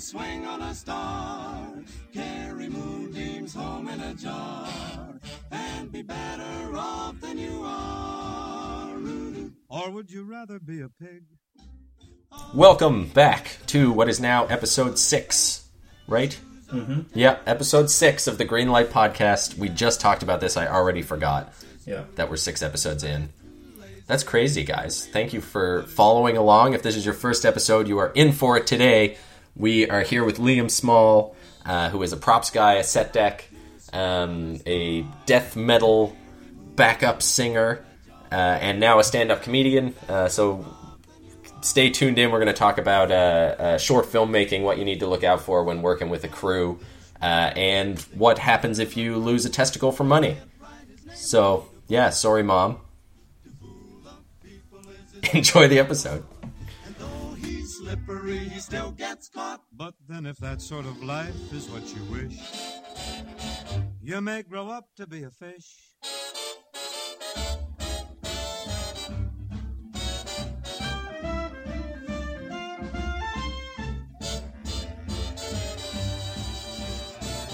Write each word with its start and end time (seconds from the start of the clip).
swing 0.00 0.46
on 0.46 0.62
a 0.62 0.74
star. 0.74 1.68
Carry 2.14 2.68
moonbeams 2.68 3.54
home 3.54 3.88
in 3.88 4.00
a 4.00 4.14
jar. 4.14 4.66
And 5.50 5.92
be 5.92 6.02
better 6.02 6.74
off 6.74 7.20
than 7.20 7.36
you 7.38 7.62
are. 7.64 8.88
Or 9.68 9.90
would 9.90 10.10
you 10.10 10.24
rather 10.24 10.58
be 10.58 10.80
a 10.80 10.88
pig? 10.88 11.24
Welcome 12.54 13.08
back 13.08 13.58
to 13.66 13.92
what 13.92 14.08
is 14.08 14.20
now 14.20 14.46
episode 14.46 14.98
six, 14.98 15.68
right? 16.08 16.38
Mm-hmm. 16.72 17.00
Yeah, 17.12 17.38
episode 17.46 17.90
six 17.90 18.26
of 18.26 18.38
the 18.38 18.46
Greenlight 18.46 18.86
podcast. 18.86 19.58
We 19.58 19.68
just 19.68 20.00
talked 20.00 20.22
about 20.22 20.40
this. 20.40 20.56
I 20.56 20.66
already 20.66 21.02
forgot 21.02 21.52
Yeah. 21.84 22.04
that 22.14 22.30
we're 22.30 22.36
six 22.36 22.62
episodes 22.62 23.04
in. 23.04 23.28
That's 24.06 24.22
crazy, 24.24 24.64
guys. 24.64 25.06
Thank 25.06 25.32
you 25.32 25.40
for 25.40 25.82
following 25.84 26.36
along. 26.36 26.72
If 26.72 26.82
this 26.82 26.96
is 26.96 27.04
your 27.04 27.14
first 27.14 27.44
episode, 27.44 27.86
you 27.86 27.98
are 27.98 28.10
in 28.14 28.32
for 28.32 28.56
it 28.56 28.66
today. 28.66 29.18
We 29.56 29.88
are 29.90 30.02
here 30.02 30.24
with 30.24 30.38
Liam 30.38 30.70
Small, 30.70 31.34
uh, 31.64 31.90
who 31.90 32.02
is 32.02 32.12
a 32.12 32.16
props 32.16 32.50
guy, 32.50 32.74
a 32.74 32.84
set 32.84 33.12
deck, 33.12 33.48
um, 33.92 34.60
a 34.66 35.02
death 35.26 35.56
metal 35.56 36.16
backup 36.76 37.22
singer, 37.22 37.84
uh, 38.32 38.34
and 38.34 38.80
now 38.80 38.98
a 38.98 39.04
stand 39.04 39.30
up 39.30 39.42
comedian. 39.42 39.94
Uh, 40.08 40.28
so 40.28 40.64
stay 41.62 41.90
tuned 41.90 42.18
in. 42.18 42.30
We're 42.30 42.38
going 42.38 42.46
to 42.46 42.58
talk 42.58 42.78
about 42.78 43.10
uh, 43.10 43.14
uh, 43.58 43.78
short 43.78 44.06
filmmaking, 44.06 44.62
what 44.62 44.78
you 44.78 44.84
need 44.84 45.00
to 45.00 45.06
look 45.06 45.24
out 45.24 45.40
for 45.42 45.64
when 45.64 45.82
working 45.82 46.08
with 46.08 46.24
a 46.24 46.28
crew, 46.28 46.78
uh, 47.20 47.52
and 47.54 48.00
what 48.14 48.38
happens 48.38 48.78
if 48.78 48.96
you 48.96 49.16
lose 49.16 49.44
a 49.44 49.50
testicle 49.50 49.92
for 49.92 50.04
money. 50.04 50.36
So, 51.14 51.68
yeah, 51.88 52.10
sorry, 52.10 52.42
mom. 52.42 52.78
Enjoy 55.34 55.68
the 55.68 55.78
episode. 55.78 56.24
Though 57.90 57.96
he's 57.96 58.06
slippery, 58.06 58.38
he 58.38 58.60
still 58.60 58.90
gets 58.92 59.28
caught. 59.28 59.62
But 59.72 59.94
then, 60.08 60.26
if 60.26 60.38
that 60.38 60.62
sort 60.62 60.86
of 60.86 61.02
life 61.02 61.52
is 61.52 61.68
what 61.68 61.82
you 61.94 62.02
wish, 62.04 62.38
you 64.00 64.20
may 64.20 64.42
grow 64.42 64.68
up 64.68 64.86
to 64.96 65.06
be 65.06 65.24
a 65.24 65.30
fish. 65.30 65.76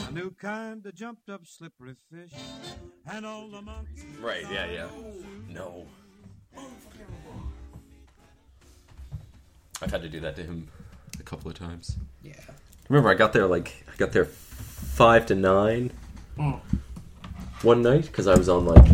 A 0.06 0.12
new 0.12 0.30
kind 0.32 0.84
of 0.84 0.94
jumped 0.94 1.30
up 1.30 1.46
slippery 1.46 1.94
fish, 2.10 2.34
and 3.10 3.24
all 3.24 3.48
the 3.48 3.62
monkeys. 3.62 4.04
Right, 4.20 4.44
yeah, 4.50 4.66
yeah. 4.66 4.88
No. 5.48 5.86
Oh, 6.56 6.70
I've 9.82 9.90
had 9.90 10.02
to 10.02 10.08
do 10.08 10.20
that 10.20 10.36
to 10.36 10.42
him 10.42 10.68
a 11.18 11.22
couple 11.22 11.50
of 11.50 11.58
times. 11.58 11.96
Yeah. 12.22 12.34
Remember, 12.88 13.10
I 13.10 13.14
got 13.14 13.32
there 13.32 13.46
like 13.46 13.84
I 13.92 13.96
got 13.96 14.12
there 14.12 14.24
five 14.24 15.26
to 15.26 15.34
nine 15.34 15.92
mm. 16.38 16.60
one 17.62 17.82
night 17.82 18.02
because 18.02 18.26
I 18.26 18.36
was 18.36 18.48
on 18.48 18.64
like 18.64 18.86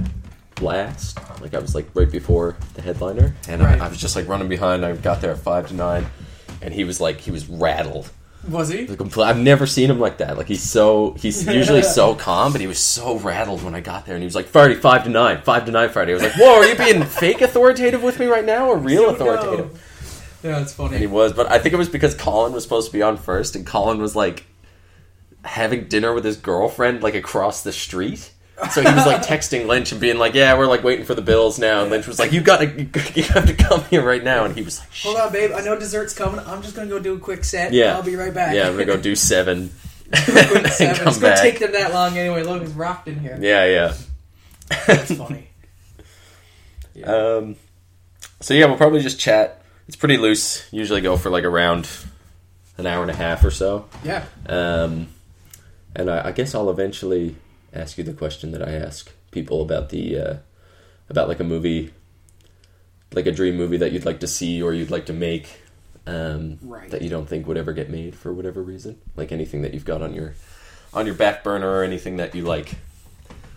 blast, 0.55 1.19
like 1.41 1.55
I 1.55 1.58
was 1.58 1.75
like 1.75 1.88
right 1.94 2.10
before 2.10 2.56
the 2.75 2.83
headliner, 2.83 3.34
and 3.48 3.62
Right. 3.62 3.80
I, 3.80 3.86
I 3.86 3.88
was 3.88 3.98
just 3.98 4.16
like 4.16 4.28
running 4.28 4.48
behind. 4.48 4.84
I 4.84 4.94
got 4.97 5.20
there 5.20 5.33
at 5.33 5.38
five 5.38 5.69
to 5.69 5.75
nine, 5.75 6.06
and 6.60 6.72
he 6.72 6.84
was 6.84 7.00
like 7.00 7.20
he 7.20 7.30
was 7.30 7.48
rattled. 7.48 8.10
Was 8.48 8.70
he? 8.70 8.88
Like, 8.88 8.98
compl- 8.98 9.25
I've 9.25 9.38
never 9.38 9.69
seen 9.69 9.88
him 9.88 10.00
like 10.00 10.19
that. 10.19 10.36
Like 10.36 10.48
he's 10.48 10.62
so 10.62 11.14
he's 11.19 11.47
usually 11.47 11.83
so 11.83 12.14
calm, 12.16 12.50
but 12.53 12.60
he 12.60 12.66
was 12.66 12.78
so 12.78 13.19
rattled 13.19 13.62
when 13.62 13.75
I 13.75 13.80
got 13.80 14.06
there, 14.06 14.14
and 14.16 14.22
he 14.22 14.27
was 14.27 14.34
like 14.34 14.47
Friday 14.47 14.75
five 14.75 15.05
to 15.05 15.10
nine, 15.10 15.42
five 15.42 15.64
to 15.66 15.70
nine 15.70 15.91
Friday. 15.91 16.12
I 16.12 16.14
was 16.14 16.22
like, 16.25 16.34
whoa, 16.34 16.56
are 16.56 16.64
you 16.64 16.75
being 16.75 17.05
fake 17.05 17.41
authoritative 17.41 18.03
with 18.03 18.19
me 18.19 18.27
right 18.27 18.44
now, 18.44 18.69
or 18.69 18.78
real 18.78 19.10
authoritative? 19.10 19.80
Yeah, 20.42 20.60
it's 20.60 20.72
funny. 20.72 20.92
And 20.94 21.00
he 21.00 21.06
was, 21.06 21.32
but 21.32 21.50
I 21.50 21.58
think 21.58 21.72
it 21.72 21.78
was 21.78 21.88
because 21.88 22.14
Colin 22.14 22.52
was 22.52 22.62
supposed 22.64 22.88
to 22.88 22.92
be 22.92 23.02
on 23.02 23.16
first, 23.16 23.54
and 23.56 23.66
Colin 23.66 24.00
was 24.00 24.16
like 24.16 24.44
having 25.44 25.88
dinner 25.88 26.12
with 26.14 26.25
his 26.25 26.36
girlfriend 26.36 27.03
like 27.03 27.14
across 27.14 27.62
the 27.62 27.72
street. 27.72 28.30
So 28.70 28.81
he 28.81 28.86
was 28.94 29.06
like 29.06 29.22
texting 29.26 29.66
Lynch 29.66 29.91
and 29.92 30.00
being 30.00 30.19
like, 30.19 30.34
"Yeah, 30.34 30.56
we're 30.56 30.66
like 30.66 30.84
waiting 30.84 31.04
for 31.04 31.14
the 31.14 31.22
bills 31.22 31.58
now." 31.58 31.82
And 31.82 31.91
Lynch 31.91 32.06
was 32.06 32.19
like, 32.19 32.32
"You 32.32 32.41
got 32.41 32.58
to, 32.58 32.66
you 33.14 33.22
have 33.25 33.47
to 33.47 33.54
come 33.54 33.82
here 33.84 34.02
right 34.04 34.22
now." 34.22 34.44
And 34.44 34.54
he 34.56 34.62
was 34.62 34.78
like, 34.78 34.88
Hold 35.02 35.16
on, 35.16 35.32
babe. 35.32 35.50
I 35.54 35.60
know 35.62 35.76
dessert's 35.78 36.14
coming. 36.14 36.38
I'm 36.47 36.62
just 36.62 36.76
gonna 36.76 36.88
go 36.88 36.98
do 37.00 37.14
a 37.14 37.19
quick 37.19 37.44
set. 37.44 37.72
"Yeah, 37.72 37.94
I'll 37.97 38.02
be 38.04 38.14
right 38.16 38.32
back. 38.34 38.54
Yeah, 38.54 38.66
I'm 38.69 38.72
gonna 38.75 38.84
go 38.84 38.97
do 38.97 39.16
seven, 39.16 39.70
quick 40.12 40.28
and 40.36 40.66
set. 40.69 40.78
then 40.78 40.94
come 40.97 41.08
It's 41.08 41.19
gonna 41.19 41.34
back." 41.34 41.42
take 41.42 41.58
them 41.60 41.72
that 41.72 41.92
long 41.92 42.16
anyway. 42.19 42.42
Look, 42.44 42.62
it's 42.62 42.72
rocked 42.72 43.08
in 43.08 43.19
here. 43.19 43.36
Yeah, 43.41 43.64
yeah. 43.64 43.94
That's 44.86 45.12
funny. 45.14 45.48
Um, 47.04 47.56
so 48.41 48.54
yeah, 48.54 48.66
we'll 48.66 48.76
probably 48.76 49.00
just 49.00 49.19
chat. 49.19 49.62
It's 49.92 49.97
pretty 49.98 50.16
loose. 50.16 50.66
Usually 50.72 51.03
go 51.03 51.19
for 51.19 51.28
like 51.28 51.44
around 51.44 51.86
an 52.78 52.86
hour 52.86 53.03
and 53.03 53.10
a 53.10 53.14
half 53.14 53.44
or 53.44 53.50
so. 53.50 53.91
Yeah. 54.03 54.25
Um, 54.47 55.08
and 55.94 56.10
I, 56.10 56.28
I 56.28 56.32
guess 56.32 56.54
I'll 56.54 56.70
eventually 56.70 57.36
ask 57.75 57.98
you 57.98 58.04
the 58.04 58.14
question 58.14 58.52
that 58.52 58.66
I 58.66 58.72
ask 58.72 59.12
people 59.32 59.60
about 59.60 59.91
the 59.91 60.19
uh, 60.19 60.36
about 61.10 61.28
like 61.28 61.41
a 61.41 61.44
movie, 61.44 61.92
like 63.12 63.26
a 63.26 63.32
dream 63.32 63.58
movie 63.58 63.76
that 63.76 63.92
you'd 63.92 64.06
like 64.06 64.20
to 64.20 64.26
see 64.26 64.62
or 64.62 64.72
you'd 64.72 64.91
like 64.91 65.04
to 65.06 65.12
make, 65.12 65.60
um, 66.06 66.58
Right. 66.62 66.88
that 66.91 67.02
you 67.02 67.10
don't 67.10 67.28
think 67.28 67.47
would 67.47 67.58
ever 67.58 67.75
get 67.75 67.91
made 67.91 68.14
for 68.14 68.32
whatever 68.32 68.62
reason. 68.62 68.98
Like 69.14 69.31
anything 69.31 69.60
that 69.60 69.75
you've 69.75 69.84
got 69.84 70.00
on 70.00 70.14
your 70.14 70.32
on 70.94 71.04
your 71.04 71.14
back 71.16 71.44
burner 71.44 71.69
or 71.70 71.84
anything 71.84 72.16
that 72.16 72.34
you 72.34 72.44
like 72.44 72.76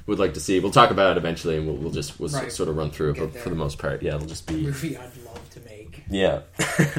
would 0.06 0.20
like 0.20 0.34
to 0.34 0.42
see. 0.42 0.60
We'll 0.60 0.72
talk 0.72 0.92
about 0.92 1.12
it 1.16 1.18
eventually, 1.18 1.56
and 1.56 1.66
we'll, 1.66 1.78
we'll 1.78 1.92
just 1.94 2.20
we'll 2.20 2.28
s- 2.28 2.36
Right. 2.36 2.52
sort 2.52 2.68
of 2.68 2.76
run 2.76 2.92
through 2.92 3.12
it. 3.12 3.20
But 3.20 3.38
for 3.38 3.48
the 3.48 3.56
most 3.56 3.78
part, 3.80 4.04
yeah, 4.04 4.16
it'll 4.16 4.28
just 4.28 4.46
be 4.48 4.70
yeah. 6.10 6.42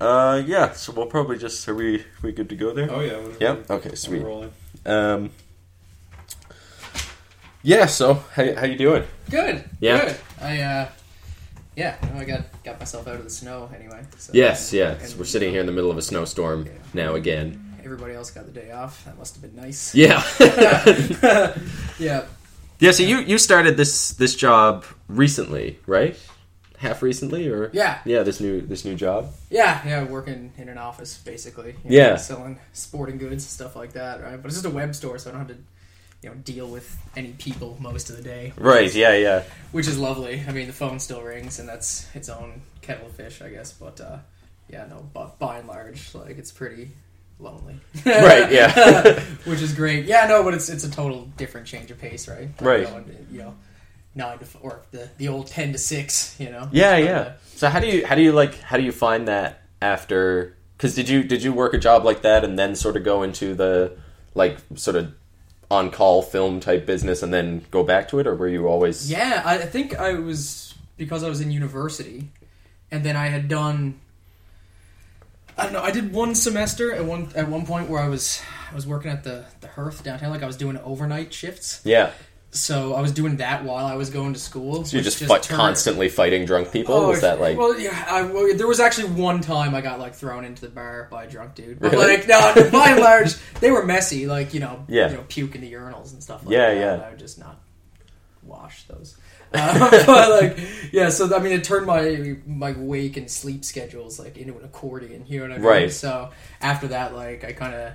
uh, 0.00 0.42
yeah. 0.46 0.72
So 0.72 0.92
we'll 0.92 1.06
probably 1.06 1.38
just 1.38 1.68
are 1.68 1.74
we 1.74 2.04
we 2.22 2.32
good 2.32 2.48
to 2.48 2.56
go 2.56 2.72
there? 2.72 2.90
Oh 2.90 3.00
yeah. 3.00 3.16
whenever 3.18 3.36
Yep. 3.40 3.70
Okay. 3.70 3.88
we're 3.90 3.96
Sweet. 3.96 4.22
rolling. 4.22 4.52
Um. 4.86 5.30
Yeah. 7.62 7.86
So 7.86 8.14
how 8.34 8.54
how 8.54 8.64
you 8.66 8.76
doing? 8.76 9.04
Good. 9.30 9.64
Yeah. 9.80 10.04
Good. 10.06 10.16
I 10.40 10.60
uh, 10.60 10.88
yeah. 11.76 11.96
I 12.16 12.24
got 12.24 12.42
got 12.64 12.78
myself 12.78 13.06
out 13.08 13.16
of 13.16 13.24
the 13.24 13.30
snow 13.30 13.70
anyway. 13.74 14.02
So, 14.18 14.32
Yes. 14.34 14.72
Yeah. 14.72 14.92
and, 14.92 15.08
So 15.08 15.18
we're 15.18 15.24
sitting 15.24 15.50
here 15.50 15.60
in 15.60 15.66
the 15.66 15.72
middle 15.72 15.90
of 15.90 15.98
a 15.98 16.02
snowstorm 16.02 16.66
Yeah. 16.66 16.72
now 16.94 17.14
again. 17.14 17.66
Everybody 17.84 18.14
else 18.14 18.30
got 18.30 18.44
the 18.46 18.52
day 18.52 18.70
off. 18.72 19.04
That 19.06 19.18
must 19.18 19.34
have 19.34 19.42
been 19.42 19.56
nice. 19.60 19.94
Yeah. 19.94 20.22
yeah. 21.98 22.24
yeah. 22.78 22.90
So 22.92 23.02
you 23.02 23.18
you 23.20 23.38
started 23.38 23.76
this 23.76 24.12
this 24.12 24.36
job 24.36 24.84
recently, 25.08 25.78
right? 25.86 26.16
Half 26.80 27.02
recently, 27.02 27.46
or 27.48 27.70
Yeah. 27.74 27.98
yeah, 28.06 28.22
this 28.22 28.40
new 28.40 28.60
this 28.62 28.84
new 28.86 28.94
job. 28.94 29.32
Yeah, 29.50 29.80
yeah, 29.86 30.04
working 30.04 30.52
in 30.56 30.68
an 30.70 30.78
office 30.78 31.18
basically. 31.18 31.72
you 31.84 31.98
Yeah. 31.98 32.16
selling 32.16 32.58
sporting 32.72 33.18
goods 33.18 33.46
stuff 33.46 33.76
like 33.76 33.92
that, 33.92 34.22
right? 34.22 34.36
But 34.40 34.46
it's 34.46 34.54
just 34.56 34.64
a 34.66 34.70
web 34.70 34.94
store, 34.94 35.18
so 35.18 35.28
I 35.28 35.32
don't 35.34 35.46
have 35.46 35.56
to, 35.56 35.62
you 36.22 36.30
know, 36.30 36.34
deal 36.36 36.66
with 36.68 36.96
any 37.16 37.32
people 37.32 37.76
most 37.80 38.08
of 38.10 38.16
the 38.16 38.22
day. 38.22 38.54
Right. 38.56 38.92
Yeah. 38.94 39.14
Yeah. 39.14 39.42
Which 39.72 39.88
is 39.88 39.98
lovely. 39.98 40.42
I 40.48 40.52
mean, 40.52 40.66
the 40.68 40.72
phone 40.72 40.98
still 41.00 41.22
rings, 41.22 41.58
and 41.58 41.68
that's 41.68 42.06
its 42.14 42.28
own 42.30 42.62
kettle 42.80 43.06
of 43.08 43.12
fish, 43.12 43.42
I 43.42 43.50
guess. 43.50 43.72
But 43.72 44.00
uh, 44.00 44.16
yeah, 44.70 44.86
no, 44.88 45.04
but 45.12 45.38
by 45.38 45.58
and 45.58 45.68
large, 45.68 46.14
like 46.14 46.38
it's 46.38 46.50
pretty 46.50 46.92
lonely. 47.38 47.78
Right, 48.06 48.50
yeah. 48.50 49.20
Which 49.44 49.60
is 49.60 49.74
great. 49.74 50.06
Yeah, 50.06 50.26
no, 50.28 50.42
but 50.42 50.54
it's 50.54 50.70
it's 50.70 50.84
a 50.84 50.90
total 50.90 51.26
different 51.36 51.66
change 51.66 51.90
of 51.90 51.98
pace, 51.98 52.26
right? 52.26 52.48
Like 52.60 52.66
Right. 52.88 53.06
you 53.30 53.38
know, 53.40 53.54
nine 54.14 54.38
to 54.38 54.44
f- 54.44 54.56
or 54.60 54.82
the 54.90 55.08
the 55.18 55.28
old 55.28 55.46
ten 55.46 55.72
to 55.72 55.78
six. 55.78 56.36
You 56.38 56.50
know. 56.50 56.68
Yeah, 56.72 56.96
yeah. 56.96 57.20
uh, 57.20 57.32
So 57.56 57.68
how 57.68 57.80
do 57.80 57.86
you 57.86 58.06
how 58.06 58.14
do 58.14 58.22
you 58.22 58.32
like 58.32 58.58
how 58.60 58.76
do 58.76 58.82
you 58.82 58.92
find 58.92 59.28
that 59.28 59.62
after? 59.82 60.56
Because 60.76 60.94
did 60.94 61.08
you 61.08 61.22
did 61.22 61.42
you 61.42 61.52
work 61.52 61.74
a 61.74 61.78
job 61.78 62.04
like 62.04 62.22
that 62.22 62.44
and 62.44 62.58
then 62.58 62.74
sort 62.74 62.96
of 62.96 63.04
go 63.04 63.22
into 63.22 63.54
the 63.54 63.96
like 64.34 64.58
sort 64.76 64.96
of 64.96 65.12
on 65.70 65.90
call 65.90 66.22
film 66.22 66.58
type 66.58 66.84
business 66.86 67.22
and 67.22 67.32
then 67.32 67.64
go 67.70 67.82
back 67.84 68.08
to 68.08 68.18
it, 68.18 68.26
or 68.26 68.34
were 68.34 68.48
you 68.48 68.66
always? 68.66 69.10
Yeah, 69.10 69.42
I 69.44 69.54
I 69.58 69.66
think 69.66 69.94
I 69.98 70.14
was 70.14 70.74
because 70.96 71.22
I 71.22 71.28
was 71.28 71.40
in 71.40 71.50
university, 71.50 72.28
and 72.90 73.04
then 73.04 73.16
I 73.16 73.26
had 73.26 73.48
done. 73.48 74.00
I 75.58 75.64
don't 75.64 75.72
know. 75.74 75.82
I 75.82 75.90
did 75.90 76.12
one 76.14 76.34
semester 76.34 76.94
at 76.94 77.04
one 77.04 77.30
at 77.36 77.48
one 77.48 77.66
point 77.66 77.90
where 77.90 78.00
I 78.00 78.08
was 78.08 78.40
I 78.70 78.74
was 78.74 78.86
working 78.86 79.10
at 79.10 79.22
the 79.24 79.44
the 79.60 79.66
Hearth 79.68 80.02
downtown. 80.02 80.30
Like 80.30 80.42
I 80.42 80.46
was 80.46 80.56
doing 80.56 80.78
overnight 80.78 81.34
shifts, 81.34 81.82
Yeah. 81.84 82.12
So 82.52 82.94
I 82.94 83.00
was 83.00 83.12
doing 83.12 83.36
that 83.36 83.64
while 83.64 83.86
I 83.86 83.94
was 83.94 84.10
going 84.10 84.32
to 84.34 84.40
school. 84.40 84.84
So 84.84 84.96
you're 84.96 85.04
just, 85.04 85.22
fight, 85.22 85.42
turned- 85.44 85.56
constantly 85.60 86.08
fighting 86.08 86.44
drunk 86.46 86.72
people. 86.72 86.94
Oh, 86.94 87.08
Was 87.08 87.20
that 87.20 87.40
like? 87.40 87.56
Well, 87.56 87.78
yeah. 87.78 88.04
I, 88.08 88.22
well, 88.22 88.52
there 88.56 88.66
was 88.66 88.80
actually 88.80 89.10
one 89.10 89.40
time 89.40 89.74
I 89.74 89.80
got 89.80 90.00
like 90.00 90.14
thrown 90.14 90.44
into 90.44 90.62
the 90.62 90.68
bar 90.68 91.06
by 91.10 91.24
a 91.24 91.30
drunk 91.30 91.54
dude. 91.54 91.78
But 91.78 91.92
Really? 91.92 92.16
like, 92.16 92.26
no, 92.28 92.70
by 92.72 92.90
and 92.90 93.00
large, 93.00 93.34
they 93.60 93.70
were 93.70 93.84
messy. 93.84 94.26
Like 94.26 94.52
you 94.52 94.60
know, 94.60 94.84
Yeah. 94.88 95.10
you 95.10 95.16
know, 95.18 95.24
puke 95.28 95.54
in 95.54 95.60
the 95.60 95.72
urinals 95.72 96.12
and 96.12 96.22
stuff. 96.22 96.44
like 96.44 96.52
Yeah, 96.52 96.74
that, 96.74 96.80
yeah. 97.00 97.06
I 97.06 97.10
would 97.10 97.18
just 97.20 97.38
not 97.38 97.60
wash 98.42 98.84
those. 98.84 99.16
Uh, 99.52 99.90
but 100.06 100.30
like, 100.42 100.58
yeah. 100.92 101.08
So 101.08 101.34
I 101.34 101.40
mean, 101.40 101.52
it 101.52 101.64
turned 101.64 101.84
my 101.84 102.36
my 102.46 102.70
wake 102.70 103.16
and 103.16 103.28
sleep 103.28 103.64
schedules 103.64 104.16
like 104.20 104.36
into 104.38 104.56
an 104.56 104.64
accordion. 104.64 105.24
You 105.26 105.40
know 105.40 105.46
what 105.46 105.52
I 105.52 105.56
mean? 105.56 105.66
Right. 105.66 105.92
So 105.92 106.30
after 106.60 106.86
that, 106.88 107.16
like, 107.16 107.42
I 107.42 107.52
kind 107.52 107.74
of 107.74 107.92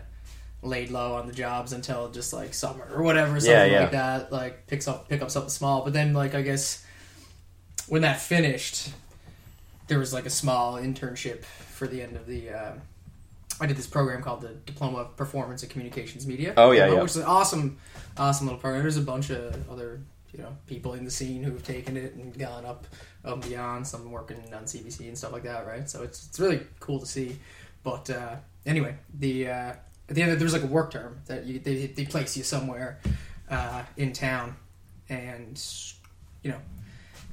laid 0.61 0.89
low 0.89 1.13
on 1.13 1.27
the 1.27 1.33
jobs 1.33 1.73
until 1.73 2.09
just 2.09 2.33
like 2.33 2.53
summer 2.53 2.87
or 2.93 3.03
whatever, 3.03 3.39
something 3.39 3.51
Yeah, 3.51 3.65
yeah. 3.65 3.79
like 3.81 3.91
that. 3.91 4.31
Like 4.31 4.67
picks 4.67 4.87
up 4.87 5.07
pick 5.09 5.21
up 5.21 5.29
something 5.31 5.49
small. 5.49 5.83
But 5.83 5.93
then 5.93 6.13
like 6.13 6.33
I 6.35 6.41
guess 6.41 6.83
when 7.87 8.01
that 8.01 8.19
finished, 8.19 8.89
there 9.87 9.99
was 9.99 10.13
like 10.13 10.25
a 10.25 10.29
small 10.31 10.75
internship 10.75 11.43
for 11.43 11.87
the 11.87 12.01
end 12.01 12.15
of 12.15 12.25
the. 12.25 12.49
Uh, 12.49 12.71
I 13.61 13.67
did 13.67 13.77
this 13.77 13.87
program 13.87 14.21
called 14.21 14.41
the 14.41 14.49
Diploma 14.49 14.97
of 14.97 15.15
Performance 15.15 15.61
and 15.63 15.71
Communications 15.71 16.27
Media. 16.27 16.53
Oh, 16.57 16.71
yeah, 16.71 16.91
yeah. 16.91 17.01
Which 17.01 17.11
is 17.11 17.17
an 17.17 17.23
awesome, 17.23 17.77
awesome 18.17 18.47
little 18.47 18.59
program. 18.59 18.81
There's 18.81 18.97
a 18.97 19.01
bunch 19.01 19.29
of 19.29 19.69
other 19.71 20.01
you 20.33 20.39
know 20.43 20.57
people 20.67 20.93
in 20.95 21.05
the 21.05 21.11
scene 21.11 21.41
who've 21.43 21.63
taken 21.63 21.95
it 21.95 22.15
and 22.15 22.37
gone 22.37 22.65
up, 22.65 22.85
up 23.23 23.33
and 23.35 23.43
beyond. 23.47 23.87
Some 23.87 24.11
working 24.11 24.37
on 24.53 24.63
CBC 24.65 25.07
and 25.07 25.17
stuff 25.17 25.31
like 25.31 25.43
that, 25.43 25.65
right? 25.67 25.89
So 25.89 26.03
it's 26.03 26.27
it's 26.27 26.39
really 26.39 26.61
cool 26.79 26.99
to 26.99 27.05
see. 27.05 27.37
But 27.83 28.09
uh, 28.09 28.35
anyway, 28.65 28.95
the 29.17 29.47
uh, 29.49 29.73
at 30.09 30.15
the 30.15 30.21
end 30.21 30.31
of, 30.31 30.39
there's 30.39 30.53
like 30.53 30.63
a 30.63 30.67
work 30.67 30.91
term 30.91 31.19
that 31.27 31.45
you 31.45 31.59
they, 31.59 31.87
they 31.87 32.05
place 32.05 32.35
you 32.37 32.43
somewhere 32.43 32.99
uh, 33.49 33.83
in 33.97 34.13
town, 34.13 34.55
and 35.09 35.61
you 36.43 36.51
know 36.51 36.59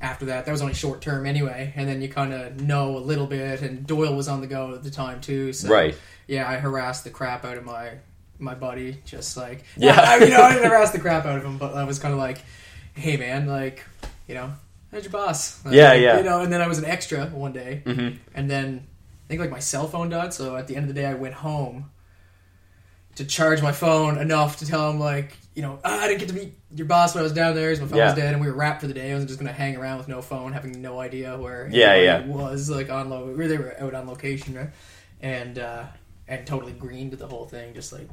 after 0.01 0.25
that 0.27 0.45
that 0.47 0.53
was 0.53 0.63
only 0.63 0.75
short 0.75 1.01
term 1.01 1.27
anyway, 1.27 1.73
and 1.77 1.89
then 1.89 2.03
you 2.03 2.09
kind 2.09 2.33
of 2.33 2.61
know 2.61 2.97
a 2.97 2.99
little 2.99 3.27
bit. 3.27 3.63
And 3.63 3.87
Doyle 3.87 4.15
was 4.15 4.29
on 4.29 4.41
the 4.41 4.47
go 4.47 4.75
at 4.75 4.83
the 4.83 4.91
time 4.91 5.21
too, 5.21 5.53
so 5.53 5.69
Right. 5.69 5.95
yeah, 6.27 6.49
I 6.49 6.57
harassed 6.57 7.05
the 7.05 7.11
crap 7.11 7.45
out 7.45 7.57
of 7.57 7.65
my 7.65 7.91
my 8.39 8.55
buddy, 8.55 8.99
just 9.05 9.37
like 9.37 9.65
Yeah. 9.77 10.01
I, 10.01 10.17
you 10.17 10.31
know, 10.31 10.43
I 10.43 10.55
didn't 10.55 10.69
harass 10.69 10.91
the 10.91 10.99
crap 10.99 11.25
out 11.27 11.39
of 11.39 11.45
him, 11.45 11.59
but 11.59 11.75
I 11.75 11.85
was 11.85 11.99
kind 12.01 12.13
of 12.13 12.19
like, 12.19 12.39
hey 12.95 13.17
man, 13.17 13.47
like 13.47 13.85
you 14.27 14.35
know, 14.35 14.51
how's 14.91 15.05
your 15.05 15.13
boss? 15.13 15.65
Like, 15.65 15.75
Yeah, 15.75 15.93
yeah. 15.93 16.17
You 16.19 16.25
know, 16.25 16.41
and 16.41 16.53
then 16.53 16.61
I 16.63 16.67
was 16.67 16.79
an 16.79 16.85
extra 16.85 17.27
one 17.27 17.53
day, 17.53 17.83
Mhm. 17.85 18.17
and 18.35 18.51
then 18.51 18.87
I 19.25 19.29
think 19.29 19.41
like 19.41 19.51
my 19.51 19.61
cell 19.61 19.87
phone 19.87 20.09
died, 20.09 20.33
so 20.35 20.57
at 20.57 20.67
the 20.67 20.75
end 20.75 20.89
of 20.89 20.95
the 20.95 21.01
day, 21.01 21.07
I 21.07 21.15
went 21.15 21.35
home 21.35 21.91
to 23.23 23.29
charge 23.29 23.63
my 23.63 23.73
phone 23.73 24.19
enough 24.19 24.59
to 24.59 24.67
tell 24.67 24.91
him 24.91 24.99
like. 25.01 25.37
You 25.55 25.61
know, 25.61 25.79
ah, 25.85 26.01
I 26.01 26.09
didn't 26.09 26.21
get 26.21 26.29
to 26.31 26.35
meet 26.35 26.55
your 26.75 26.87
boss 26.87 27.15
when 27.15 27.21
I 27.21 27.25
was 27.25 27.35
down 27.35 27.55
there. 27.55 27.71
My 27.73 27.87
phone 27.87 27.99
Yeah. 27.99 28.07
was 28.07 28.15
dead, 28.15 28.33
and 28.33 28.41
we 28.41 28.47
were 28.49 28.55
wrapped 28.57 28.81
for 28.81 28.87
the 28.87 28.95
day. 28.95 29.13
I 29.13 29.15
was 29.15 29.27
just 29.27 29.39
gonna 29.39 29.53
hang 29.53 29.77
around 29.77 29.99
with 29.99 30.09
no 30.09 30.23
phone, 30.23 30.55
having 30.55 30.81
no 30.81 30.99
idea 30.99 31.37
where 31.37 31.69
Yeah, 31.71 31.95
yeah. 31.97 32.25
was 32.27 32.71
like 32.71 32.89
on 32.89 33.11
lo- 33.11 33.37
They 33.37 33.59
were 33.59 33.77
out 33.79 33.95
on 33.95 34.07
location, 34.07 34.55
right? 34.55 34.71
And 35.21 35.59
uh, 35.59 35.85
and 36.27 36.47
totally 36.47 36.73
green 36.73 37.11
to 37.11 37.17
the 37.19 37.27
whole 37.27 37.45
thing, 37.45 37.75
just 37.75 37.93
like, 37.93 38.09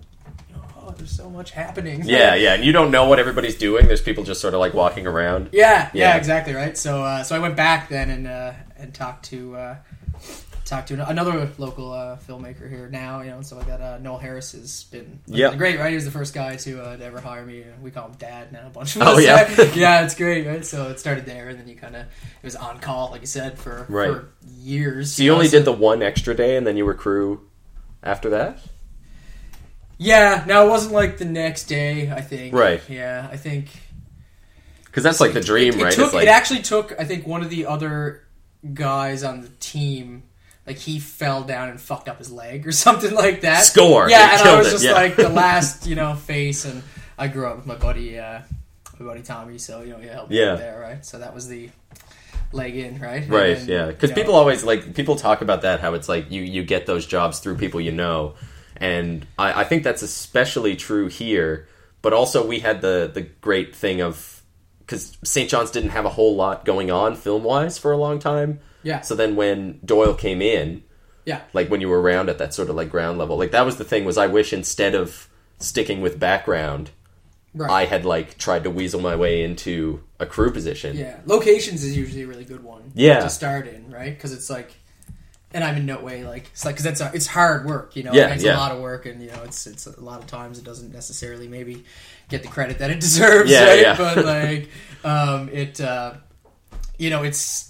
oh, 0.78 0.94
there's 0.98 1.12
so 1.16 1.30
much 1.30 1.52
happening. 1.52 2.02
Yeah, 2.04 2.36
yeah, 2.36 2.56
and 2.56 2.66
you 2.66 2.74
don't 2.74 2.92
know 2.92 3.08
what 3.08 3.20
everybody's 3.20 3.56
doing. 3.58 3.88
There's 3.88 4.02
people 4.02 4.26
just 4.26 4.42
sort 4.42 4.54
of 4.54 4.60
like 4.60 4.74
walking 4.74 5.08
around. 5.08 5.48
yeah, 5.54 5.90
yeah, 5.94 6.10
Yeah. 6.10 6.18
exactly, 6.18 6.54
right. 6.54 6.78
So, 6.78 7.04
uh, 7.06 7.24
so 7.24 7.38
I 7.38 7.40
went 7.40 7.56
back 7.56 7.88
then 7.88 8.10
and 8.10 8.28
uh, 8.28 8.52
and 8.78 8.94
talked 8.94 9.24
to 9.28 9.56
uh, 9.56 9.76
talked 10.70 10.88
to 10.90 11.10
another 11.10 11.50
local 11.58 11.92
uh, 11.92 12.18
filmmaker 12.28 12.70
here 12.70 12.88
now, 12.90 13.22
you 13.22 13.30
know, 13.32 13.38
and 13.38 13.46
stuff 13.46 13.60
like 13.60 13.68
that. 13.68 13.82
Uh, 13.82 13.98
Noel 13.98 14.18
Harris 14.20 14.52
has 14.52 14.84
been 14.86 15.20
great, 15.28 15.80
right? 15.80 15.90
He 15.90 15.96
was 15.96 16.06
the 16.06 16.12
first 16.12 16.34
guy 16.34 16.56
to 16.58 16.82
uh, 16.82 16.98
to 16.98 17.04
ever 17.04 17.20
hire 17.20 17.46
me. 17.46 17.66
We 17.82 17.92
call 17.92 18.08
him 18.08 18.16
Dad 18.20 18.52
now. 18.52 18.68
A 18.68 18.70
bunch 18.70 18.96
of 18.96 19.02
Oh, 19.02 19.18
us. 19.18 19.24
yeah. 19.24 19.62
yeah, 19.76 20.04
it's 20.06 20.16
great, 20.16 20.46
right? 20.46 20.64
So 20.66 20.90
it 20.90 21.00
started 21.00 21.26
there, 21.26 21.50
and 21.50 21.60
then 21.60 21.68
you 21.68 21.76
kind 21.76 21.96
of 21.96 22.02
it 22.04 22.08
was 22.44 22.56
on 22.56 22.80
call, 22.80 23.12
like 23.12 23.22
you 23.22 23.28
said, 23.28 23.58
for 23.58 23.86
Right. 23.90 24.12
for 24.12 24.30
years. 24.58 25.14
So 25.14 25.24
you 25.24 25.34
only 25.34 25.46
know, 25.46 25.50
so- 25.52 25.58
did 25.58 25.66
the 25.66 25.74
one 25.74 26.02
extra 26.04 26.36
day, 26.36 26.56
and 26.56 26.66
then 26.68 26.78
you 26.78 26.86
were 26.86 26.94
crew 26.94 27.48
after 28.04 28.30
that. 28.30 28.60
Yeah, 29.98 30.46
now 30.48 30.66
it 30.66 30.70
wasn't 30.70 30.94
like 30.94 31.18
the 31.18 31.26
next 31.26 31.66
day. 31.66 32.10
I 32.12 32.22
think. 32.22 32.54
Right. 32.54 32.82
Yeah, 32.88 33.28
I 33.32 33.36
think 33.38 33.68
Because 34.86 35.04
that's 35.04 35.20
like 35.20 35.34
the 35.34 35.42
dream, 35.42 35.74
it, 35.74 35.80
it 35.80 35.84
right? 35.84 35.94
Took, 35.94 36.14
like 36.14 36.24
it 36.24 36.30
actually 36.30 36.62
took. 36.62 36.98
I 37.00 37.04
think 37.04 37.28
one 37.28 37.42
of 37.42 37.50
the 37.50 37.66
other 37.66 38.24
guys 38.74 39.24
on 39.24 39.42
the 39.42 39.50
team, 39.60 40.24
like 40.70 40.78
he 40.78 41.00
fell 41.00 41.44
down 41.44 41.70
and 41.70 41.82
fucked 41.82 42.08
up 42.08 42.20
his 42.20 42.32
leg 42.32 42.66
or 42.68 42.72
something 42.86 43.14
like 43.14 43.42
that. 43.42 43.64
Score. 43.64 44.08
Yeah, 44.10 44.36
They 44.36 44.42
and 44.42 44.50
I 44.50 44.58
was 44.60 44.68
it, 44.68 44.72
just 44.72 44.84
yeah. 44.86 44.94
like 44.94 45.16
the 45.16 45.30
last, 45.44 45.88
you 45.88 45.96
know, 45.96 46.14
face, 46.14 46.64
and 46.66 46.84
I 47.18 47.28
grew 47.28 47.48
up 47.48 47.58
with 47.58 47.66
my 47.66 47.76
buddy, 47.76 48.20
uh, 48.20 48.42
my 49.00 49.06
buddy 49.08 49.24
Tommy, 49.24 49.58
so 49.58 49.82
you 49.82 49.92
know, 49.94 49.98
he 49.98 50.08
helped 50.08 50.30
me 50.30 50.40
Yeah. 50.40 50.52
out 50.54 50.60
there, 50.60 50.80
right? 50.80 51.04
So 51.04 51.18
that 51.20 51.34
was 51.34 51.48
the 51.48 51.70
leg 52.52 52.76
in, 52.76 53.00
right? 53.00 53.28
Right, 53.28 53.58
then, 53.58 53.68
yeah. 53.68 53.86
Because 53.88 54.12
you 54.12 54.16
know, 54.16 54.22
people 54.22 54.36
always 54.36 54.64
like 54.64 54.94
people 54.94 55.16
talk 55.16 55.42
about 55.42 55.64
that 55.64 55.80
how 55.80 55.96
it's 55.96 56.08
like 56.08 56.30
you 56.32 56.44
you 56.44 56.64
get 56.64 56.86
those 56.86 57.06
jobs 57.08 57.40
through 57.40 57.58
people 57.58 57.82
you 57.82 57.92
know, 57.92 58.36
and 58.78 59.26
I, 59.40 59.62
I 59.62 59.64
think 59.64 59.84
that's 59.84 60.04
especially 60.04 60.76
true 60.76 61.08
here. 61.08 61.68
But 62.04 62.14
also 62.14 62.46
we 62.46 62.60
had 62.60 62.82
the 62.82 63.10
the 63.14 63.22
great 63.22 63.76
thing 63.76 64.02
of 64.02 64.44
because 64.80 65.18
St. 65.24 65.50
John's 65.50 65.72
didn't 65.72 65.92
have 65.92 66.06
a 66.06 66.10
whole 66.10 66.36
lot 66.36 66.64
going 66.66 66.90
on 66.92 67.16
film 67.16 67.44
wise 67.44 67.78
for 67.78 67.92
a 67.92 67.98
long 67.98 68.20
time. 68.20 68.60
Yeah. 68.84 69.02
So 69.02 69.16
then 69.16 69.36
when 69.36 69.80
Doyle 69.84 70.14
came 70.14 70.42
in, 70.42 70.84
yeah, 71.26 71.42
like 71.54 71.70
when 71.70 71.82
you 71.82 71.90
were 71.90 72.02
around 72.02 72.30
at 72.30 72.38
that 72.38 72.54
sort 72.54 72.70
of 72.70 72.76
like 72.76 72.90
ground 72.90 73.18
level, 73.18 73.38
like 73.38 73.52
that 73.52 73.66
was 73.66 73.78
the 73.78 73.84
thing 73.84 74.06
was 74.06 74.18
I 74.18 74.28
wish 74.28 74.54
instead 74.54 74.96
of 74.96 75.30
sticking 75.60 76.02
with 76.02 76.20
background, 76.20 76.92
right. 77.54 77.70
I 77.70 77.86
had 77.86 78.06
like 78.06 78.38
tried 78.38 78.64
to 78.64 78.70
weasel 78.70 79.02
my 79.02 79.16
way 79.16 79.44
into 79.44 80.02
a 80.20 80.26
crew 80.26 80.52
position. 80.52 80.98
Yeah, 80.98 81.20
locations 81.26 81.84
is 81.84 81.96
usually 81.98 82.24
a 82.24 82.28
really 82.28 82.46
good 82.46 82.64
one. 82.64 82.92
Yeah. 82.96 83.20
to 83.20 83.30
start 83.30 83.68
in, 83.68 83.92
right? 83.92 84.16
Because 84.16 84.32
it's 84.32 84.50
like, 84.50 84.72
and 85.54 85.64
I'm 85.64 85.76
in 85.78 85.86
no 85.86 86.00
way 86.00 86.24
like 86.24 86.48
it's 86.54 86.64
like 86.66 86.76
because 86.76 86.86
that's 86.86 87.02
a, 87.02 87.12
it's 87.14 87.28
hard 87.28 87.66
work, 87.66 87.96
you 87.96 88.04
know. 88.04 88.14
Yeah, 88.14 88.34
it's 88.34 88.44
yeah. 88.44 88.56
a 88.56 88.58
lot 88.58 88.72
of 88.72 88.80
work, 88.80 89.06
and 89.06 89.22
you 89.22 89.30
know, 89.30 89.44
it's 89.44 89.68
it's 89.68 89.86
a 89.88 90.02
lot 90.02 90.20
of 90.22 90.28
times 90.28 90.58
it 90.58 90.64
doesn't 90.64 90.94
necessarily 90.94 91.48
maybe 91.48 91.84
get 92.30 92.44
the 92.44 92.48
credit 92.50 92.80
that 92.80 92.90
it 92.92 93.00
deserves, 93.02 93.52
Yeah, 93.52 93.66
right? 93.68 93.82
yeah. 93.82 93.98
But 93.98 94.26
like, 94.26 94.70
um, 95.04 95.50
it, 95.50 95.82
uh, 95.82 96.14
you 96.98 97.10
know, 97.10 97.24
it's. 97.24 97.69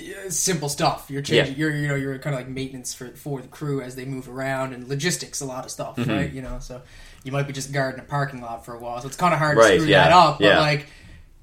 It's 0.00 0.36
simple 0.36 0.68
stuff. 0.68 1.06
You're 1.10 1.22
changing. 1.22 1.54
Yeah. 1.54 1.58
You're 1.58 1.74
you 1.76 1.88
know 1.88 1.94
you're 1.94 2.18
kind 2.18 2.34
of 2.34 2.40
like 2.40 2.48
maintenance 2.48 2.94
for 2.94 3.08
for 3.10 3.40
the 3.42 3.48
crew 3.48 3.80
as 3.82 3.96
they 3.96 4.04
move 4.04 4.28
around 4.28 4.72
and 4.72 4.88
logistics. 4.88 5.40
A 5.40 5.44
lot 5.46 5.64
of 5.64 5.70
stuff, 5.70 5.96
Mm-hmm. 5.96 6.10
right? 6.10 6.32
You 6.32 6.42
know, 6.42 6.58
so 6.60 6.82
you 7.24 7.32
might 7.32 7.46
be 7.46 7.52
just 7.52 7.72
guarding 7.72 8.00
a 8.00 8.04
parking 8.04 8.40
lot 8.40 8.64
for 8.64 8.74
a 8.74 8.78
while, 8.78 9.00
so 9.00 9.08
it's 9.08 9.16
kind 9.16 9.32
of 9.34 9.38
hard 9.40 9.56
Right, 9.58 9.72
to 9.74 9.78
screw 9.80 9.88
yeah, 9.90 10.04
that 10.04 10.12
up. 10.12 10.38
But 10.38 10.44
yeah. 10.46 10.60
like, 10.60 10.86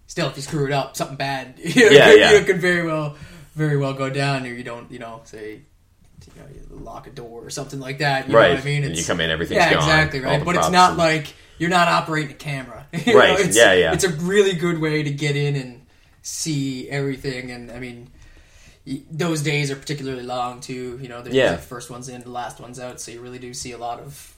still, 0.07 0.27
if 0.29 0.35
you 0.37 0.41
screw 0.41 0.65
it 0.65 0.71
up, 0.71 0.95
something 0.95 1.17
bad, 1.17 1.55
you 1.57 1.65
Yeah, 1.91 2.11
could, 2.11 2.19
yeah. 2.19 2.31
you 2.39 2.45
could 2.45 2.61
very 2.61 2.85
well, 2.85 3.17
very 3.55 3.77
well 3.77 3.93
go 3.93 4.09
down, 4.09 4.45
or 4.45 4.53
you 4.53 4.63
don't, 4.63 4.89
you 4.91 4.99
know, 4.99 5.21
say, 5.25 5.61
you 6.33 6.41
know, 6.41 6.47
you 6.53 6.77
lock 6.83 7.07
a 7.07 7.09
door 7.11 7.45
or 7.45 7.49
something 7.49 7.79
like 7.79 7.99
that. 7.99 8.27
You 8.29 8.35
Right. 8.35 8.49
know 8.49 8.55
what 8.55 8.61
I 8.61 8.65
mean? 8.65 8.83
And 8.85 8.97
you 8.97 9.03
come 9.03 9.19
in, 9.19 9.29
everything's 9.29 9.57
yeah, 9.57 9.73
gone, 9.73 9.83
exactly 9.83 10.21
right. 10.21 10.43
But 10.43 10.55
it's 10.55 10.69
not 10.71 10.91
and- 10.91 10.97
like 10.97 11.33
you're 11.57 11.69
not 11.69 11.87
operating 11.87 12.31
a 12.31 12.35
camera, 12.35 12.85
You 13.05 13.13
know, 13.13 13.19
Right, 13.19 13.39
it's- 13.39 13.55
yeah, 13.55 13.73
yeah. 13.73 13.93
It's 13.93 14.03
a 14.05 14.09
really 14.11 14.53
good 14.53 14.79
way 14.79 15.03
to 15.03 15.11
get 15.11 15.35
in 15.35 15.55
and 15.57 15.85
see 16.21 16.89
everything, 16.89 17.51
and 17.51 17.69
I 17.71 17.79
mean. 17.79 18.09
Those 19.09 19.41
days 19.41 19.71
are 19.71 19.75
particularly 19.75 20.23
long 20.23 20.61
too. 20.61 20.99
You 21.01 21.07
know, 21.09 21.21
they're 21.21 21.33
Yeah. 21.33 21.51
the 21.53 21.57
first 21.57 21.89
one's 21.89 22.07
in, 22.09 22.21
the 22.21 22.29
last 22.29 22.59
one's 22.59 22.79
out, 22.79 23.01
so 23.01 23.11
you 23.11 23.19
really 23.21 23.39
do 23.39 23.53
see 23.53 23.71
a 23.71 23.77
lot 23.77 23.99
of 23.99 24.33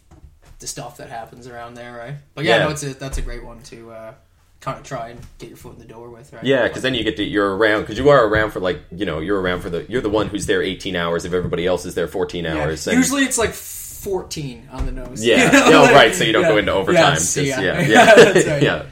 the 0.59 0.67
stuff 0.67 0.97
that 0.97 1.09
happens 1.09 1.47
around 1.47 1.73
there, 1.75 1.95
right? 1.97 2.15
But 2.33 2.45
yeah, 2.45 2.57
Yeah. 2.57 2.63
no, 2.65 2.69
it's 2.71 2.83
a, 2.83 2.93
that's 2.93 3.17
a 3.17 3.21
great 3.21 3.43
one 3.43 3.61
to 3.63 3.91
uh, 3.91 4.13
kind 4.61 4.77
of 4.79 4.83
try 4.85 5.09
and 5.09 5.19
get 5.37 5.49
your 5.49 5.57
foot 5.57 5.73
in 5.73 5.79
the 5.79 5.85
door 5.85 6.09
with, 6.09 6.31
right? 6.33 6.43
Yeah, 6.43 6.67
because 6.67 6.81
then 6.81 6.93
you 6.95 7.03
get 7.03 7.17
to 7.17 7.23
you're 7.23 7.55
around 7.57 7.81
because 7.81 7.97
you 7.97 8.09
are 8.09 8.25
around 8.25 8.51
for 8.51 8.59
like 8.61 8.79
you 8.91 9.05
know 9.05 9.19
you're 9.19 9.39
around 9.39 9.61
for 9.61 9.69
the 9.69 9.85
you're 9.89 10.01
the 10.01 10.09
one 10.09 10.27
who's 10.27 10.45
there 10.45 10.63
18 10.63 10.95
hours 10.95 11.25
if 11.25 11.33
everybody 11.33 11.65
else 11.67 11.85
is 11.85 11.93
there 11.95 12.07
14 12.07 12.45
Yeah. 12.45 12.55
hours. 12.55 12.87
and- 12.87 12.95
Usually 12.97 13.23
it's 13.23 13.37
like 13.37 13.53
14 13.53 14.69
on 14.71 14.85
the 14.85 14.91
nose. 14.93 15.25
yeah, 15.25 15.45
You 15.45 15.51
know, 15.51 15.69
yeah, 15.69 15.79
like- 15.81 15.91
right. 15.95 16.15
So 16.15 16.23
you 16.23 16.31
don't 16.31 16.43
yeah, 16.43 16.49
go 16.49 16.57
into 16.57 16.71
overtime. 16.71 17.03
Yeah, 17.03 17.09
'cause- 17.11 17.29
see 17.29 17.49
ya. 17.49 17.59
yeah, 17.59 17.81
yeah, 17.81 18.05
That's 18.15 18.47
right. 18.47 18.63
yeah. 18.63 18.83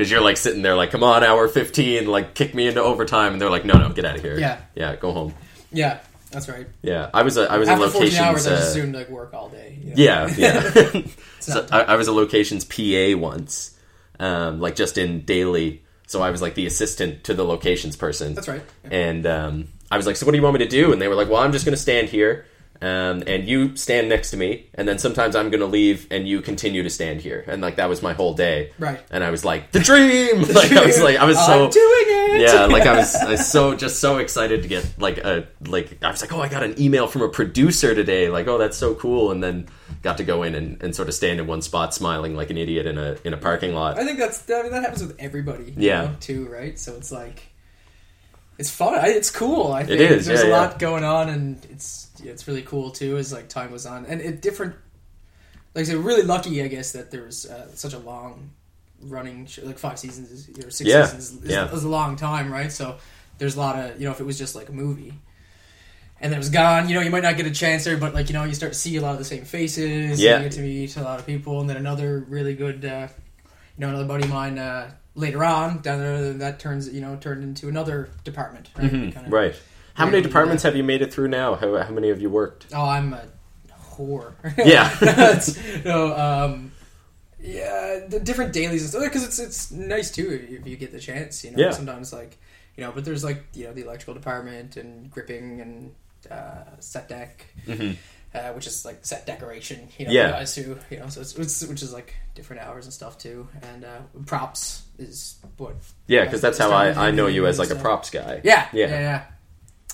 Because 0.00 0.10
you're 0.10 0.22
like 0.22 0.38
sitting 0.38 0.62
there 0.62 0.76
like, 0.76 0.92
come 0.92 1.02
on, 1.02 1.22
hour 1.22 1.46
15, 1.46 2.06
like 2.06 2.34
kick 2.34 2.54
me 2.54 2.66
into 2.66 2.82
overtime, 2.82 3.32
and 3.34 3.42
they're 3.42 3.50
like, 3.50 3.66
no, 3.66 3.74
no, 3.74 3.90
get 3.90 4.06
out 4.06 4.16
of 4.16 4.22
here. 4.22 4.38
Yeah. 4.38 4.58
yeah, 4.74 4.96
go 4.96 5.12
home. 5.12 5.34
Yeah, 5.70 5.98
that's 6.30 6.48
right. 6.48 6.66
Yeah, 6.80 7.10
I 7.12 7.22
was 7.22 7.36
a 7.36 7.42
I 7.52 7.58
was 7.58 7.68
After 7.68 7.84
a 7.84 7.90
14 7.90 8.00
locations. 8.00 8.20
hours, 8.26 8.46
I 8.46 8.50
just 8.50 8.62
uh, 8.62 8.70
assumed 8.70 8.94
like 8.94 9.10
work 9.10 9.34
all 9.34 9.50
day. 9.50 9.78
you 9.78 9.90
know? 9.90 9.94
Yeah, 9.98 10.34
yeah. 10.38 11.02
so 11.40 11.66
I, 11.70 11.82
I 11.82 11.96
was 11.96 12.08
a 12.08 12.12
locations 12.12 12.64
PA 12.64 13.14
once, 13.18 13.76
um, 14.18 14.58
like 14.58 14.74
just 14.74 14.96
in 14.96 15.26
daily. 15.26 15.82
So 16.06 16.22
I 16.22 16.30
was 16.30 16.40
like 16.40 16.54
the 16.54 16.64
assistant 16.64 17.24
to 17.24 17.34
the 17.34 17.44
locations 17.44 17.94
person. 17.94 18.32
That's 18.32 18.48
right. 18.48 18.62
And 18.84 19.26
um, 19.26 19.68
I 19.90 19.98
was 19.98 20.06
like, 20.06 20.16
"So 20.16 20.24
what 20.24 20.32
do 20.32 20.38
you 20.38 20.42
want 20.42 20.54
me 20.54 20.64
to 20.64 20.70
do?" 20.70 20.94
And 20.94 21.02
they 21.02 21.08
were 21.08 21.14
like, 21.14 21.28
"Well, 21.28 21.42
I'm 21.42 21.52
just 21.52 21.66
going 21.66 21.76
to 21.76 21.82
stand 21.82 22.08
here, 22.08 22.46
um, 22.82 23.22
and 23.26 23.46
you 23.46 23.76
stand 23.76 24.08
next 24.08 24.30
to 24.30 24.36
me, 24.36 24.66
and 24.74 24.88
then 24.88 24.98
sometimes 24.98 25.36
I'm 25.36 25.50
going 25.50 25.60
to 25.60 25.66
leave, 25.66 26.06
and 26.10 26.26
you 26.26 26.40
continue 26.40 26.82
to 26.82 26.90
stand 26.90 27.20
here." 27.20 27.44
And 27.46 27.60
like 27.60 27.76
that 27.76 27.88
was 27.88 28.02
my 28.02 28.12
whole 28.14 28.34
day. 28.34 28.72
Right. 28.78 29.00
And 29.10 29.22
I 29.22 29.30
was 29.30 29.44
like, 29.44 29.72
"The 29.72 29.80
dream!" 29.80 30.42
like 30.54 30.72
I 30.72 30.86
was 30.86 31.00
like, 31.02 31.16
I 31.16 31.24
was 31.24 31.38
so 31.38 31.64
I'm 31.66 31.70
doing 31.70 32.04
it. 32.06 32.40
yeah, 32.42 32.66
like 32.66 32.86
I 32.86 32.96
was, 32.96 33.14
I 33.26 33.30
was 33.32 33.46
so 33.46 33.74
just 33.74 34.00
so 34.00 34.16
excited 34.18 34.62
to 34.62 34.68
get 34.68 34.86
like 34.98 35.18
a 35.18 35.46
like 35.66 36.02
I 36.02 36.10
was 36.10 36.20
like, 36.22 36.32
oh, 36.32 36.40
I 36.40 36.48
got 36.48 36.62
an 36.62 36.80
email 36.80 37.06
from 37.06 37.22
a 37.22 37.28
producer 37.28 37.94
today. 37.94 38.28
Like, 38.30 38.46
oh, 38.48 38.58
that's 38.58 38.76
so 38.76 38.94
cool, 38.94 39.30
and 39.30 39.42
then 39.42 39.66
got 40.02 40.16
to 40.18 40.24
go 40.24 40.42
in 40.44 40.54
and, 40.54 40.82
and 40.82 40.96
sort 40.96 41.08
of 41.08 41.14
stand 41.14 41.40
in 41.40 41.46
one 41.46 41.60
spot, 41.62 41.92
smiling 41.92 42.34
like 42.34 42.48
an 42.50 42.56
idiot 42.56 42.86
in 42.86 42.96
a 42.96 43.16
in 43.24 43.34
a 43.34 43.36
parking 43.36 43.74
lot. 43.74 43.98
I 43.98 44.04
think 44.04 44.18
that's 44.18 44.48
I 44.50 44.62
mean, 44.62 44.72
that 44.72 44.82
happens 44.82 45.02
with 45.02 45.16
everybody. 45.18 45.64
you 45.64 45.72
Yeah. 45.76 46.02
know, 46.02 46.16
too, 46.20 46.48
right? 46.48 46.78
So 46.78 46.94
it's 46.96 47.12
like 47.12 47.42
it's 48.58 48.70
fun. 48.70 48.94
It's 49.06 49.30
cool. 49.30 49.72
I 49.72 49.84
think 49.84 50.00
is, 50.00 50.26
there's 50.26 50.40
yeah, 50.40 50.46
a 50.46 50.50
yeah. 50.50 50.56
lot 50.58 50.78
going 50.78 51.02
on, 51.04 51.28
and 51.30 51.66
it's 51.70 52.09
it's 52.24 52.46
really 52.48 52.62
cool 52.62 52.90
too. 52.90 53.16
As 53.16 53.32
like 53.32 53.48
time 53.48 53.70
goes 53.70 53.86
on, 53.86 54.06
and 54.06 54.20
it 54.20 54.40
different. 54.42 54.74
Like 55.74 55.82
I 55.82 55.88
said, 55.88 55.96
really 55.98 56.22
lucky, 56.22 56.62
I 56.62 56.68
guess, 56.68 56.92
that 56.92 57.10
there 57.12 57.22
was 57.22 57.46
uh, 57.46 57.68
such 57.74 57.94
a 57.94 57.98
long 57.98 58.50
running, 59.02 59.46
sh- 59.46 59.60
like 59.62 59.78
five 59.78 59.98
seasons 59.98 60.30
is- 60.30 60.64
or 60.64 60.70
six 60.70 60.90
Yeah, 60.90 61.04
seasons 61.06 61.44
is, 61.44 61.50
yeah. 61.50 61.70
is 61.72 61.84
a 61.84 61.88
long 61.88 62.16
time, 62.16 62.52
right? 62.52 62.72
So 62.72 62.96
there's 63.38 63.54
a 63.56 63.58
lot 63.60 63.78
of 63.78 63.98
you 64.00 64.06
know, 64.06 64.10
if 64.12 64.20
it 64.20 64.24
was 64.24 64.36
just 64.38 64.54
like 64.54 64.68
a 64.68 64.72
movie. 64.72 65.14
And 66.22 66.30
then 66.30 66.36
it 66.36 66.40
was 66.40 66.50
gone. 66.50 66.88
You 66.88 66.96
know, 66.96 67.00
you 67.00 67.10
might 67.10 67.22
not 67.22 67.38
get 67.38 67.46
a 67.46 67.50
chance 67.50 67.84
there, 67.84 67.96
but 67.96 68.12
like 68.14 68.28
you 68.28 68.34
know, 68.34 68.44
you 68.44 68.52
start 68.54 68.72
to 68.72 68.78
see 68.78 68.96
a 68.96 69.00
lot 69.00 69.12
of 69.12 69.18
the 69.18 69.24
same 69.24 69.44
faces. 69.44 70.20
Yeah. 70.20 70.36
you 70.38 70.42
get 70.42 70.52
to 70.52 70.60
meet 70.60 70.96
a 70.96 71.02
lot 71.02 71.18
of 71.18 71.24
people, 71.26 71.60
and 71.60 71.70
then 71.70 71.76
another 71.78 72.18
really 72.28 72.54
good, 72.54 72.84
uh, 72.84 73.08
you 73.46 73.80
know, 73.80 73.88
another 73.88 74.04
buddy 74.04 74.24
of 74.24 74.30
mine 74.30 74.58
uh, 74.58 74.90
later 75.14 75.42
on 75.44 75.80
down 75.80 75.98
there 75.98 76.32
that 76.34 76.58
turns, 76.60 76.92
you 76.92 77.00
know, 77.00 77.16
turned 77.16 77.42
into 77.42 77.68
another 77.68 78.10
department. 78.24 78.68
Right? 78.76 78.92
Mm-hmm. 78.92 79.30
Right. 79.30 79.54
How 80.00 80.06
many 80.10 80.22
departments 80.22 80.64
yeah. 80.64 80.70
have 80.70 80.76
you 80.76 80.82
made 80.84 81.02
it 81.02 81.12
through 81.12 81.28
now? 81.28 81.54
How, 81.54 81.76
how 81.82 81.90
many 81.92 82.08
have 82.08 82.20
you 82.20 82.30
worked? 82.30 82.66
Oh, 82.74 82.84
I'm 82.84 83.12
a 83.14 83.22
whore. 83.96 84.32
Yeah. 84.58 84.88
No, 85.84 86.16
um, 86.16 86.72
yeah, 87.42 88.00
the 88.08 88.20
different 88.20 88.52
dailies 88.52 88.82
and 88.82 88.90
stuff 88.90 89.02
because 89.04 89.24
it's 89.24 89.38
it's 89.38 89.70
nice 89.70 90.10
too 90.10 90.46
if 90.50 90.66
you 90.66 90.76
get 90.76 90.92
the 90.92 91.00
chance. 91.00 91.44
You 91.44 91.52
know, 91.52 91.58
Yeah. 91.58 91.70
sometimes 91.70 92.12
like 92.12 92.38
you 92.76 92.84
know, 92.84 92.92
but 92.92 93.04
there's 93.04 93.24
like 93.24 93.44
you 93.54 93.64
know 93.64 93.72
the 93.72 93.82
electrical 93.82 94.14
department 94.14 94.76
and 94.76 95.10
gripping 95.10 95.60
and 95.60 95.94
uh, 96.30 96.64
set 96.80 97.08
deck. 97.08 97.46
Uh, 98.32 98.52
which 98.52 98.64
is 98.68 98.84
like 98.84 99.04
set 99.04 99.26
decoration, 99.26 99.88
you 99.98 100.04
know, 100.04 100.10
Mm-hmm. 100.12 100.16
Yeah. 100.16 100.30
guys 100.30 100.54
who, 100.54 100.76
you 100.88 101.00
know, 101.00 101.08
so 101.08 101.20
it's, 101.20 101.34
it's 101.36 101.66
which 101.66 101.82
is 101.82 101.92
like 101.92 102.14
different 102.36 102.62
hours 102.62 102.84
and 102.84 102.94
stuff 102.94 103.18
too, 103.18 103.48
and 103.62 103.84
uh, 103.84 103.98
props 104.24 104.82
is 105.00 105.34
what 105.56 105.74
Yeah, 106.06 106.26
because 106.26 106.40
that's 106.40 106.56
how 106.56 106.70
I, 106.70 107.08
I 107.08 107.10
know 107.10 107.26
you 107.26 107.48
as 107.48 107.58
like 107.58 107.70
a 107.70 107.74
props 107.74 108.08
guy. 108.10 108.40
yeah, 108.44 108.68
Yeah. 108.72 108.86
yeah, 108.86 109.00
yeah. 109.00 109.22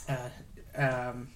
Uh, 0.09 0.29
um, 0.77 1.29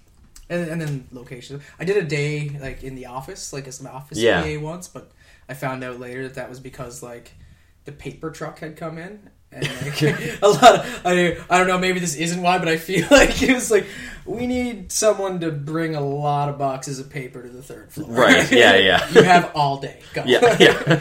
and, 0.48 0.68
and 0.68 0.80
then 0.80 1.08
location. 1.12 1.60
I 1.78 1.84
did 1.84 1.96
a 1.96 2.02
day 2.06 2.50
like 2.60 2.82
in 2.82 2.94
the 2.94 3.06
office, 3.06 3.52
like 3.52 3.68
as 3.68 3.80
an 3.80 3.86
office 3.86 4.18
Yeah. 4.18 4.42
PA 4.42 4.60
once, 4.60 4.88
but 4.88 5.10
I 5.48 5.54
found 5.54 5.82
out 5.84 6.00
later 6.00 6.24
that 6.24 6.34
that 6.34 6.48
was 6.48 6.60
because 6.60 7.02
like 7.02 7.32
the 7.84 7.92
paper 7.92 8.30
truck 8.30 8.58
had 8.58 8.76
come 8.76 8.98
in. 8.98 9.30
And 9.52 9.64
like 9.82 10.02
a 10.42 10.48
lot 10.48 10.74
of 10.76 11.00
I 11.04 11.36
I 11.50 11.58
don't 11.58 11.66
know 11.66 11.78
maybe 11.78 11.98
this 12.00 12.14
isn't 12.14 12.40
why 12.40 12.58
but 12.58 12.68
I 12.68 12.76
feel 12.76 13.06
like 13.10 13.42
it 13.42 13.52
was 13.52 13.68
like 13.70 13.84
we 14.24 14.46
need 14.46 14.92
someone 14.92 15.40
to 15.40 15.50
bring 15.50 15.96
a 15.96 16.00
lot 16.00 16.48
of 16.48 16.56
boxes 16.58 17.00
of 17.00 17.10
paper 17.10 17.42
to 17.42 17.48
the 17.48 17.62
third 17.62 17.90
floor 17.92 18.10
Right, 18.10 18.50
yeah, 18.52 18.76
yeah. 18.76 19.08
you 19.10 19.22
have 19.24 19.50
all 19.56 19.78
day 19.80 20.00
go 20.14 20.22
Yeah, 20.24 20.56
yeah. 20.60 21.00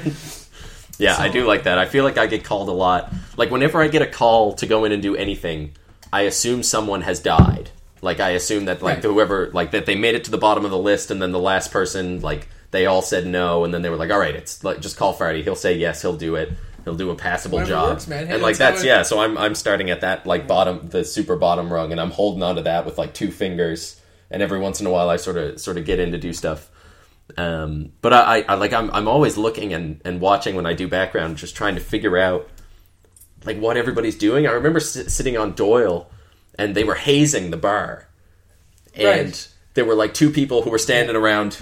Yeah, 0.98 1.16
I 1.18 1.30
do 1.30 1.46
like 1.46 1.64
that. 1.64 1.78
I 1.78 1.86
feel 1.86 2.04
like 2.04 2.18
I 2.18 2.26
get 2.28 2.44
called 2.44 2.68
a 2.68 2.74
lot. 2.74 3.14
Like 3.38 3.52
whenever 3.52 3.82
I 3.82 3.88
get 3.88 4.02
a 4.02 4.08
call 4.08 4.54
to 4.56 4.66
go 4.66 4.84
in 4.84 4.92
and 4.92 5.02
do 5.02 5.16
anything, 5.16 5.72
I 6.12 6.22
assume 6.22 6.64
someone 6.64 7.02
has 7.02 7.20
died. 7.20 7.70
Like 8.02 8.20
I 8.20 8.30
assume 8.32 8.66
that 8.66 8.82
like 8.82 8.96
Right. 8.98 9.04
whoever 9.04 9.50
like 9.54 9.72
that 9.72 9.86
they 9.86 9.96
made 9.96 10.16
it 10.16 10.24
to 10.26 10.32
the 10.32 10.38
bottom 10.38 10.64
of 10.66 10.72
the 10.72 10.78
list 10.78 11.12
and 11.12 11.22
then 11.22 11.32
the 11.32 11.40
last 11.40 11.72
person 11.72 12.22
like 12.22 12.48
they 12.72 12.86
all 12.86 13.02
said 13.02 13.26
no 13.28 13.64
and 13.66 13.74
then 13.74 13.82
they 13.82 13.90
were 13.90 13.98
like, 13.98 14.10
All 14.12 14.20
right, 14.20 14.36
it's 14.36 14.64
like 14.64 14.80
just 14.80 14.96
call 14.98 15.14
Friday. 15.14 15.44
He'll 15.44 15.56
say 15.56 15.78
yes, 15.78 16.02
he'll 16.02 16.16
do 16.16 16.36
it. 16.36 16.54
He'll 16.86 16.96
do 16.96 17.10
a 17.10 17.16
passable 17.16 17.58
Whatever 17.58 17.70
job. 17.72 17.90
works, 17.90 18.08
man. 18.08 18.28
Hey, 18.28 18.34
and 18.36 18.42
like 18.42 18.58
that's 18.58 18.82
it- 18.84 18.88
yeah, 18.88 19.04
so 19.04 19.20
I'm 19.20 19.38
I'm 19.38 19.54
starting 19.54 19.90
at 19.90 20.02
that 20.02 20.26
like 20.26 20.48
bottom 20.48 20.88
the 20.90 21.04
super 21.04 21.36
bottom 21.36 21.72
rung 21.72 21.92
and 21.92 22.00
I'm 22.00 22.12
holding 22.12 22.42
onto 22.42 22.62
that 22.64 22.86
with 22.86 22.98
like 22.98 23.14
two 23.14 23.32
fingers 23.32 24.00
and 24.32 24.42
every 24.42 24.60
once 24.60 24.80
in 24.80 24.88
a 24.88 24.90
while 24.92 25.10
I 25.10 25.18
sort 25.18 25.38
of 25.38 25.60
sort 25.60 25.78
of 25.78 25.84
get 25.86 26.00
in 26.00 26.12
to 26.14 26.18
do 26.18 26.32
stuff. 26.34 26.70
Um, 27.38 27.92
but 28.02 28.12
I, 28.14 28.40
I, 28.40 28.46
I 28.50 28.54
like 28.56 28.74
I'm 28.74 28.90
I'm 28.92 29.08
always 29.08 29.38
looking 29.38 29.74
and, 29.74 30.02
and 30.06 30.20
watching 30.22 30.56
when 30.56 30.66
I 30.66 30.74
do 30.74 30.88
background, 30.88 31.38
just 31.38 31.56
trying 31.56 31.76
to 31.76 31.82
figure 31.82 32.18
out 32.18 32.48
like 33.46 33.58
what 33.60 33.78
everybody's 33.78 34.18
doing. 34.18 34.48
I 34.48 34.52
remember 34.52 34.80
s- 34.80 35.14
sitting 35.14 35.38
on 35.38 35.54
Doyle, 35.54 36.10
and 36.58 36.76
they 36.76 36.84
were 36.84 36.96
hazing 36.96 37.52
the 37.52 37.58
bar, 37.58 38.08
and 38.96 39.06
Right. 39.30 39.48
there 39.76 39.86
were 39.86 39.96
like 39.96 40.14
two 40.14 40.30
people 40.30 40.62
who 40.64 40.70
were 40.70 40.78
standing 40.78 41.16
around, 41.16 41.58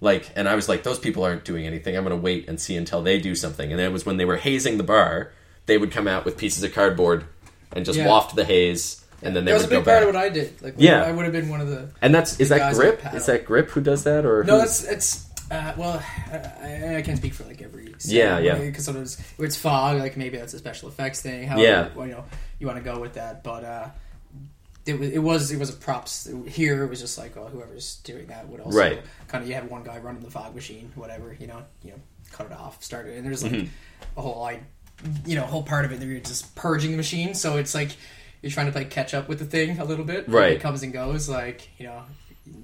like, 0.00 0.30
and 0.36 0.48
I 0.48 0.54
was 0.54 0.68
like, 0.68 0.82
those 0.84 0.98
people 0.98 1.24
aren't 1.24 1.44
doing 1.44 1.66
anything. 1.66 1.96
I'm 1.96 2.02
gonna 2.04 2.16
wait 2.16 2.48
and 2.48 2.60
see 2.60 2.76
until 2.76 3.02
they 3.02 3.18
do 3.18 3.34
something. 3.34 3.70
And 3.70 3.78
then 3.78 3.86
it 3.86 3.92
was 3.92 4.06
when 4.06 4.16
they 4.16 4.24
were 4.24 4.36
hazing 4.36 4.78
the 4.78 4.84
bar, 4.84 5.32
they 5.66 5.76
would 5.76 5.90
come 5.90 6.08
out 6.08 6.24
with 6.24 6.36
pieces 6.38 6.62
of 6.62 6.72
cardboard 6.72 7.24
and 7.72 7.84
just 7.84 7.98
Yeah. 7.98 8.06
waft 8.06 8.34
the 8.36 8.44
haze, 8.44 9.02
and 9.22 9.36
then 9.36 9.44
they 9.44 9.50
that 9.52 9.58
was 9.58 9.64
a 9.64 9.66
would 9.66 9.70
go 9.72 9.78
big 9.80 9.84
part 9.84 9.96
back. 10.00 10.08
of 10.08 10.14
what 10.14 10.24
I 10.24 10.28
did 10.30 10.62
like 10.62 10.74
Yeah. 10.78 11.02
I 11.02 11.12
would 11.12 11.24
have 11.24 11.32
been 11.32 11.48
one 11.50 11.60
of 11.60 11.68
the 11.68 11.88
and 12.00 12.14
that's 12.14 12.40
is 12.40 12.48
that 12.48 12.72
grip? 12.74 13.02
Is 13.14 13.26
that 13.26 13.44
grip 13.44 13.68
who 13.70 13.80
does 13.82 14.04
that 14.04 14.24
or 14.24 14.44
No, 14.44 14.58
that's 14.58 14.84
it's. 14.84 15.26
Uh, 15.50 15.72
well, 15.78 16.02
I, 16.30 16.96
I 16.96 17.02
can't 17.02 17.16
speak 17.18 17.32
for 17.34 17.44
like 17.44 17.60
every. 17.62 17.87
Yeah, 18.06 18.38
yeah. 18.38 18.58
Because 18.58 18.84
sometimes 18.84 19.18
if 19.18 19.40
it's 19.40 19.56
fog, 19.56 19.98
like 19.98 20.16
maybe 20.16 20.36
that's 20.38 20.54
a 20.54 20.58
special 20.58 20.88
effects 20.88 21.20
thing. 21.22 21.46
How 21.46 21.58
Yeah. 21.58 21.88
well, 21.94 22.06
you 22.06 22.12
know 22.12 22.24
you 22.58 22.66
want 22.66 22.78
to 22.78 22.84
go 22.84 22.98
with 23.00 23.14
that, 23.14 23.42
but 23.44 23.64
uh, 23.64 23.88
it 24.86 24.98
was 24.98 25.10
it 25.10 25.18
was 25.18 25.50
it 25.52 25.58
was 25.58 25.70
a 25.70 25.74
props 25.74 26.28
here. 26.46 26.84
It 26.84 26.88
was 26.88 27.00
just 27.00 27.18
like 27.18 27.36
oh, 27.36 27.46
whoever's 27.46 27.96
doing 28.04 28.26
that 28.28 28.48
would 28.48 28.60
also 28.60 28.78
Right. 28.78 29.00
kind 29.28 29.42
of 29.42 29.48
you 29.48 29.54
have 29.54 29.70
one 29.70 29.82
guy 29.84 29.98
running 29.98 30.22
the 30.22 30.30
fog 30.30 30.54
machine, 30.54 30.92
whatever 30.94 31.36
you 31.38 31.46
know, 31.46 31.62
you 31.82 31.90
know, 31.90 31.98
cut 32.32 32.46
it 32.46 32.52
off, 32.52 32.82
start 32.82 33.06
it, 33.06 33.16
and 33.16 33.26
there's 33.26 33.42
like 33.42 33.52
Mm-hmm. 33.52 34.18
a 34.18 34.22
whole 34.22 34.40
like 34.40 34.62
you 35.26 35.36
know 35.36 35.42
whole 35.42 35.62
part 35.62 35.84
of 35.84 35.92
it 35.92 36.00
that 36.00 36.06
you're 36.06 36.20
just 36.20 36.54
purging 36.56 36.90
the 36.92 36.96
machine, 36.96 37.34
so 37.34 37.56
it's 37.56 37.74
like 37.74 37.90
you're 38.42 38.50
trying 38.52 38.66
to 38.66 38.72
play 38.72 38.84
catch 38.84 39.14
up 39.14 39.28
with 39.28 39.38
the 39.40 39.44
thing 39.44 39.78
a 39.78 39.84
little 39.84 40.04
bit. 40.04 40.28
Right. 40.28 40.52
It 40.52 40.60
comes 40.60 40.82
and 40.82 40.92
goes, 40.92 41.28
like 41.28 41.68
you 41.78 41.86
know, 41.86 42.02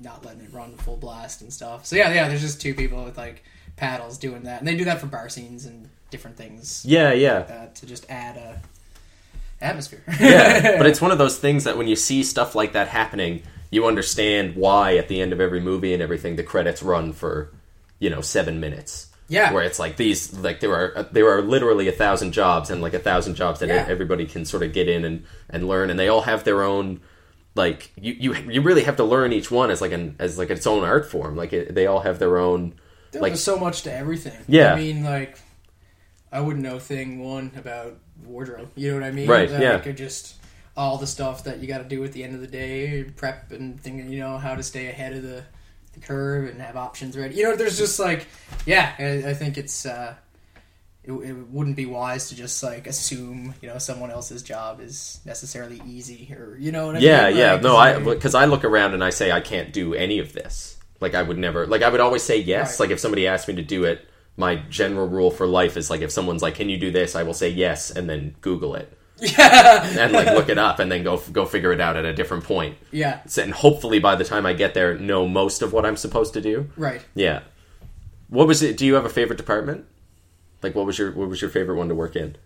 not 0.02 0.24
letting 0.24 0.40
it 0.42 0.52
run 0.52 0.76
full 0.78 0.96
blast 0.96 1.42
and 1.42 1.52
stuff. 1.52 1.84
So 1.86 1.96
yeah, 1.96 2.12
yeah. 2.12 2.28
There's 2.28 2.40
just 2.40 2.60
two 2.60 2.74
people 2.74 3.04
with 3.04 3.18
like 3.18 3.44
paddles 3.76 4.18
doing 4.18 4.42
that, 4.44 4.58
and 4.60 4.68
they 4.68 4.76
do 4.76 4.84
that 4.84 5.00
for 5.00 5.06
bar 5.06 5.28
scenes 5.28 5.66
and 5.66 5.88
different 6.10 6.36
things 6.36 6.84
yeah, 6.86 7.12
yeah. 7.12 7.38
like 7.38 7.48
that 7.48 7.74
to 7.76 7.86
just 7.86 8.08
add 8.08 8.36
a 8.36 8.62
atmosphere. 9.60 10.02
yeah, 10.20 10.76
but 10.78 10.86
it's 10.86 11.00
one 11.00 11.10
of 11.10 11.18
those 11.18 11.38
things 11.38 11.64
that 11.64 11.76
when 11.76 11.88
you 11.88 11.96
see 11.96 12.22
stuff 12.22 12.54
like 12.54 12.72
that 12.72 12.88
happening, 12.88 13.42
you 13.70 13.86
understand 13.86 14.56
why 14.56 14.96
at 14.96 15.08
the 15.08 15.20
end 15.20 15.32
of 15.32 15.40
every 15.40 15.60
movie 15.60 15.92
and 15.92 16.02
everything 16.02 16.36
the 16.36 16.42
credits 16.42 16.82
run 16.82 17.12
for, 17.12 17.50
you 17.98 18.10
know, 18.10 18.20
seven 18.20 18.60
minutes. 18.60 19.08
Yeah. 19.26 19.52
where 19.54 19.62
it's 19.64 19.78
like 19.78 19.96
these, 19.96 20.34
like 20.38 20.60
there 20.60 20.74
are 20.74 21.04
there 21.10 21.30
are 21.30 21.40
literally 21.40 21.88
a 21.88 21.92
thousand 21.92 22.32
jobs 22.32 22.68
and 22.68 22.82
like 22.82 22.92
a 22.92 22.98
thousand 22.98 23.36
jobs 23.36 23.60
that 23.60 23.70
Yeah. 23.70 23.86
everybody 23.88 24.26
can 24.26 24.44
sort 24.44 24.62
of 24.62 24.74
get 24.74 24.86
in 24.86 25.02
and 25.04 25.24
and 25.48 25.66
learn, 25.66 25.88
and 25.88 25.98
they 25.98 26.08
all 26.08 26.20
have 26.20 26.44
their 26.44 26.62
own. 26.62 27.00
Like 27.56 27.90
you, 27.96 28.12
you, 28.12 28.34
you 28.50 28.60
really 28.60 28.82
have 28.84 28.96
to 28.96 29.04
learn 29.04 29.32
each 29.32 29.50
one 29.50 29.70
as 29.70 29.80
like 29.80 29.92
an 29.92 30.16
as 30.18 30.36
like 30.38 30.50
its 30.50 30.66
own 30.66 30.84
art 30.84 31.06
form. 31.10 31.36
Like 31.36 31.54
it, 31.54 31.74
they 31.74 31.86
all 31.86 32.00
have 32.00 32.18
their 32.18 32.36
own. 32.36 32.74
There's 33.14 33.22
Like- 33.22 33.36
so 33.36 33.56
much 33.58 33.82
to 33.82 33.92
everything. 33.92 34.36
Yeah. 34.48 34.74
I 34.74 34.76
mean, 34.76 35.02
like, 35.04 35.38
I 36.32 36.40
wouldn't 36.40 36.62
know 36.64 36.78
thing 36.78 37.20
one 37.24 37.52
about 37.56 37.96
wardrobe. 38.24 38.70
You 38.74 38.90
know 38.92 38.98
what 39.00 39.06
I 39.06 39.10
mean? 39.12 39.28
Right, 39.28 39.50
Like, 39.50 39.60
yeah. 39.60 39.82
or 39.84 39.92
just 39.92 40.34
all 40.76 40.98
the 40.98 41.06
stuff 41.06 41.44
that 41.44 41.60
you 41.60 41.68
got 41.68 41.78
to 41.78 41.84
do 41.84 42.02
at 42.04 42.12
the 42.12 42.24
end 42.24 42.34
of 42.34 42.40
the 42.40 42.46
day, 42.48 43.04
prep 43.04 43.52
and 43.52 43.80
thinking, 43.80 44.10
you 44.10 44.18
know, 44.18 44.36
how 44.38 44.54
to 44.56 44.62
stay 44.62 44.88
ahead 44.88 45.12
of 45.14 45.22
the, 45.22 45.44
the 45.92 46.00
curve 46.00 46.50
and 46.50 46.60
have 46.60 46.76
options 46.76 47.16
ready. 47.16 47.36
You 47.36 47.44
know, 47.44 47.56
there's 47.56 47.78
just 47.78 47.98
like, 48.00 48.26
yeah, 48.66 48.92
I, 48.98 49.30
I 49.30 49.34
think 49.34 49.56
it's. 49.58 49.86
uh 49.86 50.14
it, 51.06 51.12
it 51.12 51.34
wouldn't 51.50 51.76
be 51.76 51.84
wise 51.84 52.30
to 52.30 52.34
just 52.34 52.62
like 52.62 52.86
assume 52.86 53.54
you 53.60 53.68
know 53.68 53.76
someone 53.76 54.10
else's 54.10 54.42
job 54.42 54.80
is 54.80 55.20
necessarily 55.26 55.78
easy 55.86 56.34
or 56.34 56.56
you 56.58 56.72
know 56.72 56.86
what 56.86 56.96
I 56.96 57.00
Yeah, 57.00 57.28
mean? 57.28 57.36
yeah. 57.36 57.52
Like, 57.52 57.62
No, 57.62 57.76
I 57.76 57.98
because 57.98 58.34
I 58.34 58.46
look 58.46 58.64
around 58.64 58.94
and 58.94 59.04
I 59.04 59.10
say 59.10 59.30
I 59.30 59.42
can't 59.42 59.70
do 59.70 59.92
any 59.92 60.18
of 60.18 60.32
this. 60.32 60.73
Like 61.00 61.14
I 61.14 61.22
would 61.22 61.38
never. 61.38 61.66
Like 61.66 61.82
I 61.82 61.88
would 61.88 62.00
always 62.00 62.22
say 62.22 62.38
yes. 62.38 62.78
Right. 62.78 62.86
Like 62.86 62.92
if 62.94 63.00
somebody 63.00 63.26
asked 63.26 63.48
me 63.48 63.54
to 63.56 63.62
do 63.62 63.84
it, 63.84 64.06
my 64.36 64.56
general 64.70 65.06
rule 65.08 65.30
for 65.30 65.46
life 65.46 65.76
is 65.76 65.90
like 65.90 66.00
if 66.00 66.10
someone's 66.10 66.42
like, 66.42 66.54
"Can 66.54 66.68
you 66.68 66.78
do 66.78 66.90
this?" 66.90 67.14
I 67.14 67.22
will 67.22 67.34
say 67.34 67.48
yes 67.50 67.90
and 67.90 68.08
then 68.08 68.34
Google 68.40 68.74
it 68.74 68.96
yeah 69.20 69.86
and 69.96 70.12
like 70.12 70.26
look 70.26 70.48
it 70.48 70.58
up 70.58 70.80
and 70.80 70.90
then 70.90 71.04
go 71.04 71.16
go 71.30 71.44
figure 71.46 71.72
it 71.72 71.80
out 71.80 71.96
at 71.96 72.04
a 72.04 72.12
different 72.12 72.42
point. 72.42 72.76
yeah 72.90 73.20
And 73.40 73.52
hopefully 73.52 74.00
by 74.00 74.16
the 74.16 74.24
time 74.24 74.44
I 74.44 74.54
get 74.54 74.74
there, 74.74 74.98
know 74.98 75.28
most 75.28 75.62
of 75.62 75.72
what 75.72 75.86
I'm 75.86 75.96
supposed 75.96 76.34
to 76.34 76.40
do. 76.40 76.68
right 76.76 77.00
Yeah. 77.14 77.42
What 78.28 78.48
was 78.48 78.60
it? 78.62 78.76
Do 78.76 78.84
you 78.84 78.94
have 78.94 79.04
a 79.04 79.08
favorite 79.08 79.36
department? 79.36 79.84
Like 80.62 80.74
what 80.74 80.84
was 80.84 80.98
your 80.98 81.12
what 81.12 81.28
was 81.28 81.40
your 81.40 81.50
favorite 81.50 81.76
one 81.76 81.88
to 81.90 81.94
work 81.94 82.16
in? 82.16 82.36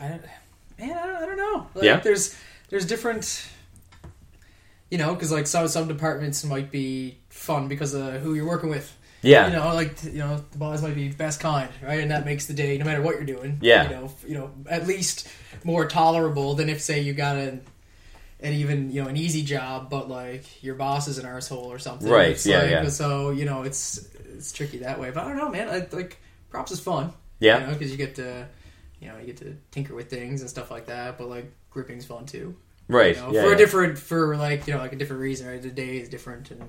I 0.00 0.08
don't, 0.08 0.22
man, 0.78 0.96
I 0.98 1.06
don't, 1.06 1.16
I 1.22 1.26
don't 1.26 1.36
know. 1.36 1.66
Like, 1.74 1.84
Yeah? 1.84 2.00
there's 2.00 2.34
there's 2.70 2.86
different, 2.86 3.46
you 4.90 4.98
know, 4.98 5.14
because 5.14 5.30
like 5.30 5.46
some 5.46 5.68
some 5.68 5.86
departments 5.88 6.44
might 6.44 6.70
be 6.70 7.18
fun 7.28 7.68
because 7.68 7.94
of 7.94 8.14
who 8.22 8.34
you're 8.34 8.46
working 8.46 8.70
with. 8.70 8.96
Yeah. 9.22 9.48
You 9.48 9.52
know, 9.56 9.74
like 9.74 10.02
you 10.04 10.18
know, 10.18 10.42
the 10.50 10.58
boss 10.58 10.80
might 10.82 10.94
be 10.94 11.08
best 11.10 11.40
kind, 11.40 11.68
right? 11.82 12.00
And 12.00 12.10
that 12.10 12.24
makes 12.24 12.46
the 12.46 12.54
day, 12.54 12.78
no 12.78 12.84
matter 12.86 13.02
what 13.02 13.16
you're 13.16 13.24
doing. 13.24 13.58
Yeah. 13.60 13.84
You 13.84 13.90
know, 13.90 14.12
you 14.26 14.34
know, 14.34 14.50
at 14.68 14.86
least 14.86 15.28
more 15.62 15.86
tolerable 15.86 16.54
than 16.54 16.68
if 16.70 16.80
say 16.80 17.00
you 17.00 17.12
got 17.12 17.36
an 17.36 17.60
an 18.40 18.54
even 18.54 18.90
you 18.90 19.02
know 19.02 19.08
an 19.08 19.18
easy 19.18 19.42
job, 19.44 19.90
but 19.90 20.08
like 20.08 20.62
your 20.64 20.74
boss 20.74 21.06
is 21.06 21.18
an 21.18 21.26
arsehole 21.26 21.66
or 21.66 21.78
something. 21.78 22.08
Right, 22.08 22.30
It's 22.30 22.46
yeah, 22.46 22.60
like- 22.62 22.70
yeah. 22.70 22.88
So 22.88 23.30
you 23.30 23.44
know, 23.44 23.62
it's 23.62 24.08
it's 24.34 24.52
tricky 24.52 24.78
that 24.78 24.98
way. 24.98 25.10
But 25.10 25.24
I 25.24 25.28
don't 25.28 25.36
know, 25.36 25.50
man. 25.50 25.68
I 25.68 25.86
like 25.94 26.18
props 26.48 26.72
is 26.72 26.80
fun. 26.80 27.12
Yeah. 27.40 27.60
You 27.60 27.66
know, 27.66 27.72
because 27.74 27.90
you 27.90 27.96
get 27.98 28.14
to, 28.16 28.46
you 29.00 29.08
know, 29.08 29.18
you 29.18 29.26
get 29.26 29.38
to 29.38 29.56
tinker 29.70 29.94
with 29.94 30.10
things 30.10 30.40
and 30.40 30.50
stuff 30.50 30.70
like 30.70 30.86
that. 30.86 31.18
But 31.18 31.28
like 31.28 31.52
gripping's 31.70 32.04
fun 32.04 32.26
too. 32.26 32.56
Right. 32.88 33.16
You 33.16 33.22
know, 33.22 33.32
yeah, 33.32 33.42
for 33.42 33.48
yeah. 33.48 33.54
a 33.54 33.58
different, 33.58 33.98
for 33.98 34.36
like 34.36 34.66
you 34.66 34.74
know, 34.74 34.80
like 34.80 34.92
a 34.92 34.96
different 34.96 35.22
reason. 35.22 35.46
Right, 35.46 35.62
the 35.62 35.70
day 35.70 35.98
is 35.98 36.08
different, 36.08 36.50
and 36.50 36.60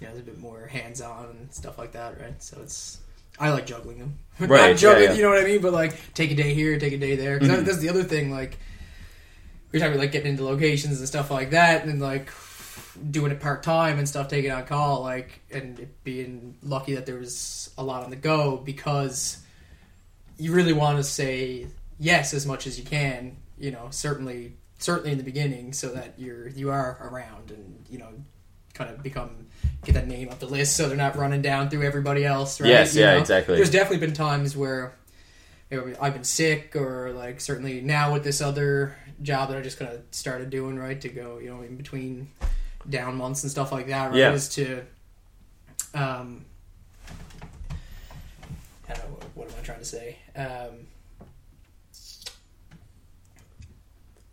you 0.00 0.06
know, 0.06 0.12
there's 0.12 0.20
a 0.20 0.22
bit 0.22 0.38
more 0.38 0.66
hands 0.66 1.00
on 1.00 1.26
and 1.26 1.52
stuff 1.52 1.78
like 1.78 1.92
that. 1.92 2.20
Right. 2.20 2.42
So 2.42 2.60
it's. 2.62 2.98
I 3.38 3.50
like 3.50 3.64
juggling 3.64 3.98
them. 3.98 4.18
Right, 4.40 4.70
Not 4.70 4.78
juggling, 4.78 5.10
yeah, 5.10 5.14
you 5.14 5.22
know 5.22 5.30
what 5.30 5.38
I 5.38 5.44
mean? 5.44 5.62
But 5.62 5.72
like, 5.72 6.14
take 6.14 6.30
a 6.30 6.34
day 6.34 6.52
here, 6.52 6.78
take 6.78 6.92
a 6.92 6.98
day 6.98 7.16
there. 7.16 7.38
Because 7.38 7.56
mm-hmm. 7.56 7.64
that's 7.64 7.78
the 7.78 7.88
other 7.88 8.02
thing. 8.02 8.30
Like, 8.30 8.58
we're 9.72 9.80
talking 9.80 9.94
about 9.94 10.00
like 10.00 10.12
getting 10.12 10.32
into 10.32 10.44
locations 10.44 10.98
and 10.98 11.08
stuff 11.08 11.30
like 11.30 11.50
that, 11.50 11.84
and 11.84 12.00
like 12.00 12.30
doing 13.10 13.32
it 13.32 13.40
part 13.40 13.62
time 13.62 13.98
and 13.98 14.08
stuff, 14.08 14.28
taking 14.28 14.50
on 14.50 14.64
call, 14.66 15.02
like, 15.02 15.40
and 15.50 15.78
it 15.78 16.04
being 16.04 16.56
lucky 16.62 16.94
that 16.94 17.06
there 17.06 17.16
was 17.16 17.70
a 17.78 17.82
lot 17.82 18.04
on 18.04 18.10
the 18.10 18.16
go 18.16 18.56
because 18.56 19.38
you 20.40 20.52
really 20.52 20.72
want 20.72 20.96
to 20.98 21.04
say 21.04 21.66
yes 21.98 22.32
as 22.34 22.46
much 22.46 22.66
as 22.66 22.78
you 22.78 22.84
can. 22.84 23.36
You 23.58 23.70
know, 23.70 23.88
certainly, 23.90 24.54
certainly 24.78 25.12
in 25.12 25.18
the 25.18 25.24
beginning, 25.24 25.72
so 25.72 25.88
that 25.90 26.14
you're 26.18 26.48
you 26.48 26.70
are 26.70 26.98
around 27.12 27.50
and 27.50 27.84
you 27.90 27.98
know, 27.98 28.08
kind 28.74 28.90
of 28.90 29.02
become 29.02 29.46
get 29.84 29.94
that 29.94 30.06
name 30.08 30.28
up 30.30 30.38
the 30.38 30.46
list, 30.46 30.76
so 30.76 30.88
they're 30.88 30.96
not 30.96 31.16
running 31.16 31.42
down 31.42 31.68
through 31.70 31.82
everybody 31.82 32.24
else. 32.24 32.60
Right? 32.60 32.70
Yes, 32.70 32.94
You 32.94 33.02
yeah, 33.02 33.12
know? 33.14 33.18
exactly. 33.20 33.56
There's 33.56 33.70
definitely 33.70 34.06
been 34.06 34.14
times 34.14 34.56
where 34.56 34.94
or 35.72 35.92
I've 36.00 36.14
been 36.14 36.24
sick 36.24 36.74
or 36.74 37.12
like 37.12 37.40
certainly 37.40 37.80
now 37.80 38.12
with 38.12 38.24
this 38.24 38.40
other 38.40 38.96
job 39.22 39.50
that 39.50 39.58
I 39.58 39.60
just 39.60 39.78
kind 39.78 39.92
of 39.92 40.00
started 40.10 40.50
doing 40.50 40.76
right 40.78 41.00
to 41.02 41.08
go 41.08 41.38
you 41.38 41.48
know 41.50 41.62
in 41.62 41.76
between 41.76 42.28
down 42.88 43.14
months 43.16 43.42
and 43.44 43.52
stuff 43.52 43.70
like 43.70 43.86
that 43.88 44.10
right 44.10 44.16
Yeah. 44.18 44.32
is 44.32 44.48
to 44.50 44.82
um 45.94 46.44
I 48.90 48.94
don't 48.94 49.08
know 49.10 49.14
what, 49.16 49.24
what 49.36 49.48
am 49.48 49.54
I 49.60 49.62
trying 49.64 49.78
to 49.78 49.84
say 49.84 50.16
um 50.36 50.86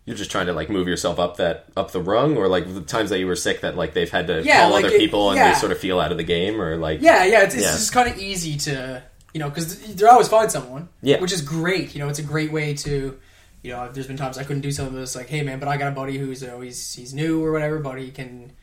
You're 0.05 0.15
just 0.15 0.31
trying 0.31 0.45
to 0.45 0.53
like 0.53 0.69
move 0.69 0.87
yourself 0.87 1.19
up 1.19 1.35
that 1.37 1.65
up 1.75 1.91
the 1.91 1.99
rung, 2.01 2.37
or 2.37 2.47
like 2.47 2.73
the 2.73 2.79
times 2.81 3.09
that 3.09 3.19
you 3.19 3.27
were 3.27 3.35
sick 3.35 3.59
that 3.61 3.75
like 3.75 3.93
they've 3.93 4.09
had 4.09 4.27
to 4.27 4.41
Yeah, 4.41 4.61
call 4.61 4.71
like 4.71 4.85
other 4.85 4.95
it- 4.95 4.99
people 4.99 5.31
and 5.31 5.37
yeah. 5.37 5.51
they 5.53 5.59
sort 5.59 5.73
of 5.73 5.79
feel 5.79 5.99
out 5.99 6.11
of 6.11 6.17
the 6.17 6.23
game, 6.23 6.61
or 6.61 6.77
like 6.77 7.01
Yeah, 7.01 7.25
yeah, 7.25 7.41
it's, 7.43 7.55
it's 7.55 7.63
Yeah. 7.65 7.71
just 7.73 7.91
kind 7.91 8.09
of 8.09 8.17
easy 8.17 8.55
to, 8.57 9.03
you 9.33 9.39
know, 9.41 9.49
because 9.49 9.95
they're 9.95 10.09
always 10.09 10.29
find 10.29 10.49
someone. 10.49 10.87
Yeah. 11.01 11.19
Which 11.19 11.33
is 11.33 11.41
great. 11.41 11.93
You 11.93 11.99
know, 11.99 12.07
it's 12.07 12.19
a 12.19 12.23
great 12.23 12.53
way 12.53 12.73
to, 12.75 13.19
you 13.63 13.71
know, 13.71 13.91
there's 13.91 14.07
been 14.07 14.15
times 14.15 14.37
I 14.37 14.43
couldn't 14.45 14.61
do 14.61 14.71
something 14.71 14.95
that's 14.95 15.13
like, 15.15 15.27
hey 15.27 15.41
man, 15.43 15.59
but 15.59 15.67
I 15.67 15.75
got 15.75 15.89
a 15.89 15.95
buddy 15.95 16.17
who's, 16.17 16.41
you 16.41 16.47
know, 16.47 16.61
he's, 16.61 16.93
he's 16.93 17.13
new 17.13 17.43
or 17.43 17.51
whatever, 17.51 17.79
but 17.79 17.99
he 17.99 18.09
can 18.11 18.53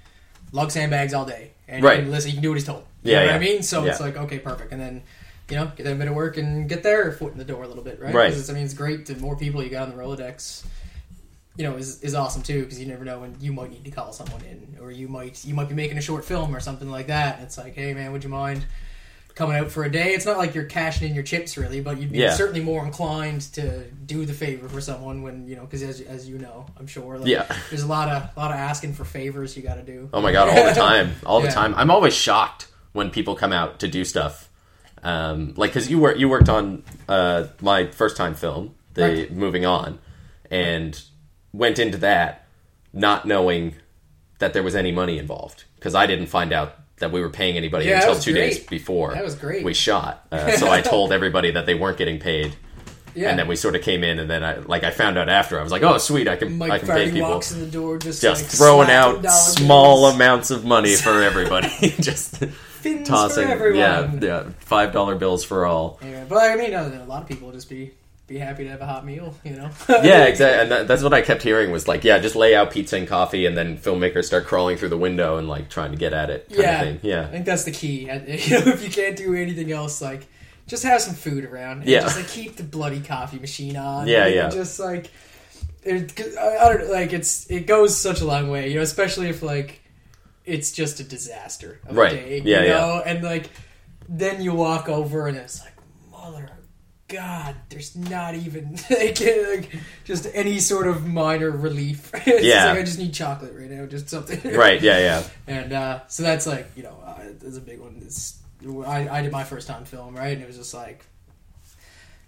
lug 0.50 0.70
sandbags 0.70 1.12
all 1.12 1.26
day. 1.26 1.50
And 1.68 1.84
Right. 1.84 1.98
he 1.98 2.02
can 2.04 2.10
listen, 2.10 2.30
he 2.30 2.36
can 2.36 2.42
do 2.42 2.48
what 2.48 2.54
he's 2.56 2.64
told. 2.66 2.84
You 3.02 3.12
Yeah, 3.12 3.18
know 3.18 3.24
yeah. 3.26 3.32
what 3.32 3.36
I 3.36 3.44
mean? 3.44 3.62
So 3.62 3.84
it's 3.84 4.00
like, 4.00 4.16
okay, 4.16 4.38
perfect. 4.38 4.72
And 4.72 4.80
then, 4.80 5.02
you 5.50 5.56
know, 5.56 5.70
get 5.76 5.84
that 5.84 5.98
bit 5.98 6.08
of 6.08 6.14
work 6.14 6.36
and 6.38 6.68
get 6.68 6.82
their 6.82 7.12
foot 7.12 7.32
in 7.32 7.38
the 7.38 7.44
door 7.44 7.64
a 7.64 7.68
little 7.68 7.84
bit, 7.84 8.00
right? 8.00 8.14
Right. 8.14 8.32
it's, 8.32 8.48
I 8.48 8.54
mean, 8.54 8.64
it's 8.64 8.74
great. 8.74 9.06
The 9.06 9.16
more 9.16 9.36
people 9.36 9.62
you 9.62 9.68
got 9.70 9.88
on 9.88 9.96
the 9.96 10.02
Rolodex, 10.02 10.64
you 11.56 11.64
know, 11.64 11.76
is, 11.76 12.00
is 12.02 12.14
awesome 12.14 12.42
too 12.42 12.62
because 12.62 12.80
you 12.80 12.86
never 12.86 13.04
know 13.04 13.20
when 13.20 13.36
you 13.40 13.52
might 13.52 13.70
need 13.70 13.84
to 13.84 13.90
call 13.90 14.12
someone 14.12 14.42
in, 14.44 14.76
or 14.80 14.90
you 14.90 15.06
might 15.06 15.44
you 15.44 15.54
might 15.54 15.68
be 15.68 15.74
making 15.74 15.98
a 15.98 16.00
short 16.02 16.24
film 16.24 16.54
or 16.56 16.60
something 16.60 16.90
like 16.90 17.08
that. 17.08 17.36
And 17.36 17.44
it's 17.44 17.58
like, 17.58 17.74
hey 17.74 17.92
man, 17.94 18.10
would 18.12 18.24
you 18.24 18.30
mind 18.30 18.64
coming 19.34 19.56
out 19.56 19.70
for 19.70 19.84
a 19.84 19.90
day? 19.90 20.14
It's 20.14 20.24
not 20.26 20.38
like 20.38 20.54
you're 20.54 20.64
cashing 20.64 21.08
in 21.08 21.14
your 21.14 21.24
chips 21.24 21.56
really, 21.56 21.80
but 21.80 21.98
you'd 22.00 22.10
be 22.12 22.18
Yeah. 22.18 22.34
certainly 22.34 22.60
more 22.60 22.84
inclined 22.84 23.42
to 23.54 23.84
do 24.06 24.24
the 24.24 24.32
favor 24.32 24.68
for 24.68 24.80
someone 24.80 25.22
when 25.22 25.46
you 25.46 25.56
know 25.56 25.62
because 25.62 25.82
as, 25.82 26.00
as 26.00 26.28
you 26.28 26.38
know, 26.38 26.66
I'm 26.78 26.86
sure, 26.86 27.18
like, 27.18 27.28
Yeah. 27.28 27.44
there's 27.70 27.82
a 27.82 27.86
lot 27.86 28.08
of 28.08 28.36
lot 28.36 28.50
of 28.50 28.56
asking 28.56 28.94
for 28.94 29.04
favors 29.04 29.56
you 29.56 29.62
got 29.62 29.74
to 29.74 29.82
do. 29.82 30.08
Oh 30.12 30.20
my 30.22 30.32
god, 30.32 30.48
all 30.48 30.64
the 30.64 30.74
time, 30.80 31.12
all 31.26 31.40
the 31.40 31.50
time. 31.50 31.74
I'm 31.76 31.90
always 31.90 32.14
shocked 32.14 32.68
when 32.92 33.10
people 33.10 33.34
come 33.36 33.52
out 33.52 33.78
to 33.80 33.88
do 33.88 34.04
stuff. 34.04 34.48
Um, 35.04 35.52
like 35.56 35.70
because 35.70 35.90
you 35.90 35.98
work, 35.98 36.18
you 36.18 36.28
worked 36.28 36.48
on 36.48 36.82
uh, 37.08 37.48
my 37.60 37.86
first 37.88 38.16
time 38.16 38.34
film, 38.34 38.74
the 38.94 39.02
Right. 39.02 39.32
Moving 39.32 39.66
On, 39.66 39.98
and 40.50 41.00
went 41.52 41.78
into 41.78 41.98
that 41.98 42.46
not 42.92 43.26
knowing 43.26 43.74
that 44.38 44.52
there 44.52 44.62
was 44.62 44.74
any 44.74 44.92
money 44.92 45.18
involved 45.18 45.64
because 45.76 45.94
I 45.94 46.06
didn't 46.06 46.26
find 46.26 46.52
out 46.52 46.74
that 46.98 47.10
we 47.12 47.20
were 47.20 47.28
paying 47.30 47.56
anybody 47.56 47.86
Yeah, 47.86 47.96
until 47.98 48.14
two 48.18 48.32
days 48.32 48.60
before 48.60 49.12
That 49.14 49.24
was 49.24 49.34
great. 49.34 49.64
we 49.64 49.74
shot. 49.74 50.26
Uh, 50.32 50.52
so 50.52 50.70
I 50.70 50.80
told 50.94 51.12
everybody 51.12 51.50
that 51.50 51.66
they 51.66 51.74
weren't 51.74 51.98
getting 51.98 52.18
paid. 52.18 52.56
Yeah. 53.14 53.30
And 53.30 53.38
then 53.38 53.46
we 53.46 53.56
sort 53.56 53.76
of 53.76 53.82
came 53.82 54.02
in, 54.02 54.18
and 54.18 54.28
then 54.28 54.42
I 54.42 54.56
like 54.58 54.82
I 54.84 54.90
found 54.90 55.16
out 55.18 55.28
after 55.28 55.58
I 55.58 55.62
was 55.62 55.70
like, 55.72 55.82
"Oh, 55.82 55.98
sweet! 55.98 56.26
I 56.28 56.36
can 56.36 56.48
I 56.48 56.68
Mike 56.68 56.80
can 56.82 56.88
pay 56.88 57.10
people." 57.10 57.30
walks 57.30 57.52
in 57.52 57.60
the 57.60 57.66
door 57.66 57.98
just 57.98 58.20
just 58.20 58.42
like, 58.42 58.50
throwing 58.50 58.90
out 58.90 59.24
small 59.30 60.02
bills. 60.02 60.14
amounts 60.14 60.50
of 60.50 60.64
money 60.64 60.96
for 60.96 61.22
everybody. 61.22 61.68
just 62.00 62.36
Fins 62.36 63.08
tossing, 63.08 63.46
for 63.46 63.52
everyone. 63.52 63.78
yeah, 63.78 64.12
yeah, 64.20 64.48
five 64.58 64.92
dollar 64.92 65.14
bills 65.14 65.44
for 65.44 65.64
all. 65.64 65.98
Yeah, 66.02 66.24
but 66.28 66.38
I 66.38 66.56
mean, 66.56 66.74
a 66.74 67.04
lot 67.06 67.22
of 67.22 67.28
people 67.28 67.52
just 67.52 67.70
be 67.70 67.92
be 68.26 68.38
happy 68.38 68.64
to 68.64 68.70
have 68.70 68.80
a 68.80 68.86
hot 68.86 69.04
meal, 69.04 69.34
you 69.44 69.52
know. 69.52 69.70
Yeah, 69.88 70.24
exactly. 70.24 70.62
And 70.62 70.70
that, 70.70 70.88
that's 70.88 71.02
what 71.02 71.12
I 71.12 71.20
kept 71.20 71.42
hearing 71.42 71.70
was 71.70 71.86
like, 71.86 72.04
yeah, 72.04 72.18
just 72.18 72.34
lay 72.34 72.54
out 72.54 72.70
pizza 72.70 72.96
and 72.96 73.06
coffee, 73.06 73.44
and 73.46 73.56
then 73.56 73.76
filmmakers 73.76 74.24
start 74.24 74.46
crawling 74.46 74.76
through 74.78 74.88
the 74.88 74.96
window 74.98 75.36
and 75.36 75.46
like 75.48 75.68
trying 75.68 75.90
to 75.92 75.98
get 75.98 76.12
at 76.12 76.30
it, 76.30 76.48
kind 76.48 76.60
yeah, 76.60 76.80
of 76.80 76.86
thing. 76.86 77.10
Yeah, 77.10 77.22
I 77.22 77.26
think 77.26 77.44
that's 77.44 77.64
the 77.64 77.70
key. 77.70 78.00
You 78.00 78.06
know, 78.06 78.22
if 78.26 78.82
you 78.82 78.90
can't 78.90 79.16
do 79.16 79.34
anything 79.34 79.70
else, 79.72 80.00
like 80.00 80.26
just 80.66 80.82
have 80.84 81.00
some 81.00 81.14
food 81.14 81.44
around. 81.44 81.80
And 81.80 81.88
Yeah. 81.88 82.00
just 82.00 82.16
like 82.16 82.28
keep 82.28 82.56
the 82.56 82.62
bloody 82.64 83.00
coffee 83.00 83.38
machine 83.38 83.76
on. 83.76 84.06
Yeah, 84.06 84.26
and 84.26 84.34
yeah. 84.34 84.48
Just 84.50 84.78
like 84.80 85.10
it, 85.82 86.18
I, 86.38 86.72
don't 86.72 86.90
like 86.90 87.12
it's 87.12 87.50
it 87.50 87.66
goes 87.66 87.96
such 87.96 88.20
a 88.20 88.24
long 88.24 88.50
way. 88.50 88.68
You 88.68 88.76
know, 88.76 88.82
especially 88.82 89.28
if 89.28 89.42
like 89.42 89.80
it's 90.44 90.72
just 90.72 91.00
a 91.00 91.04
disaster 91.04 91.80
of 91.86 91.96
Right. 91.96 92.12
a 92.12 92.16
day. 92.16 92.42
Yeah, 92.44 92.60
you 92.62 92.68
yeah. 92.68 93.02
and 93.06 93.22
like 93.24 93.50
then 94.08 94.40
you 94.42 94.52
walk 94.54 94.88
over 94.88 95.26
and 95.28 95.36
it's 95.36 95.60
like 95.62 95.72
mother. 96.10 96.50
God, 97.06 97.54
there's 97.68 97.94
not 97.94 98.34
even 98.34 98.72
like, 98.90 99.20
like 99.20 99.70
just 100.04 100.26
any 100.32 100.58
sort 100.58 100.86
of 100.86 101.06
minor 101.06 101.50
relief. 101.50 102.10
it's 102.26 102.44
Yeah. 102.44 102.70
like 102.70 102.78
I 102.78 102.82
just 102.82 102.98
need 102.98 103.12
chocolate 103.12 103.52
right 103.54 103.70
now, 103.70 103.84
just 103.86 104.08
something. 104.08 104.40
right. 104.56 104.80
Yeah, 104.80 104.98
yeah, 104.98 105.22
And 105.46 105.72
uh, 105.74 106.00
so 106.08 106.22
that's 106.22 106.46
like, 106.46 106.66
you 106.76 106.82
know, 106.82 106.96
uh, 107.04 107.20
that's 107.40 107.58
a 107.58 107.60
big 107.60 107.78
one. 107.78 108.00
It's, 108.04 108.38
I, 108.86 109.18
I 109.18 109.22
did 109.22 109.32
my 109.32 109.44
first 109.44 109.66
time 109.68 109.84
film, 109.84 110.16
right? 110.16 110.32
And 110.32 110.42
it 110.42 110.46
was 110.46 110.56
just 110.56 110.74
like, 110.74 111.04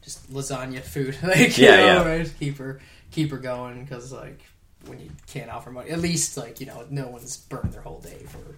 just 0.02 0.32
lasagna 0.32 0.80
food. 0.82 1.16
like, 1.22 1.56
you 1.58 1.66
Yeah, 1.66 1.76
know, 1.76 1.86
yeah. 1.86 2.08
right? 2.18 2.34
Keep 2.38 2.58
her, 2.58 2.80
keep 3.10 3.30
her 3.30 3.38
going 3.38 3.82
because, 3.84 4.12
like, 4.12 4.40
when 4.86 5.00
you 5.00 5.10
can't 5.26 5.50
offer 5.50 5.70
money, 5.70 5.90
at 5.90 5.98
least, 6.00 6.36
like, 6.36 6.60
you 6.60 6.66
know, 6.66 6.84
no 6.90 7.08
one's 7.08 7.36
burned 7.36 7.72
their 7.72 7.82
whole 7.82 8.00
day 8.00 8.24
for 8.28 8.56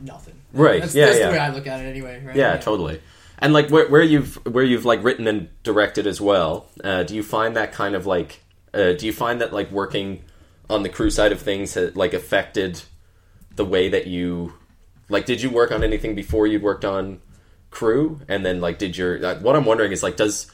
nothing. 0.00 0.34
Right, 0.52 0.80
That's, 0.80 0.94
yeah, 0.94 1.06
that's 1.06 1.18
yeah. 1.18 1.26
the 1.26 1.32
way 1.32 1.38
I 1.38 1.50
look 1.50 1.66
at 1.66 1.80
it 1.84 1.88
anyway, 1.88 2.22
right? 2.24 2.36
yeah, 2.36 2.56
totally. 2.58 3.00
And 3.38 3.52
like 3.52 3.68
where, 3.68 3.86
where 3.88 4.02
you've 4.02 4.36
where 4.46 4.64
you've 4.64 4.86
like 4.86 5.04
written 5.04 5.26
and 5.26 5.48
directed 5.62 6.06
as 6.06 6.22
well, 6.22 6.68
uh, 6.82 7.02
do 7.02 7.14
you 7.14 7.22
find 7.22 7.54
that 7.56 7.70
kind 7.72 7.94
of 7.94 8.06
like 8.06 8.40
uh, 8.72 8.92
do 8.94 9.04
you 9.04 9.12
find 9.12 9.42
that 9.42 9.52
like 9.52 9.70
working 9.70 10.22
on 10.70 10.82
the 10.82 10.88
crew 10.88 11.10
side 11.10 11.32
of 11.32 11.40
things 11.42 11.76
like 11.94 12.14
affected 12.14 12.80
the 13.56 13.64
way 13.64 13.90
that 13.90 14.06
you 14.06 14.54
like 15.08 15.26
did 15.26 15.42
you 15.42 15.50
work 15.50 15.70
on 15.70 15.82
anything 15.84 16.14
before 16.14 16.46
you'd 16.46 16.62
worked 16.62 16.84
on 16.84 17.20
crew 17.70 18.20
and 18.28 18.44
then 18.44 18.60
like 18.60 18.78
did 18.78 18.96
your 18.96 19.24
uh, 19.24 19.38
what 19.40 19.56
i'm 19.56 19.64
wondering 19.64 19.92
is 19.92 20.02
like 20.02 20.16
does 20.16 20.50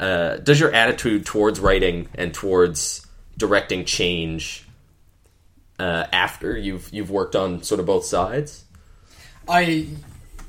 uh, 0.00 0.36
does 0.38 0.58
your 0.58 0.72
attitude 0.72 1.24
towards 1.24 1.60
writing 1.60 2.08
and 2.16 2.34
towards 2.34 3.06
directing 3.36 3.84
change 3.84 4.66
uh, 5.78 6.06
after 6.12 6.56
you've 6.56 6.92
you've 6.92 7.10
worked 7.10 7.36
on 7.36 7.62
sort 7.62 7.78
of 7.78 7.86
both 7.86 8.04
sides 8.04 8.64
I, 9.48 9.88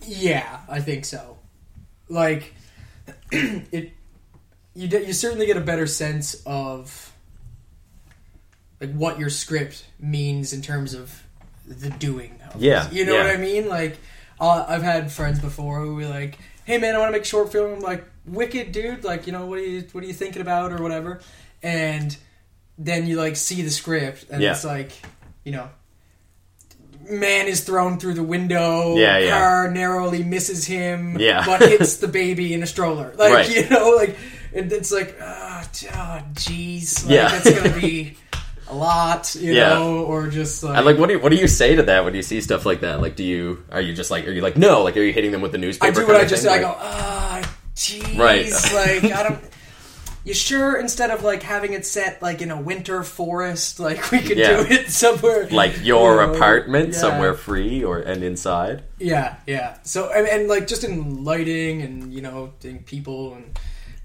yeah, 0.05 0.59
I 0.69 0.79
think 0.79 1.05
so. 1.05 1.37
Like, 2.09 2.53
it, 3.31 3.91
you 4.75 4.87
you 4.87 5.13
certainly 5.13 5.45
get 5.45 5.57
a 5.57 5.61
better 5.61 5.87
sense 5.87 6.41
of 6.45 7.11
like 8.79 8.93
what 8.93 9.19
your 9.19 9.29
script 9.29 9.85
means 9.99 10.53
in 10.53 10.61
terms 10.61 10.93
of 10.93 11.22
the 11.73 11.89
doing. 11.89 12.39
Of 12.53 12.61
Yeah, 12.61 12.87
it. 12.87 12.93
you 12.93 13.05
know 13.05 13.13
yeah. 13.13 13.23
what 13.25 13.35
I 13.35 13.37
mean. 13.37 13.67
Like, 13.67 13.97
uh, 14.39 14.65
I've 14.67 14.83
had 14.83 15.11
friends 15.11 15.39
before 15.39 15.79
who 15.81 15.95
were 15.95 16.05
like, 16.07 16.37
"Hey, 16.65 16.77
man, 16.77 16.95
I 16.95 16.99
want 16.99 17.09
to 17.09 17.13
make 17.13 17.23
a 17.23 17.25
short 17.25 17.51
film." 17.51 17.73
I'm 17.73 17.79
like, 17.81 18.03
"Wicked, 18.25 18.71
dude! 18.71 19.03
Like, 19.03 19.25
you 19.27 19.33
know, 19.33 19.45
what 19.45 19.59
are 19.59 19.65
you 19.65 19.83
what 19.91 20.03
are 20.03 20.07
you 20.07 20.13
thinking 20.13 20.41
about 20.41 20.71
or 20.71 20.81
whatever?" 20.81 21.21
And 21.61 22.15
then 22.77 23.07
you 23.07 23.17
like 23.17 23.35
see 23.35 23.61
the 23.61 23.69
script, 23.71 24.25
and 24.29 24.41
Yeah. 24.41 24.51
it's 24.51 24.63
like, 24.65 24.91
you 25.43 25.51
know, 25.51 25.69
man 27.09 27.47
is 27.47 27.61
thrown 27.63 27.99
through 27.99 28.13
the 28.15 28.23
window. 28.23 28.95
Yeah, 28.97 29.17
yeah. 29.19 29.29
Car 29.39 29.71
narrowly 29.71 30.23
misses 30.23 30.65
him. 30.65 31.17
Yeah. 31.19 31.45
but 31.45 31.61
hits 31.61 31.97
the 31.97 32.07
baby 32.07 32.53
in 32.53 32.63
a 32.63 32.67
stroller. 32.67 33.13
Like 33.17 33.33
Right. 33.33 33.55
you 33.55 33.69
know, 33.69 33.91
like 33.91 34.17
it, 34.53 34.71
it's 34.71 34.91
like 34.91 35.15
ah, 35.21 35.67
ah, 35.93 36.23
jeez. 36.33 37.03
Like, 37.05 37.11
Yeah. 37.13 37.37
it's 37.41 37.51
gonna 37.51 37.79
be 37.79 38.17
a 38.73 38.75
lot, 38.75 39.35
you 39.35 39.53
Yeah. 39.53 39.69
know, 39.75 40.03
or 40.03 40.27
just 40.27 40.63
like. 40.63 40.75
And 40.77 40.85
like, 40.85 40.97
what 40.97 41.07
do 41.07 41.13
you 41.13 41.19
what 41.19 41.29
do 41.31 41.37
you 41.37 41.47
say 41.47 41.75
to 41.75 41.83
that 41.83 42.03
when 42.05 42.15
you 42.15 42.21
see 42.23 42.41
stuff 42.41 42.65
like 42.65 42.81
that? 42.81 43.01
Like, 43.01 43.15
do 43.15 43.23
you 43.23 43.63
are 43.71 43.81
you 43.81 43.93
just 43.93 44.11
like 44.11 44.27
are 44.27 44.31
you 44.31 44.41
like 44.41 44.57
no? 44.57 44.81
Like, 44.83 44.97
are 44.97 45.01
you 45.01 45.13
hitting 45.13 45.31
them 45.31 45.41
with 45.41 45.51
the 45.51 45.57
newspaper? 45.57 45.91
I 46.01 46.03
do 46.03 46.07
what 46.07 46.15
I 46.21 46.25
just 46.25 46.43
thing? 46.43 46.53
I 46.53 46.59
go 46.59 46.75
ah, 46.77 47.53
jeez. 47.75 48.17
Right. 48.17 48.51
like 48.73 49.11
I 49.13 49.23
don't. 49.29 49.39
You 50.25 50.33
sure 50.33 50.79
instead 50.79 51.11
of 51.11 51.21
like 51.21 51.43
having 51.43 51.73
it 51.73 51.85
set 51.85 52.21
like 52.21 52.41
in 52.41 52.49
a 52.49 52.59
winter 52.61 53.03
forest, 53.03 53.77
like 53.81 54.09
we 54.09 54.19
could 54.19 54.37
Yeah. 54.37 54.63
do 54.63 54.73
it 54.73 54.89
somewhere 54.89 55.49
like 55.51 55.83
your 55.83 56.21
you 56.21 56.27
know, 56.27 56.33
apartment 56.33 56.93
yeah. 56.93 56.97
somewhere 56.97 57.33
free 57.33 57.83
or 57.83 57.99
and 57.99 58.23
inside. 58.23 58.83
Yeah, 58.99 59.35
yeah. 59.45 59.77
So 59.83 60.09
and, 60.13 60.25
and 60.25 60.47
like 60.47 60.65
just 60.67 60.85
in 60.85 61.25
lighting 61.25 61.81
and 61.81 62.13
you 62.13 62.21
know 62.21 62.53
in 62.63 62.79
people 62.83 63.33
and 63.35 63.59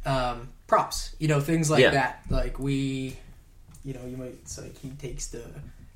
um, 0.05 0.49
props, 0.67 1.15
you 1.21 1.29
know 1.29 1.39
things 1.41 1.71
like 1.71 1.83
Yeah. 1.83 1.91
that. 1.91 2.25
Like 2.31 2.59
we, 2.59 3.17
you 3.85 3.95
know, 3.95 4.05
you 4.07 4.17
might 4.17 4.35
it's 4.43 4.59
like 4.61 4.77
he 4.79 4.91
takes 4.91 5.29
the 5.29 5.43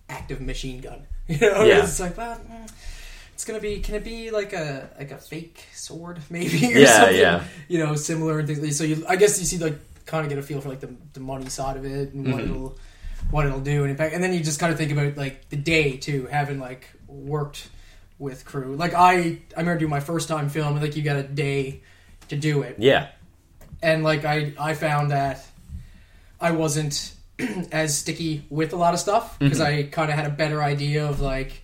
active 0.08 0.40
machine 0.40 0.80
gun. 0.80 1.06
You 1.28 1.38
know, 1.38 1.64
Yeah. 1.64 1.84
it's 1.84 2.00
like 2.00 2.16
well, 2.16 2.36
mm, 2.36 2.70
it's 3.34 3.44
gonna 3.44 3.60
be. 3.60 3.80
Can 3.80 3.94
it 3.94 4.04
be 4.04 4.30
like 4.30 4.52
a 4.52 4.90
like 4.98 5.10
a 5.12 5.18
fake 5.18 5.64
sword 5.74 6.20
maybe 6.30 6.66
or 6.74 6.78
Yeah, 6.78 6.98
something? 7.00 7.16
yeah. 7.18 7.44
You 7.68 7.78
know, 7.78 7.94
similar 7.94 8.40
and 8.40 8.48
things. 8.48 8.76
So 8.76 8.84
you, 8.84 9.04
I 9.08 9.16
guess 9.16 9.38
you 9.38 9.46
see 9.46 9.58
like 9.58 9.78
kind 10.06 10.24
of 10.24 10.28
get 10.30 10.38
a 10.38 10.42
feel 10.42 10.60
for 10.60 10.68
like 10.68 10.80
the 10.80 10.92
the 11.12 11.20
money 11.20 11.48
side 11.48 11.76
of 11.76 11.84
it 11.84 12.12
and 12.12 12.32
what 12.32 12.42
Mhm. 12.42 12.50
it'll 12.50 12.78
what 13.30 13.46
it'll 13.46 13.60
do 13.60 13.82
and 13.82 13.90
in 13.92 13.96
fact 13.96 14.12
and 14.14 14.22
then 14.22 14.34
you 14.34 14.40
just 14.40 14.58
kind 14.58 14.72
of 14.72 14.76
think 14.78 14.90
about 14.90 15.16
like 15.16 15.48
the 15.48 15.56
day 15.56 15.96
too 15.96 16.26
having 16.26 16.58
like 16.58 16.90
worked 17.06 17.68
with 18.18 18.44
crew 18.44 18.74
like 18.74 18.94
i 18.94 19.38
i 19.56 19.60
remember 19.60 19.78
doing 19.78 19.90
my 19.90 20.00
first 20.00 20.26
time 20.28 20.48
film 20.48 20.72
and 20.74 20.82
like 20.84 20.96
you 20.96 21.02
got 21.04 21.14
a 21.16 21.22
day 21.22 21.80
to 22.28 22.36
do 22.36 22.62
it 22.62 22.74
Yeah, 22.78 23.08
and 23.80 24.02
like 24.02 24.24
i 24.24 24.52
i 24.58 24.74
found 24.74 25.12
that 25.12 25.46
i 26.40 26.50
wasn't 26.50 27.14
as 27.72 27.96
sticky 27.96 28.44
with 28.50 28.72
a 28.72 28.76
lot 28.76 28.94
of 28.94 29.00
stuff 29.00 29.38
because 29.38 29.60
mm-hmm. 29.60 29.80
i 29.80 29.82
kind 29.84 30.10
of 30.10 30.16
had 30.16 30.26
a 30.26 30.30
better 30.30 30.62
idea 30.62 31.06
of 31.06 31.20
like 31.20 31.62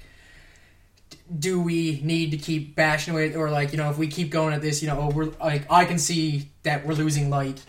do 1.39 1.61
we 1.61 2.01
need 2.03 2.31
to 2.31 2.39
keep 2.39 2.75
bashing 2.75 3.13
away 3.13 3.35
or 3.35 3.51
like 3.51 3.73
you 3.73 3.77
know 3.77 3.91
if 3.91 3.99
we 3.99 4.09
keep 4.09 4.31
going 4.31 4.55
at 4.55 4.63
this 4.63 4.83
you 4.83 4.89
know 4.89 4.99
oh, 4.99 5.11
we're 5.11 5.31
like 5.41 5.71
i 5.71 5.85
can 5.85 5.99
see 5.99 6.49
that 6.63 6.87
we're 6.87 6.95
losing 6.95 7.29
light 7.29 7.63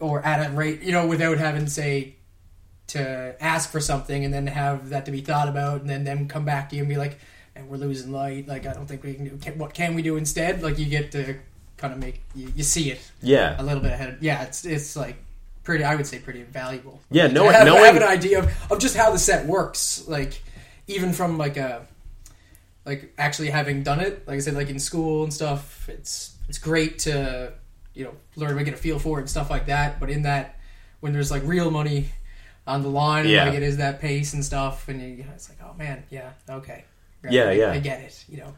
or 0.00 0.24
at 0.24 0.46
a 0.46 0.52
rate, 0.52 0.82
you 0.82 0.92
know, 0.92 1.06
without 1.06 1.38
having 1.38 1.64
to 1.64 1.70
say 1.70 2.16
to 2.88 3.36
ask 3.40 3.70
for 3.70 3.80
something 3.80 4.24
and 4.24 4.32
then 4.32 4.46
have 4.46 4.90
that 4.90 5.04
to 5.06 5.10
be 5.10 5.20
thought 5.20 5.48
about 5.48 5.80
and 5.80 5.90
then 5.90 6.04
them 6.04 6.28
come 6.28 6.44
back 6.44 6.70
to 6.70 6.76
you 6.76 6.82
and 6.82 6.88
be 6.88 6.96
like, 6.96 7.18
and 7.54 7.68
we're 7.68 7.76
losing 7.76 8.12
light. 8.12 8.46
Like 8.46 8.66
I 8.66 8.72
don't 8.72 8.86
think 8.86 9.02
we 9.02 9.14
can 9.14 9.24
do. 9.24 9.36
Can, 9.36 9.58
what 9.58 9.74
can 9.74 9.94
we 9.94 10.02
do 10.02 10.16
instead? 10.16 10.62
Like 10.62 10.78
you 10.78 10.86
get 10.86 11.12
to 11.12 11.36
kind 11.76 11.92
of 11.92 11.98
make 11.98 12.22
you, 12.34 12.52
you 12.56 12.64
see 12.64 12.90
it 12.90 13.00
yeah 13.20 13.60
a 13.60 13.62
little 13.62 13.82
bit 13.82 13.92
ahead. 13.92 14.14
Of, 14.14 14.22
yeah, 14.22 14.44
it's 14.44 14.64
it's 14.64 14.96
like 14.96 15.16
pretty. 15.68 15.84
I 15.84 15.94
would 15.94 16.06
say 16.06 16.18
pretty 16.18 16.40
invaluable. 16.40 17.00
Yeah, 17.10 17.28
To 17.28 17.32
knowing- 17.34 17.52
have, 17.52 17.66
knowing- 17.66 17.84
have 17.84 17.96
an 17.96 18.02
idea 18.02 18.38
of, 18.40 18.72
of 18.72 18.78
just 18.80 18.96
how 18.96 19.12
the 19.12 19.18
set 19.18 19.46
works. 19.46 20.04
Like 20.08 20.42
even 20.86 21.12
from 21.12 21.36
like 21.36 21.56
a 21.58 21.86
like 22.84 23.12
actually 23.18 23.50
having 23.50 23.82
done 23.82 24.00
it. 24.00 24.26
Like 24.26 24.36
I 24.36 24.40
said, 24.40 24.54
like 24.54 24.70
in 24.70 24.78
school 24.78 25.22
and 25.24 25.32
stuff. 25.32 25.88
It's 25.88 26.34
it's 26.48 26.58
great 26.58 27.00
to 27.00 27.52
you 27.94 28.04
know 28.04 28.14
learn 28.36 28.56
to 28.56 28.64
get 28.64 28.74
a 28.74 28.76
feel 28.78 28.98
for 28.98 29.18
it 29.18 29.22
and 29.22 29.30
stuff 29.30 29.50
like 29.50 29.66
that. 29.66 30.00
But 30.00 30.10
in 30.10 30.22
that 30.22 30.56
when 31.00 31.12
there's 31.12 31.30
like 31.30 31.42
real 31.44 31.70
money 31.70 32.08
on 32.66 32.82
the 32.82 32.88
line, 32.88 33.22
and 33.24 33.30
Yeah. 33.30 33.44
like 33.46 33.54
it 33.54 33.62
is 33.62 33.76
that 33.78 34.00
pace 34.00 34.32
and 34.34 34.44
stuff, 34.44 34.88
and 34.88 35.00
you, 35.00 35.24
it's 35.34 35.48
like, 35.48 35.58
oh 35.64 35.74
man, 35.78 36.04
yeah, 36.10 36.30
okay, 36.50 36.84
Right, 37.22 37.32
Yeah, 37.32 37.48
I, 37.48 37.52
yeah. 37.52 37.70
I 37.72 37.78
get 37.78 38.00
it. 38.00 38.24
You 38.28 38.38
know, 38.38 38.54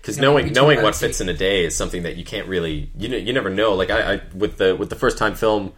because 0.00 0.16
you 0.16 0.22
know, 0.22 0.32
knowing 0.32 0.52
knowing 0.52 0.82
what 0.82 0.94
fits 0.94 1.20
in 1.20 1.28
a 1.28 1.34
day 1.34 1.64
is 1.64 1.74
something 1.76 2.02
that 2.04 2.16
you 2.16 2.24
can't 2.24 2.46
really 2.48 2.90
you 2.98 3.08
know, 3.08 3.16
you 3.16 3.32
never 3.32 3.50
know. 3.50 3.74
Like 3.74 3.90
I, 3.90 4.14
I 4.14 4.20
with 4.34 4.56
the 4.58 4.74
with 4.76 4.88
the 4.90 4.96
first 4.96 5.18
time 5.18 5.34
film, 5.34 5.72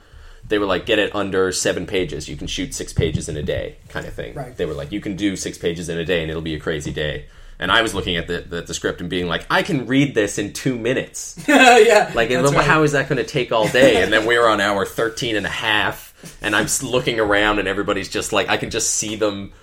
they 0.48 0.58
were 0.58 0.66
like 0.66 0.86
get 0.86 0.98
it 0.98 1.14
under 1.14 1.50
seven 1.52 1.86
pages. 1.86 2.28
You 2.28 2.36
can 2.36 2.46
shoot 2.46 2.74
six 2.74 2.92
pages 2.92 3.28
in 3.28 3.36
a 3.36 3.42
day, 3.42 3.76
kind 3.88 4.06
of 4.06 4.12
thing. 4.14 4.34
Right. 4.34 4.56
They 4.56 4.66
were 4.66 4.74
like 4.74 4.92
you 4.92 5.00
can 5.00 5.16
do 5.16 5.36
six 5.36 5.58
pages 5.58 5.88
in 5.88 5.98
a 5.98 6.04
day 6.04 6.22
and 6.22 6.30
it'll 6.30 6.42
be 6.42 6.54
a 6.54 6.60
crazy 6.60 6.92
day. 6.92 7.26
And 7.58 7.72
I 7.72 7.80
was 7.80 7.94
looking 7.94 8.16
at 8.16 8.26
the, 8.26 8.42
the, 8.42 8.60
the 8.60 8.74
script 8.74 9.00
and 9.00 9.08
being 9.08 9.28
like, 9.28 9.46
I 9.48 9.62
can 9.62 9.86
read 9.86 10.14
this 10.14 10.36
in 10.36 10.52
two 10.52 10.76
minutes. 10.76 11.42
yeah, 11.48 12.12
Like, 12.14 12.28
right. 12.30 12.66
how 12.66 12.82
is 12.82 12.92
that 12.92 13.08
going 13.08 13.16
to 13.16 13.24
take 13.24 13.50
all 13.50 13.66
day? 13.68 14.02
And 14.02 14.12
then 14.12 14.26
we 14.26 14.36
were 14.38 14.46
on 14.46 14.60
hour 14.60 14.84
13 14.84 15.36
and 15.36 15.46
a 15.46 15.50
half, 15.50 16.12
and 16.42 16.54
I'm 16.54 16.66
looking 16.82 17.18
around, 17.18 17.58
and 17.58 17.66
everybody's 17.66 18.10
just 18.10 18.30
like, 18.30 18.50
I 18.50 18.58
can 18.58 18.68
just 18.68 18.90
see 18.90 19.16
them, 19.16 19.54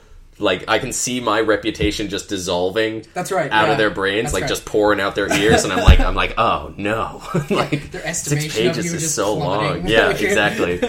like, 0.44 0.66
I 0.68 0.80
can 0.80 0.92
see 0.92 1.20
my 1.20 1.40
reputation 1.42 2.10
just 2.10 2.30
dissolving 2.30 3.06
That's 3.14 3.32
right, 3.32 3.52
out 3.52 3.66
yeah. 3.66 3.72
of 3.72 3.78
their 3.78 3.90
brains, 3.90 4.26
That's 4.26 4.34
like, 4.34 4.42
right. 4.44 4.50
just 4.50 4.66
pouring 4.66 5.00
out 5.00 5.16
their 5.16 5.32
ears, 5.32 5.64
and 5.64 5.74
I'm 5.74 5.84
like, 5.84 6.00
I'm 6.00 6.16
like, 6.16 6.36
oh 6.38 6.74
no. 6.78 7.22
like, 7.50 7.92
their 7.92 8.02
six 8.14 8.32
estimation 8.34 8.68
of 8.68 8.76
pages 8.76 8.94
is 8.94 9.14
so 9.14 9.34
long. 9.34 9.88
Yeah, 9.88 10.10
exactly. 10.18 10.82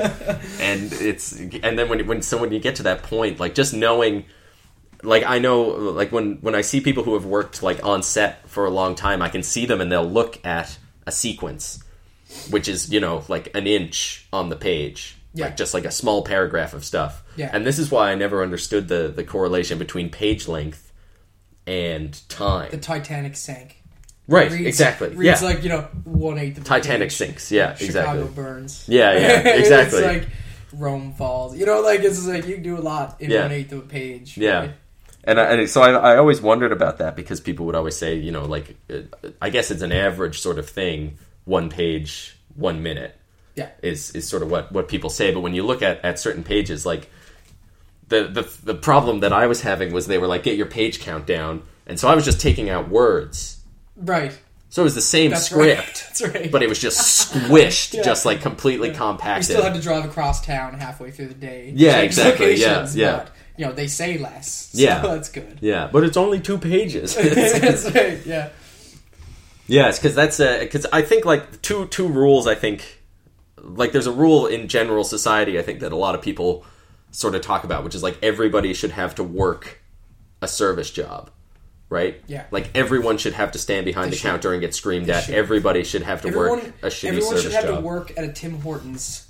and 0.60 0.92
it's, 0.92 1.32
and 1.32 1.78
then 1.78 1.88
when, 1.88 2.06
when, 2.06 2.22
so 2.22 2.38
when 2.38 2.52
you 2.52 2.60
get 2.60 2.76
to 2.76 2.84
that 2.84 3.02
point, 3.02 3.40
like, 3.40 3.54
just 3.54 3.72
knowing, 3.72 4.26
like 5.02 5.24
I 5.24 5.38
know 5.38 5.64
like 5.64 6.12
when 6.12 6.36
when 6.36 6.54
I 6.54 6.62
see 6.62 6.80
people 6.80 7.04
who 7.04 7.12
have 7.12 7.26
worked 7.26 7.62
like 7.62 7.84
on 7.84 8.02
set 8.02 8.48
for 8.48 8.64
a 8.64 8.70
long 8.70 8.94
time, 8.94 9.20
I 9.20 9.28
can 9.28 9.42
see 9.42 9.66
them 9.66 9.82
and 9.82 9.92
they'll 9.92 10.02
look 10.02 10.42
at 10.46 10.78
a 11.06 11.12
sequence 11.12 11.84
which 12.50 12.68
is, 12.68 12.90
you 12.92 13.00
know, 13.00 13.24
like 13.28 13.54
an 13.54 13.66
inch 13.66 14.26
on 14.32 14.48
the 14.48 14.56
page. 14.56 15.16
Yeah. 15.34 15.46
Like 15.46 15.56
just 15.56 15.74
like 15.74 15.84
a 15.84 15.90
small 15.90 16.22
paragraph 16.22 16.74
of 16.74 16.84
stuff. 16.84 17.22
Yeah. 17.36 17.50
And 17.52 17.66
this 17.66 17.78
is 17.80 17.90
why 17.90 18.12
I 18.12 18.14
never 18.14 18.42
understood 18.42 18.86
the 18.88 19.12
the 19.14 19.24
correlation 19.24 19.78
between 19.78 20.08
page 20.08 20.46
length 20.48 20.92
and 21.66 22.20
time. 22.28 22.70
the 22.70 22.78
Titanic 22.78 23.36
sank. 23.36 23.82
right, 24.28 24.50
Reads- 24.50 24.66
exactly. 24.66 25.08
Reads 25.10 25.42
yeah. 25.42 25.48
like 25.48 25.62
you 25.62 25.68
know 25.70 25.82
one 26.04 26.38
eighth 26.38 26.58
of 26.58 26.64
Titanic 26.64 27.08
page. 27.08 27.16
sinks. 27.16 27.50
Yeah, 27.52 27.74
Chicago 27.74 27.86
exactly. 28.22 28.34
burns. 28.34 28.84
Yeah, 28.88 29.12
yeah, 29.18 29.48
exactly. 29.56 29.98
it's 29.98 30.06
like 30.24 30.28
Rome 30.72 31.12
falls. 31.14 31.56
You 31.56 31.66
know, 31.66 31.80
like 31.80 32.00
it's 32.00 32.26
like 32.26 32.46
you 32.46 32.54
can 32.54 32.62
do 32.62 32.78
a 32.78 32.80
lot 32.80 33.20
in 33.20 33.30
Yeah. 33.30 33.42
one 33.42 33.52
eighth 33.52 33.72
of 33.72 33.78
a 33.78 33.82
page. 33.82 34.36
Yeah. 34.36 34.58
right? 34.58 34.70
And, 35.26 35.40
I, 35.40 35.44
and 35.54 35.70
so 35.70 35.80
I, 35.80 36.12
I 36.12 36.16
always 36.18 36.42
wondered 36.42 36.70
about 36.70 36.98
that 36.98 37.16
because 37.16 37.40
people 37.40 37.64
would 37.66 37.74
always 37.74 37.96
say, 37.96 38.16
you 38.16 38.30
know, 38.30 38.44
like, 38.44 38.76
uh, 38.92 38.98
I 39.40 39.48
guess 39.48 39.70
it's 39.70 39.80
an 39.80 39.90
average 39.90 40.38
sort 40.40 40.58
of 40.58 40.68
thing, 40.68 41.16
one 41.46 41.70
page, 41.70 42.36
one 42.54 42.82
minute. 42.82 43.16
Yeah. 43.56 43.68
is 43.82 44.10
is 44.12 44.26
sort 44.28 44.42
of 44.42 44.50
what 44.50 44.72
what 44.72 44.88
people 44.88 45.10
say. 45.10 45.32
But 45.32 45.40
when 45.40 45.54
you 45.54 45.62
look 45.64 45.82
at 45.82 46.04
at 46.04 46.18
certain 46.18 46.42
pages, 46.42 46.84
like 46.84 47.10
the 48.08 48.24
the 48.24 48.50
the 48.64 48.74
problem 48.74 49.20
that 49.20 49.32
I 49.32 49.46
was 49.46 49.60
having 49.62 49.92
was 49.92 50.06
they 50.06 50.18
were 50.18 50.26
like 50.26 50.42
get 50.42 50.56
your 50.56 50.66
page 50.66 51.00
count 51.00 51.26
down, 51.26 51.62
and 51.86 51.98
so 51.98 52.08
I 52.08 52.14
was 52.14 52.24
just 52.24 52.40
taking 52.40 52.68
out 52.68 52.88
words. 52.88 53.60
Right. 53.96 54.36
So 54.70 54.82
it 54.82 54.86
was 54.86 54.96
the 54.96 55.00
same 55.02 55.30
That's 55.30 55.46
script, 55.46 55.78
right. 55.78 55.86
That's 56.18 56.22
right. 56.22 56.50
but 56.50 56.60
it 56.64 56.68
was 56.68 56.80
just 56.80 57.32
squished, 57.32 57.94
Yeah. 57.94 58.02
just 58.02 58.26
like 58.26 58.40
completely 58.40 58.88
you 58.88 58.94
compacted. 58.96 59.48
You 59.48 59.54
still 59.54 59.62
had 59.64 59.74
to 59.74 59.80
drive 59.80 60.04
across 60.04 60.44
town 60.44 60.74
halfway 60.74 61.12
through 61.12 61.28
the 61.28 61.34
day. 61.34 61.72
Yeah, 61.76 61.98
exactly, 62.00 62.56
yeah, 62.56 62.88
yeah. 62.92 63.16
But, 63.18 63.30
you 63.56 63.66
know, 63.66 63.72
they 63.72 63.86
say 63.86 64.18
less. 64.18 64.70
So 64.72 64.80
Yeah. 64.82 65.00
that's 65.02 65.28
good. 65.28 65.58
yeah, 65.60 65.88
but 65.92 66.02
it's 66.02 66.16
only 66.16 66.40
two 66.40 66.58
pages. 66.58 67.14
that's 67.14 67.88
right. 67.94 68.18
Yeah. 68.26 68.48
Yes, 69.68 69.98
because 70.00 70.16
that's 70.16 70.40
uh, 70.40 70.58
because 70.60 70.86
I 70.92 71.02
think 71.02 71.24
like 71.24 71.62
two 71.62 71.86
two 71.86 72.08
rules. 72.08 72.48
I 72.48 72.56
think 72.56 73.00
like 73.64 73.92
there's 73.92 74.06
a 74.06 74.12
rule 74.12 74.46
in 74.46 74.68
general 74.68 75.04
society. 75.04 75.58
I 75.58 75.62
think 75.62 75.80
that 75.80 75.92
a 75.92 75.96
lot 75.96 76.14
of 76.14 76.22
people 76.22 76.64
sort 77.10 77.34
of 77.34 77.42
talk 77.42 77.64
about, 77.64 77.84
which 77.84 77.94
is 77.94 78.02
like 78.02 78.18
everybody 78.22 78.72
should 78.74 78.90
have 78.92 79.14
to 79.16 79.24
work 79.24 79.80
a 80.42 80.48
service 80.48 80.90
job, 80.90 81.30
right? 81.88 82.20
Yeah. 82.26 82.44
Like 82.50 82.70
everyone 82.74 83.18
should 83.18 83.34
have 83.34 83.52
to 83.52 83.58
stand 83.58 83.84
behind 83.86 84.06
They 84.06 84.10
the 84.10 84.16
should. 84.16 84.28
counter 84.28 84.52
and 84.52 84.60
get 84.60 84.74
screamed 84.74 85.08
at. 85.10 85.24
should. 85.24 85.34
Everybody 85.34 85.84
should 85.84 86.02
have 86.02 86.22
to 86.22 86.28
Everyone, 86.28 86.58
work 86.60 86.64
a 86.82 86.86
shitty 86.86 86.90
service 86.90 87.02
job. 87.02 87.08
everyone 87.08 87.28
service 87.30 87.42
should 87.42 87.52
have 87.52 87.64
job. 87.64 87.78
to 87.78 87.80
work 87.86 88.12
at 88.18 88.24
a 88.24 88.32
Tim 88.32 88.60
Hortons, 88.60 89.26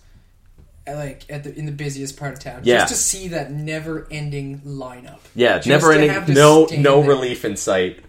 at, 0.86 0.96
like 0.96 1.24
at 1.30 1.44
the 1.44 1.54
in 1.56 1.66
the 1.66 1.72
busiest 1.72 2.16
part 2.16 2.32
of 2.34 2.40
town, 2.40 2.60
Yeah. 2.64 2.80
just 2.80 2.92
to 2.92 2.98
see 2.98 3.28
that 3.28 3.52
never-ending 3.52 4.60
lineup. 4.66 5.18
Yeah, 5.34 5.60
never-ending, 5.64 6.34
No, 6.34 6.66
no 6.76 7.00
there. 7.00 7.10
relief 7.10 7.44
in 7.44 7.56
sight. 7.56 8.00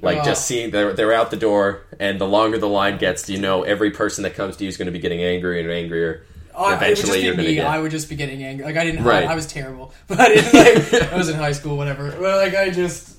Like 0.00 0.18
Oh. 0.18 0.24
just 0.24 0.46
seeing 0.46 0.70
they're 0.70 0.92
they're 0.92 1.12
out 1.12 1.30
the 1.30 1.36
door, 1.36 1.82
and 1.98 2.20
the 2.20 2.26
longer 2.26 2.58
the 2.58 2.68
line 2.68 2.98
gets, 2.98 3.28
you 3.28 3.38
know, 3.38 3.62
every 3.64 3.90
person 3.90 4.22
that 4.22 4.34
comes 4.34 4.56
to 4.56 4.64
you 4.64 4.68
is 4.68 4.76
going 4.76 4.86
to 4.86 4.92
be 4.92 4.98
getting 5.00 5.20
angrier 5.22 5.60
and 5.60 5.70
angrier. 5.70 6.24
Oh, 6.54 6.64
I- 6.64 6.74
it 6.74 6.78
would 6.80 6.88
just 6.96 7.02
Eventually, 7.04 7.18
be 7.20 7.24
you're 7.26 7.34
going 7.34 7.44
to 7.44 7.50
me. 7.50 7.54
get. 7.56 7.66
I 7.66 7.78
would 7.80 7.90
just 7.90 8.08
be 8.08 8.16
getting 8.16 8.42
angry. 8.44 8.64
Like 8.64 8.76
I 8.76 8.84
didn't. 8.84 9.04
Right. 9.04 9.24
I, 9.26 9.32
I 9.32 9.34
was 9.34 9.46
terrible, 9.46 9.92
but 10.06 10.20
I 10.20 10.28
didn't. 10.28 10.92
Like, 10.92 11.12
I 11.12 11.16
was 11.16 11.28
in 11.28 11.36
high 11.36 11.52
school, 11.52 11.76
whatever. 11.76 12.10
But 12.12 12.36
like 12.36 12.54
I 12.54 12.70
just, 12.70 13.16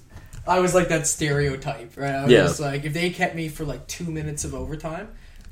I 0.48 0.60
was 0.60 0.74
like 0.74 0.88
that 0.90 1.06
stereotype, 1.08 1.98
right? 1.98 2.16
I 2.16 2.24
was 2.24 2.32
Yeah. 2.32 2.44
just 2.44 2.60
like, 2.60 2.86
if 2.86 2.94
they 2.94 3.10
kept 3.10 3.36
me 3.36 3.50
for 3.50 3.66
like 3.66 3.86
two 3.88 4.06
minutes 4.06 4.44
of 4.46 4.54
overtime, 4.56 5.10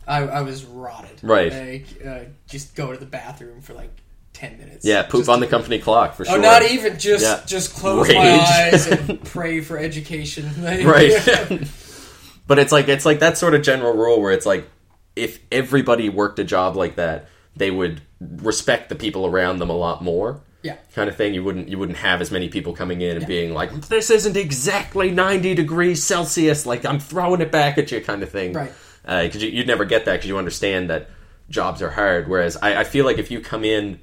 I, 0.08 0.20
I 0.24 0.42
was 0.42 0.64
rotted. 0.66 1.20
Right. 1.22 1.52
Like, 1.52 2.06
uh, 2.06 2.20
just 2.48 2.76
go 2.76 2.92
to 2.94 2.98
the 2.98 3.06
bathroom 3.06 3.62
for 3.62 3.74
like 3.74 3.92
ten 4.38 4.58
minutes. 4.58 4.86
yeah, 4.86 5.04
poop 5.04 5.28
on 5.30 5.40
the 5.40 5.48
company 5.48 5.80
clock 5.80 6.14
for 6.16 6.24
oh, 6.24 6.26
sure. 6.32 6.38
Oh, 6.38 6.42
not 6.42 6.64
even 6.64 7.00
just 7.00 7.24
Yeah. 7.24 7.42
just 7.46 7.74
close 7.76 8.08
Rage. 8.08 8.18
my 8.18 8.40
eyes 8.72 8.88
and 8.88 9.24
pray 9.26 9.62
for 9.62 9.78
education. 9.78 10.46
Like, 10.62 10.86
right 10.86 11.12
but 12.48 12.60
it's 12.60 12.72
like 12.72 12.88
it's 12.88 13.06
like 13.06 13.20
that 13.20 13.38
sort 13.38 13.54
of 13.56 13.62
general 13.62 13.94
rule 13.94 14.22
where 14.22 14.32
it's 14.32 14.46
like 14.46 14.68
if 15.16 15.40
everybody 15.52 16.10
worked 16.10 16.40
a 16.40 16.44
job 16.44 16.76
like 16.76 16.96
that 16.96 17.28
they 17.56 17.72
would 17.72 18.02
respect 18.20 18.90
the 18.90 18.96
people 18.96 19.26
around 19.26 19.58
them 19.60 19.70
a 19.70 19.76
lot 19.76 20.04
more 20.04 20.42
yeah. 20.64 20.76
kind 20.94 21.10
of 21.10 21.16
thing 21.16 21.34
you 21.34 21.44
wouldn't 21.44 21.68
you 21.70 21.78
wouldn't 21.78 21.98
have 21.98 22.22
as 22.22 22.32
many 22.32 22.50
people 22.50 22.74
coming 22.74 23.02
in 23.02 23.18
and 23.18 23.26
being 23.28 23.54
like 23.54 23.72
this 23.88 24.10
isn't 24.10 24.36
exactly 24.38 25.12
90 25.12 25.56
degrees 25.56 26.04
celsius 26.04 26.66
like 26.66 26.86
i'm 26.86 27.00
throwing 27.00 27.42
it 27.42 27.52
back 27.52 27.78
at 27.78 27.92
you 27.92 28.00
kind 28.02 28.22
of 28.24 28.30
thing 28.30 28.54
Right. 28.54 28.72
Uh, 29.06 29.24
because 29.24 29.42
you, 29.42 29.50
you'd 29.50 29.68
never 29.68 29.86
get 29.86 30.06
that 30.06 30.14
because 30.14 30.28
you 30.28 30.38
understand 30.38 30.90
that 30.90 31.10
jobs 31.50 31.82
are 31.82 31.90
hard 31.92 32.28
whereas 32.28 32.58
I, 32.58 32.82
I 32.82 32.84
feel 32.84 33.06
like 33.06 33.18
if 33.20 33.32
you 33.32 33.40
come 33.42 33.64
in 33.64 34.00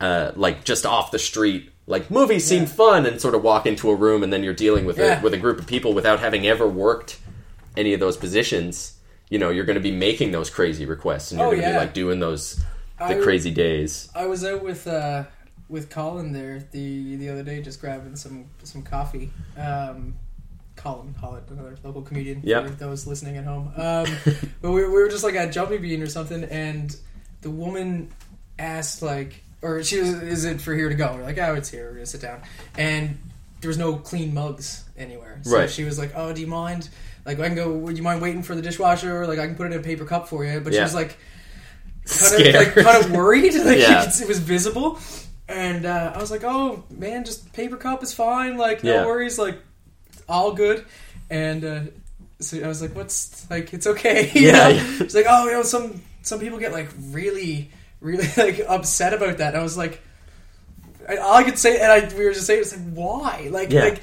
uh, 0.00 0.32
like 0.36 0.64
just 0.64 0.84
off 0.86 1.10
the 1.10 1.18
street 1.18 1.70
like 1.86 2.10
movies 2.10 2.44
seem 2.46 2.62
Yeah. 2.62 2.68
fun 2.68 3.06
and 3.06 3.20
sort 3.20 3.34
of 3.34 3.42
walk 3.42 3.66
into 3.66 3.90
a 3.90 3.94
room 3.94 4.22
and 4.22 4.32
then 4.32 4.42
you're 4.42 4.54
dealing 4.54 4.84
with 4.86 4.98
Yeah. 4.98 5.20
a, 5.20 5.22
with 5.22 5.34
a 5.34 5.38
group 5.38 5.58
of 5.58 5.66
people 5.66 5.92
without 5.94 6.18
having 6.20 6.46
ever 6.46 6.66
worked 6.68 7.18
any 7.76 7.92
of 7.94 8.00
those 8.00 8.16
positions 8.16 8.98
you 9.30 9.38
know 9.38 9.50
you're 9.50 9.64
going 9.64 9.74
to 9.76 9.80
be 9.82 9.92
making 9.92 10.32
those 10.32 10.50
crazy 10.50 10.84
requests 10.86 11.30
and 11.30 11.38
you're 11.40 11.48
Oh, 11.48 11.52
going 11.52 11.62
to 11.62 11.68
be 11.70 11.76
like 11.76 11.94
doing 11.94 12.20
those 12.20 12.56
the 12.98 13.18
I- 13.18 13.22
crazy 13.22 13.50
days 13.50 14.08
I 14.14 14.26
was 14.26 14.44
out 14.44 14.62
with 14.64 14.86
uh, 14.86 15.24
with 15.68 15.90
Colin 15.90 16.32
there 16.32 16.62
the 16.72 17.16
the 17.16 17.30
other 17.30 17.42
day, 17.42 17.62
just 17.62 17.80
grabbing 17.80 18.16
some 18.16 18.44
some 18.64 18.82
coffee. 18.82 19.30
Um, 19.56 20.14
Colin 20.76 21.14
Hollett, 21.20 21.48
another 21.50 21.76
local 21.82 22.02
comedian 22.02 22.40
Yep. 22.44 22.64
for 22.66 22.70
those 22.72 23.06
listening 23.06 23.36
at 23.38 23.44
home. 23.44 23.72
Um, 23.76 24.06
but 24.60 24.72
we, 24.72 24.82
we 24.84 24.92
were 24.92 25.08
just 25.08 25.24
like 25.24 25.34
at 25.36 25.52
Jumpy 25.52 25.78
Bean 25.78 26.02
or 26.02 26.06
something, 26.06 26.44
and 26.44 26.94
the 27.40 27.50
woman 27.50 28.10
asked 28.58 29.00
like, 29.02 29.42
or 29.64 29.82
she 29.82 30.00
was, 30.00 30.10
"Is 30.10 30.44
it 30.44 30.60
for 30.60 30.74
here 30.74 30.88
to 30.88 30.94
go?" 30.94 31.14
We're 31.16 31.24
like, 31.24 31.38
"Oh, 31.38 31.54
it's 31.54 31.68
here. 31.70 31.86
We're 31.88 31.94
gonna 31.94 32.06
sit 32.06 32.20
down." 32.20 32.42
And 32.78 33.18
there 33.60 33.68
was 33.68 33.78
no 33.78 33.96
clean 33.96 34.34
mugs 34.34 34.84
anywhere, 34.96 35.40
so 35.42 35.56
Right. 35.56 35.70
she 35.70 35.84
was 35.84 35.98
like, 35.98 36.12
"Oh, 36.14 36.32
do 36.32 36.40
you 36.40 36.46
mind?" 36.46 36.88
Like 37.26 37.40
I 37.40 37.46
can 37.46 37.54
go. 37.56 37.72
Would 37.72 37.96
you 37.96 38.02
mind 38.02 38.20
waiting 38.20 38.42
for 38.42 38.54
the 38.54 38.62
dishwasher? 38.62 39.22
Or 39.22 39.26
like 39.26 39.38
I 39.38 39.46
can 39.46 39.54
put 39.56 39.66
it 39.66 39.72
in 39.74 39.80
a 39.80 39.82
paper 39.82 40.04
cup 40.04 40.28
for 40.28 40.44
you. 40.44 40.60
But 40.60 40.74
she 40.74 40.80
was 40.80 40.94
like, 40.94 41.16
kind 42.06 42.46
of 42.46 42.54
like 42.54 42.74
kind 42.74 43.04
of 43.04 43.10
worried. 43.12 43.54
Like 43.64 43.78
Yeah. 43.78 44.04
it 44.06 44.28
was 44.28 44.38
visible, 44.40 44.98
and 45.48 45.86
uh, 45.86 46.12
I 46.14 46.18
was 46.20 46.30
like, 46.30 46.44
"Oh 46.44 46.84
man, 46.90 47.24
just 47.24 47.52
paper 47.54 47.76
cup 47.76 48.02
is 48.02 48.12
fine. 48.12 48.56
Like 48.58 48.84
no 48.84 48.92
Yeah. 48.92 49.06
worries. 49.06 49.38
Like 49.38 49.56
all 50.28 50.52
good." 50.52 50.84
And 51.30 51.64
uh, 51.64 51.80
so 52.40 52.58
I 52.62 52.68
was 52.68 52.82
like, 52.82 52.94
"What's 52.94 53.48
like? 53.50 53.72
It's 53.72 53.86
okay." 53.86 54.30
Yeah, 54.34 54.68
yeah. 54.68 54.84
It's 55.00 55.14
like, 55.14 55.26
"Oh, 55.28 55.46
you 55.46 55.52
know, 55.52 55.62
some 55.62 56.02
some 56.22 56.40
people 56.40 56.58
get 56.58 56.72
like 56.72 56.88
really, 57.10 57.70
really 58.04 58.28
like 58.36 58.60
upset 58.68 59.12
about 59.14 59.38
that." 59.38 59.54
And 59.54 59.60
I 59.60 59.62
was 59.62 59.76
like. 59.76 60.00
I, 61.06 61.16
all 61.18 61.34
I 61.34 61.42
could 61.44 61.58
say, 61.58 61.78
and 61.80 61.92
I 61.92 62.16
we 62.16 62.24
were 62.24 62.32
just 62.32 62.46
saying, 62.46 62.60
it's 62.62 62.74
like 62.74 62.94
why, 62.94 63.48
like, 63.50 63.70
Yeah. 63.70 63.82
like 63.84 64.02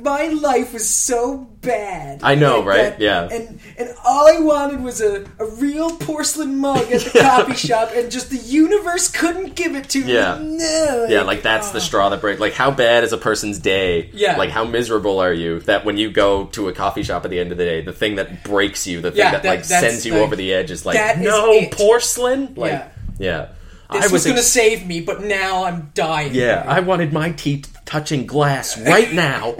my 0.00 0.28
life 0.28 0.72
was 0.72 0.88
so 0.88 1.38
bad. 1.60 2.20
I 2.22 2.36
know, 2.36 2.58
Like 2.60 2.66
right? 2.68 2.76
that- 2.90 3.00
Yeah. 3.00 3.28
And 3.32 3.58
and 3.76 3.88
all 4.04 4.28
I 4.28 4.38
wanted 4.38 4.80
was 4.84 5.00
a, 5.00 5.24
a 5.40 5.44
real 5.44 5.90
porcelain 5.96 6.58
mug 6.60 6.90
at 6.92 7.00
the 7.00 7.18
coffee 7.20 7.56
shop, 7.56 7.90
and 7.96 8.12
just 8.12 8.30
the 8.30 8.36
universe 8.36 9.10
couldn't 9.10 9.56
give 9.56 9.74
it 9.74 9.88
to 9.88 9.98
Yeah. 10.02 10.38
me. 10.38 10.58
No. 10.58 11.06
Yeah, 11.08 11.22
like 11.22 11.42
that's 11.42 11.70
the 11.70 11.78
ah. 11.78 11.82
straw 11.82 12.08
that 12.10 12.20
breaks. 12.20 12.38
Like, 12.38 12.52
how 12.54 12.70
bad 12.70 13.02
is 13.02 13.12
a 13.12 13.18
person's 13.18 13.58
day? 13.58 14.10
Yeah. 14.12 14.36
Like, 14.36 14.50
how 14.50 14.62
miserable 14.64 15.18
are 15.18 15.32
you 15.32 15.58
that 15.62 15.84
when 15.84 15.96
you 15.96 16.12
go 16.12 16.44
to 16.52 16.68
a 16.68 16.72
coffee 16.72 17.02
shop 17.02 17.24
at 17.24 17.32
the 17.32 17.40
end 17.40 17.50
of 17.50 17.58
the 17.58 17.64
day, 17.64 17.80
the 17.80 17.92
thing 17.92 18.14
that 18.14 18.44
breaks 18.44 18.86
you, 18.86 19.00
the 19.00 19.10
thing 19.10 19.18
Yeah, 19.18 19.32
that, 19.32 19.42
that- 19.42 19.48
like 19.48 19.64
sends 19.64 20.06
you 20.06 20.12
like, 20.12 20.22
over 20.22 20.36
the 20.36 20.54
edge 20.54 20.70
is 20.70 20.86
like, 20.86 21.18
no 21.18 21.50
it." 21.54 21.72
porcelain. 21.72 22.54
Like, 22.54 22.92
Yeah. 23.18 23.48
This 23.92 24.10
I 24.10 24.12
was, 24.12 24.24
going 24.24 24.36
to 24.36 24.40
ex- 24.40 24.48
save 24.50 24.86
me, 24.86 25.00
but 25.02 25.22
now 25.22 25.64
I'm 25.64 25.90
dying. 25.94 26.34
Yeah, 26.34 26.64
I 26.66 26.80
wanted 26.80 27.12
my 27.12 27.30
teeth 27.32 27.76
touching 27.84 28.26
glass 28.26 28.80
right 28.80 29.12
now, 29.12 29.56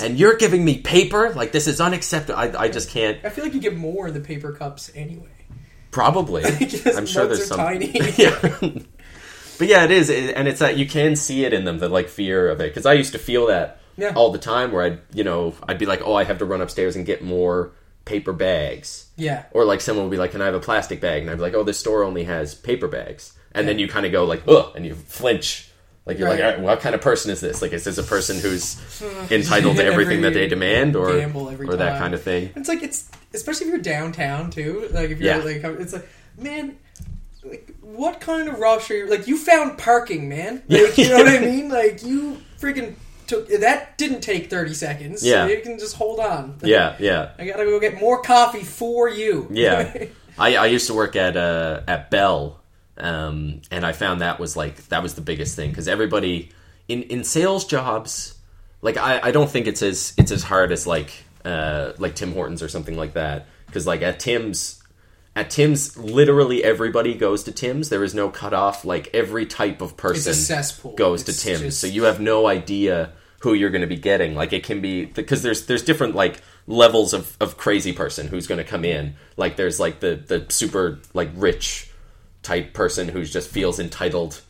and 0.00 0.18
you're 0.18 0.36
giving 0.36 0.64
me 0.64 0.78
paper. 0.78 1.30
Like, 1.32 1.52
this 1.52 1.68
is 1.68 1.80
unacceptable. 1.80 2.38
I, 2.38 2.52
I 2.64 2.68
just 2.68 2.90
can't. 2.90 3.24
I 3.24 3.30
feel 3.30 3.44
like 3.44 3.54
you 3.54 3.60
get 3.60 3.76
more 3.76 4.08
in 4.08 4.14
the 4.14 4.20
paper 4.20 4.52
cups 4.52 4.90
anyway. 4.94 5.28
Probably, 5.92 6.44
I'm 6.96 7.06
sure 7.06 7.26
there's 7.26 7.46
some. 7.46 7.56
tiny. 7.58 7.92
yeah. 8.16 8.38
But 9.58 9.66
yeah, 9.68 9.84
it 9.84 9.90
is, 9.90 10.10
and 10.10 10.46
it's 10.48 10.58
that 10.60 10.76
you 10.76 10.86
can 10.86 11.16
see 11.16 11.44
it 11.44 11.52
in 11.52 11.64
them, 11.64 11.78
the 11.78 11.88
like 11.88 12.08
fear 12.08 12.48
of 12.50 12.60
it. 12.60 12.70
Because 12.70 12.84
I 12.84 12.92
used 12.94 13.12
to 13.12 13.18
feel 13.18 13.46
that 13.46 13.80
Yeah. 13.96 14.12
all 14.14 14.30
the 14.32 14.38
time, 14.38 14.70
where 14.72 14.82
I'd, 14.84 14.98
you 15.14 15.24
know, 15.24 15.54
I'd 15.66 15.78
be 15.78 15.86
like, 15.86 16.02
oh, 16.04 16.14
I 16.14 16.24
have 16.24 16.38
to 16.38 16.44
run 16.44 16.60
upstairs 16.60 16.94
and 16.96 17.06
get 17.06 17.22
more 17.24 17.70
paper 18.08 18.32
bags, 18.32 19.06
Yeah. 19.16 19.44
or 19.52 19.64
like 19.64 19.80
someone 19.80 20.06
will 20.06 20.10
be 20.10 20.16
like, 20.16 20.32
can 20.32 20.40
I 20.42 20.46
have 20.46 20.54
a 20.54 20.60
plastic 20.60 21.00
bag? 21.00 21.22
And 21.22 21.30
I'd 21.30 21.36
be 21.36 21.42
like, 21.42 21.54
oh, 21.54 21.62
this 21.62 21.78
store 21.78 22.02
only 22.02 22.24
has 22.24 22.54
paper 22.54 22.88
bags, 22.88 23.32
and 23.52 23.68
then 23.68 23.78
you 23.78 23.86
kind 23.86 24.06
of 24.06 24.12
go 24.12 24.24
like, 24.24 24.42
ugh, 24.48 24.72
and 24.74 24.84
you 24.86 24.94
flinch. 24.94 25.66
Like 26.06 26.18
you're 26.18 26.26
like, 26.28 26.40
Right. 26.40 26.46
all 26.46 26.52
right, 26.52 26.60
what 26.62 26.80
kind 26.80 26.94
of 26.94 27.02
person 27.02 27.30
is 27.30 27.40
this? 27.42 27.60
Like, 27.60 27.74
is 27.74 27.84
this 27.84 27.98
a 27.98 28.02
person 28.02 28.38
who's 28.40 28.80
entitled 29.30 29.76
to 29.76 29.84
everything 29.84 30.22
that 30.22 30.32
they 30.32 30.48
demand, 30.48 30.96
or 30.96 31.10
or 31.10 31.76
that 31.76 31.90
time. 31.90 31.98
kind 31.98 32.14
of 32.14 32.22
thing? 32.22 32.50
It's 32.56 32.68
like 32.68 32.82
it's 32.82 33.10
especially 33.34 33.66
if 33.66 33.72
you're 33.72 33.82
downtown 33.82 34.50
too. 34.50 34.88
Like 34.90 35.10
if 35.10 35.20
you're 35.20 35.36
Yeah. 35.36 35.44
like 35.44 35.62
it's 35.80 35.92
like 35.92 36.08
man, 36.38 36.78
like 37.44 37.74
what 37.82 38.20
kind 38.20 38.48
of 38.48 38.58
rush 38.58 38.90
are 38.90 38.96
you? 38.96 39.06
Like 39.10 39.26
you 39.28 39.36
found 39.36 39.76
parking, 39.76 40.30
man. 40.30 40.62
Like 40.68 40.96
you 40.96 41.10
know 41.10 41.16
what 41.18 41.28
I 41.28 41.40
mean? 41.50 41.68
Like 41.68 42.02
you 42.02 42.40
freaking 42.58 42.94
took 43.28 43.48
that 43.48 43.96
didn't 43.98 44.20
take 44.22 44.50
thirty 44.50 44.74
seconds. 44.74 45.24
Yeah. 45.24 45.46
you 45.46 45.60
can 45.60 45.78
just 45.78 45.94
hold 45.96 46.18
on. 46.18 46.58
Yeah, 46.62 46.96
yeah. 46.98 47.30
I 47.38 47.44
gotta 47.46 47.64
go 47.64 47.78
get 47.78 48.00
more 48.00 48.20
coffee 48.22 48.64
for 48.64 49.08
you. 49.08 49.46
Yeah, 49.50 50.06
I, 50.38 50.56
I 50.56 50.66
used 50.66 50.86
to 50.88 50.94
work 50.94 51.14
at 51.14 51.36
uh, 51.36 51.82
at 51.86 52.10
Bell, 52.10 52.60
um, 52.96 53.60
and 53.70 53.84
I 53.86 53.92
found 53.92 54.20
that 54.20 54.40
was 54.40 54.56
like 54.56 54.88
that 54.88 55.02
was 55.02 55.14
the 55.14 55.20
biggest 55.20 55.54
thing 55.56 55.70
because 55.70 55.86
everybody 55.88 56.50
in 56.88 57.02
in 57.04 57.22
sales 57.24 57.64
jobs, 57.64 58.36
like 58.82 58.96
I, 58.96 59.20
I 59.22 59.30
don't 59.30 59.50
think 59.50 59.66
it's 59.66 59.82
as 59.82 60.14
it's 60.18 60.32
as 60.32 60.42
hard 60.42 60.72
as 60.72 60.86
like 60.86 61.12
uh, 61.44 61.92
like 61.98 62.14
Tim 62.16 62.32
Hortons 62.32 62.62
or 62.62 62.68
something 62.68 62.96
like 62.96 63.12
that 63.14 63.46
because 63.66 63.86
like 63.86 64.02
at 64.02 64.18
Tim's. 64.20 64.74
At 65.36 65.50
Tim's, 65.50 65.96
literally 65.96 66.64
everybody 66.64 67.14
goes 67.14 67.44
to 67.44 67.52
Tim's. 67.52 67.90
There 67.90 68.02
is 68.02 68.12
no 68.12 68.28
cutoff. 68.28 68.84
Like 68.84 69.10
every 69.14 69.46
type 69.46 69.80
of 69.80 69.96
person 69.96 70.32
goes 70.96 71.28
It's 71.28 71.38
to 71.38 71.44
Tim's, 71.46 71.60
just- 71.60 71.80
so 71.80 71.86
you 71.86 72.04
have 72.04 72.18
no 72.18 72.48
idea 72.48 73.12
who 73.40 73.54
you're 73.54 73.70
going 73.70 73.82
to 73.82 73.86
be 73.86 73.96
getting. 73.96 74.34
Like 74.34 74.52
it 74.52 74.64
can 74.64 74.80
be 74.80 75.04
because 75.04 75.42
there's 75.42 75.66
there's 75.66 75.82
different 75.82 76.14
like 76.14 76.40
levels 76.66 77.14
of, 77.14 77.36
of 77.40 77.56
crazy 77.56 77.92
person 77.92 78.28
who's 78.28 78.46
going 78.46 78.58
to 78.58 78.64
come 78.64 78.84
in. 78.84 79.14
Like 79.36 79.56
there's 79.56 79.78
like 79.80 80.00
the 80.00 80.16
the 80.16 80.46
super 80.48 80.98
like 81.14 81.30
rich 81.34 81.90
type 82.42 82.72
person 82.72 83.08
who 83.08 83.24
just 83.24 83.50
feels 83.50 83.78
entitled 83.78 84.40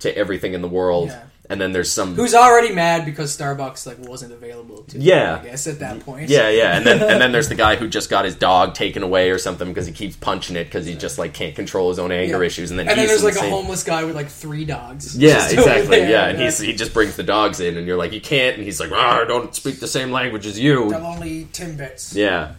to 0.00 0.16
everything 0.16 0.54
in 0.54 0.62
the 0.62 0.68
world, 0.68 1.08
Yeah. 1.08 1.22
And 1.50 1.60
then 1.60 1.72
there's 1.72 1.90
some 1.90 2.14
Who's 2.14 2.34
already 2.34 2.72
mad 2.72 3.04
because 3.04 3.36
Starbucks 3.36 3.86
like 3.86 3.98
wasn't 3.98 4.32
available 4.32 4.84
to 4.84 4.98
Yeah. 4.98 5.40
I 5.42 5.44
guess 5.44 5.66
at 5.66 5.80
that 5.80 6.00
point. 6.00 6.28
yeah 6.30 6.48
yeah, 6.48 6.76
and 6.76 6.86
then 6.86 7.02
and 7.02 7.20
then 7.20 7.32
there's 7.32 7.48
the 7.48 7.54
guy 7.56 7.76
who 7.76 7.88
just 7.88 8.08
got 8.08 8.24
his 8.24 8.34
dog 8.36 8.74
taken 8.74 9.02
away 9.02 9.30
or 9.30 9.38
something 9.38 9.68
because 9.68 9.86
he 9.86 9.92
keeps 9.92 10.16
punching 10.16 10.56
it 10.56 10.64
because 10.64 10.86
he 10.86 10.94
just 10.94 11.18
like 11.18 11.34
can't 11.34 11.54
control 11.54 11.88
his 11.90 11.98
own 11.98 12.12
anger 12.12 12.40
Yeah. 12.40 12.46
issues, 12.46 12.70
and 12.70 12.78
then 12.78 12.88
and 12.88 12.96
then 12.98 13.06
there's 13.08 13.24
like 13.24 13.36
a 13.36 13.50
homeless 13.50 13.82
guy 13.84 14.04
with 14.04 14.14
like 14.14 14.28
three 14.28 14.64
dogs. 14.64 15.16
Yeah, 15.18 15.44
exactly. 15.50 15.98
there. 15.98 16.08
Yeah, 16.10 16.28
and 16.28 16.40
he's 16.40 16.58
he 16.58 16.72
just 16.74 16.94
brings 16.94 17.16
the 17.16 17.22
dogs 17.24 17.60
in, 17.60 17.76
and 17.76 17.86
you're 17.86 17.98
like, 17.98 18.12
you 18.12 18.20
can't, 18.20 18.56
and 18.56 18.64
he's 18.64 18.78
like, 18.80 18.90
"Ah, 18.92 19.20
I 19.20 19.24
don't 19.24 19.54
speak 19.54 19.80
the 19.80 19.88
same 19.88 20.10
language 20.12 20.46
as 20.46 20.58
you. 20.58 20.94
I'm 20.94 21.04
only 21.04 21.30
eat 21.30 21.52
Timbits. 21.52 22.14
Yeah, 22.14 22.52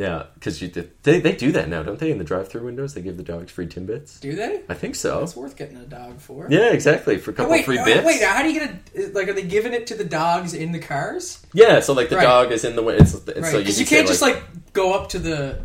yeah, 0.00 0.24
because 0.34 0.62
you 0.62 0.68
they 1.02 1.20
they 1.20 1.32
do 1.36 1.52
that 1.52 1.68
now, 1.68 1.82
don't 1.82 1.98
they? 1.98 2.10
In 2.10 2.16
the 2.18 2.24
drive-through 2.24 2.64
windows, 2.64 2.94
they 2.94 3.02
give 3.02 3.16
the 3.18 3.22
dogs 3.22 3.52
free 3.52 3.66
timbits. 3.66 4.18
Do 4.20 4.34
they? 4.34 4.62
I 4.68 4.74
think 4.74 4.94
so. 4.94 5.22
It's 5.22 5.36
worth 5.36 5.56
getting 5.56 5.76
a 5.76 5.84
dog 5.84 6.20
for. 6.20 6.46
Yeah, 6.48 6.72
exactly 6.72 7.18
for 7.18 7.32
a 7.32 7.34
Oh, 7.34 7.36
couple 7.36 7.52
wait, 7.52 7.64
free 7.66 7.78
uh, 7.78 7.84
bits. 7.84 8.06
wait. 8.06 8.22
How 8.22 8.42
do 8.42 8.50
you 8.50 8.60
get 8.60 8.70
a 8.96 9.12
like? 9.12 9.28
Are 9.28 9.34
they 9.34 9.42
giving 9.42 9.72
it 9.74 9.86
to 9.88 9.94
the 9.94 10.04
dogs 10.04 10.54
in 10.54 10.72
the 10.72 10.78
cars? 10.78 11.44
Yeah, 11.52 11.80
so 11.80 11.92
like 11.92 12.08
the 12.08 12.16
Right. 12.16 12.22
dog 12.24 12.50
is 12.52 12.64
in 12.64 12.76
the 12.76 12.82
way. 12.82 12.96
It's, 12.96 13.12
it's 13.14 13.26
Right. 13.28 13.44
so 13.44 13.58
you, 13.58 13.64
can 13.64 13.74
you, 13.80 13.86
can't 13.86 14.06
say, 14.08 14.12
just 14.12 14.22
like 14.22 14.42
go 14.72 14.94
up 14.94 15.10
to 15.10 15.18
the 15.18 15.60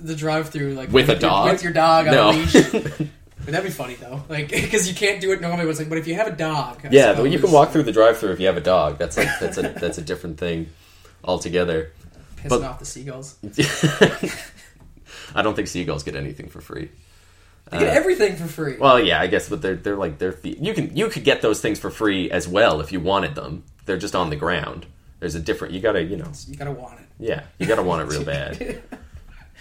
the 0.00 0.14
drive-through 0.16 0.74
like 0.74 0.90
With 0.92 1.08
a 1.08 1.12
your- 1.12 1.20
dog? 1.20 1.52
with 1.52 1.62
your 1.62 1.72
dog 1.72 2.08
on 2.08 2.12
No. 2.14 2.30
a 2.30 2.32
leash. 2.32 2.54
But 3.44 3.52
that'd 3.52 3.64
be 3.70 3.70
funny 3.72 3.94
though, 3.94 4.24
like 4.28 4.48
because 4.50 4.88
you 4.88 4.94
can't 4.96 5.20
do 5.20 5.30
it 5.30 5.40
normally. 5.40 5.64
But 5.66 5.70
it's 5.70 5.78
like, 5.78 5.88
but 5.88 5.98
if 5.98 6.08
you 6.08 6.14
have 6.16 6.26
a 6.26 6.32
dog, 6.34 6.80
I 6.84 6.88
yeah, 6.90 7.12
but 7.14 7.30
you 7.30 7.38
can 7.38 7.52
walk 7.52 7.70
through 7.70 7.84
the 7.84 7.92
drive-through 7.92 8.32
if 8.32 8.40
you 8.40 8.46
have 8.48 8.56
a 8.56 8.60
dog. 8.62 8.98
That's 8.98 9.16
like 9.16 9.28
that's 9.38 9.56
a 9.58 9.62
that's 9.62 9.98
a 9.98 10.02
different 10.02 10.38
thing 10.38 10.70
altogether. 11.22 11.92
Pissing 12.36 12.48
but- 12.48 12.62
off 12.62 12.78
the 12.78 12.84
seagulls. 12.86 13.36
I 15.34 15.42
don't 15.42 15.54
think 15.54 15.68
seagulls 15.68 16.02
get 16.02 16.16
anything 16.16 16.48
for 16.48 16.60
free. 16.60 16.90
They 17.70 17.78
get 17.80 17.96
everything 17.96 18.36
for 18.36 18.46
free. 18.46 18.74
Uh, 18.76 18.80
Well, 18.80 19.00
yeah, 19.00 19.20
I 19.20 19.26
guess, 19.26 19.48
but 19.48 19.60
they're 19.60 19.74
they're 19.74 19.96
like 19.96 20.18
they're 20.18 20.36
you 20.44 20.72
can 20.72 20.96
you 20.96 21.08
could 21.08 21.24
get 21.24 21.42
those 21.42 21.60
things 21.60 21.80
for 21.80 21.90
free 21.90 22.30
as 22.30 22.46
well 22.46 22.80
if 22.80 22.92
you 22.92 23.00
wanted 23.00 23.34
them. 23.34 23.64
They're 23.86 23.96
just 23.98 24.14
on 24.14 24.30
the 24.30 24.36
ground. 24.36 24.86
There's 25.18 25.34
a 25.34 25.40
different. 25.40 25.74
You 25.74 25.80
gotta 25.80 26.02
you 26.02 26.16
know 26.16 26.30
you 26.46 26.56
gotta 26.56 26.70
want 26.72 27.00
it. 27.00 27.06
yeah 27.18 27.42
you 27.58 27.66
gotta 27.66 27.82
want 27.82 28.02
it 28.02 28.04
real 28.12 28.24
bad 28.34 28.56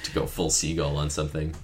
to 0.03 0.11
go 0.13 0.27
full 0.27 0.51
seagull 0.51 0.97
on 0.97 1.09
something. 1.09 1.55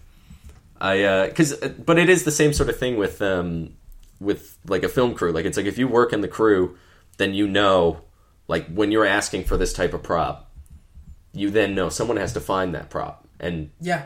I 0.79 1.27
because 1.27 1.53
but 1.55 1.99
it 1.99 2.09
is 2.09 2.23
the 2.23 2.31
same 2.31 2.53
sort 2.53 2.69
of 2.69 2.77
thing 2.77 2.97
with 2.97 3.21
um 3.21 3.73
with 4.19 4.57
like 4.67 4.81
a 4.83 4.89
film 4.89 5.13
crew. 5.13 5.31
Like 5.31 5.45
it's 5.45 5.57
like 5.57 5.67
if 5.67 5.77
you 5.77 5.87
work 5.87 6.11
in 6.11 6.21
the 6.21 6.27
crew, 6.27 6.75
then 7.17 7.35
you 7.35 7.47
know 7.47 8.01
like 8.47 8.65
when 8.73 8.91
you're 8.91 9.05
asking 9.05 9.43
for 9.43 9.57
this 9.57 9.73
type 9.73 9.93
of 9.93 10.01
prop, 10.01 10.50
you 11.33 11.49
then 11.49 11.75
know 11.75 11.89
someone 11.89 12.17
has 12.17 12.33
to 12.33 12.39
find 12.41 12.75
that 12.75 12.89
prop 12.89 13.25
and 13.39 13.69
Yeah, 13.79 14.05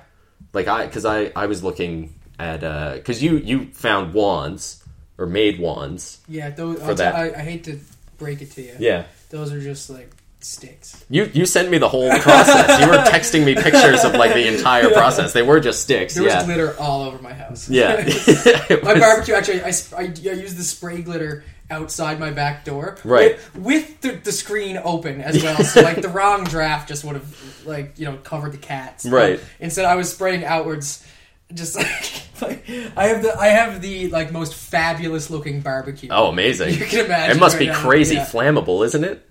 like 0.54 0.68
I 0.68 0.86
because 0.86 1.06
I 1.06 1.32
I 1.36 1.46
was 1.48 1.64
looking 1.64 2.14
at 2.40 2.64
uh 2.64 2.94
because 2.96 3.22
you 3.24 3.38
you 3.38 3.66
found 3.74 4.14
wands 4.14 4.84
or 5.18 5.26
made 5.26 5.60
wands. 5.60 6.20
yeah. 6.28 6.50
Those, 6.50 6.80
For 6.82 6.94
that. 6.96 7.16
I, 7.16 7.32
I 7.40 7.44
hate 7.44 7.64
to 7.66 7.80
break 8.18 8.42
it 8.42 8.52
to 8.52 8.62
you. 8.62 8.76
Yeah, 8.80 9.06
those 9.30 9.52
are 9.54 9.62
just 9.62 9.90
like 9.90 10.12
sticks. 10.42 11.04
you 11.10 11.30
you 11.34 11.46
sent 11.46 11.72
me 11.72 11.78
the 11.80 11.90
whole 11.90 12.10
process. 12.20 12.80
you 12.82 12.88
were 12.88 12.98
texting 12.98 13.44
me 13.46 13.56
pictures 13.56 14.04
of 14.04 14.14
like 14.14 14.34
the 14.34 14.48
entire 14.48 14.90
process. 14.92 15.34
They 15.34 15.42
were 15.42 15.60
just 15.60 15.82
sticks. 15.82 16.14
There 16.16 16.26
yeah, 16.28 16.38
was 16.38 16.46
glitter 16.46 16.76
all 16.80 17.04
over 17.04 17.18
my 17.22 17.34
house. 17.34 17.68
yeah. 17.70 17.96
It 18.06 18.84
My 18.84 18.94
was- 18.94 19.00
barbecue 19.02 19.34
actually, 19.34 19.62
I, 19.64 19.70
I, 19.98 20.02
I 20.04 20.34
used 20.34 20.58
the 20.58 20.64
spray 20.64 21.02
glitter 21.02 21.44
outside 21.70 22.20
my 22.20 22.32
back 22.32 22.64
door, 22.66 22.98
Right. 23.04 23.38
With, 23.56 23.64
with 23.64 24.02
the, 24.02 24.12
the 24.12 24.32
screen 24.32 24.80
open 24.84 25.22
as 25.22 25.42
well, 25.44 25.64
so 25.64 25.82
like 25.82 26.02
the 26.02 26.10
wrong 26.20 26.44
draft 26.44 26.88
just 26.88 27.04
would 27.04 27.16
have 27.16 27.66
like 27.66 27.98
you 27.98 28.06
know 28.06 28.18
covered 28.18 28.52
the 28.54 28.58
cats, 28.58 29.06
um, 29.06 29.14
Right. 29.14 29.40
Instead, 29.60 29.86
I 29.86 29.96
was 29.96 30.12
spraying 30.12 30.46
outwards, 30.46 31.06
just 31.54 31.76
like, 31.78 32.22
like 32.42 32.70
I 32.98 33.08
have 33.08 33.22
the 33.24 33.38
I 33.40 33.48
have 33.48 33.82
the 33.82 34.10
like 34.10 34.32
most 34.32 34.54
fabulous 34.56 35.30
looking 35.30 35.62
barbecue. 35.62 36.10
Oh, 36.12 36.28
amazing! 36.28 36.74
You 36.76 36.86
can 36.86 37.06
imagine 37.06 37.38
It 37.38 37.40
must 37.40 37.56
right 37.58 37.68
be 37.70 37.74
crazy 37.74 38.18
flammable, 38.18 38.86
isn't 38.86 39.04
it? 39.04 39.28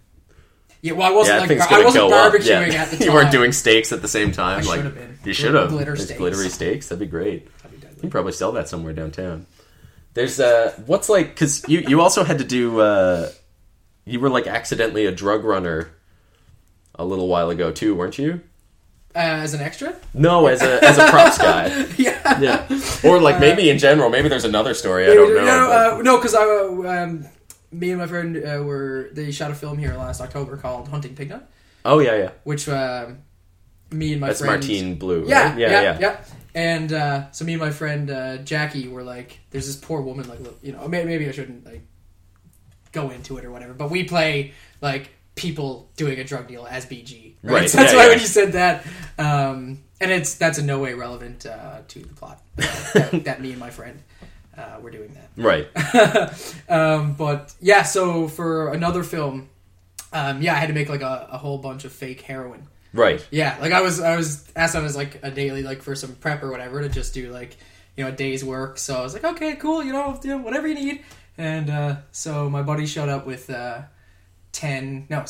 yeah. 0.81 0.92
Well, 0.92 1.07
I 1.07 1.14
wasn't 1.14 1.37
Yeah, 1.49 1.57
like 1.57 1.66
I 1.66 1.70
gonna 1.70 1.85
wasn't 1.85 2.12
barbecuing 2.12 2.73
Yeah. 2.73 2.83
at 2.83 2.90
the 2.90 2.97
time. 2.99 3.07
you 3.07 3.12
weren't 3.12 3.31
doing 3.33 3.53
steaks 3.53 3.92
at 3.92 4.03
the 4.03 4.09
same 4.09 4.33
time. 4.33 4.61
I 4.61 4.77
like 4.77 4.94
you 5.25 5.33
should 5.35 5.55
have 5.55 5.70
Glitter 5.70 5.97
steaks. 5.97 6.18
glittery 6.18 6.49
steaks. 6.49 6.88
That'd 6.88 7.01
be 7.01 7.07
great. 7.07 7.49
That'd 7.62 7.81
be. 7.81 7.87
You 7.87 8.01
can 8.01 8.11
probably 8.11 8.33
sell 8.33 8.53
that 8.53 8.68
somewhere 8.68 8.92
downtown. 8.92 9.47
There's 10.14 10.38
a 10.40 10.70
what's 10.87 11.09
like 11.09 11.29
because 11.29 11.64
you 11.68 11.81
you 11.81 12.00
also 12.00 12.24
had 12.24 12.38
to 12.38 12.44
do 12.44 12.81
uh, 12.81 13.31
you 14.05 14.20
were 14.20 14.31
like 14.31 14.46
accidentally 14.46 15.07
a 15.07 15.12
drug 15.12 15.44
runner 15.44 15.90
a 16.94 17.05
little 17.05 17.29
while 17.29 17.50
ago 17.50 17.72
too, 17.72 17.94
weren't 17.94 18.18
you? 18.18 18.40
Uh, 19.16 19.18
as 19.18 19.55
an 19.55 19.61
extra, 19.61 19.94
No, 20.12 20.48
as 20.48 20.61
a 20.61 20.83
as 20.83 20.98
a 20.98 21.09
props 21.09 21.38
guy. 21.38 21.87
yeah. 21.98 22.40
Yeah, 22.40 22.81
or 23.05 23.20
like 23.20 23.38
maybe 23.38 23.70
in 23.70 23.79
general. 23.79 24.11
Maybe 24.11 24.29
there's 24.29 24.44
another 24.44 24.74
story. 24.74 25.09
I 25.09 25.14
don't 25.14 25.35
know. 25.35 25.44
No, 25.44 25.70
uh, 25.70 26.03
no, 26.03 26.16
because 26.16 26.35
I, 26.35 26.42
uh, 26.42 27.03
um, 27.05 27.27
me 27.70 27.90
and 27.90 28.00
my 28.00 28.09
friend 28.09 28.37
uh, 28.37 28.62
were 28.64 29.11
they 29.12 29.31
shot 29.31 29.53
a 29.53 29.55
film 29.55 29.79
here 29.79 29.94
last 29.94 30.20
October 30.20 30.57
called 30.57 30.88
Hunting 30.88 31.14
Pignut, 31.14 31.42
oh 31.85 32.00
yeah, 32.00 32.16
yeah. 32.16 32.31
which 32.42 32.66
me 32.66 34.12
and 34.12 34.20
my 34.20 34.29
That's 34.29 34.40
friend 34.40 34.61
Martine 34.61 34.94
Blue. 34.96 35.20
Right? 35.20 35.29
yeah, 35.29 35.57
yeah, 35.57 35.83
yeah, 35.83 35.98
yeah. 36.00 36.24
And 36.55 36.93
uh, 36.93 37.31
so 37.33 37.45
me 37.45 37.55
and 37.55 37.62
my 37.62 37.71
friend 37.71 38.11
uh, 38.11 38.37
Jackie 38.38 38.88
were 38.88 39.03
like, 39.03 39.40
"There's 39.51 39.67
this 39.67 39.77
poor 39.77 40.01
woman, 40.01 40.29
like, 40.29 40.38
you 40.62 40.73
know, 40.73 40.87
maybe, 40.87 41.09
maybe 41.09 41.29
I 41.29 41.33
shouldn't 41.33 41.64
like 41.67 41.83
go 42.93 43.11
into 43.11 43.37
it 43.38 43.45
or 43.45 43.51
whatever." 43.51 43.75
But 43.75 43.90
we 43.90 44.05
play 44.05 44.53
like 44.81 45.11
people 45.35 45.90
doing 45.97 46.19
a 46.21 46.25
drug 46.25 46.47
deal 46.47 46.67
as 46.69 46.87
BG, 46.87 47.35
right? 47.43 47.53
Right, 47.53 47.71
So 47.71 47.79
that's 47.79 47.93
yeah, 47.93 47.99
why 47.99 48.05
yeah. 48.05 48.09
when 48.11 48.21
you 48.21 48.27
said 48.27 48.53
that, 48.53 48.87
um, 49.19 49.83
and 50.01 50.11
it's 50.12 50.37
that's 50.37 50.59
in 50.59 50.67
no 50.67 50.79
way 50.79 50.95
relevant 50.95 51.45
uh, 51.47 51.79
to 51.88 51.99
the 51.99 52.14
plot. 52.14 52.40
that, 52.57 53.25
that 53.25 53.40
me 53.43 53.51
and 53.51 53.59
my 53.59 53.71
friend 53.71 54.01
uh, 54.57 54.79
were 54.81 54.90
doing 54.90 55.14
that. 55.14 55.31
Right. 55.37 55.69
Um, 56.69 57.12
but 57.14 57.55
yeah, 57.61 57.83
so 57.83 58.27
for 58.27 58.73
another 58.73 59.03
film, 59.03 59.49
um, 60.12 60.40
yeah, 60.40 60.55
I 60.55 60.57
had 60.57 60.69
to 60.69 60.73
make 60.73 60.88
like 60.88 61.03
a, 61.03 61.29
a 61.33 61.38
whole 61.38 61.59
bunch 61.59 61.85
of 61.85 61.93
fake 61.93 62.23
heroin. 62.23 62.67
Right. 62.94 63.26
Yeah, 63.33 63.59
like 63.61 63.72
I 63.72 63.80
was 63.80 64.00
I 64.00 64.16
was 64.16 64.48
asked 64.54 64.76
on 64.76 64.85
as 64.85 64.94
like 64.94 65.18
a 65.24 65.30
daily 65.30 65.64
like 65.64 65.83
for 65.83 65.96
some 65.96 66.14
prep 66.14 66.44
or 66.44 66.50
whatever 66.50 66.80
to 66.80 66.88
just 66.88 67.12
do 67.12 67.33
like 67.33 67.57
you 67.96 68.04
know 68.04 68.11
a 68.11 68.12
day's 68.12 68.44
work. 68.44 68.78
So 68.78 68.94
I 68.94 69.02
was 69.02 69.14
like, 69.14 69.24
okay, 69.24 69.57
cool, 69.57 69.83
you 69.83 69.92
know, 69.92 70.12
whatever 70.38 70.68
you 70.68 70.74
need. 70.74 71.04
And 71.37 71.68
uh, 71.68 71.96
so 72.12 72.48
my 72.48 72.62
buddy 72.62 72.87
showed 72.87 73.09
up 73.09 73.26
with 73.26 73.50
uh, 73.50 73.83
ten 74.52 75.07
no, 75.11 75.24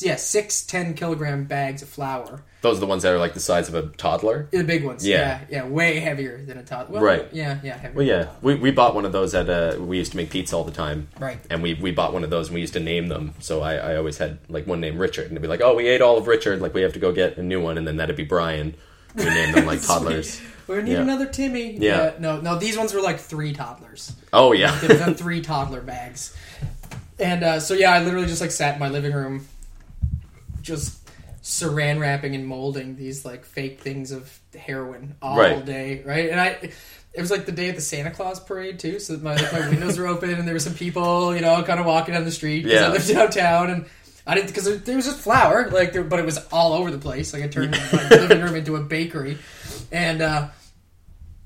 yeah, 0.00 0.16
six 0.16 0.62
ten 0.62 0.94
kilogram 0.94 1.44
bags 1.44 1.82
of 1.82 1.88
flour. 1.88 2.42
Those 2.62 2.76
are 2.76 2.80
the 2.80 2.86
ones 2.86 3.02
that 3.02 3.12
are 3.12 3.18
like 3.18 3.34
the 3.34 3.40
size 3.40 3.68
of 3.68 3.74
a 3.74 3.88
toddler. 3.96 4.46
The 4.50 4.62
big 4.62 4.84
ones. 4.84 5.06
Yeah. 5.06 5.40
yeah, 5.48 5.64
yeah 5.64 5.66
way 5.66 5.98
heavier 5.98 6.44
than 6.44 6.58
a 6.58 6.62
toddler. 6.62 7.00
Well, 7.00 7.02
Right. 7.02 7.26
Yeah, 7.32 7.58
yeah, 7.62 7.76
heavier. 7.78 7.96
Well, 7.96 8.06
yeah, 8.06 8.28
we, 8.42 8.54
we 8.54 8.70
bought 8.70 8.94
one 8.94 9.04
of 9.06 9.12
those 9.12 9.34
at 9.34 9.48
uh 9.48 9.76
we 9.80 9.96
used 9.98 10.10
to 10.12 10.16
make 10.16 10.30
pizza 10.30 10.56
all 10.56 10.64
the 10.64 10.70
time, 10.70 11.08
Right. 11.18 11.38
and 11.50 11.62
we 11.62 11.74
we 11.74 11.90
bought 11.90 12.12
one 12.12 12.22
of 12.24 12.30
those 12.30 12.48
and 12.48 12.54
we 12.54 12.60
used 12.60 12.74
to 12.74 12.80
name 12.80 13.08
them. 13.08 13.34
So 13.40 13.62
I, 13.62 13.74
I 13.76 13.96
always 13.96 14.18
had 14.18 14.38
like 14.48 14.66
one 14.66 14.80
named 14.80 14.98
Richard, 14.98 15.24
and 15.24 15.32
it'd 15.32 15.42
be 15.42 15.48
like, 15.48 15.62
oh, 15.62 15.74
we 15.74 15.88
ate 15.88 16.02
all 16.02 16.18
of 16.18 16.26
Richard, 16.26 16.60
like 16.60 16.74
we 16.74 16.82
have 16.82 16.92
to 16.92 16.98
go 16.98 17.12
get 17.12 17.36
a 17.38 17.42
new 17.42 17.60
one, 17.62 17.78
and 17.78 17.86
then 17.86 17.96
that'd 17.96 18.16
be 18.16 18.24
Brian. 18.24 18.74
We 19.16 19.24
named 19.24 19.54
them 19.54 19.66
like 19.66 19.82
toddlers. 19.86 20.40
We 20.68 20.82
need 20.82 20.92
Yeah. 20.92 21.00
another 21.00 21.26
Timmy. 21.26 21.72
Yeah. 21.78 22.12
No, 22.20 22.40
no, 22.40 22.56
these 22.58 22.76
ones 22.78 22.94
were 22.94 23.00
like 23.00 23.18
three 23.18 23.52
toddlers. 23.52 24.14
Oh 24.32 24.52
yeah, 24.52 24.78
They 24.80 24.88
were 24.88 25.14
three 25.14 25.40
toddler 25.40 25.80
bags. 25.80 26.36
And 27.18 27.42
uh, 27.42 27.60
so 27.60 27.74
yeah, 27.74 27.92
I 27.92 28.02
literally 28.04 28.26
just 28.28 28.40
like 28.40 28.50
sat 28.52 28.74
in 28.74 28.80
my 28.80 28.88
living 28.88 29.12
room, 29.12 29.46
just 30.62 30.98
saran 31.42 31.98
wrapping 32.00 32.34
and 32.34 32.46
molding 32.46 32.96
these 32.96 33.24
like 33.24 33.44
fake 33.44 33.80
things 33.80 34.12
of 34.12 34.38
heroin 34.58 35.14
all 35.22 35.38
Right. 35.38 35.64
day, 35.64 36.02
right? 36.04 36.28
And 36.30 36.38
I, 36.40 36.48
it 37.12 37.20
was 37.20 37.30
like 37.30 37.46
the 37.46 37.52
day 37.52 37.70
of 37.70 37.76
the 37.76 37.80
Santa 37.80 38.10
Claus 38.10 38.38
parade 38.40 38.78
too, 38.78 38.98
so 39.00 39.16
my 39.18 39.34
like, 39.34 39.52
my 39.52 39.68
windows 39.68 39.98
were 39.98 40.06
open 40.06 40.30
and 40.30 40.46
there 40.46 40.54
were 40.54 40.60
some 40.60 40.74
people, 40.74 41.34
you 41.34 41.40
know, 41.40 41.62
kind 41.62 41.80
of 41.80 41.86
walking 41.86 42.14
down 42.14 42.24
the 42.24 42.30
street 42.30 42.64
because 42.64 42.80
Yeah. 42.80 42.88
I 42.88 42.92
lived 42.92 43.08
downtown 43.08 43.70
and. 43.70 43.86
I 44.26 44.34
didn't 44.34 44.48
because 44.48 44.66
there, 44.66 44.76
there 44.76 44.96
was 44.96 45.06
just 45.06 45.18
flour, 45.20 45.70
like, 45.70 45.94
there, 45.94 46.04
but 46.04 46.18
it 46.20 46.26
was 46.26 46.38
all 46.52 46.74
over 46.74 46.90
the 46.90 46.98
place. 46.98 47.32
Like, 47.32 47.42
I 47.42 47.48
turned 47.48 47.70
my 47.70 48.08
living 48.10 48.42
room 48.42 48.54
into 48.54 48.76
a 48.76 48.80
bakery, 48.80 49.38
and 49.90 50.20
uh, 50.20 50.48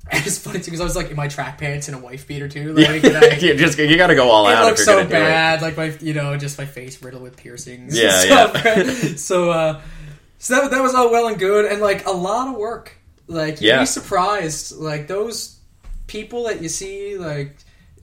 it 0.12 0.24
was 0.24 0.38
funny 0.38 0.58
too 0.60 0.66
because 0.66 0.80
I 0.80 0.84
was 0.84 0.96
like 0.96 1.10
in 1.10 1.16
my 1.16 1.28
track 1.28 1.58
pants 1.58 1.88
and 1.88 1.96
a 1.96 2.00
wife 2.00 2.26
beater 2.28 2.48
too. 2.48 2.74
Like, 2.74 3.02
and 3.04 3.16
I, 3.16 3.36
you 3.36 3.54
just 3.56 3.78
you 3.78 3.96
got 3.96 4.08
to 4.08 4.14
go 4.14 4.28
all 4.30 4.46
it 4.48 4.54
out 4.54 4.64
looked 4.66 4.80
if 4.80 4.86
you're 4.86 4.96
so 4.96 5.00
it. 5.00 5.08
bad, 5.10 5.62
like 5.62 5.76
my 5.76 5.86
you 6.00 6.12
know 6.14 6.36
just 6.36 6.58
my 6.58 6.66
face 6.66 7.02
riddled 7.02 7.22
with 7.22 7.36
piercings. 7.36 7.98
Yeah, 7.98 8.50
and 8.66 8.90
stuff. 8.90 9.18
so 9.18 9.50
uh, 9.50 9.80
so 10.38 10.60
that 10.60 10.70
that 10.70 10.82
was 10.82 10.94
all 10.94 11.10
well 11.10 11.28
and 11.28 11.38
good, 11.38 11.70
and 11.70 11.80
like 11.80 12.06
a 12.06 12.10
lot 12.12 12.48
of 12.48 12.56
work. 12.56 12.96
Like 13.26 13.60
you'd 13.62 13.68
Yeah. 13.68 13.80
be 13.80 13.86
surprised, 13.86 14.76
like 14.76 15.06
those 15.08 15.58
people 16.06 16.44
that 16.44 16.60
you 16.60 16.68
see 16.68 17.16
like 17.16 17.56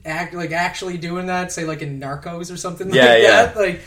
act 0.04 0.34
like 0.34 0.50
actually 0.50 0.98
doing 0.98 1.26
that, 1.26 1.52
say 1.52 1.64
like 1.64 1.82
in 1.82 2.00
Narcos 2.00 2.52
or 2.52 2.56
something 2.56 2.92
Yeah, 2.92 3.04
like 3.06 3.22
yeah. 3.22 3.30
that. 3.46 3.56
Like 3.56 3.80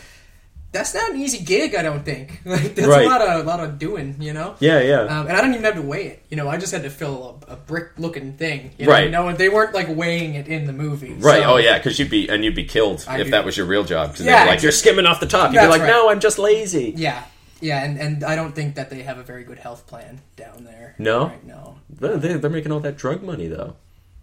that's 0.76 0.94
not 0.94 1.10
an 1.10 1.16
easy 1.20 1.44
gig, 1.44 1.74
I 1.74 1.82
don't 1.82 2.04
think. 2.04 2.40
Like 2.46 2.74
that's 2.74 2.86
Right. 2.88 3.04
a 3.06 3.08
lot 3.08 3.20
of 3.22 3.40
a 3.40 3.48
lot 3.48 3.60
of 3.60 3.78
doing, 3.78 4.16
you 4.20 4.32
know. 4.32 4.54
Yeah, 4.60 4.80
yeah. 4.80 5.00
Um, 5.02 5.26
and 5.26 5.32
I 5.36 5.40
didn't 5.40 5.54
even 5.54 5.64
have 5.64 5.74
to 5.76 5.82
weigh 5.82 6.06
it. 6.06 6.22
You 6.30 6.36
know, 6.36 6.48
I 6.48 6.56
just 6.56 6.72
had 6.72 6.82
to 6.84 6.90
fill 6.90 7.40
a, 7.48 7.52
a 7.54 7.56
brick-looking 7.56 8.34
thing. 8.34 8.72
You 8.78 8.88
Right. 8.88 9.10
Know? 9.10 9.30
No, 9.30 9.36
they 9.36 9.48
weren't 9.48 9.74
like 9.74 9.88
weighing 9.88 10.34
it 10.34 10.48
in 10.48 10.66
the 10.66 10.72
movie. 10.72 11.14
Right. 11.14 11.42
So- 11.42 11.54
oh 11.54 11.56
yeah, 11.56 11.78
because 11.78 11.98
you'd 11.98 12.10
be 12.10 12.28
and 12.28 12.44
you'd 12.44 12.54
be 12.54 12.64
killed 12.64 13.04
I'd 13.08 13.20
if 13.20 13.26
be- 13.26 13.30
that 13.32 13.44
was 13.44 13.56
your 13.56 13.66
real 13.66 13.84
job. 13.84 14.12
Because 14.12 14.26
Yeah, 14.26 14.44
like, 14.44 14.62
you're 14.62 14.72
skimming 14.72 15.06
off 15.06 15.20
the 15.20 15.26
top. 15.26 15.52
You'd 15.52 15.60
be 15.60 15.66
like, 15.66 15.80
right. 15.82 15.88
no, 15.88 16.10
I'm 16.10 16.20
just 16.20 16.38
lazy. 16.38 16.92
Yeah, 16.96 17.22
yeah, 17.60 17.82
and, 17.84 17.98
and 17.98 18.24
I 18.24 18.36
don't 18.36 18.54
think 18.54 18.74
that 18.76 18.90
they 18.90 19.02
have 19.02 19.18
a 19.18 19.22
very 19.22 19.44
good 19.44 19.58
health 19.58 19.86
plan 19.86 20.20
down 20.36 20.64
there. 20.64 20.94
No? 20.98 21.26
right, 21.26 21.44
no, 21.44 21.78
They're, 21.90 22.38
they're 22.38 22.50
making 22.50 22.72
all 22.72 22.80
that 22.80 22.96
drug 22.96 23.22
money 23.22 23.48
though. 23.48 23.76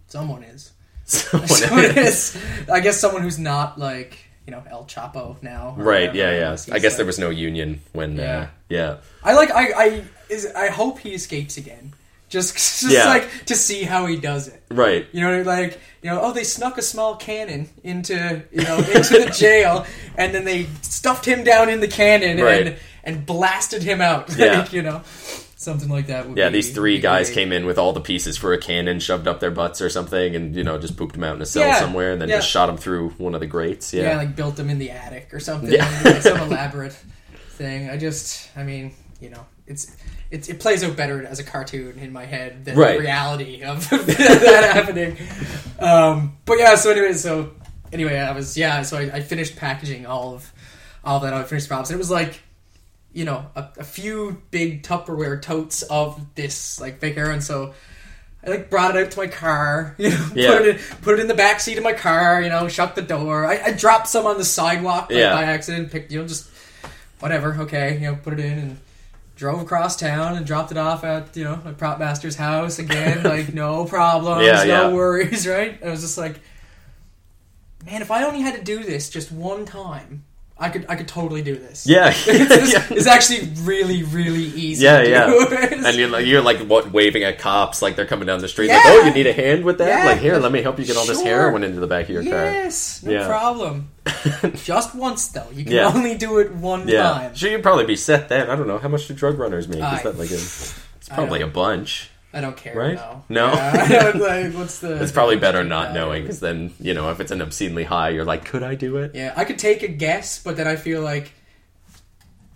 someone 0.08 0.42
is. 0.44 0.72
Someone- 1.06 1.48
Someone 1.48 1.84
is. 1.98 2.36
I 2.72 2.80
guess 2.80 2.98
someone 2.98 3.20
who's 3.22 3.38
not 3.38 3.78
like 3.78 4.18
you 4.46 4.50
know 4.52 4.62
El 4.70 4.84
Chapo 4.84 5.42
now. 5.42 5.74
right. 5.76 6.08
whatever. 6.08 6.16
Yeah. 6.16 6.30
Yeah. 6.32 6.50
He's 6.52 6.70
I 6.70 6.78
guess 6.78 6.92
like- 6.92 6.96
there 6.98 7.06
was 7.06 7.18
no 7.18 7.30
union 7.30 7.80
when. 7.92 8.16
Yeah. 8.16 8.38
Uh, 8.40 8.46
yeah. 8.68 8.96
I 9.22 9.32
like. 9.34 9.50
I. 9.50 9.64
I 9.76 10.04
is. 10.28 10.46
I 10.54 10.68
hope 10.68 10.98
he 10.98 11.14
escapes 11.14 11.56
again. 11.56 11.92
Just, 12.30 12.54
just 12.80 12.82
Yeah. 12.90 13.06
like 13.06 13.28
to 13.46 13.54
see 13.54 13.82
how 13.84 14.06
he 14.06 14.16
does 14.16 14.48
it. 14.48 14.60
Right. 14.70 15.06
You 15.12 15.20
know, 15.20 15.42
like 15.42 15.78
you 16.02 16.10
know, 16.10 16.20
oh, 16.20 16.32
they 16.32 16.44
snuck 16.44 16.78
a 16.78 16.82
small 16.82 17.16
cannon 17.16 17.68
into 17.84 18.42
you 18.50 18.62
know 18.62 18.76
into 18.94 19.18
the 19.24 19.30
jail, 19.36 19.86
and 20.16 20.34
then 20.34 20.44
they 20.44 20.66
stuffed 20.82 21.24
him 21.26 21.44
down 21.44 21.68
in 21.68 21.80
the 21.80 21.88
cannon 21.88 22.40
Right. 22.42 22.66
and 22.66 22.76
and 23.04 23.26
blasted 23.26 23.82
him 23.82 24.00
out. 24.00 24.34
Yeah. 24.38 24.60
Like, 24.60 24.72
you 24.72 24.82
know, 24.82 25.02
something 25.64 25.88
like 25.88 26.06
that. 26.08 26.28
Would 26.28 26.36
Yeah, 26.38 26.48
be- 26.50 26.54
these 26.58 26.72
three 26.72 27.00
guys 27.00 27.28
great. 27.28 27.34
came 27.34 27.52
in 27.52 27.66
with 27.66 27.78
all 27.78 27.92
the 27.92 28.00
pieces 28.00 28.36
for 28.36 28.52
a 28.52 28.58
cannon 28.58 29.00
shoved 29.00 29.26
up 29.26 29.40
their 29.40 29.50
butts 29.50 29.80
or 29.80 29.88
something, 29.88 30.36
and 30.36 30.54
you 30.54 30.62
know 30.62 30.78
just 30.78 30.96
pooped 30.96 31.14
them 31.14 31.24
out 31.24 31.34
in 31.36 31.42
a 31.42 31.46
cell 31.46 31.66
Yeah, 31.66 31.80
somewhere, 31.80 32.12
and 32.12 32.20
then 32.20 32.28
yeah. 32.28 32.36
just 32.36 32.48
shot 32.50 32.66
them 32.66 32.76
through 32.76 33.10
one 33.18 33.34
of 33.34 33.40
the 33.40 33.46
grates. 33.46 33.92
Yeah. 33.92 34.02
Yeah, 34.10 34.16
like 34.18 34.36
built 34.36 34.56
them 34.56 34.70
in 34.70 34.78
the 34.78 34.90
attic 34.90 35.32
or 35.32 35.40
something. 35.40 35.72
Yeah. 35.72 35.88
like 36.04 36.22
some 36.22 36.38
elaborate 36.38 36.92
thing. 37.50 37.90
I 37.90 37.96
just, 37.96 38.50
I 38.56 38.62
mean, 38.62 38.94
you 39.20 39.30
know, 39.30 39.44
it's. 39.66 39.96
It's, 40.30 40.48
it 40.48 40.58
plays 40.58 40.82
out 40.82 40.96
better 40.96 41.24
as 41.24 41.38
a 41.38 41.44
cartoon 41.44 41.96
in 42.00 42.12
my 42.12 42.24
head 42.24 42.64
than 42.64 42.76
Right. 42.76 42.94
the 42.94 43.00
reality 43.04 43.62
of 43.62 43.88
that 43.90 44.70
happening. 44.74 45.16
Um, 45.78 46.36
but 46.44 46.58
yeah, 46.58 46.74
so 46.74 46.90
anyway, 46.90 47.12
so 47.12 47.52
anyway, 47.92 48.16
I 48.18 48.32
was 48.32 48.56
yeah, 48.56 48.82
so 48.82 48.96
I, 48.98 49.02
I 49.02 49.20
finished 49.20 49.54
packaging 49.54 50.06
all 50.06 50.34
of 50.34 50.52
all 51.04 51.16
of 51.18 51.22
that. 51.22 51.34
I 51.34 51.44
finished 51.44 51.68
props, 51.68 51.90
and 51.90 51.94
it 51.94 51.98
was 51.98 52.10
like 52.10 52.42
you 53.14 53.24
know 53.24 53.46
a, 53.56 53.68
a 53.78 53.84
few 53.84 54.42
big 54.50 54.82
Tupperware 54.82 55.40
totes 55.40 55.82
of 55.82 56.20
this 56.34 56.78
like 56.80 56.98
fake 56.98 57.14
heroin. 57.14 57.40
So 57.40 57.72
I 58.46 58.50
like 58.50 58.68
brought 58.68 58.94
it 58.94 59.02
out 59.02 59.10
to 59.12 59.18
my 59.18 59.26
car, 59.28 59.94
you 59.98 60.10
know, 60.10 60.28
Yeah. 60.34 60.58
put 60.58 60.62
it 60.66 60.68
in, 60.76 60.82
put 61.02 61.14
it 61.18 61.20
in 61.22 61.28
the 61.28 61.34
back 61.34 61.60
seat 61.60 61.78
of 61.78 61.84
my 61.84 61.94
car, 61.94 62.42
you 62.42 62.50
know, 62.50 62.68
shut 62.68 62.94
the 62.94 63.00
door. 63.02 63.46
I, 63.46 63.58
I 63.66 63.72
dropped 63.72 64.08
some 64.08 64.26
on 64.26 64.36
the 64.36 64.44
sidewalk 64.44 65.04
like, 65.10 65.18
Yeah. 65.18 65.32
by 65.32 65.44
accident, 65.44 65.90
picked 65.90 66.12
you 66.12 66.20
know 66.20 66.28
just 66.28 66.50
whatever, 67.20 67.54
okay, 67.60 67.94
you 67.94 68.00
know, 68.10 68.16
put 68.16 68.34
it 68.34 68.40
in 68.40 68.58
and 68.58 68.78
drove 69.36 69.60
across 69.62 69.96
town 69.96 70.36
and 70.36 70.44
dropped 70.46 70.70
it 70.70 70.76
off 70.76 71.02
at 71.04 71.36
you 71.36 71.42
know 71.44 71.58
my 71.64 71.72
prop 71.72 71.98
master's 71.98 72.36
house 72.36 72.78
again, 72.78 73.22
like 73.24 73.54
no 73.54 73.84
problems, 73.86 74.44
Yeah, 74.46 74.64
no 74.64 74.94
worries, 74.94 75.46
right? 75.56 75.82
I 75.82 75.88
was 75.90 76.02
just 76.02 76.18
like, 76.18 76.40
man, 77.86 78.02
if 78.02 78.10
I 78.10 78.24
only 78.24 78.40
had 78.42 78.54
to 78.56 78.62
do 78.62 78.82
this 78.82 79.08
just 79.10 79.32
one 79.32 79.64
time, 79.64 80.24
I 80.56 80.68
could 80.68 80.86
I 80.88 80.94
could 80.94 81.08
totally 81.08 81.42
do 81.42 81.56
this. 81.56 81.84
yeah, 81.86 82.08
it's, 82.14 82.72
yeah. 82.72 82.86
it's 82.90 83.06
actually 83.08 83.50
really, 83.62 84.04
really 84.04 84.44
easy. 84.44 84.84
Yeah, 84.84 85.02
yeah. 85.02 85.26
And 85.84 85.96
you're 85.96 86.08
like 86.08 86.26
you're 86.26 86.42
like 86.42 86.58
what 86.60 86.92
waving 86.92 87.24
at 87.24 87.38
cops 87.38 87.82
like 87.82 87.96
they're 87.96 88.06
coming 88.06 88.26
down 88.26 88.40
the 88.40 88.48
street 88.48 88.68
Yeah. 88.68 88.76
like 88.76 88.84
oh 88.86 89.02
you 89.06 89.12
need 89.14 89.26
a 89.26 89.32
hand 89.32 89.64
with 89.64 89.78
that 89.78 89.88
Yeah. 89.88 90.04
like 90.06 90.20
here 90.20 90.38
let 90.38 90.52
me 90.52 90.62
help 90.62 90.78
you 90.78 90.84
get 90.86 90.96
all 90.96 91.06
this 91.06 91.18
Sure. 91.18 91.26
heroin 91.26 91.64
into 91.64 91.80
the 91.80 91.86
back 91.88 92.04
of 92.04 92.10
your 92.10 92.22
car. 92.22 92.30
yes, 92.44 93.02
no 93.02 93.26
problem. 93.26 93.90
Just 94.64 94.94
once 94.94 95.28
though. 95.28 95.48
You 95.52 95.64
can 95.64 95.74
only 95.78 96.16
do 96.16 96.38
it 96.38 96.52
one 96.54 96.86
time. 96.86 97.34
sure 97.34 97.50
you'd 97.50 97.62
probably 97.62 97.84
be 97.86 97.96
set 97.96 98.28
then. 98.28 98.48
I 98.48 98.54
don't 98.56 98.68
know 98.68 98.78
how 98.78 98.88
much 98.88 99.08
do 99.08 99.14
drug 99.14 99.38
runners 99.38 99.66
make. 99.68 99.82
I- 99.82 99.96
Is 99.96 100.02
that 100.04 100.16
like 100.18 100.30
a? 100.30 100.34
It's 100.34 101.08
probably 101.08 101.42
a 101.42 101.46
bunch. 101.48 102.10
I 102.34 102.40
don't 102.40 102.56
care. 102.56 102.74
Right? 102.76 102.94
No. 102.96 103.24
No? 103.28 103.52
Yeah, 103.54 104.12
like, 104.16 104.52
what's 104.54 104.80
the? 104.80 105.00
It's 105.02 105.12
probably 105.12 105.36
better 105.36 105.62
Yeah. 105.62 105.68
not 105.68 105.94
knowing 105.94 106.22
because 106.22 106.40
then 106.40 106.72
you 106.80 106.92
know 106.94 107.10
if 107.10 107.20
it's 107.20 107.30
an 107.30 107.40
obscenely 107.40 107.84
high, 107.84 108.08
you're 108.10 108.24
like, 108.24 108.44
could 108.44 108.62
I 108.62 108.74
do 108.74 108.96
it? 108.98 109.12
Yeah, 109.14 109.32
I 109.36 109.44
could 109.44 109.58
take 109.58 109.82
a 109.82 109.88
guess, 109.88 110.42
but 110.42 110.56
then 110.56 110.66
I 110.66 110.76
feel 110.76 111.00
like 111.02 111.32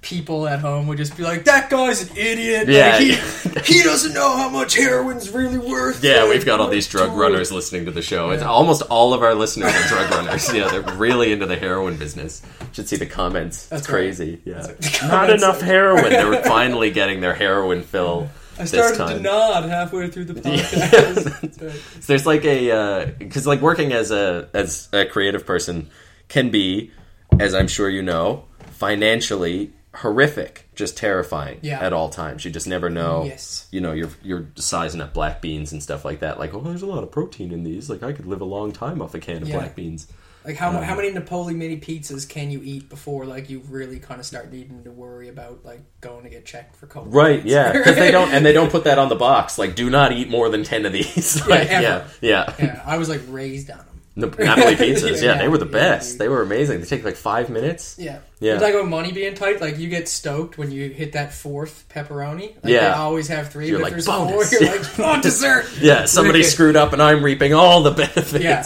people 0.01 0.47
at 0.47 0.61
home 0.61 0.87
would 0.87 0.97
just 0.97 1.17
be 1.17 1.23
like, 1.25 1.45
"That 1.45 1.71
guy's 1.71 2.09
an 2.09 2.17
idiot. 2.17 2.69
Yeah. 2.69 2.93
Like, 2.93 3.65
he, 3.65 3.75
he 3.79 3.83
doesn't 3.83 4.15
know 4.15 4.37
how 4.37 4.49
much 4.49 4.75
heroin's 4.77 5.31
really 5.31 5.59
worth." 5.59 6.03
Yeah, 6.05 6.23
Like, 6.23 6.31
we've 6.35 6.47
got 6.47 6.61
all 6.61 6.69
these 6.69 6.89
drug 6.89 7.11
do 7.11 7.17
runners 7.21 7.51
listening 7.51 7.85
to 7.87 7.91
the 7.91 8.01
show. 8.03 8.31
It's 8.31 8.43
almost 8.43 8.83
all 8.83 9.13
of 9.13 9.23
our 9.23 9.35
listeners 9.35 9.75
are 9.75 9.89
drug 9.89 10.11
runners. 10.11 10.53
Yeah, 10.55 10.69
they're 10.69 10.95
really 10.97 11.33
into 11.33 11.47
the 11.47 11.57
heroin 11.57 11.97
business. 11.97 12.43
Should 12.73 12.89
see 12.89 12.97
the 12.97 13.07
comments. 13.07 13.67
That's 13.67 13.83
it's 13.83 13.89
right. 13.91 13.99
crazy. 13.99 14.41
Yeah, 14.45 14.63
The 14.63 15.07
not 15.09 15.31
enough 15.31 15.63
are- 15.63 15.65
heroin. 15.67 16.11
They're 16.11 16.43
finally 16.45 16.91
getting 16.91 17.21
their 17.21 17.35
heroin 17.35 17.83
fill. 17.83 18.29
I 18.61 18.65
started 18.65 18.97
to 19.15 19.21
nod 19.21 19.65
halfway 19.69 20.09
through 20.11 20.25
the 20.27 20.35
podcast. 20.41 21.63
Right. 21.63 21.73
So 22.01 22.13
there's 22.13 22.27
like 22.27 22.45
a 22.45 22.71
uh, 22.71 23.07
because 23.19 23.47
like 23.47 23.61
working 23.61 23.93
as 23.93 24.11
a 24.11 24.49
as 24.55 24.89
a 24.93 25.05
creative 25.07 25.45
person 25.47 25.91
can 26.29 26.51
be, 26.51 26.91
as 27.39 27.55
I'm 27.55 27.69
sure 27.69 27.89
you 27.89 28.03
know, 28.03 28.45
financially 28.73 29.73
horrific, 29.95 30.69
just 30.75 30.97
terrifying 30.97 31.59
Yeah. 31.63 31.81
at 31.81 31.93
all 31.93 32.09
times. 32.09 32.45
You 32.45 32.51
just 32.51 32.67
never 32.69 32.89
know. 32.89 33.25
Yes. 33.25 33.67
You 33.71 33.81
know, 33.81 33.93
you're 33.93 34.11
you're 34.23 34.47
sizing 34.55 35.01
up 35.01 35.13
black 35.13 35.41
beans 35.43 35.73
and 35.73 35.83
stuff 35.83 36.05
like 36.05 36.21
that. 36.21 36.39
Like, 36.39 36.55
oh, 36.55 36.61
there's 36.61 36.83
a 36.83 36.87
lot 36.87 37.03
of 37.03 37.11
protein 37.11 37.53
in 37.53 37.65
these. 37.65 37.91
Like, 37.91 38.03
I 38.03 38.13
could 38.13 38.27
live 38.27 38.41
a 38.41 38.45
long 38.47 38.73
time 38.73 39.03
off 39.03 39.15
a 39.15 39.19
can 39.21 39.43
of 39.43 39.49
Yeah. 39.49 39.57
black 39.59 39.75
beans. 39.75 40.07
Like 40.45 40.57
how 40.57 40.71
Um, 40.71 40.83
how 40.83 40.95
many 40.97 41.11
Napoli 41.11 41.55
mini 41.55 41.79
pizzas 41.79 42.29
can 42.29 42.51
you 42.51 42.61
eat 42.65 42.89
before 42.89 43.27
like 43.27 43.51
you 43.51 43.61
really 43.69 43.99
kind 43.99 44.19
of 44.21 44.27
start 44.27 44.51
needing 44.53 44.83
to 44.85 44.91
worry 44.91 45.29
about 45.29 45.65
like 45.65 45.81
going 46.01 46.25
to 46.25 46.31
get 46.31 46.47
checked 46.47 46.77
for 46.77 46.87
COVID? 46.87 47.13
Right, 47.13 47.45
yeah, 47.45 47.73
because 47.73 47.97
they 47.97 48.11
don't, 48.17 48.31
and 48.33 48.45
they 48.47 48.53
don't 48.53 48.71
put 48.71 48.85
that 48.85 48.99
on 48.99 49.09
the 49.09 49.17
box. 49.17 49.59
Like, 49.59 49.75
do 49.75 49.91
not 49.91 50.13
eat 50.13 50.31
more 50.31 50.49
than 50.49 50.63
ten 50.65 50.87
of 50.87 50.93
these. 50.93 51.47
like, 51.49 51.69
ever. 51.69 51.83
yeah, 51.83 52.07
yeah, 52.21 52.55
yeah, 52.59 52.83
I 52.87 52.97
was 52.99 53.09
like 53.09 53.21
raised 53.29 53.71
on 53.71 53.79
them. 53.79 53.87
Nap- 54.17 54.39
Napoli 54.39 54.75
pizzas. 54.77 55.23
Yeah, 55.23 55.35
Yeah, 55.35 55.39
they 55.39 55.49
were 55.49 55.59
the 55.59 55.67
yeah, 55.67 55.71
best. 55.73 56.13
yeah. 56.15 56.19
They 56.19 56.29
were 56.29 56.43
amazing. 56.43 56.81
They 56.81 56.87
take 56.87 57.05
like 57.05 57.15
five 57.17 57.51
minutes. 57.51 57.97
Yeah. 57.99 58.19
Yeah. 58.41 58.55
You 58.55 58.59
talk 58.61 58.71
about 58.75 58.89
money 58.89 59.13
being 59.13 59.35
tight, 59.35 59.61
like 59.61 59.79
you 59.79 59.89
get 59.89 60.09
stoked 60.09 60.59
when 60.59 60.73
you 60.73 60.89
hit 60.91 61.13
that 61.13 61.33
fourth 61.33 61.85
pepperoni. 61.89 62.55
Like 62.57 62.65
Yeah. 62.65 62.81
They 62.81 62.95
always 62.95 63.29
have 63.29 63.53
3 63.53 63.69
You're 63.69 63.79
but 63.79 63.83
like, 63.85 63.93
there's 63.93 64.07
bonus. 64.07 64.51
four, 64.51 64.61
you're 64.61 64.77
like, 64.77 64.99
oh, 64.99 65.23
dessert. 65.23 65.67
Yeah, 65.81 66.07
somebody 66.07 66.43
screwed 66.43 66.75
up, 66.75 66.93
and 66.93 67.01
I'm 67.01 67.23
reaping 67.23 67.55
all 67.55 67.83
the 67.85 67.93
benefits. 67.93 68.33
Yeah. 68.43 68.65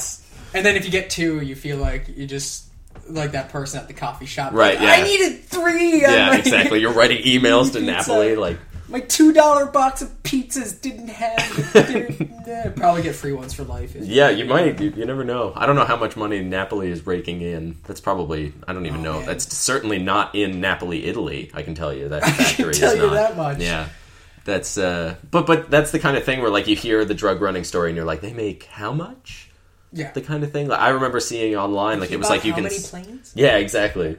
And 0.55 0.65
then 0.67 0.77
if 0.77 0.85
you 0.85 0.91
get 0.91 1.11
two, 1.11 1.41
you 1.41 1.55
feel 1.55 1.79
like 1.79 2.09
you 2.17 2.27
just 2.27 2.67
like 3.09 3.33
that 3.33 3.49
person 3.51 3.81
at 3.81 3.89
the 3.89 3.95
coffee 3.95 4.27
shop. 4.27 4.53
Right, 4.53 4.79
Like, 4.79 5.01
I 5.01 5.03
needed 5.03 5.45
three. 5.45 6.01
Yeah, 6.03 6.37
exactly. 6.37 6.81
You're 6.81 6.93
writing 6.93 7.23
emails 7.25 7.73
to 7.73 7.79
Pizza. 7.81 7.81
Napoli, 7.81 8.37
like 8.37 8.59
My 8.89 9.01
two 9.01 9.33
dollar 9.33 9.67
box 9.67 10.03
of 10.03 10.23
pizzas 10.23 10.81
didn't 10.81 11.09
have. 11.09 11.73
Didn't, 12.45 12.77
probably 12.77 13.03
get 13.03 13.15
free 13.15 13.33
ones 13.33 13.55
for 13.55 13.65
life. 13.65 13.95
Yeah, 13.97 14.29
you 14.31 14.45
might. 14.45 14.79
You, 14.81 14.91
you 14.91 15.05
never 15.07 15.25
know. 15.25 15.53
I 15.57 15.65
don't 15.67 15.77
know 15.77 15.85
how 15.85 15.97
much 15.97 16.17
money 16.17 16.43
Napoli 16.43 16.91
is 16.91 17.07
raking 17.07 17.41
in. 17.41 17.77
That's 17.87 18.01
probably. 18.01 18.53
I 18.69 18.73
don't 18.73 18.85
even 18.87 19.01
Oh, 19.01 19.05
know. 19.05 19.17
man. 19.19 19.27
That's 19.27 19.57
certainly 19.57 19.99
not 19.99 20.35
in 20.35 20.61
Napoli, 20.61 21.05
Italy. 21.07 21.51
I 21.55 21.63
can 21.63 21.75
tell 21.75 21.93
you 21.95 22.09
that 22.11 22.23
factory 22.37 22.75
tell 22.75 22.91
is 22.93 22.97
you 22.99 23.07
not. 23.07 23.15
that 23.15 23.37
much. 23.37 23.59
Yeah, 23.59 23.89
that's. 24.45 24.77
uh 24.77 25.15
But 25.31 25.47
but 25.47 25.71
that's 25.71 25.93
the 25.93 25.99
kind 25.99 26.17
of 26.17 26.25
thing 26.25 26.41
where 26.41 26.51
like 26.51 26.67
you 26.67 26.77
hear 26.77 27.05
the 27.05 27.15
drug 27.15 27.41
running 27.41 27.65
story 27.65 27.89
and 27.91 27.97
you're 27.97 28.05
like, 28.07 28.21
they 28.21 28.33
make 28.35 28.65
how 28.65 28.93
much? 28.93 29.49
Yeah. 29.93 30.11
The 30.13 30.21
kind 30.23 30.43
of 30.45 30.53
thing. 30.53 30.69
Like 30.69 30.81
I 30.81 30.91
remember 30.91 31.21
seeing 31.21 31.55
online, 31.57 32.01
like 32.01 32.09
He 32.09 32.15
it 32.15 32.19
was 32.19 32.31
like 32.31 32.45
you 32.45 32.53
can. 32.55 32.67
s- 32.67 32.91
planes? 32.91 33.33
Yeah, 33.35 33.57
exactly. 33.57 34.19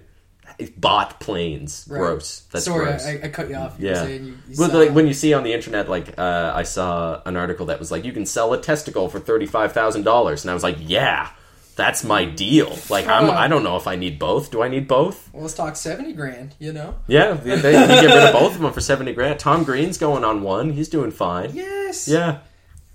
Bought 0.77 1.19
planes. 1.19 1.87
Right. 1.89 1.97
Gross. 1.97 2.41
That's 2.51 2.65
Sorry, 2.65 2.85
gross. 2.85 3.05
I, 3.05 3.19
I 3.23 3.29
cut 3.29 3.49
you 3.49 3.55
off. 3.55 3.75
You 3.79 3.89
Yeah. 3.89 4.05
you, 4.05 4.37
you 4.47 4.55
Well, 4.57 4.69
like 4.69 4.91
when 4.91 5.07
you 5.07 5.13
see 5.13 5.33
on 5.33 5.43
the 5.43 5.51
internet, 5.51 5.89
like 5.89 6.17
uh, 6.19 6.51
I 6.53 6.61
saw 6.63 7.21
an 7.25 7.35
article 7.37 7.65
that 7.67 7.79
was 7.79 7.91
like, 7.91 8.05
you 8.05 8.11
can 8.13 8.25
sell 8.27 8.53
a 8.53 8.61
testicle 8.61 9.09
for 9.09 9.19
thirty 9.19 9.47
five 9.47 9.71
thousand 9.73 10.03
dollars, 10.03 10.43
and 10.43 10.51
I 10.51 10.53
was 10.53 10.61
like, 10.61 10.77
yeah, 10.79 11.29
that's 11.75 12.03
my 12.03 12.25
deal. 12.25 12.77
Like 12.87 13.07
I'm. 13.07 13.31
I 13.31 13.47
don't 13.47 13.63
know 13.63 13.77
if 13.77 13.87
I 13.87 13.95
need 13.95 14.19
both. 14.19 14.51
Do 14.51 14.61
I 14.61 14.67
need 14.67 14.87
both? 14.87 15.27
well, 15.33 15.41
let's 15.41 15.55
talk 15.55 15.75
seventy 15.75 16.13
grand. 16.13 16.53
You 16.59 16.71
know. 16.71 16.95
Yeah, 17.07 17.33
they, 17.33 17.55
they 17.55 17.71
you 17.71 17.87
get 18.01 18.13
rid 18.13 18.23
of 18.25 18.33
both 18.39 18.53
of 18.55 18.61
them 18.61 18.71
for 18.73 18.81
seventy 18.81 19.13
grand. 19.13 19.39
Tom 19.39 19.63
Green's 19.63 19.97
going 19.97 20.23
on 20.23 20.43
one. 20.43 20.69
He's 20.71 20.87
doing 20.89 21.09
fine. 21.09 21.49
Yes. 21.55 22.07
Yeah, 22.07 22.39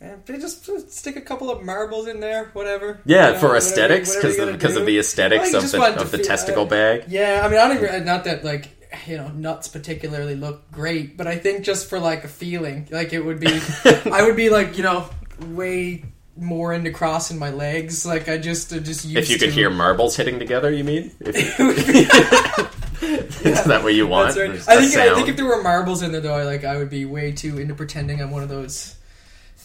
And 0.01 0.25
they 0.27 0.39
just 0.39 0.65
stick 0.93 1.17
a 1.17 1.21
couple 1.21 1.51
of 1.51 1.65
marbles 1.65 2.07
in 2.07 2.21
there, 2.21 2.51
whatever. 2.53 3.01
yeah, 3.05 3.29
You 3.29 3.33
know, 3.35 3.39
for 3.41 3.57
aesthetics 3.57 4.15
because 4.15 4.39
of, 4.39 4.53
because 4.53 4.77
of 4.77 4.87
the 4.87 4.97
aesthetics 4.99 5.53
Well, 5.53 5.65
of 5.65 5.71
the 5.97 6.01
of 6.03 6.11
the 6.13 6.19
feel- 6.19 6.27
testicle 6.27 6.63
uh, 6.63 6.67
bag. 6.69 7.05
Yeah, 7.09 7.43
I 7.45 7.49
mean, 7.49 7.59
I 7.59 7.67
don't 7.69 7.79
even 7.83 8.05
not 8.05 8.23
that 8.25 8.45
like 8.45 8.71
you 9.07 9.17
know 9.17 9.29
nuts 9.29 9.67
particularly 9.69 10.37
look 10.37 10.71
great, 10.71 11.17
but 11.17 11.27
I 11.27 11.37
think 11.37 11.65
just 11.65 11.89
for 11.91 11.99
like 11.99 12.23
a 12.25 12.29
feeling, 12.29 12.87
like 12.93 13.13
it 13.13 13.21
would 13.25 13.41
be, 13.41 13.49
I 13.85 14.23
would 14.23 14.37
be 14.37 14.51
like 14.51 14.77
you 14.77 14.85
know 14.85 15.09
way 15.49 16.05
more 16.37 16.73
into 16.73 16.93
crossing 16.93 17.37
my 17.37 17.51
legs. 17.51 18.07
Like 18.07 18.29
I 18.29 18.39
just 18.39 18.73
uh, 18.73 18.79
just 18.79 19.05
If 19.05 19.29
you 19.29 19.37
could 19.37 19.47
to- 19.47 19.51
hear 19.51 19.69
marbles 19.69 20.15
hitting 20.17 20.39
together, 20.39 20.71
you 20.71 20.85
mean? 20.85 21.11
If 21.21 21.35
Is 23.45 23.65
that 23.65 23.83
what 23.83 23.95
you 23.95 24.07
want? 24.07 24.37
Right. 24.37 24.51
I 24.69 24.77
think 24.81 24.97
I 24.97 25.15
think 25.15 25.29
if 25.29 25.37
there 25.37 25.47
were 25.47 25.63
marbles 25.63 26.03
in 26.03 26.13
there 26.13 26.21
though, 26.21 26.35
I 26.35 26.45
like 26.45 26.65
I 26.65 26.77
would 26.77 26.91
be 26.91 27.05
way 27.05 27.33
too 27.33 27.59
into 27.59 27.75
pretending 27.75 28.21
I'm 28.21 28.31
one 28.31 28.43
of 28.43 28.49
those 28.49 28.95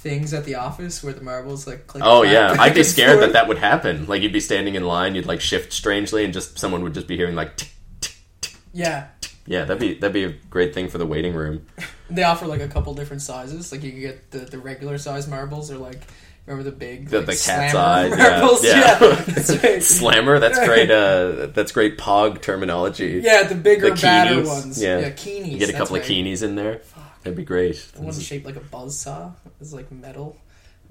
things 0.04 0.34
at 0.34 0.44
the 0.44 0.56
office 0.56 1.02
where 1.02 1.14
the 1.14 1.22
marbles 1.24 1.66
like 1.66 1.88
click. 1.88 2.04
Oh 2.06 2.24
yeah, 2.24 2.56
I'd 2.60 2.76
be 2.76 2.84
scared 2.84 3.20
forth. 3.20 3.22
that 3.22 3.34
that 3.34 3.48
would 3.48 3.58
happen. 3.58 4.06
Like 4.06 4.22
you'd 4.22 4.34
be 4.34 4.42
standing 4.42 4.76
in 4.76 4.84
line, 4.84 5.16
you'd 5.16 5.26
like 5.26 5.40
shift 5.42 5.72
strangely, 5.72 6.26
and 6.26 6.34
just 6.34 6.60
someone 6.60 6.84
would 6.84 6.94
just 6.94 7.08
be 7.08 7.16
hearing 7.16 7.36
like, 7.36 7.56
tick. 7.58 8.54
Yeah, 8.74 9.08
yeah, 9.48 9.66
that'd 9.66 9.80
be 9.80 9.94
that'd 9.96 10.14
be 10.14 10.26
a 10.26 10.34
great 10.50 10.74
thing 10.74 10.90
for 10.90 10.98
the 10.98 11.06
waiting 11.06 11.34
room. 11.34 11.66
they 12.10 12.24
offer 12.24 12.46
like 12.46 12.62
a 12.62 12.68
couple 12.68 12.94
different 12.94 13.22
sizes. 13.22 13.72
Like 13.72 13.82
you 13.82 13.92
could 13.92 14.02
get 14.02 14.32
the 14.32 14.40
the 14.40 14.60
regular 14.60 14.98
size 14.98 15.28
marbles 15.28 15.72
or 15.72 15.78
like 15.78 16.02
remember 16.46 16.70
the 16.70 16.76
big 16.76 17.08
The, 17.08 17.20
like, 17.20 17.28
the 17.28 17.44
cat's 17.46 17.74
eye, 17.74 18.08
yeah, 18.18 18.40
marbles. 18.42 18.66
yeah. 18.66 19.00
that's 19.28 19.64
right. 19.64 19.82
Slammer, 19.82 20.40
that's 20.40 20.60
great. 20.66 20.92
Uh, 20.92 21.48
that's 21.48 21.72
great 21.72 21.98
Pog 21.98 22.42
terminology. 22.42 23.22
Yeah, 23.24 23.44
the 23.44 23.56
bigger, 23.56 23.92
The 23.92 24.02
badder 24.02 24.44
ones. 24.46 24.82
yeah. 24.84 25.00
Yeah, 25.00 25.10
keenies. 25.12 25.52
you 25.54 25.60
get 25.60 25.70
a 25.70 25.74
couple 25.74 25.96
of 25.96 26.04
keenies 26.04 26.44
in 26.44 26.56
there. 26.56 26.82
That'd 27.24 27.38
be 27.38 27.44
great. 27.44 27.76
The 27.94 28.02
one 28.02 28.14
shaped 28.14 28.46
like 28.46 28.56
a 28.56 28.62
buzz 28.62 29.00
saw. 29.00 29.32
It's 29.62 29.74
like 29.74 29.92
metal, 29.92 30.38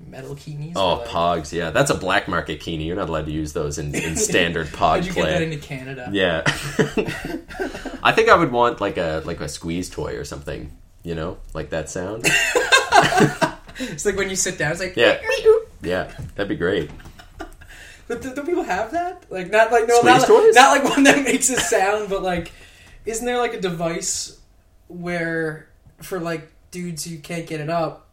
metal 0.07 0.35
keenies. 0.35 0.73
Oh, 0.77 0.95
like, 0.97 1.09
Pogs, 1.09 1.53
yeah, 1.53 1.71
that's 1.71 1.91
a 1.91 1.95
black 1.95 2.27
market 2.29 2.61
keenie. 2.61 2.85
You're 2.85 2.97
not 2.97 3.09
allowed 3.09 3.27
to 3.27 3.33
use 3.33 3.53
those 3.53 3.79
in, 3.79 3.95
in 3.95 4.17
standard 4.29 4.69
Pog 4.69 5.05
you 5.05 5.13
play. 5.13 5.23
get 5.25 5.31
that 5.31 5.43
into 5.43 5.59
Canada? 5.59 6.09
Yeah. 6.13 6.43
I 8.03 8.13
think 8.13 8.29
I 8.29 8.37
would 8.37 8.51
want 8.51 8.81
like 8.81 8.97
a 8.97 9.23
like 9.25 9.41
a 9.41 9.49
squeeze 9.49 9.89
toy 9.91 10.17
or 10.17 10.25
something. 10.25 10.77
You 11.03 11.15
know, 11.15 11.39
like 11.55 11.71
that 11.71 11.91
sound. 11.91 12.27
It's 13.79 14.05
like 14.05 14.17
when 14.17 14.29
you 14.29 14.37
sit 14.37 14.59
down, 14.59 14.73
it's 14.73 14.81
like 14.81 14.97
Yeah. 14.97 15.19
Yeah, 15.83 16.13
that'd 16.35 16.49
be 16.49 16.57
great. 16.57 16.91
But 18.07 18.21
do, 18.21 18.35
do 18.35 18.43
people 18.45 18.63
have 18.65 18.93
that? 18.93 19.25
Like 19.31 19.51
not 19.51 19.73
like 19.73 19.89
no, 19.89 19.97
Squeeze 19.99 20.05
not, 20.21 20.27
toys? 20.27 20.55
not 20.55 20.71
like 20.71 20.85
one 20.85 21.05
that 21.05 21.25
makes 21.25 21.49
a 21.51 21.57
sound, 21.59 22.11
but 22.11 22.23
like, 22.23 22.53
isn't 23.07 23.25
there 23.25 23.39
like 23.39 23.55
a 23.55 23.61
device 23.61 24.39
where 24.89 25.69
for 26.03 26.21
like 26.21 26.51
dudes 26.71 27.05
who 27.05 27.19
can't 27.19 27.47
get 27.47 27.61
it 27.61 27.71
up, 27.71 28.09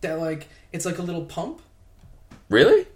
that 0.00 0.18
like 0.18 0.48
it's 0.72 0.84
like 0.86 0.98
a 0.98 1.02
little 1.02 1.24
pump? 1.24 1.60
Really? 2.48 2.86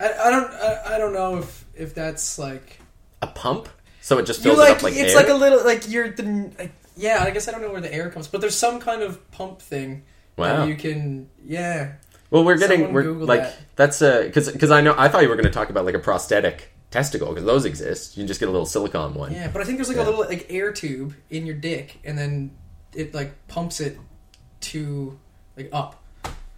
I, 0.00 0.12
I 0.24 0.30
don't 0.30 0.52
I, 0.52 0.94
I 0.94 0.98
don't 0.98 1.12
know 1.12 1.38
if 1.38 1.64
if 1.74 1.94
that's 1.94 2.38
like 2.38 2.80
A 3.22 3.26
pump? 3.26 3.68
So 4.00 4.18
it 4.18 4.26
just 4.26 4.42
fills 4.42 4.58
like, 4.58 4.70
it 4.70 4.76
up 4.76 4.82
like 4.82 4.94
it's 4.94 5.12
air? 5.12 5.16
like 5.16 5.28
a 5.28 5.34
little 5.34 5.64
like 5.64 5.88
you're 5.88 6.10
the 6.10 6.50
like, 6.58 6.72
yeah 6.96 7.22
I 7.22 7.30
guess 7.30 7.48
I 7.48 7.52
don't 7.52 7.60
know 7.62 7.70
where 7.70 7.80
the 7.80 7.92
air 7.92 8.10
comes, 8.10 8.28
but 8.28 8.40
there's 8.40 8.56
some 8.56 8.80
kind 8.80 9.02
of 9.02 9.30
pump 9.30 9.60
thing. 9.60 10.04
Wow. 10.36 10.64
You 10.64 10.74
can 10.74 11.28
yeah. 11.44 11.92
well, 12.30 12.44
we're 12.44 12.56
getting 12.56 12.78
someone 12.78 12.94
we're 12.94 13.02
Google 13.02 13.26
like 13.26 13.42
that. 13.42 13.58
that's 13.76 14.00
uh 14.00 14.22
because 14.22 14.50
because 14.50 14.70
I 14.70 14.80
know 14.80 14.94
I 14.96 15.08
thought 15.08 15.22
you 15.22 15.28
were 15.28 15.36
going 15.36 15.44
to 15.44 15.52
talk 15.52 15.68
about 15.68 15.84
like 15.84 15.94
a 15.94 15.98
prosthetic 15.98 16.72
testicle 16.90 17.28
because 17.28 17.44
those 17.44 17.66
exist. 17.66 18.16
You 18.16 18.22
can 18.22 18.26
just 18.28 18.40
get 18.40 18.48
a 18.48 18.52
little 18.52 18.66
silicone 18.66 19.14
one. 19.14 19.32
Yeah, 19.32 19.48
but 19.52 19.60
I 19.60 19.64
think 19.64 19.76
there's 19.76 19.88
like 19.88 19.98
Yeah. 19.98 20.04
a 20.04 20.08
little 20.10 20.24
like 20.24 20.46
air 20.48 20.72
tube 20.72 21.14
in 21.28 21.44
your 21.44 21.56
dick, 21.56 21.98
and 22.04 22.16
then 22.16 22.52
it 22.94 23.14
like 23.14 23.32
pumps 23.48 23.80
it 23.80 23.98
to 24.60 25.18
like 25.56 25.68
up. 25.72 26.02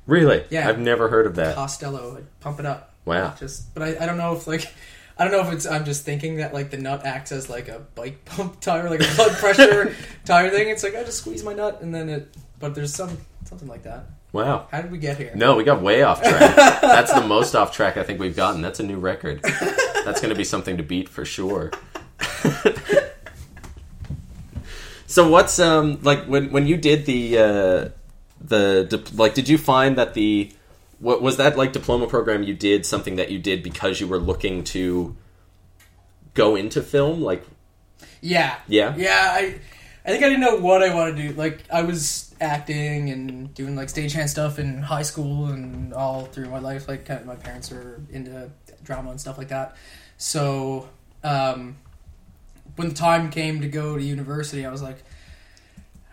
Really? 0.06 0.44
Yeah. 0.50 0.68
I've 0.68 0.78
never 0.78 1.08
heard 1.08 1.26
of 1.26 1.36
that. 1.36 1.54
Costello, 1.54 2.14
like, 2.14 2.40
pump 2.40 2.58
it 2.58 2.66
up. 2.66 2.94
Wow. 3.04 3.34
Just, 3.38 3.72
but 3.74 3.82
I, 3.82 4.02
I 4.02 4.06
don't 4.06 4.18
know 4.18 4.34
if 4.34 4.46
like. 4.46 4.64
I 5.18 5.24
don't 5.24 5.32
know 5.32 5.46
if 5.46 5.52
it's. 5.52 5.66
I'm 5.66 5.84
just 5.84 6.04
thinking 6.04 6.38
that 6.38 6.54
like 6.54 6.70
the 6.70 6.78
nut 6.78 7.04
acts 7.04 7.32
as 7.32 7.48
like 7.50 7.68
a 7.68 7.80
bike 7.94 8.24
pump 8.24 8.60
tire, 8.60 8.88
like 8.88 9.00
a 9.00 9.14
blood 9.14 9.32
pressure 9.32 9.94
tire 10.24 10.50
thing. 10.50 10.68
It's 10.68 10.82
like 10.82 10.96
I 10.96 11.04
just 11.04 11.18
squeeze 11.18 11.44
my 11.44 11.52
nut 11.52 11.80
and 11.82 11.94
then 11.94 12.08
it. 12.08 12.34
But 12.58 12.74
there's 12.74 12.94
some 12.94 13.18
something 13.44 13.68
like 13.68 13.82
that. 13.82 14.06
Wow. 14.32 14.68
How 14.70 14.80
did 14.80 14.90
we 14.90 14.98
get 14.98 15.18
here? 15.18 15.32
No, 15.34 15.56
we 15.56 15.64
got 15.64 15.82
way 15.82 16.02
off 16.02 16.22
track. 16.22 16.56
That's 16.80 17.12
the 17.12 17.20
most 17.26 17.54
off 17.54 17.72
track 17.74 17.98
I 17.98 18.02
think 18.02 18.18
we've 18.18 18.34
gotten. 18.34 18.62
That's 18.62 18.80
a 18.80 18.82
new 18.82 18.98
record. 18.98 19.42
That's 19.42 20.22
going 20.22 20.30
to 20.30 20.34
be 20.34 20.44
something 20.44 20.78
to 20.78 20.82
beat 20.82 21.10
for 21.10 21.26
sure. 21.26 21.70
So 25.12 25.28
what's 25.28 25.58
um 25.58 25.98
like 26.02 26.24
when 26.24 26.50
when 26.50 26.66
you 26.66 26.76
did 26.76 27.04
the 27.04 27.38
uh 27.38 27.88
the 28.40 29.10
like 29.14 29.34
did 29.34 29.48
you 29.48 29.58
find 29.58 29.96
that 29.98 30.14
the 30.14 30.50
what 31.00 31.20
was 31.20 31.36
that 31.36 31.56
like 31.56 31.72
diploma 31.72 32.06
program 32.06 32.42
you 32.42 32.54
did 32.54 32.86
something 32.86 33.16
that 33.16 33.30
you 33.30 33.38
did 33.38 33.62
because 33.62 34.00
you 34.00 34.06
were 34.06 34.18
looking 34.18 34.64
to 34.64 35.14
go 36.34 36.56
into 36.56 36.80
film 36.80 37.20
like 37.20 37.44
Yeah. 38.22 38.56
Yeah? 38.68 38.94
Yeah. 38.96 39.28
I. 39.40 39.60
I 40.04 40.08
think 40.10 40.24
I 40.24 40.28
didn't 40.30 40.40
know 40.40 40.56
what 40.56 40.82
I 40.82 40.92
wanted 40.92 41.16
to 41.16 41.28
do. 41.28 41.34
Like 41.34 41.62
I 41.72 41.82
was 41.82 42.34
acting 42.40 43.10
and 43.10 43.54
doing 43.54 43.76
like 43.76 43.86
stagehand 43.86 44.28
stuff 44.28 44.58
in 44.58 44.82
high 44.82 45.02
school 45.02 45.46
and 45.46 45.94
all 45.94 46.24
through 46.24 46.48
my 46.48 46.58
life. 46.58 46.88
Like 46.88 47.04
kind 47.04 47.20
of 47.20 47.26
my 47.26 47.36
parents 47.36 47.70
are 47.70 48.00
into 48.10 48.50
drama 48.82 49.10
and 49.10 49.20
stuff 49.20 49.38
like 49.38 49.48
that. 49.48 49.76
So 50.18 50.88
um, 51.22 51.76
when 52.76 52.88
the 52.88 52.94
time 52.94 53.30
came 53.30 53.60
to 53.62 53.68
go 53.68 53.96
to 53.96 54.02
university, 54.02 54.64
I 54.64 54.70
was 54.70 54.82
like, 54.82 54.98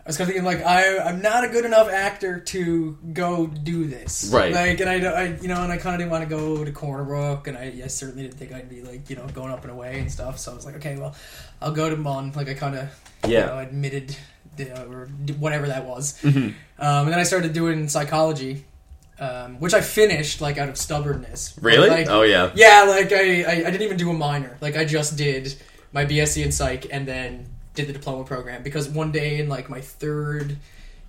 I 0.05 0.09
was 0.09 0.17
kind 0.17 0.27
of 0.27 0.33
thinking 0.33 0.45
like 0.45 0.65
I 0.65 0.97
I'm 0.99 1.21
not 1.21 1.43
a 1.43 1.49
good 1.49 1.65
enough 1.65 1.87
actor 1.87 2.39
to 2.39 2.97
go 3.13 3.45
do 3.45 3.85
this. 3.85 4.31
Right. 4.33 4.51
Like 4.51 4.79
and 4.79 4.89
I, 4.89 4.95
I 5.07 5.23
you 5.39 5.47
know 5.47 5.61
and 5.61 5.71
I 5.71 5.77
kind 5.77 5.93
of 5.93 5.99
didn't 5.99 6.09
want 6.11 6.27
to 6.27 6.35
go 6.35 6.63
to 6.65 6.71
Corner 6.71 7.03
Brook 7.03 7.47
and 7.47 7.55
I, 7.55 7.81
I 7.83 7.87
certainly 7.87 8.23
didn't 8.23 8.35
think 8.39 8.51
I'd 8.51 8.69
be 8.69 8.81
like 8.81 9.09
you 9.09 9.15
know 9.15 9.27
going 9.27 9.51
up 9.51 9.61
and 9.63 9.71
away 9.71 9.99
and 9.99 10.11
stuff. 10.11 10.39
So 10.39 10.51
I 10.51 10.55
was 10.55 10.65
like 10.65 10.75
okay 10.77 10.97
well 10.97 11.13
I'll 11.61 11.73
go 11.73 11.89
to 11.91 11.95
Mun. 11.95 12.31
Like 12.35 12.49
I 12.49 12.55
kind 12.55 12.75
of 12.75 12.89
Yeah. 13.27 13.41
you 13.41 13.45
know, 13.45 13.59
admitted 13.59 14.15
or 14.87 15.07
whatever 15.37 15.67
that 15.67 15.85
was. 15.85 16.19
Mhm. 16.21 16.37
Um, 16.37 16.53
and 16.79 17.09
then 17.09 17.19
I 17.19 17.23
started 17.23 17.53
doing 17.53 17.87
psychology, 17.87 18.65
um, 19.19 19.59
which 19.59 19.73
I 19.73 19.81
finished 19.81 20.41
like 20.41 20.57
out 20.57 20.69
of 20.69 20.77
stubbornness. 20.77 21.53
Really 21.61 21.87
Like, 21.89 22.09
oh 22.09 22.23
yeah 22.23 22.51
yeah, 22.55 22.83
like 22.89 23.11
I, 23.13 23.43
I, 23.43 23.51
I 23.51 23.71
didn't 23.71 23.83
even 23.83 23.97
do 23.97 24.09
a 24.09 24.13
minor. 24.13 24.57
Like 24.59 24.75
I 24.75 24.85
just 24.85 25.17
did 25.17 25.53
my 25.93 26.05
BSc 26.05 26.43
in 26.43 26.51
psych 26.51 26.87
and 26.91 27.07
then 27.07 27.45
did 27.75 27.87
the 27.87 27.93
diploma 27.93 28.23
program 28.25 28.61
because 28.63 28.89
one 28.89 29.11
day 29.11 29.39
in 29.39 29.47
like 29.49 29.69
my 29.69 29.81
third 29.81 30.57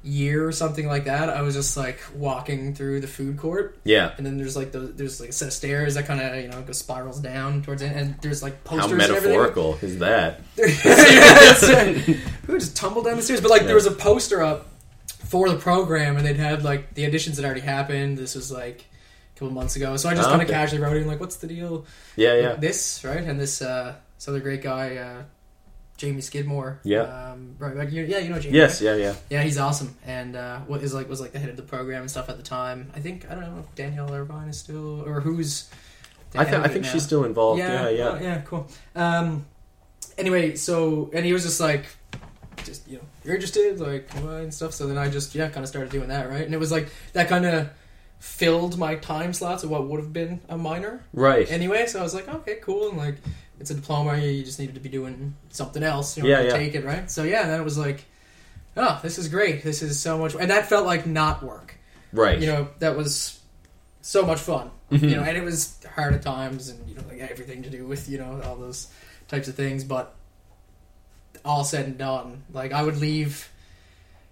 year 0.02 0.46
or 0.46 0.52
something 0.52 0.86
like 0.86 1.04
that, 1.04 1.28
I 1.28 1.42
was 1.42 1.54
just 1.54 1.76
like 1.76 2.00
walking 2.14 2.74
through 2.74 3.00
the 3.02 3.06
food 3.06 3.36
court 3.36 3.76
yeah 3.84 4.12
and 4.16 4.24
then 4.24 4.38
there's 4.38 4.56
like 4.56 4.72
the, 4.72 4.78
there's 4.80 5.20
like 5.20 5.28
a 5.28 5.32
set 5.32 5.48
of 5.48 5.52
stairs 5.52 5.94
that 5.96 6.06
kind 6.06 6.20
of 6.20 6.42
you 6.42 6.48
know 6.48 6.62
goes 6.62 6.78
spirals 6.78 7.20
down 7.20 7.60
towards 7.62 7.82
it 7.82 7.92
and 7.94 8.14
there's 8.22 8.42
like 8.42 8.54
how 8.66 8.76
posters 8.78 8.92
and 8.92 8.98
metaphorical 8.98 9.78
is 9.82 9.98
that 9.98 10.40
yeah. 10.56 10.64
Who 12.46 12.58
just 12.58 12.76
tumbled 12.76 13.04
down 13.04 13.16
the 13.16 13.22
stairs? 13.22 13.40
But 13.40 13.50
like, 13.50 13.62
Yeah. 13.62 13.66
there 13.68 13.74
was 13.76 13.86
a 13.86 13.90
poster 13.92 14.42
up 14.42 14.68
for 15.06 15.48
the 15.48 15.56
program, 15.56 16.16
and 16.16 16.26
they'd 16.26 16.36
had 16.36 16.64
like 16.64 16.94
the 16.94 17.04
auditions 17.04 17.36
had 17.36 17.44
already 17.44 17.60
happened. 17.60 18.18
This 18.18 18.34
was 18.34 18.50
like 18.50 18.84
a 19.36 19.38
couple 19.38 19.52
months 19.54 19.76
ago, 19.76 19.96
so 19.96 20.08
I 20.08 20.14
just 20.14 20.26
Oh, 20.28 20.30
kind 20.30 20.42
of 20.42 20.48
okay. 20.48 20.56
casually 20.56 20.82
wrote 20.82 20.96
in 20.96 21.06
like, 21.06 21.20
"What's 21.20 21.36
the 21.36 21.46
deal?" 21.46 21.84
yeah 22.16 22.34
yeah 22.34 22.54
This 22.54 23.04
right, 23.04 23.22
and 23.22 23.38
this 23.38 23.62
uh, 23.62 23.94
this 24.20 24.28
other 24.28 24.40
great 24.40 24.60
guy, 24.60 24.96
uh, 24.96 25.22
Jamie 25.96 26.20
Skidmore. 26.20 26.78
Yeah. 26.84 27.00
Um, 27.02 27.56
right. 27.58 27.74
Like, 27.74 27.90
you, 27.90 28.04
yeah, 28.04 28.18
you 28.18 28.28
know 28.28 28.38
Jamie. 28.38 28.56
yes 28.56 28.82
right? 28.82 28.96
yeah 28.98 29.06
yeah 29.06 29.14
Yeah, 29.30 29.42
he's 29.42 29.56
awesome, 29.56 29.96
and 30.06 30.36
uh, 30.36 30.58
what 30.60 30.82
is 30.82 30.92
like 30.92 31.08
was 31.08 31.20
like 31.22 31.32
the 31.32 31.38
head 31.38 31.48
of 31.48 31.56
the 31.56 31.62
program 31.62 32.02
and 32.02 32.10
stuff 32.10 32.28
at 32.28 32.36
the 32.36 32.42
time. 32.42 32.90
I 32.94 33.00
think 33.00 33.24
I 33.30 33.34
don't 33.34 33.44
know 33.44 33.58
if 33.60 33.74
Danielle 33.74 34.12
Irvine 34.12 34.48
is 34.48 34.58
still 34.58 35.02
or 35.08 35.20
who's 35.22 35.70
I, 36.34 36.44
th- 36.44 36.56
I 36.58 36.68
think 36.68 36.84
now. 36.84 36.92
she's 36.92 37.02
still 37.02 37.24
involved. 37.24 37.58
Yeah, 37.58 37.88
yeah. 37.88 38.04
well, 38.10 38.22
yeah, 38.22 38.40
cool. 38.42 38.68
Um, 38.94 39.46
anyway, 40.18 40.54
so 40.54 41.10
and 41.14 41.24
he 41.24 41.32
was 41.32 41.42
just 41.42 41.60
like, 41.60 41.86
just 42.64 42.86
you 42.86 42.98
know, 42.98 43.04
you're 43.24 43.34
interested, 43.34 43.80
like 43.80 44.14
and 44.14 44.52
stuff. 44.52 44.72
So 44.74 44.86
then 44.86 44.98
I 44.98 45.08
just 45.08 45.34
yeah, 45.34 45.48
kind 45.48 45.64
of 45.64 45.68
started 45.68 45.90
doing 45.90 46.08
that, 46.08 46.28
right? 46.30 46.44
And 46.44 46.54
it 46.54 46.58
was 46.58 46.70
like 46.70 46.88
that 47.14 47.28
kind 47.28 47.44
of 47.46 47.70
filled 48.20 48.76
my 48.78 48.96
time 48.96 49.32
slots 49.32 49.64
of 49.64 49.70
what 49.70 49.88
would 49.88 49.98
have 49.98 50.12
been 50.12 50.40
a 50.50 50.56
minor 50.58 51.02
Right. 51.14 51.50
anyway. 51.50 51.86
So 51.86 51.98
I 52.00 52.02
was 52.02 52.14
like, 52.14 52.28
okay, 52.28 52.58
cool, 52.62 52.90
and 52.90 52.98
like 52.98 53.16
it's 53.60 53.70
a 53.70 53.74
diploma, 53.74 54.16
you 54.16 54.42
just 54.42 54.58
needed 54.58 54.74
to 54.74 54.80
be 54.80 54.88
doing 54.88 55.34
something 55.50 55.82
else, 55.82 56.16
you 56.16 56.22
know, 56.24 56.28
Yeah, 56.30 56.40
yeah. 56.42 56.50
take 56.56 56.74
it, 56.74 56.84
right? 56.84 57.08
So 57.10 57.22
yeah, 57.24 57.42
and 57.42 57.50
then 57.50 57.60
it 57.60 57.64
was 57.64 57.78
like, 57.78 58.04
oh, 58.76 58.98
this 59.02 59.18
is 59.18 59.28
great, 59.28 59.62
this 59.62 59.82
is 59.82 60.00
so 60.00 60.18
much, 60.18 60.34
and 60.34 60.50
that 60.50 60.68
felt 60.68 60.86
like 60.86 61.06
not 61.06 61.42
work 61.42 61.76
right. 62.12 62.40
you 62.40 62.46
know 62.48 62.66
that 62.80 62.96
was 62.96 63.38
so 64.02 64.24
much 64.26 64.40
fun 64.40 64.70
Mm-hmm. 64.90 65.04
you 65.08 65.14
know 65.16 65.22
and 65.22 65.36
it 65.36 65.44
was 65.44 65.76
hard 65.94 66.14
at 66.14 66.22
times 66.22 66.68
and 66.68 66.88
you 66.88 66.96
know 66.96 67.02
like 67.08 67.20
everything 67.20 67.62
to 67.62 67.70
do 67.70 67.86
with 67.86 68.08
you 68.08 68.18
know 68.18 68.40
all 68.44 68.56
those 68.56 68.88
types 69.28 69.46
of 69.46 69.54
things 69.54 69.84
but 69.84 70.16
all 71.44 71.62
said 71.62 71.84
and 71.86 71.96
done 71.98 72.42
like 72.52 72.72
i 72.72 72.82
would 72.82 72.96
leave 72.96 73.48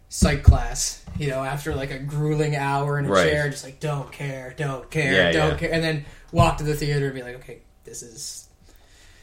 psych 0.08 0.42
class 0.42 1.04
you 1.16 1.28
know 1.28 1.44
after 1.44 1.76
like 1.76 1.92
a 1.92 1.98
grueling 2.00 2.56
hour 2.56 2.98
in 2.98 3.04
a 3.04 3.08
Right. 3.08 3.30
chair 3.30 3.48
just 3.50 3.62
like 3.62 3.78
don't 3.78 4.10
care 4.10 4.52
don't 4.56 4.90
care 4.90 5.12
Yeah, 5.12 5.30
don't 5.32 5.50
yeah. 5.52 5.56
care 5.58 5.72
and 5.72 5.84
then 5.84 6.04
walk 6.32 6.56
to 6.58 6.64
the 6.64 6.74
theater 6.74 7.06
and 7.06 7.14
be 7.14 7.22
like 7.22 7.36
okay 7.36 7.58
this 7.84 8.02
is 8.02 8.47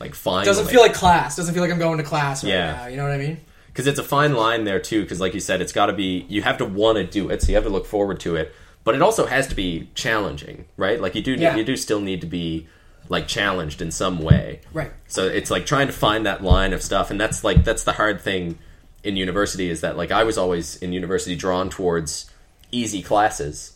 like 0.06 0.16
finally. 0.16 0.46
doesn't 0.46 0.68
feel 0.68 0.82
like 0.82 0.94
class 0.94 1.36
doesn't 1.36 1.54
feel 1.54 1.64
like 1.64 1.72
i'm 1.72 1.80
going 1.80 1.98
to 1.98 2.04
class 2.04 2.44
right 2.44 2.50
Yeah. 2.52 2.72
now 2.74 2.88
you 2.88 2.98
know 2.98 3.04
what 3.04 3.12
i 3.12 3.18
mean 3.18 3.40
because 3.68 3.88
it's 3.88 4.00
a 4.00 4.04
fine 4.04 4.36
line 4.36 4.64
there 4.64 4.80
too. 4.80 5.02
Because 5.02 5.20
like 5.20 5.34
you 5.34 5.42
said, 5.42 5.60
it's 5.60 5.74
got 5.74 5.88
to 5.88 5.94
be 5.94 6.26
you 6.30 6.42
have 6.44 6.58
to 6.60 6.66
want 6.66 6.96
to 6.98 7.04
do 7.04 7.30
it, 7.30 7.42
so 7.42 7.50
you 7.50 7.56
have 7.56 7.66
to 7.66 7.70
look 7.70 7.86
forward 7.86 8.22
to 8.22 8.38
it. 8.38 8.56
But 8.86 8.96
it 8.96 9.02
also 9.02 9.26
has 9.26 9.48
to 9.48 9.56
be 9.56 9.90
challenging, 9.96 10.64
right? 10.78 11.02
Like 11.02 11.14
you 11.14 11.22
do, 11.22 11.34
Yeah. 11.34 11.58
you 11.58 11.66
do 11.66 11.76
still 11.76 12.00
need 12.00 12.22
to 12.22 12.28
be 12.28 12.68
like 13.10 13.28
challenged 13.28 13.82
in 13.82 13.92
some 13.92 14.20
way. 14.20 14.62
right 14.72 14.94
So 15.10 15.28
it's 15.28 15.52
like 15.52 15.66
trying 15.66 15.88
to 15.88 15.94
find 15.94 16.26
that 16.26 16.42
line 16.42 16.72
of 16.72 16.82
stuff, 16.82 17.12
and 17.12 17.20
that's 17.20 17.44
like 17.44 17.66
that's 17.66 17.84
the 17.84 17.92
hard 17.92 18.22
thing 18.22 18.58
in 19.04 19.18
university 19.18 19.70
is 19.70 19.82
that 19.82 19.98
like 19.98 20.10
I 20.10 20.24
was 20.24 20.38
always 20.38 20.78
in 20.78 20.94
university 20.94 21.36
drawn 21.36 21.70
towards 21.70 22.32
easy 22.72 23.02
classes, 23.02 23.75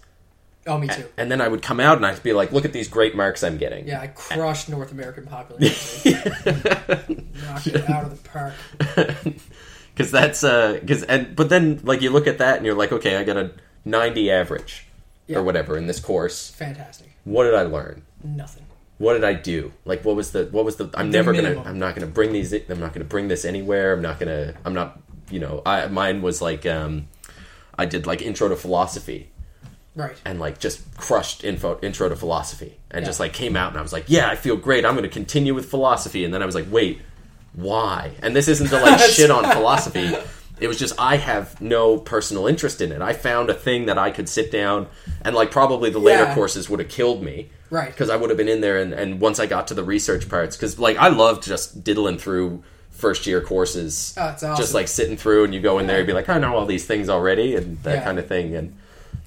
oh 0.69 0.77
me 0.77 0.87
too 0.87 1.05
and 1.17 1.29
then 1.31 1.41
I 1.41 1.47
would 1.47 1.61
come 1.61 1.79
out 1.79 1.97
and 1.97 2.05
I'd 2.05 2.23
be 2.23 2.31
like, 2.33 2.51
look 2.53 2.63
at 2.65 2.71
these 2.73 2.87
great 2.87 3.15
marks 3.15 3.43
I'm 3.43 3.57
getting. 3.57 3.87
yeah, 3.87 3.99
I 4.01 4.07
crushed 4.07 4.69
North 4.69 4.91
American 4.91 5.25
population. 5.25 6.13
Knocked 6.45 7.67
it 7.67 7.89
out 7.89 8.05
of 8.05 8.11
the 8.23 8.29
park. 8.29 8.53
because 9.93 10.11
that's 10.11 10.43
uh 10.43 10.73
because 10.79 11.03
and 11.03 11.35
but 11.35 11.49
then 11.49 11.81
like 11.83 12.01
you 12.01 12.09
look 12.09 12.27
at 12.27 12.37
that 12.37 12.57
and 12.57 12.65
you're 12.65 12.75
like 12.75 12.91
okay 12.93 13.17
i 13.17 13.23
got 13.23 13.35
a 13.35 13.51
90 13.83 14.31
average 14.31 14.85
Yeah. 15.27 15.39
or 15.39 15.43
whatever 15.43 15.77
in 15.77 15.87
this 15.87 15.99
course 15.99 16.51
Fantastic. 16.51 17.07
what 17.25 17.43
did 17.43 17.53
i 17.55 17.63
learn 17.63 18.03
Nothing. 18.23 18.65
what 18.97 19.13
did 19.13 19.23
i 19.25 19.33
do 19.33 19.73
like 19.83 20.05
what 20.05 20.15
was 20.15 20.31
the 20.31 20.45
what 20.51 20.63
was 20.63 20.77
the 20.77 20.89
i'm 20.93 21.11
The 21.11 21.17
never 21.17 21.33
gonna 21.33 21.61
i'm 21.65 21.79
not 21.79 21.95
gonna 21.95 22.07
bring 22.07 22.31
these 22.31 22.53
i'm 22.53 22.79
not 22.79 22.93
gonna 22.93 23.05
bring 23.05 23.27
this 23.27 23.43
anywhere 23.43 23.93
i'm 23.93 24.01
not 24.01 24.19
gonna 24.19 24.53
i'm 24.63 24.73
not 24.73 25.01
you 25.29 25.39
know 25.39 25.61
i 25.65 25.87
mine 25.87 26.21
was 26.21 26.41
like 26.41 26.65
um 26.65 27.07
i 27.77 27.85
did 27.85 28.07
like 28.07 28.21
intro 28.21 28.47
to 28.47 28.55
philosophy 28.55 29.29
Right. 29.95 30.15
and 30.23 30.39
like 30.39 30.59
just 30.59 30.95
crushed 30.97 31.43
info 31.43 31.77
intro 31.81 32.07
to 32.09 32.15
philosophy 32.15 32.77
and 32.91 33.01
Yeah. 33.03 33.07
just 33.09 33.19
like 33.19 33.33
came 33.33 33.55
out 33.57 33.69
and 33.71 33.79
I 33.79 33.81
was 33.81 33.91
like, 33.91 34.05
yeah, 34.07 34.29
I 34.29 34.35
feel 34.35 34.55
great. 34.55 34.85
I'm 34.85 34.93
going 34.93 35.03
to 35.03 35.09
continue 35.09 35.53
with 35.53 35.65
philosophy. 35.69 36.23
And 36.23 36.33
then 36.33 36.41
I 36.41 36.45
was 36.45 36.55
like, 36.55 36.67
wait, 36.71 37.01
why? 37.53 38.11
And 38.21 38.35
this 38.35 38.47
isn't 38.47 38.67
to 38.69 38.79
like 38.79 38.99
shit 39.11 39.31
on 39.31 39.43
philosophy. 39.51 40.13
It 40.59 40.67
was 40.67 40.77
just 40.77 40.93
I 40.99 41.17
have 41.17 41.59
no 41.61 41.97
personal 41.97 42.47
interest 42.47 42.81
in 42.81 42.91
it. 42.91 43.01
I 43.01 43.13
found 43.13 43.49
a 43.49 43.53
thing 43.53 43.85
that 43.87 43.97
I 43.97 44.11
could 44.11 44.29
sit 44.29 44.51
down 44.51 44.87
and 45.21 45.35
like 45.35 45.51
probably 45.51 45.89
the 45.89 45.99
later 45.99 46.23
Yeah. 46.23 46.35
courses 46.35 46.69
would 46.69 46.79
have 46.79 46.89
killed 46.89 47.23
me. 47.23 47.49
Right. 47.69 47.89
Because 47.91 48.09
I 48.09 48.15
would 48.15 48.29
have 48.29 48.37
been 48.37 48.47
in 48.49 48.61
there 48.61 48.77
and, 48.79 48.93
and 48.93 49.19
once 49.21 49.39
I 49.39 49.45
got 49.45 49.67
to 49.69 49.73
the 49.73 49.83
research 49.83 50.27
parts, 50.29 50.55
because 50.55 50.79
like 50.79 50.97
I 50.97 51.07
loved 51.09 51.43
just 51.43 51.83
diddling 51.83 52.17
through 52.17 52.63
first 52.91 53.25
year 53.27 53.41
courses. 53.41 54.13
Oh, 54.17 54.21
awesome. 54.23 54.55
Just 54.57 54.73
like 54.73 54.87
sitting 54.87 55.15
through 55.17 55.45
and 55.45 55.53
you 55.53 55.61
go 55.61 55.79
in 55.79 55.87
there 55.87 55.99
and 55.99 56.07
be 56.07 56.13
like, 56.13 56.27
I 56.29 56.37
know 56.39 56.55
all 56.55 56.65
these 56.65 56.85
things 56.85 57.09
already 57.09 57.55
and 57.55 57.81
that 57.83 57.95
Yeah. 57.99 58.03
kind 58.03 58.19
of 58.19 58.27
thing. 58.27 58.55
And 58.55 58.75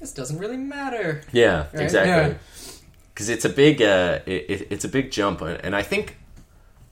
This 0.03 0.11
doesn't 0.11 0.37
really 0.37 0.57
matter. 0.57 1.21
yeah, 1.31 1.67
Right? 1.71 1.81
exactly. 1.81 2.33
Yeah. 2.33 2.33
Because 3.13 3.29
it's 3.29 3.45
a 3.45 3.49
big, 3.49 3.81
uh, 3.81 4.19
it, 4.25 4.49
it, 4.49 4.67
it's 4.69 4.83
a 4.83 4.89
big 4.89 5.11
jump, 5.11 5.39
and 5.39 5.73
I 5.73 5.81
think, 5.81 6.17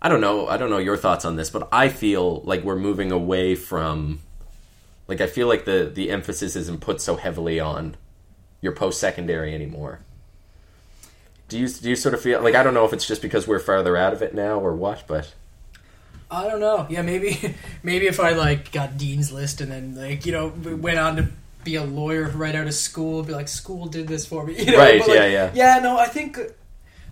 I 0.01 0.07
don't 0.07 0.21
know, 0.21 0.47
I 0.47 0.55
don't 0.55 0.69
know 0.69 0.77
your 0.77 0.95
thoughts 0.95 1.25
on 1.25 1.35
this, 1.35 1.49
but 1.49 1.67
I 1.73 1.89
feel 1.89 2.39
like 2.43 2.63
we're 2.63 2.77
moving 2.77 3.11
away 3.11 3.55
from, 3.55 4.21
like 5.09 5.19
I 5.19 5.27
feel 5.27 5.49
like 5.49 5.65
the 5.65 5.91
the 5.93 6.09
emphasis 6.09 6.55
isn't 6.55 6.79
put 6.79 7.01
so 7.01 7.17
heavily 7.17 7.59
on 7.59 7.97
your 8.61 8.71
post 8.71 8.97
secondary 9.01 9.53
anymore. 9.53 9.99
Do 11.49 11.59
you 11.59 11.67
do 11.67 11.89
you 11.89 11.97
sort 11.97 12.13
of 12.15 12.21
feel 12.21 12.41
like 12.41 12.55
I 12.55 12.63
don't 12.63 12.73
know 12.73 12.85
if 12.85 12.93
it's 12.93 13.05
just 13.05 13.21
because 13.21 13.45
we're 13.45 13.59
farther 13.59 13.97
out 13.97 14.13
of 14.13 14.21
it 14.21 14.33
now 14.33 14.57
or 14.57 14.73
what, 14.73 15.03
but 15.05 15.33
I 16.29 16.47
don't 16.47 16.61
know. 16.61 16.87
Yeah, 16.89 17.01
maybe 17.01 17.55
maybe 17.83 18.07
if 18.07 18.21
I 18.21 18.29
like 18.31 18.71
got 18.71 18.97
dean's 18.97 19.33
list 19.33 19.59
and 19.59 19.69
then 19.69 19.95
like 19.95 20.25
you 20.25 20.31
know 20.31 20.47
went 20.77 20.97
on 20.97 21.17
to 21.17 21.27
be 21.63 21.75
a 21.75 21.83
lawyer 21.83 22.29
right 22.29 22.55
out 22.55 22.67
of 22.67 22.73
school, 22.73 23.23
be 23.23 23.33
like 23.33 23.47
school 23.47 23.85
did 23.87 24.07
this 24.07 24.25
for 24.25 24.45
me. 24.45 24.55
You 24.59 24.71
know? 24.73 24.77
Right, 24.77 24.99
But, 24.99 25.09
like, 25.09 25.17
yeah, 25.17 25.25
yeah. 25.27 25.51
Yeah, 25.53 25.79
no, 25.79 25.97
I 25.97 26.05
think 26.07 26.37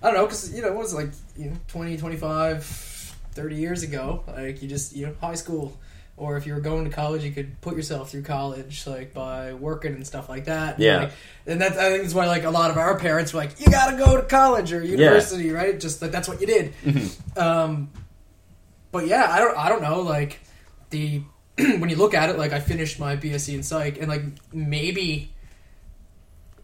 I 0.01 0.07
don't 0.07 0.15
know 0.15 0.27
cuz 0.27 0.53
you 0.53 0.61
know, 0.61 0.67
it 0.69 0.75
was 0.75 0.93
like, 0.93 1.09
you 1.37 1.49
know, 1.51 1.57
20, 1.67 1.97
25, 1.97 2.63
30 3.31 3.55
years 3.55 3.83
ago, 3.83 4.23
like 4.27 4.61
you 4.61 4.67
just, 4.67 4.95
you 4.95 5.05
know, 5.07 5.15
high 5.21 5.35
school 5.35 5.77
or 6.17 6.35
if 6.35 6.45
you 6.45 6.53
were 6.53 6.59
going 6.59 6.83
to 6.83 6.89
college, 6.91 7.23
you 7.23 7.31
could 7.31 7.61
put 7.61 7.77
yourself 7.77 8.11
through 8.11 8.23
college 8.23 8.85
like 8.85 9.13
by 9.13 9.53
working 9.53 9.93
and 9.93 10.05
stuff 10.05 10.27
like 10.27 10.45
that. 10.45 10.75
And, 10.75 10.83
Yeah. 10.83 10.97
like, 10.97 11.11
and 11.47 11.61
that's 11.61 11.77
I 11.77 11.89
think 11.91 12.03
that's 12.03 12.13
why 12.13 12.27
like 12.27 12.43
a 12.43 12.49
lot 12.49 12.71
of 12.71 12.77
our 12.77 12.99
parents 12.99 13.33
were 13.33 13.39
like, 13.39 13.57
you 13.59 13.67
got 13.67 13.91
to 13.91 13.97
go 13.97 14.17
to 14.17 14.23
college 14.23 14.73
or 14.73 14.83
university, 14.83 15.49
right? 15.51 15.79
Just 15.79 16.01
like 16.01 16.11
that's 16.11 16.27
what 16.27 16.41
you 16.41 16.47
did. 16.47 16.73
Mm-hmm. 16.83 17.39
Um, 17.39 17.89
but 18.91 19.07
yeah, 19.07 19.27
I 19.29 19.39
don't 19.39 19.57
I 19.57 19.69
don't 19.69 19.81
know 19.81 20.01
like 20.01 20.39
the 20.89 21.21
when 21.79 21.89
you 21.89 21.95
look 21.95 22.13
at 22.13 22.29
it 22.29 22.37
like 22.37 22.53
I 22.53 22.59
finished 22.59 22.99
my 22.99 23.15
BSc 23.17 23.53
in 23.53 23.63
psych 23.63 23.97
and 23.99 24.07
like 24.07 24.23
maybe 24.53 25.33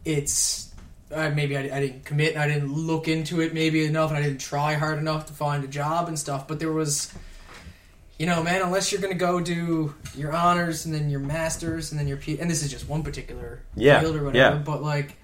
it's 0.03 0.73
uh, 1.11 1.29
maybe 1.29 1.57
I, 1.57 1.61
I 1.61 1.79
didn't 1.81 2.05
commit 2.05 2.37
I 2.37 2.47
didn't 2.47 2.73
look 2.73 3.07
into 3.07 3.41
it 3.41 3.53
maybe 3.53 3.85
enough 3.85 4.09
and 4.09 4.17
I 4.17 4.21
didn't 4.21 4.41
try 4.41 4.73
hard 4.73 4.97
enough 4.99 5.27
to 5.27 5.33
find 5.33 5.63
a 5.63 5.67
job 5.67 6.07
and 6.07 6.17
stuff 6.17 6.47
but 6.47 6.59
there 6.59 6.71
was 6.71 7.13
you 8.17 8.25
know 8.25 8.41
man 8.43 8.61
unless 8.61 8.91
you're 8.91 9.01
gonna 9.01 9.13
go 9.13 9.39
do 9.39 9.93
your 10.15 10.33
honors 10.33 10.85
and 10.85 10.93
then 10.93 11.09
your 11.09 11.19
masters 11.19 11.91
and 11.91 11.99
then 11.99 12.07
your 12.07 12.17
P 12.17 12.39
and 12.39 12.49
this 12.49 12.63
is 12.63 12.71
just 12.71 12.87
one 12.87 13.03
particular 13.03 13.61
Yeah, 13.75 13.99
field 14.01 14.15
or 14.15 14.23
whatever 14.23 14.55
yeah. 14.55 14.61
but 14.61 14.81
like 14.81 15.17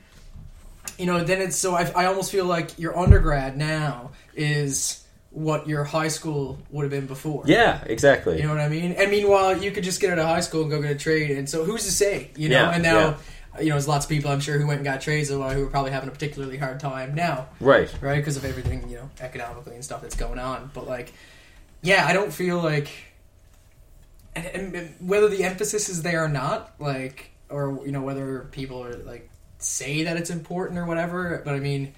you 0.97 1.05
know 1.05 1.23
then 1.23 1.41
it's 1.41 1.55
so 1.55 1.75
I, 1.75 1.89
I 1.95 2.05
almost 2.05 2.31
feel 2.31 2.45
like 2.45 2.77
your 2.77 2.97
undergrad 2.97 3.57
now 3.57 4.11
is 4.35 5.00
what 5.31 5.65
your 5.67 5.85
high 5.85 6.09
school 6.09 6.59
would 6.71 6.83
have 6.83 6.91
been 6.91 7.07
before 7.07 7.43
yeah, 7.47 7.81
exactly. 7.85 8.37
you 8.37 8.43
know 8.43 8.49
what 8.49 8.59
I 8.59 8.67
mean? 8.67 8.91
And 8.91 9.09
meanwhile, 9.09 9.57
you 9.57 9.71
could 9.71 9.83
just 9.83 10.01
get 10.01 10.11
out 10.11 10.19
of 10.19 10.25
high 10.25 10.41
school 10.41 10.63
and 10.63 10.69
go 10.69 10.81
get 10.81 10.91
a 10.91 10.95
trade. 10.95 11.31
And 11.31 11.49
so, 11.49 11.63
who's 11.63 11.85
to 11.85 11.91
say? 11.91 12.31
You 12.35 12.49
know. 12.49 12.55
Yeah, 12.55 12.71
and 12.71 12.83
now, 12.83 13.17
you 13.59 13.69
know, 13.69 13.75
there's 13.75 13.87
lots 13.87 14.05
of 14.05 14.09
people 14.09 14.29
I'm 14.29 14.41
sure 14.41 14.59
who 14.59 14.67
went 14.67 14.79
and 14.79 14.85
got 14.85 14.99
trades 15.01 15.29
who 15.29 15.41
are 15.41 15.65
probably 15.67 15.91
having 15.91 16.09
a 16.09 16.11
particularly 16.11 16.57
hard 16.57 16.79
time 16.81 17.15
now, 17.15 17.47
right. 17.61 17.93
right? 18.01 18.17
Because 18.17 18.35
of 18.37 18.43
everything 18.43 18.89
you 18.89 18.97
know, 18.97 19.09
economically 19.21 19.75
and 19.75 19.83
stuff 19.83 20.01
that's 20.01 20.15
going 20.15 20.37
on. 20.37 20.69
But 20.73 20.85
like, 20.85 21.13
yeah, 21.81 22.05
I 22.05 22.13
don't 22.13 22.31
feel 22.31 22.59
like, 22.59 22.89
and, 24.35 24.45
and- 24.45 24.75
and 24.75 24.95
whether 24.99 25.29
the 25.29 25.43
emphasis 25.43 25.87
is 25.87 26.01
there 26.01 26.25
or 26.25 26.29
not, 26.29 26.73
like, 26.79 27.31
or 27.49 27.81
you 27.85 27.91
know, 27.93 28.01
whether 28.01 28.49
people 28.51 28.83
are 28.83 28.97
like 28.97 29.29
say 29.59 30.03
that 30.03 30.17
it's 30.17 30.29
important 30.29 30.77
or 30.77 30.85
whatever. 30.85 31.41
But 31.45 31.55
I 31.55 31.59
mean, 31.59 31.93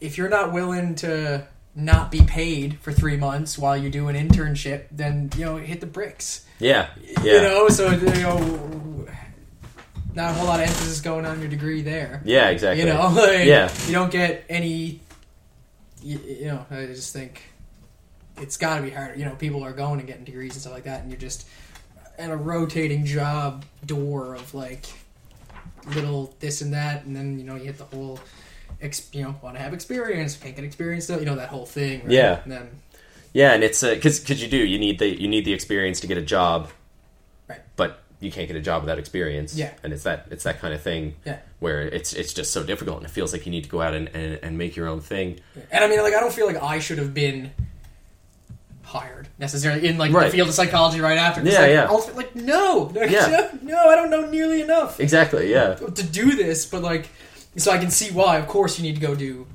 if 0.00 0.16
you're 0.16 0.28
not 0.28 0.52
willing 0.52 0.94
to 0.96 1.46
not 1.76 2.10
be 2.10 2.20
paid 2.22 2.78
for 2.78 2.92
three 2.92 3.16
months 3.16 3.58
while 3.58 3.76
you 3.76 3.90
do 3.90 4.08
an 4.08 4.16
internship, 4.16 4.84
then 4.90 5.30
you 5.36 5.44
know 5.44 5.56
hit 5.56 5.80
the 5.80 5.86
bricks. 5.86 6.44
Yeah, 6.60 6.88
yeah, 7.22 7.34
You 7.34 7.40
know, 7.42 7.68
so 7.68 7.90
you 7.90 8.00
know, 8.22 9.06
not 10.14 10.30
a 10.30 10.34
whole 10.34 10.46
lot 10.46 10.60
of 10.60 10.66
emphasis 10.68 11.00
going 11.00 11.26
on 11.26 11.40
your 11.40 11.48
degree 11.48 11.82
there. 11.82 12.22
yeah, 12.24 12.50
exactly. 12.50 12.80
You 12.86 12.92
know, 12.92 13.08
like, 13.14 13.44
Yeah. 13.46 13.72
you 13.86 13.92
don't 13.92 14.10
get 14.12 14.44
any. 14.48 15.00
You, 16.02 16.18
you 16.18 16.44
know, 16.46 16.64
I 16.70 16.86
just 16.86 17.12
think 17.12 17.42
it's 18.40 18.56
got 18.56 18.76
to 18.76 18.82
be 18.82 18.90
harder. 18.90 19.16
You 19.18 19.24
know, 19.24 19.34
people 19.34 19.64
are 19.64 19.72
going 19.72 19.98
and 19.98 20.06
getting 20.06 20.24
degrees 20.24 20.52
and 20.52 20.60
stuff 20.60 20.74
like 20.74 20.84
that, 20.84 21.00
and 21.02 21.10
you're 21.10 21.18
just 21.20 21.46
at 22.18 22.30
a 22.30 22.36
rotating 22.36 23.04
job 23.04 23.64
door 23.84 24.34
of 24.36 24.54
like 24.54 24.86
little 25.94 26.34
this 26.40 26.60
and 26.60 26.72
that, 26.74 27.04
and 27.04 27.16
then 27.16 27.38
you 27.38 27.44
know 27.44 27.56
you 27.56 27.64
hit 27.64 27.78
the 27.78 27.84
whole. 27.84 28.20
Ex, 28.84 29.08
you 29.12 29.22
know, 29.22 29.34
want 29.42 29.56
to 29.56 29.62
have 29.62 29.72
experience, 29.74 30.36
can't 30.36 30.54
get 30.54 30.64
experience 30.64 31.06
though. 31.08 31.18
You 31.18 31.24
know 31.24 31.36
that 31.36 31.48
whole 31.48 31.66
thing. 31.66 32.02
Right? 32.02 32.12
Yeah. 32.12 32.40
And 32.44 32.52
then 32.52 32.68
Yeah, 33.32 33.52
and 33.54 33.64
it's 33.64 33.82
uh, 33.82 33.94
because 33.94 34.20
because 34.20 34.40
you 34.42 34.48
do 34.48 34.58
you 34.58 34.78
need 34.78 34.98
the 35.00 35.08
you 35.20 35.26
need 35.26 35.44
the 35.44 35.52
experience 35.54 36.00
to 36.00 36.06
get 36.06 36.18
a 36.18 36.22
job, 36.22 36.68
Right. 37.48 37.60
But 37.76 38.00
you 38.20 38.30
can't 38.30 38.46
get 38.48 38.56
a 38.56 38.60
job 38.60 38.82
without 38.82 38.98
experience. 38.98 39.54
Yeah. 39.56 39.72
and 39.82 39.92
it's 39.92 40.04
that 40.04 40.26
it's 40.30 40.44
that 40.44 40.60
kind 40.60 40.72
of 40.74 40.80
thing. 40.82 41.14
Yeah. 41.26 41.38
where 41.60 41.80
it's 41.82 42.12
it's 42.12 42.32
just 42.34 42.52
so 42.52 42.62
difficult, 42.62 42.98
and 42.98 43.06
it 43.06 43.10
feels 43.10 43.32
like 43.32 43.44
you 43.46 43.50
need 43.52 43.64
to 43.64 43.70
go 43.70 43.80
out 43.82 43.94
and, 43.94 44.08
and, 44.14 44.38
and 44.42 44.58
make 44.58 44.76
your 44.76 44.86
own 44.86 45.00
thing. 45.00 45.40
And 45.70 45.82
I 45.82 45.88
mean, 45.88 46.00
like, 46.02 46.14
I 46.14 46.20
don't 46.20 46.32
feel 46.32 46.46
like 46.46 46.62
I 46.62 46.78
should 46.78 46.98
have 46.98 47.12
been 47.14 47.50
hired 48.82 49.28
necessarily 49.38 49.88
in 49.88 49.96
like 49.98 50.12
Right. 50.12 50.26
the 50.30 50.36
field 50.36 50.48
of 50.48 50.54
psychology 50.54 51.00
right 51.00 51.18
after. 51.18 51.42
Yeah, 51.42 51.60
like, 51.60 51.70
yeah. 51.70 51.86
ultimate- 51.88 52.16
like 52.16 52.36
no, 52.36 52.92
Yeah. 52.94 53.50
no, 53.62 53.76
I 53.88 53.96
don't 53.96 54.10
know 54.10 54.26
nearly 54.30 54.60
enough 54.60 55.00
Exactly. 55.00 55.50
Yeah. 55.50 55.74
to 55.74 56.02
do 56.02 56.36
this. 56.36 56.66
But 56.66 56.82
like, 56.82 57.08
so 57.56 57.70
I 57.70 57.78
can 57.78 57.90
see 57.90 58.10
why. 58.10 58.38
Of 58.38 58.46
course, 58.48 58.78
you 58.78 58.82
need 58.84 58.94
to 58.96 59.00
go 59.00 59.14
do 59.14 59.46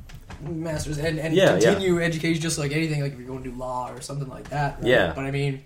masters 0.41 0.97
and, 0.97 1.19
and 1.19 1.33
Yeah, 1.33 1.55
yeah. 1.55 1.59
continue 1.59 2.01
education 2.01 2.41
just 2.41 2.57
like 2.57 2.71
anything, 2.71 3.01
like 3.01 3.11
if 3.13 3.19
you're 3.19 3.27
going 3.27 3.43
to 3.43 3.49
do 3.51 3.55
law 3.57 3.91
or 3.91 4.01
something 4.01 4.29
like 4.29 4.49
that. 4.49 4.77
right? 4.77 4.87
Yeah. 4.87 5.11
But 5.13 5.25
I 5.25 5.31
mean, 5.31 5.63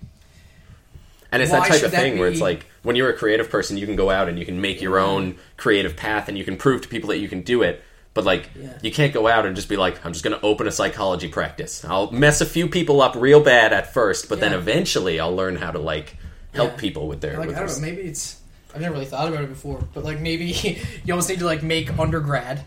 And 1.31 1.41
it's 1.41 1.51
that 1.51 1.67
type 1.67 1.83
of 1.83 1.91
thing 1.91 2.17
where 2.19 2.27
it's 2.29 2.41
like 2.41 2.65
when 2.83 2.95
you're 2.95 3.09
a 3.09 3.13
creative 3.17 3.49
person, 3.49 3.77
you 3.77 3.85
can 3.85 3.95
go 3.95 4.09
out 4.09 4.29
and 4.29 4.37
you 4.39 4.45
can 4.45 4.61
make 4.61 4.81
your 4.81 4.97
own 4.99 5.35
creative 5.57 5.95
path 5.95 6.27
and 6.27 6.37
you 6.37 6.43
can 6.43 6.57
prove 6.57 6.81
to 6.81 6.87
people 6.87 7.09
that 7.09 7.17
you 7.19 7.27
can 7.29 7.41
do 7.41 7.61
it. 7.63 7.83
But 8.15 8.25
like, 8.25 8.49
Yeah. 8.59 8.77
you 8.83 8.91
can't 8.91 9.13
go 9.13 9.27
out 9.27 9.45
and 9.45 9.55
just 9.55 9.69
be 9.69 9.75
like, 9.77 10.03
I'm 10.05 10.13
just 10.13 10.23
going 10.23 10.35
to 10.39 10.45
open 10.45 10.67
a 10.67 10.71
psychology 10.71 11.27
practice. 11.27 11.83
I'll 11.85 12.11
mess 12.11 12.41
a 12.41 12.45
few 12.45 12.67
people 12.67 13.01
up 13.01 13.15
real 13.15 13.39
bad 13.41 13.73
at 13.73 13.91
first, 13.93 14.29
but 14.29 14.39
then 14.39 14.53
eventually 14.53 15.19
I'll 15.19 15.35
learn 15.35 15.55
how 15.55 15.71
to 15.71 15.79
like 15.79 16.17
help 16.53 16.71
Yeah. 16.73 16.77
people 16.77 17.07
with 17.07 17.21
their. 17.21 17.37
like 17.37 17.47
with 17.47 17.55
I 17.57 17.59
don't 17.59 17.67
their- 17.69 17.75
know, 17.77 17.81
maybe 17.81 18.01
it's 18.07 18.37
I've 18.73 18.81
never 18.81 18.93
really 18.93 19.05
thought 19.05 19.27
about 19.27 19.43
it 19.43 19.49
before, 19.49 19.87
but 19.93 20.03
like 20.03 20.19
maybe 20.19 20.45
you 21.05 21.13
almost 21.13 21.29
need 21.29 21.39
to 21.39 21.45
like 21.45 21.63
make 21.63 21.97
undergrad 21.99 22.63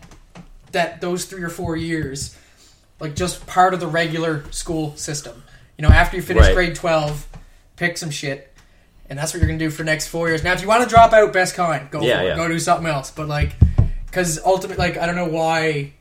that 0.71 1.01
those 1.01 1.25
three 1.25 1.43
or 1.43 1.49
four 1.49 1.75
years 1.75 2.37
like 2.99 3.15
just 3.15 3.45
part 3.47 3.73
of 3.73 3.79
the 3.79 3.87
regular 3.87 4.43
school 4.51 4.95
system. 4.95 5.43
You 5.77 5.83
know, 5.83 5.89
after 5.93 6.17
you 6.17 6.23
finish 6.23 6.43
Right. 6.45 6.55
grade 6.55 6.75
twelve, 6.75 7.27
pick 7.75 7.97
some 7.97 8.09
shit. 8.09 8.53
And 9.09 9.17
that's 9.17 9.33
what 9.33 9.39
you're 9.39 9.47
gonna 9.47 9.59
do 9.59 9.69
for 9.69 9.77
the 9.83 9.85
next 9.85 10.07
four 10.07 10.27
years. 10.27 10.43
Now, 10.43 10.51
if 10.53 10.61
you 10.61 10.67
want 10.67 10.83
to 10.83 10.89
drop 10.89 11.13
out, 11.13 11.31
best 11.31 11.55
kind, 11.55 11.89
go 11.91 12.01
Yeah, 12.01 12.17
for 12.17 12.23
it. 12.23 12.27
yeah. 12.29 12.35
Go 12.35 12.47
do 12.47 12.59
something 12.59 12.87
else. 12.87 13.09
But 13.11 13.27
like, 13.29 13.53
because 14.05 14.39
ultimately, 14.43 14.77
like, 14.85 14.97
I 14.97 15.05
don't 15.05 15.15
know 15.15 15.27
why 15.29 15.93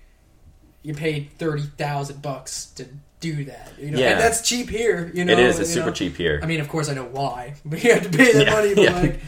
you 0.82 0.94
paid 0.94 1.30
thirty 1.38 1.62
thousand 1.62 2.22
bucks 2.22 2.66
to 2.76 2.86
do 3.20 3.44
that. 3.44 3.72
You 3.78 3.90
know, 3.92 3.98
Yeah. 3.98 4.10
and 4.12 4.20
that's 4.20 4.40
cheap 4.48 4.68
here. 4.70 5.10
You 5.14 5.24
know, 5.24 5.32
it 5.34 5.38
is. 5.38 5.58
It's 5.60 5.70
super 5.72 5.86
know? 5.86 5.92
cheap 5.92 6.16
here. 6.16 6.40
I 6.42 6.46
mean, 6.46 6.60
of 6.60 6.68
course, 6.68 6.88
I 6.88 6.94
know 6.94 7.04
why, 7.04 7.54
but 7.64 7.84
you 7.84 7.92
have 7.92 8.10
to 8.10 8.16
pay 8.16 8.32
that 8.32 8.50
money. 8.52 8.74
But 8.74 8.92
like, 8.94 9.20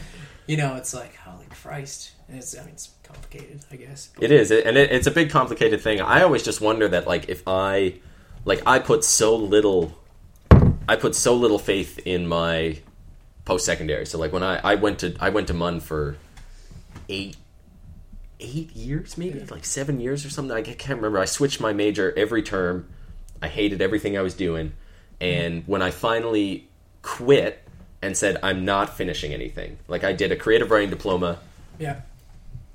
you 0.49 0.57
know, 0.57 0.77
it's 0.77 0.95
like 0.95 1.15
holy 1.15 1.45
Christ, 1.61 2.13
and 2.27 2.35
it's 2.35 2.57
I 2.57 2.61
mean, 2.61 2.71
it's 2.71 2.89
complicated, 3.03 3.63
I 3.71 3.75
guess. 3.75 4.09
It 4.19 4.31
is, 4.31 4.49
and 4.49 4.77
it, 4.77 4.91
it's 4.91 5.05
a 5.05 5.11
big, 5.11 5.29
complicated 5.29 5.79
thing. 5.79 6.01
I 6.01 6.23
always 6.23 6.41
just 6.41 6.59
wonder 6.59 6.87
that, 6.87 7.05
like, 7.05 7.29
if 7.29 7.43
I, 7.45 7.99
like, 8.45 8.63
I 8.65 8.79
put 8.79 9.03
so 9.03 9.35
little, 9.35 9.95
I 10.87 10.95
put 10.95 11.13
so 11.13 11.35
little 11.35 11.59
faith 11.59 11.99
in 11.99 12.25
my 12.25 12.79
post 13.45 13.63
secondary. 13.63 14.07
So, 14.07 14.17
like, 14.17 14.33
when 14.33 14.41
I, 14.41 14.57
I 14.57 14.73
went 14.73 14.97
to, 14.99 15.15
I 15.19 15.29
went 15.29 15.49
to 15.49 15.53
Mun 15.53 15.81
for 15.81 16.17
eight, 17.09 17.37
eight 18.39 18.75
years, 18.75 19.19
maybe 19.19 19.45
like 19.51 19.65
seven 19.65 19.99
years 19.99 20.25
or 20.25 20.31
something. 20.31 20.57
I 20.57 20.63
can't 20.63 20.97
remember. 20.97 21.19
I 21.19 21.25
switched 21.25 21.61
my 21.61 21.73
major 21.73 22.11
every 22.17 22.41
term. 22.41 22.89
I 23.39 23.49
hated 23.49 23.83
everything 23.83 24.17
I 24.17 24.23
was 24.23 24.33
doing, 24.33 24.73
and 25.21 25.63
when 25.67 25.83
I 25.83 25.91
finally 25.91 26.69
quit 27.03 27.68
and 28.01 28.15
said 28.15 28.37
I'm 28.43 28.65
not 28.65 28.95
finishing 28.95 29.33
anything, 29.33 29.77
like 29.87 30.03
I 30.03 30.13
did 30.13 30.31
a 30.31 30.35
creative 30.35 30.71
writing 30.71 30.89
diploma 30.89 31.39
yeah, 31.77 32.01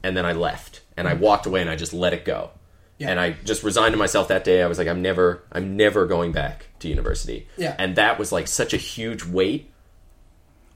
and 0.03 0.17
then 0.17 0.25
I 0.25 0.33
left 0.33 0.81
and 0.97 1.09
I 1.09 1.15
walked 1.15 1.47
away 1.47 1.61
and 1.61 1.71
I 1.71 1.77
just 1.77 1.93
let 1.93 2.13
it 2.13 2.25
go. 2.25 2.51
Yeah. 2.99 3.11
And 3.11 3.19
I 3.19 3.33
just 3.45 3.65
resigned 3.65 3.93
to 3.93 3.99
myself 3.99 4.29
that 4.29 4.45
day. 4.45 4.63
I 4.63 4.67
was 4.67 4.79
like, 4.79 4.87
I'm 4.87 5.03
never, 5.03 5.43
I'm 5.51 5.77
never 5.77 6.07
going 6.07 6.31
back 6.31 6.67
to 6.79 6.89
university. 6.89 7.49
Yeah. 7.57 7.75
And 7.77 7.97
that 7.97 8.19
was 8.21 8.31
like 8.31 8.47
such 8.47 8.73
a 8.73 8.77
huge 8.77 9.25
weight 9.25 9.73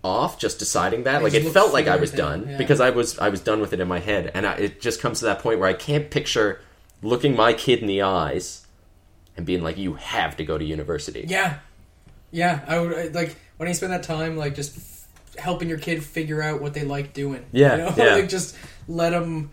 off 0.03 0.38
just 0.38 0.59
deciding 0.59 1.05
that. 1.05 1.18
You 1.18 1.24
Like 1.24 1.34
it 1.34 1.49
felt 1.53 1.72
like 1.72 1.86
I 1.86 1.96
was 1.96 2.11
done 2.11 2.49
yeah. 2.49 2.59
because 2.59 2.80
I 2.80 2.90
was, 2.90 3.18
I 3.20 3.28
was 3.28 3.40
done 3.40 3.61
with 3.61 3.72
it 3.72 3.78
in 3.78 3.86
my 3.86 4.01
head. 4.01 4.32
And 4.34 4.46
I, 4.46 4.55
it 4.55 4.80
just 4.80 5.01
comes 5.01 5.20
to 5.20 5.26
that 5.26 5.38
point 5.38 5.61
where 5.61 5.68
I 5.68 5.74
can't 5.74 6.11
picture 6.11 6.61
looking 7.03 7.36
my 7.36 7.53
kid 7.53 7.80
in 7.80 7.86
the 7.86 8.03
eyes 8.03 8.66
and 9.36 9.46
being 9.46 9.62
like, 9.62 9.78
you 9.78 9.94
have 9.94 10.36
to 10.38 10.44
go 10.44 10.59
to 10.59 10.64
university. 10.64 11.24
yeah, 11.28 11.59
yeah. 12.32 12.64
I 12.66 12.80
would 12.80 13.16
I- 13.16 13.20
like 13.59 13.61
when 13.61 13.69
you 13.69 13.75
spend 13.75 13.93
that 13.93 14.03
time 14.05 14.37
like 14.37 14.55
just 14.55 14.77
f- 14.77 15.07
helping 15.39 15.69
your 15.69 15.79
kid 15.79 16.03
figure 16.05 16.41
out 16.43 16.61
what 16.63 16.75
they 16.75 16.85
like 16.85 17.13
doing. 17.13 17.45
Yeah, 17.53 17.73
you 17.73 17.83
know? 17.83 17.95
yeah. 17.97 18.15
like 18.17 18.29
just 18.29 18.57
let 18.87 19.11
them 19.11 19.51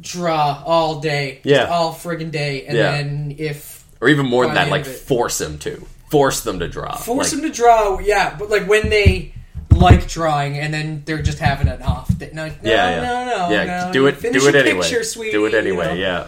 draw 0.00 0.62
all 0.64 1.00
day, 1.00 1.40
Yeah. 1.44 1.64
all 1.64 1.92
friggin' 1.94 2.30
day, 2.30 2.66
and 2.66 2.76
Yeah. 2.76 2.90
then 2.92 3.34
if 3.38 3.84
Or 4.00 4.08
even 4.08 4.26
more 4.26 4.44
than 4.44 4.54
that, 4.54 4.68
like 4.68 4.82
it. 4.86 4.88
force 4.96 5.38
them 5.38 5.58
to. 5.60 5.86
Force 6.10 6.42
them 6.42 6.58
to 6.60 6.68
draw. 6.68 6.94
force 6.96 7.32
Like, 7.32 7.42
them 7.42 7.50
to 7.50 7.56
draw, 7.56 7.98
yeah, 7.98 8.36
but 8.38 8.50
like 8.50 8.68
when 8.68 8.90
they 8.90 9.32
like 9.70 10.06
drawing 10.08 10.58
and 10.58 10.72
then 10.72 11.02
they're 11.04 11.22
just 11.22 11.38
having 11.38 11.68
an 11.68 11.82
off 11.82 12.16
day. 12.18 12.30
No, 12.32 12.46
no, 12.46 12.52
Yeah, 12.62 12.90
yeah. 12.90 13.02
no, 13.02 13.24
no, 13.24 13.50
yeah, 13.50 13.86
no. 13.86 13.92
do 13.92 14.06
it, 14.06 14.16
finish 14.16 14.42
do 14.42 14.48
it 14.48 14.54
anyway. 14.54 14.82
Picture, 14.82 15.02
sweetie, 15.04 15.32
do 15.32 15.44
it 15.46 15.52
you 15.52 15.58
anyway, 15.58 15.86
know? 15.86 15.94
yeah. 15.94 16.26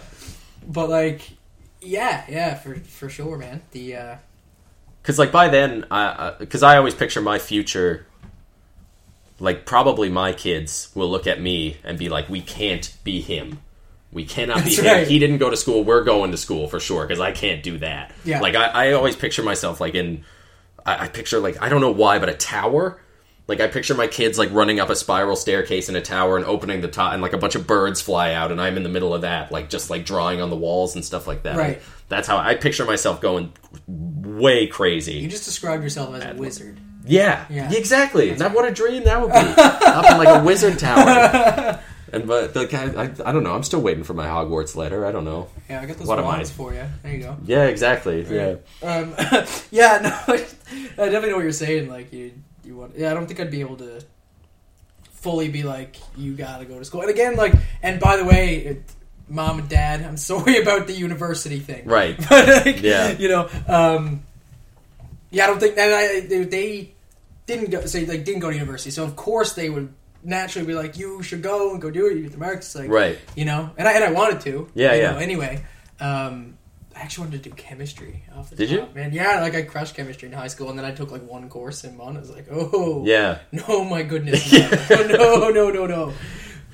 But 0.67 0.89
like, 0.89 1.21
yeah, 1.81 2.25
yeah, 2.27 2.55
for 2.55 2.75
for 2.75 3.09
sure, 3.09 3.37
man. 3.37 3.61
The 3.71 3.95
uh, 3.95 4.15
because 5.09 5.17
like 5.17 5.31
by 5.31 5.47
then 5.47 5.79
because 6.37 6.61
I, 6.61 6.77
always 6.77 6.93
picture 6.93 7.19
my 7.19 7.39
future 7.39 8.05
like 9.39 9.65
probably 9.65 10.07
my 10.07 10.33
kids 10.33 10.91
will 10.93 11.09
look 11.09 11.25
at 11.25 11.41
me 11.41 11.77
and 11.83 11.97
be 11.97 12.09
like 12.09 12.29
we 12.29 12.41
can't 12.41 12.95
be 13.03 13.19
him. 13.19 13.59
We 14.11 14.23
cannot 14.23 14.65
be 14.65 14.75
That's 14.75 15.05
him. 15.05 15.07
he 15.07 15.17
didn't 15.17 15.39
go 15.39 15.49
to 15.49 15.57
school. 15.57 15.83
We're 15.83 16.03
going 16.03 16.29
to 16.29 16.37
school 16.37 16.67
for 16.67 16.79
sure 16.79 17.07
because 17.07 17.19
i 17.19 17.31
can't 17.31 17.63
do 17.63 17.79
that. 17.79 18.13
Yeah. 18.23 18.39
like 18.39 18.53
I, 18.53 18.65
I 18.67 18.91
always 18.91 19.15
picture 19.15 19.41
myself 19.41 19.81
like 19.81 19.95
in 19.95 20.23
I, 20.85 21.05
I 21.05 21.07
picture 21.07 21.39
like 21.39 21.59
i 21.59 21.69
don't 21.69 21.81
know 21.81 21.89
why 21.89 22.19
but 22.19 22.29
a 22.29 22.35
tower 22.35 23.01
like 23.49 23.59
i 23.59 23.67
picture 23.67 23.93
my 23.95 24.07
kids 24.07 24.37
like 24.37 24.49
running 24.53 24.79
up 24.79 24.89
a 24.89 24.95
spiral 24.95 25.35
staircase 25.35 25.89
in 25.89 25.95
a 25.97 26.01
tower 26.01 26.37
and 26.37 26.45
opening 26.45 26.79
the 26.79 26.87
top 26.87 27.11
and 27.11 27.21
like 27.21 27.33
a 27.33 27.37
bunch 27.37 27.55
of 27.55 27.67
birds 27.67 27.99
fly 27.99 28.31
out 28.33 28.51
and 28.51 28.61
i'm 28.61 28.77
in 28.77 28.83
the 28.83 28.89
middle 28.89 29.13
of 29.13 29.21
that 29.23 29.51
like 29.51 29.69
just 29.69 29.89
like 29.89 30.05
drawing 30.05 30.39
on 30.39 30.49
the 30.49 30.55
walls 30.55 30.95
and 30.95 31.03
stuff 31.03 31.27
like 31.27 31.43
that 31.43 31.57
Right. 31.57 31.81
that's 32.07 32.27
how 32.27 32.37
i 32.37 32.55
picture 32.55 32.85
myself 32.85 33.19
going 33.19 33.51
way 33.87 34.67
crazy 34.67 35.15
you 35.15 35.27
just 35.27 35.43
described 35.45 35.83
yourself 35.83 36.15
as 36.15 36.23
a 36.23 36.39
wizard. 36.39 36.79
yeah, 37.05 37.45
Yeah. 37.49 37.71
exactly. 37.73 38.35
Now, 38.35 38.49
what 38.53 38.67
a 38.67 38.71
dream 38.71 39.03
that 39.05 39.19
would 39.21 39.31
be 39.31 39.61
up 39.61 40.11
in 40.11 40.17
like 40.17 40.41
a 40.41 40.43
wizard 40.45 40.77
tower. 40.79 41.79
And 42.11 42.25
but 42.25 42.55
like 42.55 42.73
I, 42.73 42.85
I, 43.03 43.03
I 43.23 43.31
don't 43.31 43.43
know. 43.43 43.53
I'm 43.53 43.61
still 43.61 43.81
waiting 43.81 44.03
for 44.03 44.15
my 44.15 44.25
Hogwarts 44.25 44.75
letter. 44.75 45.05
I 45.05 45.11
don't 45.11 45.25
know. 45.25 45.47
Yeah, 45.69 45.79
I 45.81 45.85
got 45.85 45.97
those 45.97 46.07
What 46.07 46.23
wands 46.23 46.49
for 46.49 46.73
you. 46.73 46.83
There 47.03 47.13
you 47.13 47.19
go. 47.19 47.37
Yeah, 47.45 47.65
exactly. 47.65 48.23
Yeah, 48.27 48.55
Um, 48.81 49.13
yeah, 49.69 49.99
no, 50.01 50.33
I 50.33 50.37
definitely 50.97 51.29
know 51.29 51.35
what 51.35 51.43
you're 51.43 51.51
saying. 51.51 51.87
Like 51.87 52.11
you, 52.11 52.31
you 52.69 52.77
want. 52.77 52.93
Yeah, 52.97 53.11
I 53.11 53.13
don't 53.15 53.25
think 53.27 53.39
I'd 53.39 53.51
be 53.51 53.61
able 53.61 53.77
to 53.77 54.01
fully 55.11 55.49
be 55.49 55.63
like, 55.63 55.97
you 56.15 56.35
gotta 56.35 56.63
go 56.65 56.79
to 56.79 56.85
school. 56.85 57.01
And 57.01 57.09
again, 57.09 57.35
like, 57.35 57.53
and 57.83 57.99
by 57.99 58.15
the 58.15 58.23
way, 58.25 58.57
it, 58.57 58.83
mom 59.27 59.59
and 59.59 59.67
dad, 59.67 60.01
I'm 60.03 60.17
sorry 60.31 60.61
about 60.61 60.87
the 60.87 60.93
university 60.93 61.59
thing. 61.59 61.85
right. 61.85 62.15
but 62.29 62.65
like, 62.65 62.81
Yeah. 62.81 63.17
you 63.17 63.27
know, 63.27 63.49
um, 63.67 64.23
yeah, 65.31 65.43
I 65.43 65.47
don't 65.47 65.59
think 65.59 65.77
I, 65.77 66.21
they, 66.21 66.43
they 66.45 66.91
didn't 67.45 67.71
go 67.71 67.85
say 67.85 68.05
like 68.05 68.23
didn't 68.23 68.39
go 68.41 68.49
to 68.49 68.55
university, 68.55 68.91
so 68.91 69.03
of 69.03 69.15
course 69.15 69.53
they 69.53 69.69
would 69.69 69.93
naturally 70.23 70.67
be 70.67 70.73
like, 70.75 70.97
you 70.97 71.21
should 71.23 71.41
go 71.41 71.71
and 71.71 71.81
go 71.81 71.89
do 71.89 72.05
it. 72.07 72.15
You 72.17 72.23
get 72.23 72.31
the 72.31 72.37
marks, 72.37 72.75
like, 72.75 72.89
Right. 72.89 73.17
You 73.35 73.45
know, 73.45 73.71
and 73.77 73.87
I 73.87 73.93
and 73.93 74.03
I 74.03 74.11
wanted 74.11 74.41
to, 74.41 74.69
Yeah, 74.75 74.93
you 74.93 75.01
yeah. 75.01 75.11
know, 75.11 75.17
anyway, 75.17 75.63
um, 75.99 76.57
I 76.99 77.03
actually 77.03 77.27
wanted 77.27 77.43
to 77.43 77.49
do 77.49 77.55
chemistry. 77.55 78.23
Off 78.35 78.49
the 78.49 78.57
Did 78.57 78.69
you? 78.71 78.87
Man, 78.93 79.13
yeah, 79.13 79.39
like 79.39 79.55
I 79.55 79.61
crushed 79.61 79.95
chemistry 79.95 80.27
in 80.27 80.33
high 80.33 80.47
school, 80.47 80.69
and 80.69 80.77
then 80.77 80.85
I 80.85 80.91
took 80.91 81.11
like 81.11 81.25
one 81.25 81.47
course 81.47 81.85
in 81.85 81.97
one. 81.97 82.17
I 82.17 82.19
was 82.19 82.29
like, 82.29 82.47
oh, 82.51 83.05
Yeah. 83.05 83.39
no, 83.53 83.85
my 83.85 84.03
goodness, 84.03 84.51
no, 84.89 85.07
no, 85.07 85.49
no, 85.49 85.69
no, 85.69 85.85
no. 85.85 86.13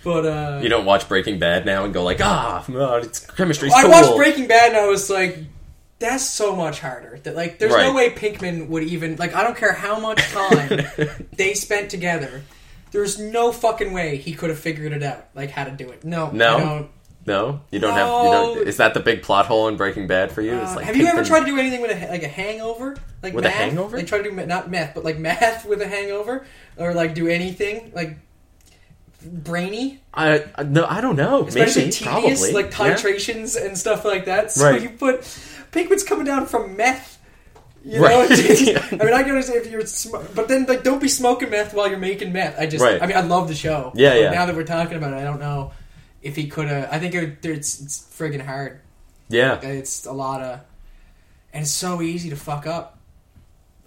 But 0.04 0.26
uh, 0.26 0.60
You 0.64 0.70
don't 0.70 0.86
watch 0.86 1.08
Breaking 1.08 1.38
Bad 1.38 1.66
now 1.66 1.86
and 1.86 1.94
go 1.94 2.04
like, 2.04 2.22
ah, 2.22 2.66
oh, 2.68 2.96
it's 2.96 3.20
chemistry's 3.32 3.72
I 3.72 3.84
cool. 3.84 3.92
watched 3.92 4.16
Breaking 4.16 4.48
Bad 4.48 4.70
and 4.70 4.78
I 4.78 4.88
was 4.88 5.12
like, 5.12 5.38
that's 6.00 6.28
so 6.28 6.56
much 6.56 6.80
harder. 6.80 7.20
That 7.24 7.36
like, 7.36 7.60
there's 7.60 7.74
no 7.76 7.94
way 7.94 8.10
Pinkman 8.10 8.68
would 8.70 8.84
even 8.84 9.18
like. 9.18 9.36
I 9.36 9.44
don't 9.44 9.56
care 9.56 9.74
how 9.74 10.00
much 10.00 10.22
time 10.32 10.86
they 11.34 11.54
spent 11.54 11.92
together. 11.92 12.42
There's 12.92 13.20
no 13.20 13.52
fucking 13.52 13.94
way 13.94 14.18
he 14.18 14.34
could 14.34 14.50
have 14.50 14.60
figured 14.60 14.92
it 14.92 15.04
out, 15.04 15.28
like 15.36 15.52
how 15.52 15.66
to 15.66 15.72
do 15.72 15.90
it. 15.90 16.04
No, 16.04 16.32
No? 16.32 16.90
No, 17.28 17.62
you 17.72 17.80
don't 17.80 17.94
have. 17.94 18.08
You 18.08 18.32
don't. 18.32 18.68
Is 18.68 18.78
that 18.78 18.94
the 18.94 19.00
big 19.00 19.24
plot 19.24 19.48
hole 19.48 19.68
in 19.68 19.78
Breaking 19.78 20.06
Bad 20.06 20.32
for 20.32 20.42
you? 20.44 20.54
It's 20.56 20.72
Uh, 20.74 20.76
like 20.76 20.86
have 20.86 20.96
you 20.96 21.08
ever 21.08 21.22
Pinkman- 21.24 21.28
tried 21.28 21.40
to 21.42 21.46
do 21.48 21.58
anything 21.58 21.82
with 21.82 21.92
a 21.92 22.08
like 22.12 22.22
a 22.24 22.28
hangover? 22.28 22.96
Like 23.24 23.34
With 23.34 23.46
a 23.46 23.50
hangover? 23.50 23.98
Like 23.98 24.06
try 24.08 24.20
to 24.20 24.24
do 24.24 24.32
not 24.46 24.70
meth, 24.70 24.94
but 24.94 25.04
like 25.04 25.18
math 25.18 25.66
with 25.66 25.82
a 25.82 25.88
hangover, 25.88 26.46
or 26.78 26.94
like 26.94 27.16
do 27.16 27.28
anything 27.28 27.92
like 27.96 28.18
brainy, 29.24 30.02
I, 30.14 30.44
I 30.56 30.64
no, 30.64 30.86
I 30.86 31.02
don't 31.02 31.16
know. 31.16 31.48
especially 31.48 31.84
Maybe, 31.86 31.92
tedious, 31.94 32.42
probably. 32.42 32.54
like 32.54 32.72
Yeah. 32.72 32.94
titrations 32.96 33.60
and 33.60 33.78
stuff 33.78 34.06
like 34.06 34.26
that. 34.26 34.52
So 34.52 34.66
Right. 34.70 34.82
you 34.82 34.90
put 34.90 35.22
Pinkman's 35.72 36.04
coming 36.04 36.26
down 36.26 36.46
from 36.46 36.78
meth. 36.78 37.18
You 37.84 38.04
Right. 38.04 38.30
know, 38.30 38.36
I 39.02 39.04
mean, 39.04 39.14
I 39.14 39.22
can 39.24 39.32
understand 39.32 39.66
if 39.66 39.72
you're, 39.72 39.86
sm- 39.86 40.18
but 40.36 40.48
then 40.48 40.66
like, 40.68 40.84
don't 40.84 41.02
be 41.02 41.08
smoking 41.08 41.50
meth 41.50 41.74
while 41.74 41.88
you're 41.88 41.98
making 41.98 42.34
meth. 42.34 42.60
I 42.60 42.68
just, 42.68 42.84
Right. 42.84 43.02
I 43.02 43.08
mean, 43.08 43.18
I 43.18 43.22
love 43.22 43.48
the 43.48 43.56
show. 43.56 43.92
Yeah, 43.96 44.12
But 44.12 44.22
yeah. 44.22 44.30
Now 44.32 44.46
that 44.46 44.56
we're 44.56 44.64
talking 44.64 44.98
about 44.98 45.14
it, 45.14 45.18
I 45.18 45.24
don't 45.24 45.40
know 45.40 45.72
if 46.26 46.36
he 46.36 46.48
could 46.48 46.68
have. 46.68 46.90
I 46.92 47.00
think 47.00 47.14
it, 47.14 47.46
it's 47.46 47.80
it's 47.80 48.00
friggin' 48.18 48.42
hard. 48.44 48.82
Yeah. 49.30 49.62
It's 49.62 50.06
a 50.06 50.12
lot 50.12 50.42
of, 50.42 50.60
and 51.54 51.62
it's 51.62 51.72
so 51.72 52.02
easy 52.02 52.30
to 52.32 52.36
fuck 52.36 52.68
up. 52.68 52.98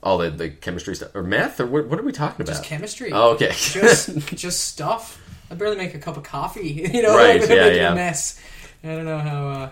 All 0.02 0.16
the 0.18 0.30
the 0.30 0.48
chemistry 0.48 0.94
stuff 0.94 1.14
or 1.14 1.24
math 1.24 1.58
or 1.60 1.66
what? 1.66 1.88
What 1.88 1.98
are 1.98 2.04
we 2.04 2.12
talking 2.12 2.42
about? 2.42 2.52
Just 2.52 2.64
chemistry. 2.64 3.10
Oh, 3.12 3.34
okay. 3.34 3.50
just 3.50 4.16
just 4.28 4.60
stuff. 4.72 5.20
I 5.50 5.54
barely 5.54 5.76
make 5.76 5.94
a 5.94 5.98
cup 5.98 6.16
of 6.16 6.22
coffee. 6.22 6.88
You 6.94 7.02
know, 7.02 7.16
Right, 7.16 7.42
I'm 7.50 7.50
yeah, 7.50 7.66
yeah. 7.68 7.92
a 7.92 7.94
mess. 7.94 8.40
I 8.84 8.88
don't 8.88 9.04
know 9.04 9.18
how. 9.18 9.48
Uh, 9.48 9.70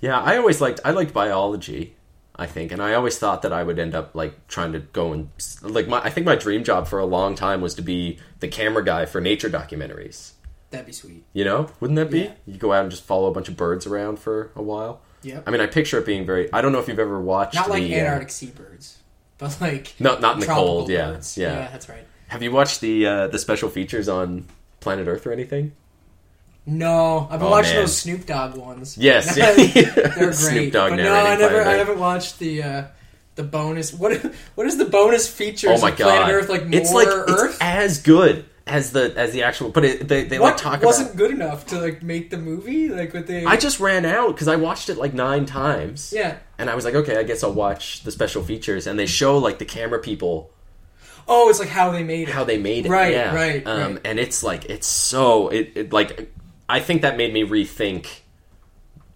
Yeah, 0.00 0.20
I 0.20 0.36
always 0.36 0.60
liked 0.60 0.80
I 0.84 0.90
liked 0.90 1.14
biology. 1.14 1.96
I 2.34 2.46
think, 2.46 2.72
and 2.72 2.82
I 2.82 2.94
always 2.94 3.18
thought 3.18 3.42
that 3.42 3.52
I 3.52 3.62
would 3.62 3.78
end 3.78 3.94
up 3.94 4.14
like 4.14 4.48
trying 4.48 4.72
to 4.72 4.80
go 4.80 5.12
and 5.12 5.28
like 5.62 5.88
my 5.88 6.00
I 6.02 6.10
think 6.10 6.26
my 6.26 6.34
dream 6.36 6.64
job 6.64 6.86
for 6.88 6.98
a 6.98 7.04
long 7.06 7.34
time 7.34 7.60
was 7.62 7.74
to 7.76 7.82
be 7.82 8.18
the 8.40 8.48
camera 8.48 8.84
guy 8.84 9.06
for 9.06 9.20
nature 9.20 9.48
documentaries. 9.50 10.32
That'd 10.72 10.86
be 10.86 10.92
sweet. 10.92 11.24
You 11.32 11.44
know, 11.44 11.68
wouldn't 11.80 11.96
that 11.96 12.10
be? 12.10 12.20
Yeah. 12.22 12.32
You 12.46 12.58
go 12.58 12.72
out 12.72 12.82
and 12.82 12.90
just 12.90 13.04
follow 13.04 13.28
a 13.28 13.32
bunch 13.32 13.48
of 13.48 13.56
birds 13.56 13.86
around 13.86 14.18
for 14.18 14.50
a 14.56 14.62
while. 14.62 15.00
Yeah. 15.22 15.40
I 15.46 15.50
mean, 15.50 15.60
I 15.60 15.66
picture 15.66 15.98
it 15.98 16.04
being 16.06 16.26
very. 16.26 16.52
I 16.52 16.60
don't 16.60 16.72
know 16.72 16.80
if 16.80 16.88
you've 16.88 16.98
ever 16.98 17.20
watched 17.20 17.54
Not 17.54 17.70
like 17.70 17.84
the, 17.84 17.94
uh, 17.94 17.98
Antarctic 17.98 18.30
seabirds, 18.30 18.98
but 19.38 19.56
like 19.60 19.94
No, 20.00 20.18
not 20.18 20.34
in 20.34 20.40
the 20.40 20.46
cold, 20.46 20.88
yeah, 20.90 21.12
birds. 21.12 21.38
yeah. 21.38 21.68
that's 21.70 21.88
right. 21.88 22.04
Have 22.28 22.42
you 22.42 22.50
watched 22.50 22.80
the 22.80 23.06
uh, 23.06 23.26
the 23.28 23.38
special 23.38 23.68
features 23.68 24.08
on 24.08 24.46
Planet 24.80 25.06
Earth 25.06 25.26
or 25.26 25.32
anything? 25.32 25.72
No, 26.64 27.26
I've 27.30 27.40
been 27.40 27.48
Oh, 27.48 27.50
watching 27.50 27.72
man. 27.74 27.82
those 27.82 27.96
Snoop 27.98 28.24
Dogg 28.26 28.56
ones. 28.56 28.96
Yes, 28.96 29.34
they're 29.34 29.54
great. 30.14 30.34
Snoop 30.34 30.72
Dogg 30.72 30.90
but 30.90 30.96
no, 30.96 31.12
I 31.14 31.36
never, 31.36 31.48
Planet 31.62 31.66
I 31.66 31.72
haven't 31.76 31.98
watched 31.98 32.38
the 32.38 32.62
uh, 32.62 32.84
the 33.34 33.42
bonus. 33.42 33.92
What 33.92 34.12
what 34.54 34.66
is 34.66 34.78
the 34.78 34.84
bonus 34.86 35.28
features? 35.28 35.70
Oh 35.78 35.82
my 35.82 35.90
of 35.90 35.98
god! 35.98 36.16
Planet 36.24 36.34
Earth 36.42 36.48
like 36.48 36.66
more 36.66 36.80
it's 36.80 36.92
like 36.92 37.08
Earth. 37.08 37.50
it's 37.50 37.58
as 37.60 37.98
good 38.02 38.44
as 38.66 38.92
the 38.92 39.12
as 39.16 39.32
the 39.32 39.42
actual. 39.42 39.70
But 39.70 39.84
it, 39.84 40.08
they 40.08 40.24
they 40.24 40.38
what 40.38 40.52
like 40.54 40.56
talk 40.56 40.82
wasn't 40.82 41.08
about. 41.08 41.18
good 41.18 41.30
enough 41.32 41.66
to 41.68 41.80
like 41.80 42.02
make 42.02 42.30
the 42.30 42.38
movie? 42.38 42.88
Like 42.88 43.12
what 43.14 43.26
they? 43.26 43.44
I 43.44 43.56
just 43.56 43.80
ran 43.80 44.04
out 44.04 44.28
because 44.28 44.48
I 44.48 44.56
watched 44.56 44.88
it 44.88 44.96
like 44.98 45.14
nine 45.14 45.46
times. 45.46 46.12
yeah. 46.14 46.38
And 46.58 46.70
I 46.70 46.74
was 46.74 46.84
like, 46.84 46.94
okay, 46.94 47.16
I 47.16 47.22
guess 47.24 47.42
I'll 47.42 47.52
watch 47.52 48.02
the 48.04 48.10
special 48.12 48.42
features, 48.44 48.86
and 48.86 48.98
they 48.98 49.06
show 49.06 49.38
like 49.38 49.58
the 49.58 49.64
camera 49.64 49.98
people 50.00 50.50
Oh, 51.28 51.48
it's 51.50 51.60
like 51.60 51.68
how 51.68 51.90
they 51.90 52.02
made 52.02 52.28
it. 52.28 52.32
how 52.32 52.42
they 52.44 52.58
made 52.58 52.84
it. 52.86 52.90
Right, 52.90 53.12
yeah. 53.12 53.32
right, 53.34 53.64
Um, 53.66 53.92
right. 53.94 54.00
And 54.04 54.18
it's 54.18 54.42
like 54.42 54.64
it's 54.66 54.86
so 54.88 55.48
it, 55.48 55.72
it 55.76 55.92
like 55.92 56.32
I 56.68 56.80
think 56.80 57.02
that 57.02 57.16
made 57.16 57.32
me 57.32 57.44
rethink 57.44 58.06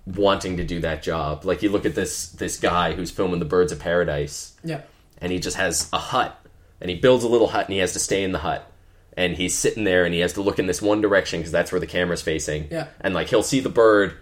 wanting 0.06 0.56
to 0.58 0.64
do 0.64 0.80
that 0.80 1.02
job. 1.02 1.44
Like 1.44 1.62
you 1.62 1.70
look 1.70 1.84
at 1.86 1.94
this 1.94 2.28
this 2.28 2.58
guy 2.58 2.92
who's 2.92 3.10
filming 3.10 3.38
the 3.40 3.44
Birds 3.44 3.72
of 3.72 3.78
Paradise, 3.80 4.54
Yeah. 4.64 4.82
and 5.18 5.32
he 5.32 5.38
just 5.40 5.56
has 5.56 5.88
a 5.92 5.98
hut, 5.98 6.38
and 6.80 6.90
he 6.90 6.96
builds 6.96 7.24
a 7.24 7.28
little 7.28 7.48
hut, 7.48 7.66
and 7.66 7.72
he 7.74 7.80
has 7.80 7.92
to 7.94 7.98
stay 7.98 8.22
in 8.22 8.32
the 8.32 8.38
hut. 8.38 8.70
And 9.16 9.34
he's 9.34 9.54
sitting 9.56 9.84
there, 9.84 10.04
and 10.04 10.12
he 10.12 10.20
has 10.20 10.34
to 10.34 10.42
look 10.42 10.58
in 10.58 10.66
this 10.66 10.82
one 10.82 11.00
direction 11.00 11.40
because 11.40 11.50
that's 11.52 11.72
where 11.72 11.80
the 11.80 11.86
camera's 11.86 12.20
facing. 12.20 12.68
Yeah. 12.70 12.88
And 13.00 13.14
like 13.14 13.28
he'll 13.28 13.42
see 13.42 13.60
the 13.60 13.70
bird 13.70 14.14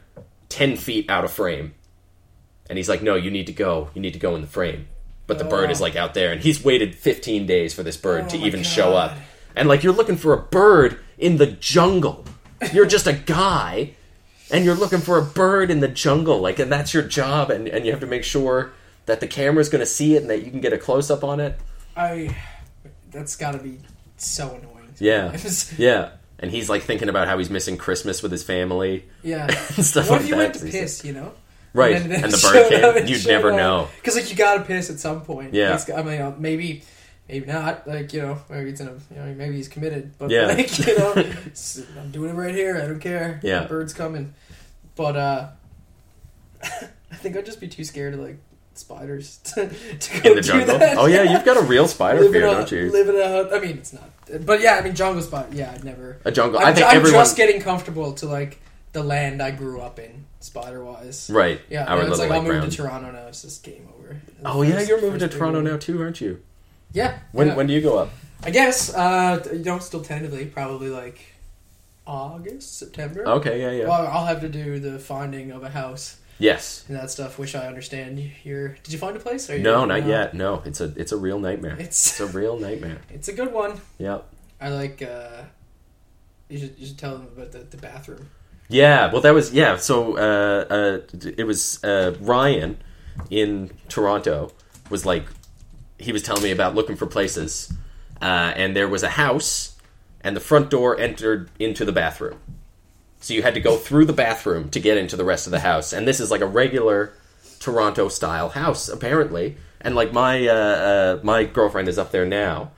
ten 0.49 0.77
feet 0.77 1.11
out 1.11 1.25
of 1.25 1.33
frame, 1.33 1.75
and 2.71 2.79
he's 2.79 2.89
like, 2.89 3.03
"No, 3.03 3.17
you 3.17 3.31
need 3.31 3.47
to 3.49 3.53
go. 3.53 3.91
You 3.95 4.01
need 4.01 4.13
to 4.13 4.21
go 4.21 4.35
in 4.37 4.41
the 4.41 4.47
frame." 4.47 4.87
But 5.27 5.39
the 5.39 5.47
oh, 5.47 5.51
bird 5.51 5.69
Oh. 5.71 5.73
is 5.73 5.81
like 5.81 5.97
out 5.97 6.15
there, 6.15 6.31
and 6.31 6.41
he's 6.41 6.63
waited 6.63 6.95
15 6.95 7.47
days 7.47 7.73
for 7.75 7.83
this 7.83 7.97
bird 7.97 8.25
Oh 8.27 8.29
to 8.29 8.37
even 8.39 8.63
show 8.63 8.95
up. 8.95 9.17
And 9.57 9.69
like 9.69 9.83
you're 9.83 9.93
looking 9.93 10.17
for 10.17 10.33
a 10.33 10.39
bird 10.39 10.99
in 11.19 11.39
the 11.39 11.47
jungle. 11.47 12.25
You're 12.73 12.87
just 12.87 13.07
a 13.07 13.15
guy, 13.15 13.95
and 14.53 14.65
you're 14.65 14.75
looking 14.77 15.01
for 15.01 15.19
a 15.19 15.23
bird 15.25 15.71
in 15.71 15.81
the 15.81 15.89
jungle. 15.89 16.41
Like, 16.41 16.59
and 16.61 16.71
that's 16.71 16.95
your 16.95 17.03
job, 17.03 17.51
and 17.51 17.67
and 17.67 17.85
you 17.85 17.91
have 17.91 18.01
to 18.01 18.07
make 18.07 18.23
sure 18.23 18.73
that 19.07 19.19
the 19.21 19.27
camera's 19.27 19.69
going 19.69 19.81
to 19.81 19.87
see 19.87 20.15
it 20.15 20.23
and 20.23 20.31
that 20.31 20.45
you 20.45 20.51
can 20.53 20.61
get 20.61 20.73
a 20.73 20.79
close 20.79 21.11
up 21.11 21.25
on 21.25 21.41
it. 21.41 21.59
I. 21.97 22.37
That's 23.11 23.37
got 23.37 23.53
to 23.53 23.59
be 23.59 23.79
so 24.17 24.55
annoying. 24.55 24.74
Yeah. 24.99 25.37
Yeah. 25.79 26.11
And 26.39 26.51
he's 26.51 26.69
like 26.69 26.83
thinking 26.83 27.09
about 27.09 27.29
how 27.29 27.39
he's 27.39 27.49
missing 27.49 27.77
Christmas 27.79 28.23
with 28.23 28.33
his 28.33 28.43
family 28.43 29.05
yeah. 29.23 29.45
and 29.77 29.85
stuff 29.87 30.11
What 30.11 30.17
like 30.17 30.21
if 30.23 30.29
you 30.29 30.35
that. 30.35 30.41
went 30.43 30.55
to 30.57 30.67
piss? 30.67 31.05
You 31.05 31.13
know. 31.15 31.33
Right. 31.73 31.97
And, 31.97 32.13
And 32.13 32.33
the 32.33 32.39
bird 32.83 32.97
came. 32.99 33.07
You'd 33.09 33.27
never 33.27 33.51
up. 33.53 33.57
know. 33.57 33.89
Because 33.97 34.17
like 34.17 34.31
you 34.31 34.37
gotta 34.37 34.63
piss 34.65 34.91
at 34.91 34.99
some 35.01 35.23
point. 35.23 35.55
Yeah. 35.55 35.79
I 35.97 36.03
mean, 36.03 36.21
uh, 36.21 36.35
maybe, 36.39 36.83
maybe 37.29 37.47
not. 37.47 37.87
Like 37.89 38.13
you 38.13 38.21
know, 38.23 38.39
maybe 38.51 38.71
it's 38.71 38.81
in 38.81 38.89
a, 38.89 38.93
you 38.93 39.17
know, 39.17 39.35
maybe 39.35 39.57
he's 39.57 39.69
committed. 39.69 40.13
But 40.19 40.31
Yeah. 40.31 40.47
like 40.47 40.79
you 40.87 40.99
know, 40.99 41.13
I'm 42.01 42.11
doing 42.11 42.31
it 42.31 42.35
right 42.35 42.55
here. 42.55 42.77
I 42.77 42.87
don't 42.89 43.01
care. 43.01 43.41
Yeah. 43.43 43.61
the 43.63 43.69
bird's 43.69 43.95
coming. 43.95 44.35
But 44.97 45.17
uh, 45.17 45.49
I 46.63 47.17
think 47.17 47.37
I'd 47.37 47.47
just 47.47 47.61
be 47.61 47.69
too 47.69 47.85
scared 47.85 48.15
to 48.15 48.21
like 48.21 48.39
spiders 48.79 49.39
to, 49.45 49.69
to 49.69 50.21
go 50.21 50.31
in 50.31 50.37
the 50.37 50.43
jungle. 50.43 50.79
that. 50.79 50.99
Oh 50.99 51.07
yeah, 51.07 51.23
you've 51.23 51.45
got 51.45 51.57
a 51.57 51.63
real 51.63 51.89
spider 51.89 52.21
Living 52.21 52.33
fear, 52.33 52.47
out- 52.49 52.69
don't 52.69 52.73
you? 52.73 52.91
Living 52.91 53.21
out. 53.21 53.53
I 53.53 53.61
mean, 53.61 53.79
it's 53.79 53.93
not. 53.93 54.11
But 54.45 54.61
yeah, 54.61 54.77
I 54.77 54.83
mean, 54.83 54.95
jungle 54.95 55.23
spot. 55.23 55.53
Yeah, 55.53 55.73
I'd 55.73 55.85
never. 55.85 56.19
A 56.25 56.33
jungle. 56.33 56.59
I'm, 56.59 56.69
I 56.69 56.73
think 56.73 56.87
I'm 56.87 56.97
everyone. 56.97 57.21
just 57.21 57.37
getting 57.37 57.61
comfortable 57.61 58.13
to 58.15 58.27
like 58.27 58.61
the 58.93 59.03
land 59.03 59.43
I 59.43 59.51
grew 59.51 59.81
up 59.81 59.99
in, 59.99 60.25
spider 60.41 60.85
wise. 60.85 61.29
right. 61.33 61.61
Yeah, 61.69 61.85
Our 61.85 62.03
it's 62.03 62.19
like 62.19 62.31
I'll 62.31 62.43
like, 62.43 62.49
move 62.49 62.65
to 62.65 62.71
Toronto 62.71 63.11
now. 63.11 63.27
It's 63.27 63.43
just 63.43 63.63
game 63.63 63.89
over. 63.99 64.21
Oh 64.45 64.63
yeah, 64.63 64.81
you're 64.81 65.01
moving 65.01 65.21
to 65.21 65.29
Toronto 65.29 65.61
now 65.61 65.77
too, 65.77 66.01
aren't 66.01 66.21
you? 66.21 66.41
Yeah. 66.93 67.19
When 67.33 67.49
yeah. 67.49 67.55
when 67.57 67.67
do 67.67 67.73
you 67.73 67.81
go 67.81 67.99
up? 67.99 68.11
I 68.43 68.51
guess 68.51 68.95
uh, 68.95 69.47
you 69.53 69.65
know, 69.65 69.79
still 69.79 70.03
tentatively, 70.03 70.47
probably 70.47 70.91
like 70.91 71.21
August, 72.07 72.79
September. 72.79 73.27
Okay, 73.27 73.61
yeah, 73.61 73.71
yeah. 73.71 73.89
Well, 73.89 74.07
I'll 74.07 74.27
have 74.27 74.41
to 74.43 74.49
do 74.49 74.79
the 74.79 74.99
finding 74.99 75.51
of 75.51 75.63
a 75.63 75.71
house 75.71 76.19
yes. 76.39 76.85
and 76.89 76.97
that 76.97 77.11
stuff, 77.11 77.39
which 77.39 77.55
I 77.55 77.67
understand. 77.67 78.19
Here, 78.19 78.77
did 78.83 78.93
you 78.93 78.99
find 78.99 79.17
a 79.17 79.21
place? 79.21 79.49
No, 79.49 79.85
not 79.85 80.07
yet. 80.07 80.35
No, 80.35 80.63
it's 80.65 80.81
a 80.81 80.93
it's 80.97 81.13
a 81.13 81.17
real 81.17 81.39
nightmare. 81.39 81.77
It's 81.79 82.21
It's 82.21 82.21
a 82.21 82.27
real 82.27 82.59
nightmare. 82.59 82.99
it's 83.11 83.29
a 83.29 83.33
good 83.33 83.53
one. 83.53 83.81
Yep. 83.99 84.27
I 84.61 84.69
like. 84.69 85.03
uh 85.03 85.43
You 86.49 86.59
should 86.59 86.75
you 86.79 86.87
should 86.87 86.99
tell 86.99 87.17
them 87.17 87.29
about 87.37 87.53
the, 87.53 87.59
the 87.59 87.77
bathroom. 87.77 88.29
Yeah, 88.69 89.13
well, 89.13 89.21
that 89.21 89.35
was 89.35 89.53
yeah. 89.53 89.77
So 89.77 90.17
uh, 90.17 90.65
uh, 90.71 91.01
it 91.37 91.47
was 91.47 91.83
uh, 91.85 92.15
Ryan 92.21 92.79
in 93.31 93.71
Toronto 93.89 94.53
was 94.91 95.05
like 95.05 95.27
he 95.99 96.13
was 96.13 96.23
telling 96.23 96.43
me 96.43 96.51
about 96.51 96.75
looking 96.75 96.97
for 96.97 97.07
places, 97.07 97.73
uh, 98.21 98.53
and 98.57 98.75
there 98.75 98.89
was 98.89 99.03
a 99.03 99.11
house, 99.11 99.77
and 100.23 100.37
the 100.37 100.41
front 100.41 100.71
door 100.71 100.99
entered 100.99 101.51
into 101.59 101.85
the 101.85 101.93
bathroom. 101.93 102.39
So 103.25 103.33
you 103.33 103.43
had 103.43 103.55
to 103.55 103.61
go 103.61 103.79
through 103.79 104.05
the 104.05 104.13
bathroom 104.13 104.69
to 104.69 104.81
get 104.81 104.99
into 104.99 105.17
the 105.17 105.25
rest 105.25 105.47
of 105.47 105.51
the 105.51 105.61
house, 105.61 105.95
and 105.95 106.07
this 106.07 106.21
is 106.21 106.31
like 106.31 106.43
a 106.43 106.47
regular 106.47 107.15
Toronto 107.59 108.09
style 108.11 108.51
house 108.51 108.91
apparently. 108.91 109.57
And 109.81 109.95
like 109.95 110.13
my 110.13 110.47
uh, 110.47 110.53
uh, 110.53 111.21
my 111.23 111.45
girlfriend 111.45 111.89
is 111.89 111.99
up 111.99 112.11
there 112.11 112.27
now, 112.27 112.73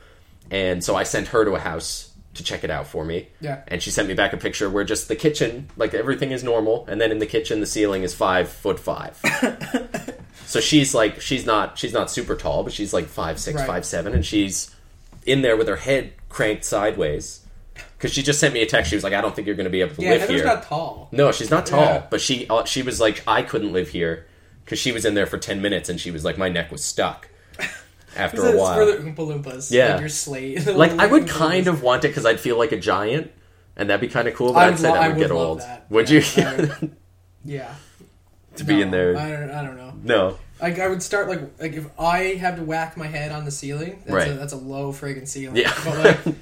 and 0.49 0.85
so 0.85 0.95
I 0.95 1.03
sent 1.03 1.27
her 1.29 1.45
to 1.45 1.55
a 1.55 1.59
house 1.59 2.11
to 2.35 2.45
check 2.45 2.63
it 2.63 2.71
out 2.71 2.87
for 2.87 3.05
me. 3.05 3.27
Yeah. 3.41 3.63
And 3.67 3.83
she 3.83 3.91
sent 3.91 4.07
me 4.07 4.15
back 4.15 4.33
a 4.35 4.37
picture 4.37 4.71
where 4.71 4.85
just 4.85 5.09
the 5.09 5.17
kitchen, 5.17 5.69
like 5.77 5.95
everything 5.95 6.31
is 6.31 6.45
normal, 6.45 6.87
and 6.87 7.01
then 7.01 7.11
in 7.11 7.19
the 7.19 7.27
kitchen 7.27 7.59
the 7.59 7.67
ceiling 7.67 8.05
is 8.05 8.15
five 8.15 8.49
foot 8.49 8.79
five. 8.79 9.19
so 10.47 10.61
she's 10.61 10.95
like 10.95 11.21
she's 11.21 11.45
not 11.45 11.77
she's 11.77 11.93
not 11.93 12.09
super 12.09 12.37
tall, 12.37 12.63
but 12.63 12.73
she's 12.73 12.93
like 12.95 13.07
five 13.07 13.41
six, 13.41 13.57
Right. 13.59 13.67
five 13.67 13.85
seven, 13.85 14.15
and 14.15 14.25
she's 14.25 14.73
in 15.25 15.43
there 15.43 15.57
with 15.57 15.67
her 15.67 15.77
head 15.77 16.13
cranked 16.29 16.65
sideways. 16.65 17.41
Because 17.97 18.13
she 18.13 18.23
just 18.23 18.39
sent 18.41 18.53
me 18.53 18.61
a 18.63 18.67
text. 18.67 18.91
She 18.91 18.97
was 18.97 19.03
like, 19.05 19.15
"I 19.15 19.21
don't 19.23 19.35
think 19.35 19.47
you're 19.47 19.57
going 19.57 19.65
to 19.65 19.71
be 19.71 19.81
able 19.81 19.95
to 19.95 20.03
Yeah, 20.03 20.11
live 20.11 20.21
Heather's 20.23 20.37
here." 20.37 20.45
not 20.45 20.63
tall. 20.65 21.09
No, 21.13 21.33
she's 21.33 21.51
not 21.51 21.65
tall, 21.67 21.81
Yeah. 21.81 22.07
but 22.11 22.21
she 22.21 22.47
uh, 22.49 22.65
she 22.65 22.83
was 22.83 23.01
like, 23.01 23.23
I 23.27 23.43
couldn't 23.43 23.73
live 23.73 23.89
here 23.89 24.27
because 24.65 24.79
she 24.79 24.93
was 24.93 25.05
in 25.05 25.15
there 25.15 25.27
for 25.27 25.39
ten 25.39 25.63
minutes 25.63 25.89
and 25.89 25.99
she 26.01 26.11
was 26.11 26.25
like, 26.25 26.37
my 26.37 26.49
neck 26.51 26.71
was 26.71 26.85
stuck 26.85 27.29
after 28.17 28.47
a 28.47 28.57
while. 28.57 28.75
for 28.75 28.85
the 28.85 28.99
Oompa 28.99 29.17
Loompas. 29.43 29.71
Yeah. 29.71 29.93
like 29.93 30.01
your 30.01 30.09
slate. 30.11 30.67
like 30.75 30.93
I 30.93 31.07
would 31.07 31.27
kind 31.29 31.67
of 31.69 31.83
want 31.83 32.05
it 32.05 32.09
because 32.09 32.27
I'd 32.27 32.39
feel 32.41 32.59
like 32.59 32.73
a 32.73 32.79
giant, 32.79 33.31
and 33.77 33.89
that'd 33.89 34.01
be 34.01 34.13
kind 34.13 34.29
of 34.29 34.35
cool. 34.35 34.53
But 34.53 34.59
I 34.59 34.67
I'd 34.67 34.71
would 34.73 34.79
say 34.81 34.89
lo- 34.89 34.95
that 34.95 35.03
I 35.03 35.09
would 35.09 35.17
would 35.17 35.23
get 35.29 35.35
love 35.35 35.47
old. 35.49 35.61
that. 35.61 35.91
Would 35.91 36.11
Yeah, 36.11 36.21
you? 36.61 36.71
I. 36.83 36.91
Yeah. 37.47 37.75
to 38.57 38.65
be 38.65 38.83
in 38.83 38.91
No, 38.91 38.97
there? 38.97 39.17
I 39.17 39.31
don't, 39.31 39.51
I 39.51 39.63
don't 39.63 39.77
know. 39.77 39.93
no. 40.03 40.39
Like 40.61 40.79
I 40.79 40.89
would 40.89 41.03
start 41.03 41.29
like 41.29 41.41
like 41.61 41.75
if 41.75 41.87
I 41.99 42.19
have 42.41 42.57
to 42.57 42.63
whack 42.63 42.97
my 42.97 43.07
head 43.07 43.31
on 43.31 43.45
the 43.45 43.51
ceiling, 43.51 44.03
that's, 44.07 44.11
Right. 44.11 44.31
a, 44.31 44.35
that's 44.35 44.55
a 44.55 44.57
low 44.57 44.91
friggin' 44.93 45.29
ceiling. 45.29 45.57
Yeah. 45.57 45.73
But 45.85 45.99
like 46.27 46.35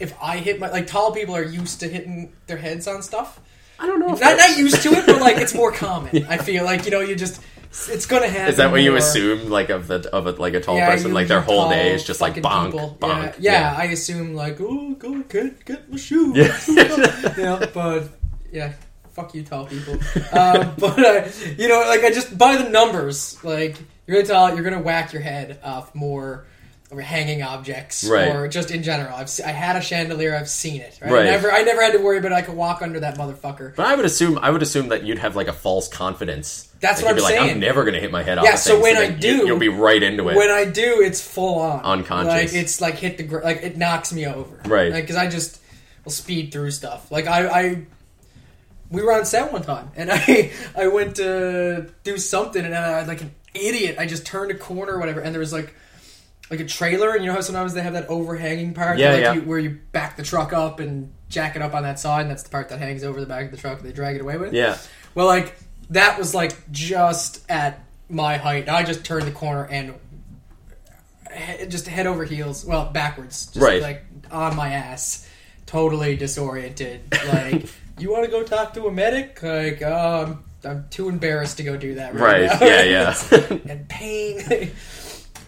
if 0.00 0.14
I 0.22 0.38
hit 0.38 0.58
my 0.58 0.70
like 0.70 0.86
tall 0.86 1.12
people 1.12 1.36
are 1.36 1.42
used 1.44 1.80
to 1.80 1.88
hitting 1.88 2.32
their 2.46 2.56
heads 2.58 2.86
on 2.88 3.02
stuff. 3.02 3.40
I 3.78 3.86
don't 3.86 3.98
know. 4.00 4.12
If 4.14 4.20
Not, 4.20 4.36
not 4.36 4.56
used 4.58 4.82
to 4.82 4.90
it, 4.92 5.06
but 5.06 5.20
like 5.20 5.36
it's 5.38 5.54
more 5.54 5.72
common. 5.72 6.24
I 6.28 6.36
feel 6.38 6.64
like 6.64 6.84
you 6.84 6.90
know 6.90 7.00
you 7.00 7.16
just 7.16 7.40
it's 7.88 8.06
gonna 8.06 8.28
happen. 8.28 8.48
is 8.50 8.56
that 8.58 8.70
what 8.70 8.82
you 8.82 8.94
assume? 8.96 9.48
Like 9.50 9.70
of 9.70 9.88
the 9.88 10.08
of 10.14 10.26
a, 10.26 10.32
like 10.32 10.54
a 10.54 10.60
tall 10.60 10.76
Yeah, 10.76 10.90
person, 10.90 11.08
you- 11.08 11.14
like 11.14 11.26
their 11.28 11.40
whole 11.40 11.68
day 11.68 11.92
is 11.94 12.04
just 12.04 12.20
like 12.20 12.34
fucking 12.34 12.42
bonk, 12.44 12.70
people. 12.72 12.96
bonk. 13.00 13.36
Yeah, 13.38 13.72
yeah, 13.72 13.74
I 13.76 13.84
assume 13.84 14.34
like 14.34 14.58
oh 14.60 14.94
go 14.94 15.20
get 15.22 15.64
get 15.64 15.90
my 15.90 15.96
shoe. 15.96 16.32
Yeah. 16.36 16.56
yeah, 17.38 17.66
but 17.72 18.08
yeah, 18.52 18.72
fuck 19.12 19.34
you, 19.34 19.42
tall 19.42 19.66
people. 19.66 19.94
um, 19.94 20.74
but 20.78 20.98
uh, 20.98 21.28
you 21.56 21.68
know, 21.68 21.80
like 21.88 22.04
I 22.04 22.10
just 22.10 22.36
by 22.36 22.56
the 22.56 22.68
numbers, 22.68 23.42
like 23.42 23.78
you're 24.06 24.18
gonna 24.22 24.28
tall, 24.28 24.54
you're 24.54 24.64
gonna 24.64 24.82
whack 24.82 25.12
your 25.12 25.22
head 25.22 25.58
off 25.64 25.94
more 25.94 26.46
or 26.92 27.00
hanging 27.00 27.42
objects, 27.42 28.04
Right. 28.04 28.28
or 28.34 28.46
just 28.48 28.70
in 28.70 28.82
general. 28.82 29.16
I've 29.16 29.30
se- 29.30 29.44
I 29.44 29.50
had 29.50 29.76
a 29.76 29.80
chandelier, 29.80 30.36
I've 30.36 30.48
seen 30.48 30.80
it. 30.82 30.98
Right? 31.00 31.10
Right. 31.10 31.26
I 31.26 31.30
never 31.30 31.50
I 31.50 31.62
never 31.62 31.82
had 31.82 31.92
to 31.94 31.98
worry 31.98 32.18
about 32.18 32.32
it. 32.32 32.34
I 32.34 32.42
could 32.42 32.54
walk 32.54 32.82
under 32.82 33.00
that 33.00 33.16
motherfucker. 33.16 33.74
But 33.74 33.86
I 33.86 33.94
would 33.96 34.04
assume 34.04 34.38
I 34.42 34.50
would 34.50 34.62
assume 34.62 34.88
that 34.90 35.02
you'd 35.04 35.18
have 35.18 35.34
like 35.34 35.48
a 35.48 35.52
false 35.52 35.88
confidence. 35.88 36.68
That's 36.80 37.00
Like, 37.02 37.06
what 37.06 37.08
you'd 37.08 37.10
I'm 37.10 37.16
be 37.16 37.22
like, 37.22 37.34
saying. 37.46 37.50
I'm 37.52 37.60
never 37.60 37.82
going 37.84 37.94
to 37.94 38.00
hit 38.00 38.10
my 38.10 38.22
head 38.24 38.38
off. 38.38 38.44
Yeah, 38.44 38.56
so 38.56 38.80
when 38.80 38.96
I 38.96 39.08
do- 39.08 39.46
you'll 39.46 39.58
be 39.58 39.68
right 39.68 40.02
into 40.02 40.28
it. 40.28 40.36
When 40.36 40.50
I 40.50 40.64
do, 40.64 41.00
it's 41.00 41.20
full 41.20 41.60
on 41.60 41.80
Unconscious. 41.84 42.52
Like 42.52 42.62
it's 42.62 42.80
like 42.80 42.94
hit 42.96 43.16
the 43.18 43.22
gr- 43.22 43.40
like 43.42 43.62
it 43.62 43.76
knocks 43.76 44.12
me 44.12 44.26
over. 44.26 44.60
Right. 44.66 44.92
Like 44.92 45.04
because 45.04 45.16
I 45.16 45.28
just 45.28 45.60
will 46.04 46.12
speed 46.12 46.52
through 46.52 46.72
stuff. 46.72 47.10
Like 47.10 47.26
I, 47.26 47.46
I 47.48 47.82
we 48.90 49.02
were 49.02 49.12
on 49.12 49.24
set 49.24 49.52
one 49.52 49.62
time 49.62 49.90
and 49.96 50.10
I 50.12 50.50
I 50.76 50.88
went 50.88 51.16
to 51.16 51.86
do 52.04 52.18
something 52.18 52.64
and 52.64 52.74
I 52.74 53.04
like 53.06 53.22
an 53.22 53.32
idiot. 53.54 53.96
I 53.98 54.06
just 54.06 54.26
turned 54.26 54.50
a 54.50 54.54
corner 54.54 54.94
or 54.94 54.98
whatever 54.98 55.20
and 55.20 55.32
there 55.34 55.40
was 55.40 55.52
like 55.52 55.74
like 56.52 56.60
a 56.60 56.64
trailer 56.66 57.10
and 57.14 57.22
you 57.24 57.26
know 57.28 57.34
how 57.34 57.40
sometimes 57.40 57.74
they 57.74 57.82
have 57.82 57.94
that 57.94 58.08
overhanging 58.08 58.74
part 58.74 58.98
Yeah, 58.98 59.12
like 59.12 59.20
yeah. 59.22 59.32
You, 59.32 59.40
where 59.42 59.58
you 59.58 59.80
back 59.90 60.16
the 60.16 60.22
truck 60.22 60.52
up 60.52 60.78
and 60.78 61.12
jack 61.28 61.56
it 61.56 61.62
up 61.62 61.74
on 61.74 61.82
that 61.82 61.98
side 61.98 62.20
and 62.20 62.30
that's 62.30 62.44
the 62.44 62.50
part 62.50 62.68
that 62.68 62.78
hangs 62.78 63.02
over 63.02 63.18
the 63.20 63.26
back 63.26 63.46
of 63.46 63.50
the 63.50 63.56
truck 63.56 63.78
and 63.80 63.88
they 63.88 63.92
drag 63.92 64.14
it 64.16 64.20
away 64.20 64.36
with. 64.36 64.52
yeah, 64.52 64.76
Well, 65.14 65.26
like 65.26 65.56
that 65.90 66.18
was 66.18 66.34
like 66.34 66.70
just 66.70 67.44
at 67.50 67.80
my 68.08 68.36
height. 68.36 68.68
I 68.68 68.82
just 68.84 69.04
turned 69.04 69.26
the 69.26 69.32
corner 69.32 69.64
and 69.66 69.94
just 71.68 71.86
head 71.88 72.06
over 72.06 72.24
heels. 72.24 72.64
Well, 72.64 72.90
backwards, 72.92 73.46
just 73.46 73.56
Right. 73.56 73.80
like 73.82 74.04
on 74.30 74.54
my 74.54 74.68
ass, 74.74 75.26
totally 75.66 76.16
disoriented. 76.16 77.00
Like, 77.28 77.66
you 77.98 78.10
want 78.12 78.24
to 78.26 78.30
go 78.30 78.42
talk 78.42 78.74
to 78.74 78.86
a 78.86 78.92
medic? 78.92 79.42
Like, 79.42 79.82
um, 79.82 80.44
I'm 80.64 80.86
too 80.90 81.08
embarrassed 81.08 81.56
to 81.56 81.62
go 81.62 81.76
do 81.76 81.94
that 81.96 82.14
right, 82.14 82.48
Right. 82.50 82.60
Yeah. 82.60 83.14
Yeah. 83.30 83.58
and 83.68 83.88
pain. 83.88 84.70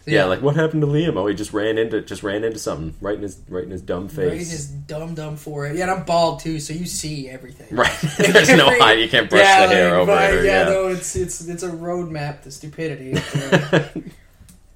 yeah. 0.07 0.25
Like 0.25 0.43
what 0.43 0.57
happened 0.57 0.83
to 0.83 0.87
Liam? 0.87 1.17
Oh, 1.17 1.27
he 1.27 1.35
just 1.35 1.53
ran 1.53 1.79
into 1.79 2.01
just 2.01 2.23
ran 2.23 2.45
into 2.45 2.59
something 2.59 2.95
right 3.01 3.17
in 3.17 3.23
his 3.23 3.41
right 3.49 3.65
in 3.65 3.71
his 3.71 3.83
dumb 3.83 4.09
face. 4.09 4.29
Right, 4.29 4.39
he's 4.39 4.51
just 4.51 4.87
dumb 4.87 5.15
dumb 5.15 5.37
for 5.37 5.67
it. 5.67 5.77
Yeah, 5.77 5.83
and 5.83 5.91
I'm 5.91 6.05
bald 6.05 6.41
too, 6.41 6.61
so 6.61 6.73
you 6.73 6.87
see 6.87 7.29
everything. 7.29 7.69
Right. 7.77 7.93
There's 8.19 8.51
no 8.51 8.71
hide. 8.79 9.01
You 9.01 9.09
can't 9.09 9.29
brush 9.29 9.43
yeah, 9.43 9.67
the 9.67 9.75
hair 9.75 9.91
like, 9.91 10.01
over 10.01 10.13
but, 10.13 10.35
it. 10.35 10.45
Yeah, 10.45 10.65
yeah. 10.65 10.69
no, 10.69 10.89
it's 10.89 11.17
it's 11.17 11.47
it's 11.49 11.63
a 11.63 11.71
roadmap 11.71 12.43
to 12.43 12.51
stupidity. 12.51 13.15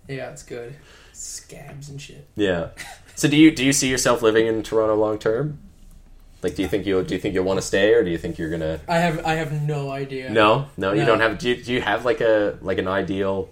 Yeah, 0.08 0.30
it's 0.30 0.42
good. 0.42 0.74
Scabs 1.12 1.90
and 1.90 2.00
shit. 2.00 2.26
Yeah. 2.34 2.70
So 3.14 3.28
do 3.28 3.36
you 3.36 3.50
do 3.50 3.64
you 3.64 3.72
see 3.72 3.88
yourself 3.88 4.22
living 4.22 4.46
in 4.46 4.62
Toronto 4.62 4.96
long 4.96 5.18
term? 5.18 5.58
Like, 6.42 6.54
do 6.54 6.62
you 6.62 6.68
think 6.68 6.86
you'll 6.86 7.04
do 7.04 7.14
you 7.14 7.20
think 7.20 7.34
you'll 7.34 7.44
want 7.44 7.58
to 7.58 7.66
stay, 7.66 7.92
or 7.92 8.02
do 8.02 8.10
you 8.10 8.18
think 8.18 8.38
you're 8.38 8.50
gonna? 8.50 8.80
I 8.88 8.98
have 8.98 9.24
I 9.26 9.34
have 9.34 9.52
no 9.62 9.90
idea. 9.90 10.30
No, 10.30 10.68
no, 10.76 10.92
you 10.92 11.04
don't 11.04 11.20
have. 11.20 11.38
Do 11.38 11.50
you, 11.50 11.62
do 11.62 11.72
you 11.72 11.80
have 11.80 12.04
like 12.04 12.20
a 12.20 12.58
like 12.62 12.78
an 12.78 12.88
ideal? 12.88 13.50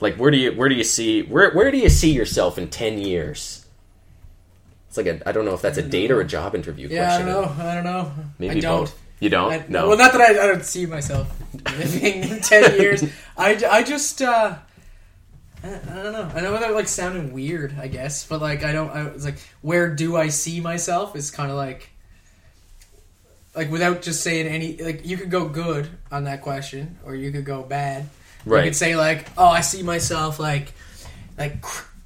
Like, 0.00 0.16
where 0.16 0.30
do 0.30 0.36
you 0.36 0.52
where 0.52 0.68
do 0.68 0.74
you 0.74 0.84
see 0.84 1.22
where 1.22 1.50
where 1.52 1.70
do 1.70 1.78
you 1.78 1.88
see 1.88 2.12
yourself 2.12 2.56
in 2.58 2.68
ten 2.68 2.98
years? 2.98 3.66
It's 4.88 4.96
like 4.96 5.06
a 5.06 5.28
I 5.28 5.32
don't 5.32 5.44
know 5.44 5.54
if 5.54 5.62
that's 5.62 5.78
a 5.78 5.82
date 5.82 6.10
or 6.10 6.20
a 6.20 6.24
job 6.24 6.54
interview 6.54 6.88
Yeah, 6.88 7.02
I 7.04 7.06
question. 7.22 7.26
don't 7.26 7.58
know. 7.58 7.64
I 7.64 7.74
don't 7.74 7.84
know. 7.84 8.12
Maybe 8.38 8.56
I 8.58 8.60
don't. 8.60 8.80
both. 8.84 8.98
You 9.20 9.28
don't? 9.30 9.52
I, 9.52 9.64
no. 9.68 9.88
Well, 9.88 9.98
not 9.98 10.12
that 10.12 10.20
I, 10.20 10.30
I 10.44 10.46
don't 10.46 10.64
see 10.64 10.86
myself 10.86 11.28
living 11.76 12.22
in 12.22 12.40
ten 12.40 12.72
years. 12.80 13.02
I, 13.36 13.60
I 13.68 13.82
just 13.82 14.22
uh, 14.22 14.54
I, 15.64 15.68
I 15.68 16.02
don't 16.02 16.12
know. 16.12 16.30
I 16.34 16.40
know 16.40 16.52
that 16.52 16.72
like 16.72 16.86
sounding 16.86 17.32
weird, 17.32 17.74
I 17.80 17.88
guess, 17.88 18.24
but 18.24 18.40
like 18.40 18.62
I 18.62 18.72
don't. 18.72 18.90
I 18.90 19.10
was 19.10 19.24
like 19.24 19.38
where 19.60 19.92
do 19.92 20.16
I 20.16 20.28
see 20.28 20.60
myself 20.60 21.16
is 21.16 21.32
kind 21.32 21.50
of 21.50 21.56
like 21.56 21.90
like 23.56 23.70
without 23.72 24.02
just 24.02 24.22
saying 24.22 24.46
any 24.46 24.76
like 24.76 25.04
you 25.04 25.16
could 25.16 25.30
go 25.30 25.48
good 25.48 25.90
on 26.12 26.24
that 26.24 26.42
question 26.42 26.98
or 27.04 27.16
you 27.16 27.32
could 27.32 27.44
go 27.44 27.62
bad. 27.64 28.08
Right. 28.48 28.64
You 28.64 28.70
could 28.70 28.76
say 28.76 28.96
like, 28.96 29.26
oh, 29.36 29.46
I 29.46 29.60
see 29.60 29.82
myself 29.82 30.38
like 30.40 30.72
like 31.38 31.64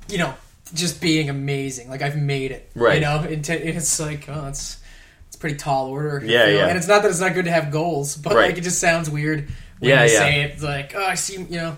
you 0.09 0.19
know 0.19 0.35
just 0.75 1.01
being 1.01 1.29
amazing. 1.31 1.89
Like 1.91 2.03
I've 2.03 2.17
made 2.17 2.51
it. 2.51 2.71
Right. 2.75 2.95
You 2.97 3.01
know, 3.03 3.21
and 3.21 3.45
t- 3.45 3.53
it's 3.53 4.01
like 4.01 4.29
oh, 4.29 4.47
it's 4.49 4.81
it's 5.29 5.37
pretty 5.37 5.57
tall 5.57 5.87
order. 5.89 6.23
Yeah, 6.25 6.47
yeah. 6.49 6.67
And 6.69 6.77
it's 6.77 6.89
not 6.89 7.03
that 7.03 7.11
it's 7.11 7.21
not 7.21 7.35
good 7.35 7.45
to 7.47 7.51
have 7.53 7.71
goals, 7.71 8.17
but 8.25 8.35
Right. 8.35 8.49
like 8.51 8.59
it 8.59 8.63
just 8.63 8.81
sounds 8.81 9.09
weird 9.11 9.49
when 9.79 9.91
Yeah, 9.91 10.05
you 10.05 10.13
yeah. 10.13 10.19
say 10.19 10.41
it. 10.43 10.51
It's 10.53 10.63
like, 10.63 10.95
oh, 10.97 11.05
I 11.05 11.15
see, 11.15 11.35
you 11.43 11.57
know, 11.57 11.77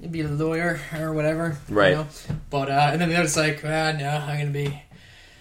you'd 0.00 0.12
be 0.12 0.20
a 0.22 0.28
lawyer 0.28 0.80
or 0.98 1.12
whatever. 1.12 1.56
Right. 1.68 1.90
You 1.90 1.96
know? 1.96 2.06
But 2.50 2.70
uh, 2.70 2.90
and 2.92 3.00
then 3.00 3.10
it's 3.10 3.36
like, 3.36 3.62
ah, 3.64 3.92
no, 3.92 4.08
I'm 4.08 4.38
gonna 4.38 4.50
be 4.50 4.82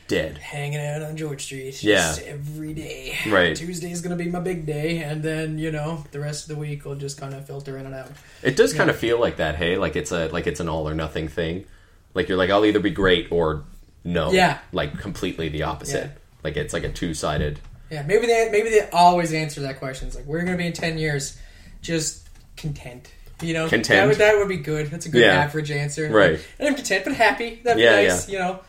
Dead. 0.07 0.37
hanging 0.37 0.79
out 0.79 1.01
on 1.01 1.17
George 1.17 1.43
Street 1.43 1.81
Yeah. 1.83 1.95
just 1.97 2.21
every 2.23 2.73
day. 2.73 3.15
Right. 3.27 3.55
Tuesday's 3.55 4.01
gonna 4.01 4.15
be 4.15 4.29
my 4.29 4.39
big 4.39 4.65
day, 4.65 4.99
and 4.99 5.21
then 5.21 5.57
you 5.57 5.71
know 5.71 6.05
the 6.11 6.19
rest 6.19 6.43
of 6.49 6.55
the 6.55 6.59
week 6.61 6.85
will 6.85 6.95
just 6.95 7.19
kind 7.19 7.33
of 7.33 7.45
filter 7.45 7.77
in 7.77 7.85
and 7.85 7.93
out. 7.95 8.11
It 8.43 8.55
does 8.55 8.73
kind 8.73 8.89
of 8.89 8.95
feel 8.97 9.19
like 9.19 9.37
that. 9.37 9.55
Hey, 9.55 9.77
like 9.77 9.95
it's 9.95 10.11
a 10.11 10.27
like 10.29 10.47
it's 10.47 10.59
an 10.59 10.69
all 10.69 10.87
or 10.87 10.93
nothing 10.93 11.27
thing. 11.27 11.65
Like 12.13 12.29
you're 12.29 12.37
like 12.37 12.49
I'll 12.49 12.65
either 12.65 12.79
be 12.79 12.89
great 12.91 13.27
or 13.31 13.63
no. 14.03 14.31
Yeah. 14.31 14.59
Like 14.71 14.97
completely 14.99 15.49
the 15.49 15.63
opposite. 15.63 16.05
Yeah. 16.05 16.17
Like 16.43 16.55
it's 16.57 16.73
like 16.73 16.83
a 16.83 16.89
two 16.89 17.13
sided. 17.13 17.59
Yeah, 17.91 18.03
maybe 18.03 18.27
they 18.27 18.49
maybe 18.51 18.69
they 18.69 18.89
always 18.91 19.33
answer 19.33 19.61
that 19.61 19.79
question. 19.79 20.07
It's 20.07 20.15
like 20.15 20.25
we're 20.25 20.43
gonna 20.43 20.57
be 20.57 20.67
in 20.67 20.73
ten 20.73 20.97
years, 20.97 21.37
just 21.81 22.27
content. 22.55 23.09
You 23.41 23.53
know, 23.53 23.69
Content. 23.69 23.87
That 23.87 24.07
would, 24.07 24.17
that 24.17 24.37
would 24.39 24.47
be 24.49 24.57
good. 24.57 24.87
That's 24.89 25.05
a 25.05 25.09
good 25.09 25.21
Yeah. 25.21 25.35
average 25.43 25.69
answer. 25.69 26.09
Right. 26.09 26.39
And 26.57 26.67
I'm 26.69 26.73
content 26.75 27.03
but 27.05 27.13
happy. 27.13 27.61
That'd 27.63 27.77
be 27.77 27.83
Yeah, 27.83 28.07
nice. 28.07 28.27
You 28.27 28.39
know, 28.39 28.61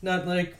not 0.00 0.28
like 0.28 0.54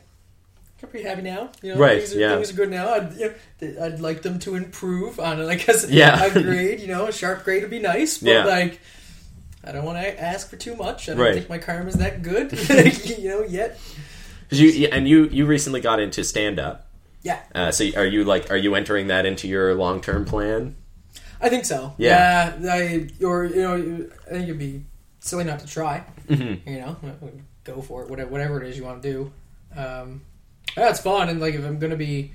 I'm 0.83 0.89
pretty 0.89 1.07
happy 1.07 1.23
now. 1.23 1.51
You 1.63 1.75
know, 1.75 1.81
Right, 1.81 1.99
Things 2.01 2.15
are, 2.17 2.19
yeah. 2.19 2.35
things 2.35 2.51
are 2.51 2.55
good 2.55 2.71
now. 2.71 2.93
I'd, 2.95 3.13
you 3.15 3.35
know, 3.61 3.85
I'd 3.85 4.01
like 4.01 4.23
them 4.23 4.39
to 4.41 4.57
improve 4.57 5.21
on 5.21 5.41
it. 5.41 5.45
Like, 5.45 5.65
cause 5.65 5.89
Yeah. 5.91 6.25
a 6.25 6.31
grade, 6.43 6.81
you 6.81 6.89
know, 6.89 7.07
a 7.07 7.13
sharp 7.13 7.45
grade 7.45 7.63
would 7.63 7.71
be 7.71 7.79
nice. 7.79 8.19
But 8.19 8.29
Yeah. 8.31 8.45
like, 8.45 8.81
I 9.65 9.71
don't 9.73 9.85
want 9.85 9.99
to 9.99 10.21
ask 10.21 10.51
for 10.51 10.57
too 10.57 10.75
much. 10.75 11.09
I 11.09 11.13
don't 11.15 11.21
Right. 11.23 11.35
think 11.35 11.49
my 11.49 11.59
karma's 11.59 11.95
that 11.95 12.23
good. 12.23 12.53
you 13.19 13.29
know, 13.29 13.45
yet. 13.45 13.79
you 14.51 14.89
and 14.89 15.07
you 15.09 15.29
you 15.29 15.47
recently 15.47 15.81
got 15.81 16.01
into 16.01 16.25
stand 16.25 16.59
up. 16.59 16.89
Yeah. 17.23 17.39
Uh, 17.55 17.71
so 17.71 17.85
are 17.97 18.05
you 18.05 18.25
like 18.25 18.51
are 18.51 18.57
you 18.57 18.75
entering 18.75 19.07
that 19.07 19.25
into 19.25 19.47
your 19.47 19.75
long 19.75 20.01
term 20.01 20.25
plan? 20.25 20.75
I 21.41 21.49
think 21.49 21.65
so. 21.65 21.95
Yeah. 21.97 22.55
Yeah. 22.61 22.73
I, 22.75 23.09
or 23.25 23.45
you 23.45 23.63
know, 23.63 23.75
I 24.27 24.31
think 24.31 24.45
it'd 24.45 24.59
be 24.59 24.83
silly 25.21 25.45
not 25.45 25.61
to 25.61 25.67
try. 25.67 26.03
Mm-hmm. 26.29 26.69
You 26.69 26.81
know, 26.81 26.97
go 27.65 27.81
for 27.83 28.03
it. 28.03 28.11
Whatever, 28.11 28.31
whatever 28.31 28.63
it 28.63 28.69
is 28.69 28.77
you 28.77 28.85
want 28.85 29.01
to 29.03 29.13
do. 29.13 29.33
Um, 29.77 30.23
yeah, 30.77 30.91
it's 30.91 31.01
fun. 31.01 31.29
And 31.29 31.41
like, 31.41 31.55
if 31.55 31.65
I'm 31.65 31.79
gonna 31.79 31.97
be 31.97 32.33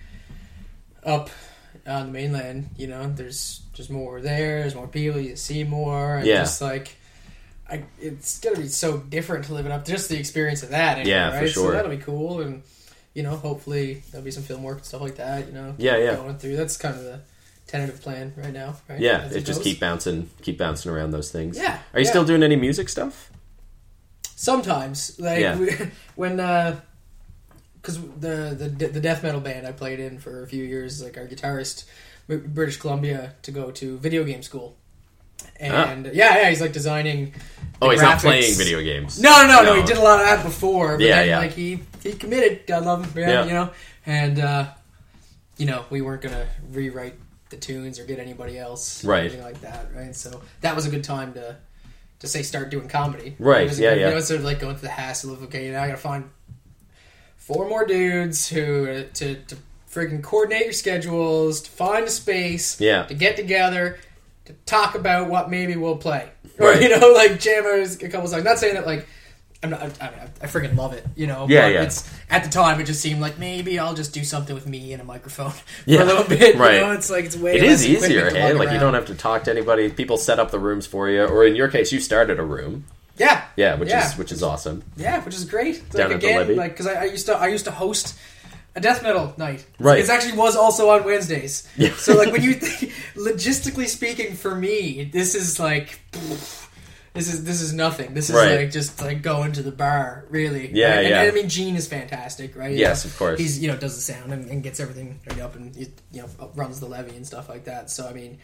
up 1.04 1.30
on 1.86 2.08
the 2.08 2.12
mainland, 2.12 2.70
you 2.78 2.88
know, 2.88 3.10
there's 3.10 3.62
just 3.74 3.90
more 3.90 4.20
there. 4.22 4.62
There's 4.62 4.76
more 4.76 4.88
people. 4.88 5.20
You 5.22 5.36
see 5.36 5.64
more. 5.64 6.18
And 6.18 6.26
Yeah. 6.28 6.40
Just 6.40 6.62
like. 6.62 6.96
I, 7.70 7.84
it's 8.00 8.40
gonna 8.40 8.56
be 8.60 8.70
so 8.70 8.98
different 8.98 9.44
to 9.48 9.54
live 9.54 9.66
it 9.66 9.74
up. 9.74 9.84
Just 9.86 10.08
the 10.08 10.18
experience 10.18 10.64
of 10.64 10.70
that, 10.70 11.00
anyway, 11.00 11.10
Yeah, 11.10 11.38
for 11.38 11.48
sure. 11.50 11.66
So 11.66 11.72
that'll 11.74 11.92
be 11.92 11.98
cool, 11.98 12.40
and 12.40 12.64
you 13.14 13.24
know, 13.24 13.36
hopefully 13.36 14.04
there'll 14.10 14.24
be 14.24 14.32
some 14.32 14.44
film 14.44 14.64
work 14.64 14.78
and 14.78 14.86
stuff 14.86 15.02
like 15.02 15.18
that. 15.18 15.48
You 15.48 15.52
know, 15.54 15.76
Yeah, 15.78 15.98
yeah. 15.98 16.16
going 16.16 16.38
through. 16.38 16.56
That's 16.56 16.78
kind 16.78 16.96
of 16.96 17.04
the 17.04 17.20
tentative 17.68 18.02
plan 18.02 18.34
right 18.38 18.54
now. 18.54 18.78
Right? 18.88 19.02
Yeah, 19.02 19.28
it 19.28 19.42
just 19.42 19.64
keep 19.64 19.82
bouncing 19.82 20.30
keep 20.42 20.58
bouncing 20.58 20.90
around 20.94 21.12
those 21.12 21.30
things. 21.30 21.58
Yeah, 21.58 21.78
Are 21.94 22.00
you 22.00 22.06
yeah. 22.06 22.10
still 22.12 22.24
doing 22.24 22.42
any 22.42 22.56
music 22.56 22.88
stuff? 22.88 23.32
sometimes 24.36 25.20
like 25.20 25.40
Yeah. 25.42 25.58
we, 25.58 25.72
when 26.16 26.40
uh, 26.40 26.80
because 27.88 28.02
the, 28.20 28.54
the 28.78 28.88
the 28.90 29.00
death 29.00 29.24
metal 29.24 29.40
band 29.40 29.66
I 29.66 29.72
played 29.72 30.00
in 30.02 30.20
for 30.20 30.44
a 30.44 30.48
few 30.48 30.64
years, 30.64 31.02
like 31.02 31.18
our 31.18 31.26
guitarist, 31.26 31.86
British 32.28 32.78
Columbia 32.78 33.34
to 33.44 33.52
go 33.52 33.72
to 33.72 33.98
video 34.00 34.24
game 34.26 34.44
school, 34.44 34.76
and 35.60 36.08
yeah, 36.08 36.38
yeah, 36.42 36.50
he's 36.50 36.60
like 36.62 36.74
designing. 36.74 37.34
Oh, 37.82 37.90
he's 37.90 38.02
not 38.02 38.20
playing 38.20 38.54
video 38.56 38.82
games. 38.82 39.22
No, 39.22 39.42
no, 39.48 39.48
no, 39.48 39.64
no. 39.64 39.76
He 39.76 39.84
did 39.88 39.98
a 39.98 40.02
lot 40.02 40.20
of 40.20 40.26
that 40.26 40.44
before. 40.44 40.98
But 40.98 41.06
Yeah, 41.06 41.16
then, 41.18 41.28
yeah. 41.30 41.40
Like 41.40 41.52
he 41.54 41.80
he 42.04 42.14
committed. 42.14 42.68
God 42.68 42.84
love 42.86 43.06
him. 43.06 43.22
Yeah, 43.22 43.30
Yeah. 43.30 43.46
you 43.46 43.54
know, 43.54 43.70
and 44.06 44.40
uh, 44.40 44.68
you 45.58 45.66
know 45.66 45.86
we 45.90 46.02
weren't 46.02 46.22
gonna 46.22 46.48
rewrite 46.72 47.16
the 47.50 47.58
tunes 47.58 48.00
or 48.00 48.06
get 48.06 48.20
anybody 48.20 48.58
else, 48.60 49.06
Right. 49.06 49.22
anything 49.22 49.44
like 49.44 49.62
that, 49.62 49.88
right? 49.96 50.14
So 50.14 50.42
that 50.62 50.76
was 50.76 50.86
a 50.86 50.90
good 50.90 51.04
time 51.06 51.34
to 51.36 51.56
to 52.20 52.28
say 52.28 52.42
start 52.44 52.70
doing 52.72 52.90
comedy. 52.90 53.36
Right, 53.40 53.70
yeah, 53.78 53.92
good- 53.94 54.00
yeah. 54.02 54.08
You 54.10 54.16
know, 54.16 54.20
sort 54.20 54.40
of 54.40 54.46
like 54.46 54.60
going 54.60 54.76
through 54.76 54.90
the 54.90 54.94
hassle 54.96 55.32
of 55.32 55.44
okay, 55.44 55.70
now 55.72 55.84
I 55.84 55.88
gotta 55.88 55.98
find 56.00 56.30
four 57.48 57.68
more 57.68 57.86
dudes 57.86 58.48
who 58.50 59.06
to 59.14 59.36
to 59.36 59.56
freaking 59.90 60.22
coordinate 60.22 60.66
your 60.66 60.74
schedules, 60.74 61.62
to 61.62 61.72
find 61.72 62.06
a 62.06 62.10
space, 62.10 62.80
Yeah. 62.80 63.04
to 63.06 63.14
get 63.14 63.36
together, 63.38 63.98
to 64.46 64.54
talk 64.66 64.96
about 64.96 65.30
what 65.30 65.50
maybe 65.50 65.76
we'll 65.76 65.98
play, 65.98 66.30
or 66.60 66.68
Right. 66.72 66.82
you 66.82 66.90
know, 66.90 67.14
like 67.14 67.40
jam 67.40 67.66
out 67.66 68.04
a 68.04 68.10
couple 68.10 68.28
songs. 68.28 68.44
Not 68.44 68.60
saying 68.60 68.76
that 68.76 68.86
like. 68.86 69.08
I'm 69.64 69.72
not, 69.72 69.82
I, 69.82 70.06
I, 70.06 70.10
I 70.44 70.46
freaking 70.46 70.78
love 70.78 70.94
it, 70.94 71.04
you 71.16 71.26
know. 71.26 71.48
Yeah, 71.50 71.66
yeah. 71.68 71.82
It's 71.82 72.08
at 72.30 72.44
the 72.44 72.50
time 72.52 72.80
it 72.80 72.84
just 72.84 73.02
seemed 73.02 73.20
like 73.22 73.40
maybe 73.40 73.80
I'll 73.80 73.96
just 73.96 74.14
do 74.14 74.24
something 74.24 74.54
with 74.54 74.68
me 74.68 74.94
and 74.94 75.02
a 75.02 75.04
microphone 75.04 75.52
Yeah, 75.88 75.98
for 75.98 76.04
a 76.04 76.06
little 76.06 76.24
bit. 76.26 76.56
right. 76.58 76.76
You 76.76 76.82
know? 76.82 76.92
It's 76.92 77.10
like 77.10 77.26
it's 77.26 77.36
way. 77.36 77.56
It 77.56 77.64
is 77.64 77.84
easier, 77.84 78.30
hey? 78.30 78.54
Like 78.54 78.70
you 78.72 78.78
don't 78.78 78.94
have 78.94 79.08
to 79.08 79.16
talk 79.16 79.46
to 79.46 79.52
anybody. 79.52 79.90
People 79.90 80.18
set 80.18 80.38
up 80.40 80.52
the 80.52 80.60
rooms 80.60 80.86
for 80.86 81.10
you, 81.10 81.24
or 81.26 81.44
in 81.44 81.56
your 81.56 81.70
case, 81.70 81.92
you 81.92 82.00
started 82.00 82.38
a 82.38 82.44
room. 82.44 82.86
Yeah, 83.18 83.44
Yeah, 83.56 83.76
which 83.76 83.90
Yeah. 83.90 84.08
is 84.10 84.18
which 84.18 84.32
is 84.32 84.44
awesome. 84.44 84.84
Yeah, 84.96 85.24
which 85.24 85.36
is 85.36 85.46
great. 85.46 85.78
It's 85.78 85.96
Down 85.96 86.08
like 86.08 86.16
at 86.16 86.22
the 86.22 86.28
again, 86.28 86.40
levee? 86.40 86.56
like 86.56 86.72
because 86.72 86.88
I, 86.88 87.02
I 87.02 87.06
used 87.06 87.26
to 87.28 87.36
I 87.36 87.48
used 87.48 87.66
to 87.66 87.72
host 87.72 88.16
a 88.76 88.80
death 88.80 89.02
metal 89.02 89.34
night. 89.38 89.66
Right. 89.80 90.00
It 90.00 90.10
actually 90.10 90.38
was 90.38 90.56
also 90.56 90.90
on 90.92 91.04
Wednesdays. 91.04 91.68
Yeah. 91.78 91.94
So 91.96 92.16
like 92.16 92.32
when 92.32 92.44
you 92.44 92.54
think, 92.62 92.94
logistically 93.16 93.88
speaking, 93.88 94.36
for 94.36 94.54
me, 94.56 95.10
this 95.12 95.34
is 95.36 95.60
like. 95.60 96.00
This 97.14 97.34
is 97.34 97.44
this 97.46 97.62
is 97.62 97.74
nothing. 97.74 98.14
This 98.14 98.30
is 98.30 98.36
Right. 98.36 98.58
like 98.60 98.72
just 98.72 99.02
like 99.02 99.24
going 99.24 99.54
to 99.54 99.64
the 99.64 99.72
bar, 99.72 100.26
really. 100.30 100.70
Yeah, 100.72 100.90
Right? 100.90 100.98
And- 101.00 101.10
yeah. 101.10 101.22
And, 101.24 101.32
I 101.32 101.34
mean, 101.34 101.50
Gene 101.50 101.76
is 101.76 101.88
fantastic, 101.88 102.56
right? 102.56 102.72
You 102.72 102.78
Yes, 102.78 103.04
know, 103.06 103.10
of 103.10 103.18
course. 103.18 103.40
He's 103.40 103.58
you 103.58 103.68
know 103.70 103.76
does 103.76 103.96
the 103.96 104.02
sound 104.02 104.32
and, 104.32 104.48
and 104.52 104.62
gets 104.62 104.80
everything 104.80 105.20
up 105.42 105.56
and 105.56 105.76
you 105.76 105.88
know 106.14 106.28
runs 106.54 106.80
the 106.80 106.86
levee 106.86 107.16
and 107.16 107.26
stuff 107.26 107.50
like 107.50 107.64
that. 107.66 107.90
So 107.90 108.08
I 108.08 108.14
mean, 108.14 108.38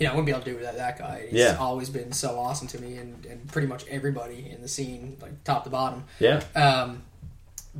you 0.00 0.06
know, 0.06 0.12
I 0.12 0.14
wouldn't 0.16 0.26
be 0.26 0.32
able 0.32 0.42
to 0.42 0.50
do 0.50 0.56
it 0.56 0.60
without 0.60 0.76
that 0.76 0.98
guy. 0.98 1.26
He's 1.30 1.38
Yeah. 1.40 1.56
always 1.60 1.90
been 1.90 2.10
so 2.12 2.38
awesome 2.38 2.66
to 2.68 2.80
me 2.80 2.96
and, 2.96 3.24
and 3.26 3.46
pretty 3.52 3.68
much 3.68 3.84
everybody 3.88 4.50
in 4.50 4.62
the 4.62 4.68
scene, 4.68 5.18
like 5.20 5.44
top 5.44 5.64
to 5.64 5.70
bottom. 5.70 6.04
Yeah, 6.18 6.42
Um, 6.56 7.02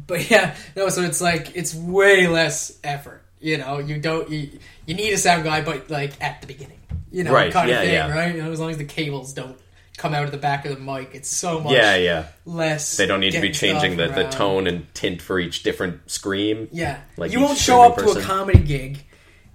but 0.06 0.30
yeah, 0.30 0.54
no. 0.76 0.88
So 0.90 1.00
it's 1.02 1.20
like 1.22 1.56
it's 1.56 1.74
way 1.74 2.26
less 2.28 2.78
effort. 2.84 3.22
You 3.40 3.56
know, 3.56 3.78
you 3.78 3.98
don't 3.98 4.28
you, 4.30 4.50
you 4.86 4.94
need 4.94 5.12
a 5.12 5.18
sound 5.18 5.44
guy, 5.44 5.62
but 5.62 5.88
like 5.90 6.12
at 6.22 6.42
the 6.42 6.46
beginning, 6.46 6.78
you 7.10 7.24
know, 7.24 7.32
Right, 7.32 7.50
kind 7.52 7.70
yeah, 7.70 7.76
of 7.80 7.84
thing, 7.86 7.94
yeah. 7.94 8.10
right? 8.14 8.34
You 8.36 8.42
know, 8.42 8.52
as 8.52 8.60
long 8.60 8.70
as 8.70 8.76
the 8.76 8.84
cables 8.84 9.32
don't 9.32 9.56
come 9.96 10.12
out 10.14 10.24
of 10.24 10.30
the 10.30 10.36
back 10.38 10.64
of 10.66 10.74
the 10.74 10.80
mic, 10.80 11.10
it's 11.14 11.28
so 11.28 11.60
much 11.60 11.72
yeah, 11.72 11.96
yeah. 11.96 12.26
less. 12.44 12.96
They 12.98 13.06
don't 13.06 13.20
need 13.20 13.32
to 13.32 13.40
be 13.40 13.50
changing 13.50 13.96
the, 13.96 14.08
the 14.08 14.24
tone 14.28 14.66
and 14.66 14.92
tint 14.94 15.20
for 15.22 15.38
each 15.38 15.62
different 15.62 16.10
scream. 16.10 16.68
Yeah, 16.70 17.00
like 17.16 17.32
you 17.32 17.40
won't 17.40 17.56
show 17.58 17.82
up 17.82 17.94
streaming 17.94 18.14
to 18.14 18.20
a 18.20 18.22
comedy 18.22 18.58
gig 18.60 19.04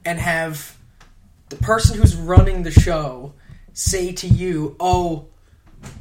and 0.04 0.20
have 0.20 0.75
the 1.50 1.56
person 1.58 1.98
who's 1.98 2.16
running 2.16 2.64
the 2.64 2.72
show 2.72 3.34
say 3.74 4.12
to 4.14 4.28
you, 4.28 4.76
"Oh, 4.80 5.28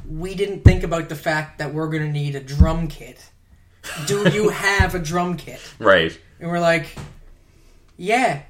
we 0.09 0.35
didn't 0.35 0.63
think 0.63 0.83
about 0.83 1.09
the 1.09 1.15
fact 1.15 1.59
that 1.59 1.73
we're 1.73 1.89
going 1.89 2.03
to 2.03 2.11
need 2.11 2.35
a 2.35 2.39
drum 2.39 2.87
kit. 2.87 3.23
Do 4.07 4.29
you 4.29 4.49
have 4.67 4.95
a 4.95 4.99
drum 4.99 5.37
kit?" 5.37 5.59
Right. 5.79 6.17
And 6.39 6.49
we're 6.49 6.59
like, 6.59 6.87
"Yeah, 7.97 8.41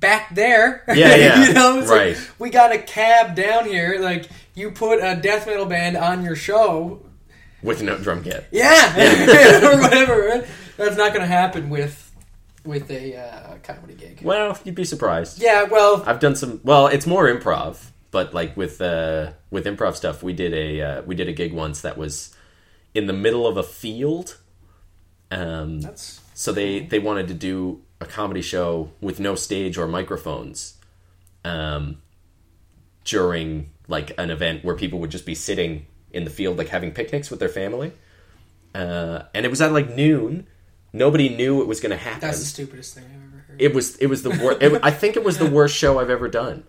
back 0.00 0.34
there. 0.34 0.82
Yeah, 0.88 0.94
yeah. 1.16 1.46
you 1.46 1.52
know, 1.54 1.78
it's 1.80 1.90
like, 1.90 2.16
Right. 2.16 2.30
we 2.38 2.50
got 2.50 2.72
a 2.72 2.78
cab 2.78 3.34
down 3.34 3.64
here. 3.66 3.98
Like 4.00 4.28
you 4.54 4.70
put 4.70 5.00
a 5.02 5.14
death 5.20 5.46
metal 5.46 5.66
band 5.66 5.96
on 5.96 6.22
your 6.22 6.36
show, 6.36 7.02
with 7.62 7.82
no 7.82 7.96
drum 7.98 8.22
kit. 8.22 8.46
yeah, 8.50 8.92
or 9.72 9.80
whatever. 9.80 10.46
That's 10.76 10.96
not 10.96 11.08
going 11.12 11.22
to 11.22 11.26
happen 11.26 11.70
with 11.70 12.05
with 12.66 12.90
a 12.90 13.16
uh, 13.16 13.58
comedy 13.62 13.94
gig. 13.94 14.20
Well, 14.22 14.58
you'd 14.64 14.74
be 14.74 14.84
surprised. 14.84 15.40
Yeah, 15.40 15.64
well, 15.64 16.02
I've 16.06 16.20
done 16.20 16.36
some. 16.36 16.60
Well, 16.64 16.88
it's 16.88 17.06
more 17.06 17.26
improv, 17.26 17.90
but 18.10 18.34
like 18.34 18.56
with 18.56 18.80
uh, 18.80 19.32
with 19.50 19.66
improv 19.66 19.96
stuff, 19.96 20.22
we 20.22 20.32
did 20.32 20.52
a 20.52 20.80
uh, 20.80 21.02
we 21.02 21.14
did 21.14 21.28
a 21.28 21.32
gig 21.32 21.52
once 21.52 21.80
that 21.82 21.96
was 21.96 22.34
in 22.94 23.06
the 23.06 23.12
middle 23.12 23.46
of 23.46 23.56
a 23.56 23.62
field. 23.62 24.38
Um, 25.30 25.80
that's 25.80 26.20
so 26.34 26.52
they 26.52 26.80
they 26.80 26.98
wanted 26.98 27.28
to 27.28 27.34
do 27.34 27.82
a 28.00 28.06
comedy 28.06 28.42
show 28.42 28.90
with 29.00 29.20
no 29.20 29.34
stage 29.34 29.78
or 29.78 29.86
microphones, 29.86 30.78
um, 31.44 32.02
during 33.04 33.70
like 33.88 34.12
an 34.18 34.30
event 34.30 34.64
where 34.64 34.74
people 34.74 34.98
would 34.98 35.10
just 35.10 35.26
be 35.26 35.34
sitting 35.34 35.86
in 36.10 36.24
the 36.24 36.30
field, 36.30 36.58
like 36.58 36.68
having 36.68 36.92
picnics 36.92 37.30
with 37.30 37.40
their 37.40 37.48
family. 37.48 37.92
Uh, 38.74 39.22
and 39.34 39.46
it 39.46 39.48
was 39.48 39.60
at 39.60 39.72
like 39.72 39.94
noon. 39.94 40.46
Nobody 40.96 41.28
knew 41.28 41.60
it 41.62 41.66
was 41.66 41.80
going 41.80 41.90
to 41.90 41.96
happen 41.96 42.20
that's 42.20 42.38
the 42.38 42.44
stupidest 42.44 42.94
thing 42.94 43.04
I've 43.04 43.28
ever 43.32 43.44
heard. 43.48 43.60
it 43.62 43.74
was 43.74 43.96
it 43.96 44.06
was 44.06 44.22
the 44.22 44.30
worst. 44.30 44.62
I 44.82 44.90
think 44.90 45.16
it 45.16 45.24
was 45.24 45.38
the 45.38 45.50
worst 45.50 45.76
show 45.76 45.98
I've 45.98 46.10
ever 46.10 46.28
done. 46.28 46.64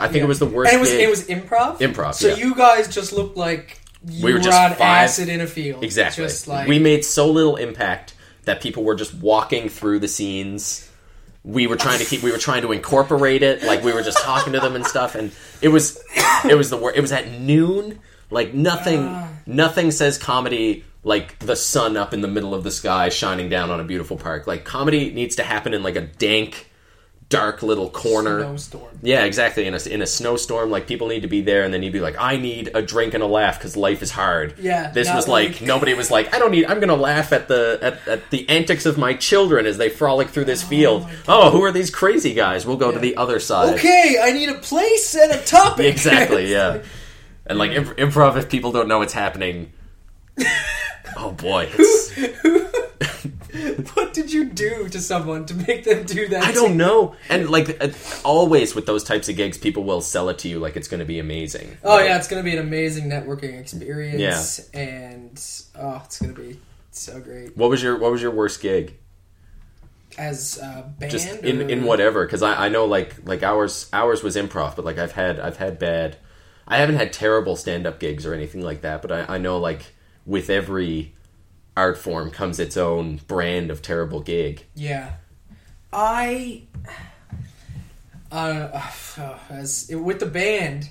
I 0.00 0.08
think 0.08 0.24
it 0.24 0.26
was 0.28 0.38
the 0.40 0.46
worst. 0.46 0.72
and 0.72 0.78
it 0.78 0.80
was 0.80 0.90
gig. 0.90 1.00
it 1.00 1.10
was 1.10 1.26
improv. 1.26 1.78
Improv, 1.78 2.14
So 2.14 2.28
yeah. 2.28 2.36
you 2.36 2.54
guys 2.54 2.92
just 2.92 3.12
looked 3.12 3.36
like 3.36 3.80
you 4.06 4.24
We 4.24 4.32
were 4.32 4.38
were, 4.38 4.44
just 4.44 4.58
on 4.60 4.70
five- 4.70 5.04
acid 5.04 5.28
in 5.28 5.40
a 5.40 5.46
field. 5.46 5.84
exactly. 5.84 6.24
Just 6.24 6.48
like 6.48 6.68
we 6.68 6.78
made 6.78 7.04
so 7.04 7.30
little 7.30 7.56
impact 7.56 8.14
that 8.44 8.60
people 8.60 8.84
were 8.84 8.94
just 8.96 9.14
walking 9.14 9.68
through 9.68 10.00
the 10.00 10.08
scenes. 10.08 10.90
We 11.44 11.66
were 11.66 11.76
trying 11.76 11.98
to 11.98 12.04
keep. 12.04 12.22
We 12.22 12.32
were 12.32 12.38
trying 12.38 12.62
to 12.62 12.72
incorporate 12.72 13.42
it. 13.42 13.62
Like 13.62 13.82
we 13.84 13.92
were 13.92 14.02
just 14.02 14.18
talking 14.18 14.52
to 14.54 14.60
them 14.60 14.74
and 14.76 14.84
stuff. 14.86 15.14
And 15.14 15.30
it 15.62 15.68
was 15.68 16.02
it 16.48 16.54
was 16.56 16.70
the 16.70 16.76
worst. 16.76 16.96
It 16.96 17.00
was 17.02 17.12
at 17.12 17.30
noon. 17.40 18.00
Like 18.30 18.52
nothing. 18.54 19.00
Ah. 19.06 19.28
nothing 19.46 19.90
says 19.90 20.16
comedy 20.18 20.84
like 21.04 21.38
the 21.38 21.54
sun 21.56 21.96
up 21.96 22.12
in 22.14 22.20
the 22.22 22.28
middle 22.28 22.54
of 22.54 22.64
the 22.64 22.70
sky 22.70 23.08
shining 23.10 23.48
down 23.48 23.70
on 23.70 23.78
a 23.78 23.84
beautiful 23.84 24.16
park. 24.16 24.46
Like 24.46 24.64
comedy 24.64 25.12
needs 25.12 25.36
to 25.36 25.44
happen 25.44 25.74
in 25.74 25.82
like 25.82 25.96
a 25.96 26.00
dank, 26.00 26.70
dark 27.28 27.62
little 27.62 27.90
corner. 27.90 28.40
snowstorm. 28.40 28.98
Yeah, 29.02 29.24
exactly. 29.24 29.66
In 29.66 29.74
a 29.74 29.88
in 29.88 30.00
a 30.00 30.06
snowstorm, 30.06 30.70
like 30.70 30.86
people 30.86 31.08
need 31.08 31.20
to 31.20 31.28
be 31.28 31.42
there, 31.42 31.62
and 31.62 31.74
then 31.74 31.82
you'd 31.82 31.92
be 31.92 32.00
like, 32.00 32.16
"I 32.18 32.36
need 32.38 32.70
a 32.74 32.80
drink 32.80 33.12
and 33.12 33.22
a 33.22 33.26
laugh 33.26 33.58
because 33.58 33.76
life 33.76 34.00
is 34.02 34.10
hard." 34.10 34.54
Yeah, 34.58 34.90
this 34.92 35.12
was 35.12 35.28
like, 35.28 35.48
like- 35.52 35.62
nobody 35.62 35.92
was 35.94 36.10
like, 36.10 36.34
"I 36.34 36.38
don't 36.38 36.50
need. 36.52 36.64
I'm 36.66 36.78
going 36.78 36.88
to 36.88 36.94
laugh 36.96 37.32
at 37.32 37.48
the 37.48 37.78
at, 37.82 38.08
at 38.08 38.30
the 38.30 38.48
antics 38.48 38.86
of 38.86 38.96
my 38.96 39.12
children 39.14 39.66
as 39.66 39.76
they 39.76 39.90
frolic 39.90 40.28
through 40.30 40.46
this 40.46 40.64
oh 40.64 40.68
field." 40.68 41.06
Oh, 41.28 41.50
who 41.50 41.62
are 41.64 41.72
these 41.72 41.90
crazy 41.90 42.32
guys? 42.32 42.64
We'll 42.64 42.78
go 42.78 42.90
to 42.92 42.98
the 42.98 43.16
other 43.18 43.40
side. 43.40 43.74
Okay, 43.74 44.16
I 44.22 44.30
need 44.32 44.48
a 44.48 44.54
place 44.54 45.14
and 45.14 45.32
a 45.32 45.42
topic. 45.42 45.84
Exactly. 45.94 46.50
Yeah. 46.50 46.82
And 47.46 47.58
like 47.58 47.72
imp- 47.72 47.98
improv, 47.98 48.38
if 48.38 48.48
people 48.48 48.72
don't 48.72 48.88
know 48.88 49.00
what's 49.00 49.12
happening, 49.12 49.70
oh 51.16 51.32
boy, 51.32 51.66
what 53.94 54.12
did 54.12 54.32
you 54.32 54.44
do 54.46 54.88
to 54.88 55.00
someone 55.00 55.46
to 55.46 55.54
make 55.54 55.84
them 55.84 56.04
do 56.04 56.28
that? 56.28 56.44
I 56.44 56.52
don't 56.52 56.76
know. 56.76 57.14
And 57.28 57.48
like 57.50 57.82
uh, 57.82 57.88
always 58.24 58.74
with 58.74 58.86
those 58.86 59.04
types 59.04 59.28
of 59.28 59.36
gigs, 59.36 59.58
people 59.58 59.84
will 59.84 60.00
sell 60.00 60.28
it 60.28 60.38
to 60.40 60.48
you 60.48 60.58
like 60.58 60.76
it's 60.76 60.88
going 60.88 61.00
to 61.00 61.06
be 61.06 61.18
amazing. 61.18 61.76
Oh 61.84 61.96
Like, 61.96 62.06
yeah, 62.06 62.16
it's 62.18 62.28
gonna 62.28 62.42
be 62.42 62.52
an 62.52 62.58
amazing 62.58 63.08
networking 63.08 63.58
experience, 63.58 64.68
Yeah. 64.72 64.80
and 64.80 65.32
oh, 65.78 66.02
it's 66.04 66.20
gonna 66.20 66.32
be 66.32 66.58
so 66.90 67.20
great. 67.20 67.56
What 67.56 67.70
was 67.70 67.82
your 67.82 67.98
What 67.98 68.10
was 68.12 68.22
your 68.22 68.30
worst 68.32 68.60
gig? 68.60 68.94
As 70.16 70.58
a 70.58 70.92
band, 70.98 71.10
just 71.10 71.28
in 71.42 71.62
or- 71.62 71.68
in 71.68 71.84
whatever 71.84 72.24
because 72.24 72.40
I, 72.42 72.66
I 72.66 72.68
know 72.68 72.84
like 72.84 73.16
like 73.26 73.42
ours 73.42 73.88
ours 73.92 74.22
was 74.22 74.36
improv 74.36 74.76
but 74.76 74.84
like 74.84 74.96
i've 74.96 75.10
had 75.10 75.40
i've 75.40 75.56
had 75.56 75.76
bad 75.80 76.18
i 76.68 76.76
haven't 76.76 76.94
had 76.98 77.12
terrible 77.12 77.56
stand-up 77.56 77.98
gigs 77.98 78.24
or 78.24 78.32
anything 78.32 78.60
like 78.62 78.82
that 78.82 79.02
but 79.02 79.10
i, 79.10 79.34
I 79.34 79.38
know 79.38 79.58
like 79.58 79.92
with 80.26 80.48
every 80.50 81.12
art 81.76 81.98
form 81.98 82.30
comes 82.30 82.58
its 82.60 82.76
own 82.76 83.20
brand 83.26 83.70
of 83.70 83.82
terrible 83.82 84.20
gig 84.20 84.64
Yeah, 84.74 85.12
I 85.92 86.62
uh, 88.32 88.80
as 89.50 89.90
with 89.92 90.20
the 90.20 90.26
band. 90.26 90.90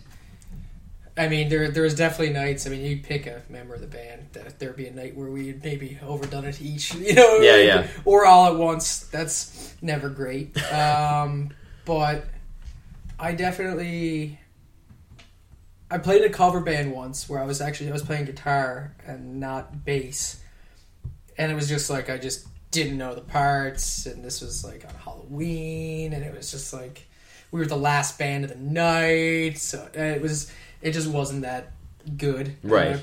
I 1.15 1.27
mean, 1.27 1.47
there 1.49 1.69
there's 1.69 1.93
definitely 1.95 2.33
nights. 2.33 2.65
I 2.65 2.71
mean, 2.71 2.81
you 2.81 2.97
pick 2.97 3.27
a 3.27 3.43
member 3.47 3.75
of 3.75 3.81
the 3.81 3.87
band. 3.87 4.29
That 4.33 4.57
there'd 4.57 4.75
be 4.75 4.87
a 4.87 4.91
night 4.91 5.15
where 5.15 5.29
we 5.29 5.47
had 5.47 5.63
maybe 5.63 5.99
overdone 6.03 6.45
it 6.45 6.59
each, 6.61 6.93
you 6.95 7.13
know, 7.13 7.37
Yeah, 7.37 7.51
like, 7.51 7.65
yeah. 7.65 7.87
or 8.03 8.25
all 8.25 8.47
at 8.47 8.55
once. 8.55 9.01
That's 9.07 9.75
never 9.81 10.09
great. 10.09 10.57
Um, 10.73 11.51
but 11.85 12.25
I 13.19 13.33
definitely. 13.33 14.39
I 15.93 15.99
played 15.99 16.23
in 16.23 16.27
a 16.27 16.33
cover 16.33 16.59
band 16.59 16.91
once 16.91 17.29
where 17.29 17.39
I 17.39 17.45
was 17.45 17.61
actually 17.61 17.91
I 17.91 17.93
was 17.93 18.01
playing 18.01 18.25
guitar 18.25 18.95
and 19.05 19.39
not 19.39 19.85
bass, 19.85 20.41
and 21.37 21.51
it 21.51 21.55
was 21.55 21.69
just 21.69 21.87
like 21.87 22.09
I 22.09 22.17
just 22.17 22.47
didn't 22.71 22.97
know 22.97 23.13
the 23.13 23.21
parts, 23.21 24.07
and 24.07 24.25
this 24.25 24.41
was 24.41 24.65
like 24.65 24.83
on 24.85 24.95
Halloween, 24.95 26.13
and 26.13 26.25
it 26.25 26.35
was 26.35 26.49
just 26.49 26.73
like 26.73 27.05
we 27.51 27.59
were 27.59 27.67
the 27.67 27.77
last 27.77 28.17
band 28.17 28.43
of 28.43 28.49
the 28.49 28.57
night, 28.57 29.59
so 29.59 29.87
it 29.93 30.19
was 30.19 30.51
it 30.81 30.93
just 30.93 31.07
wasn't 31.07 31.43
that 31.43 31.73
good, 32.17 32.55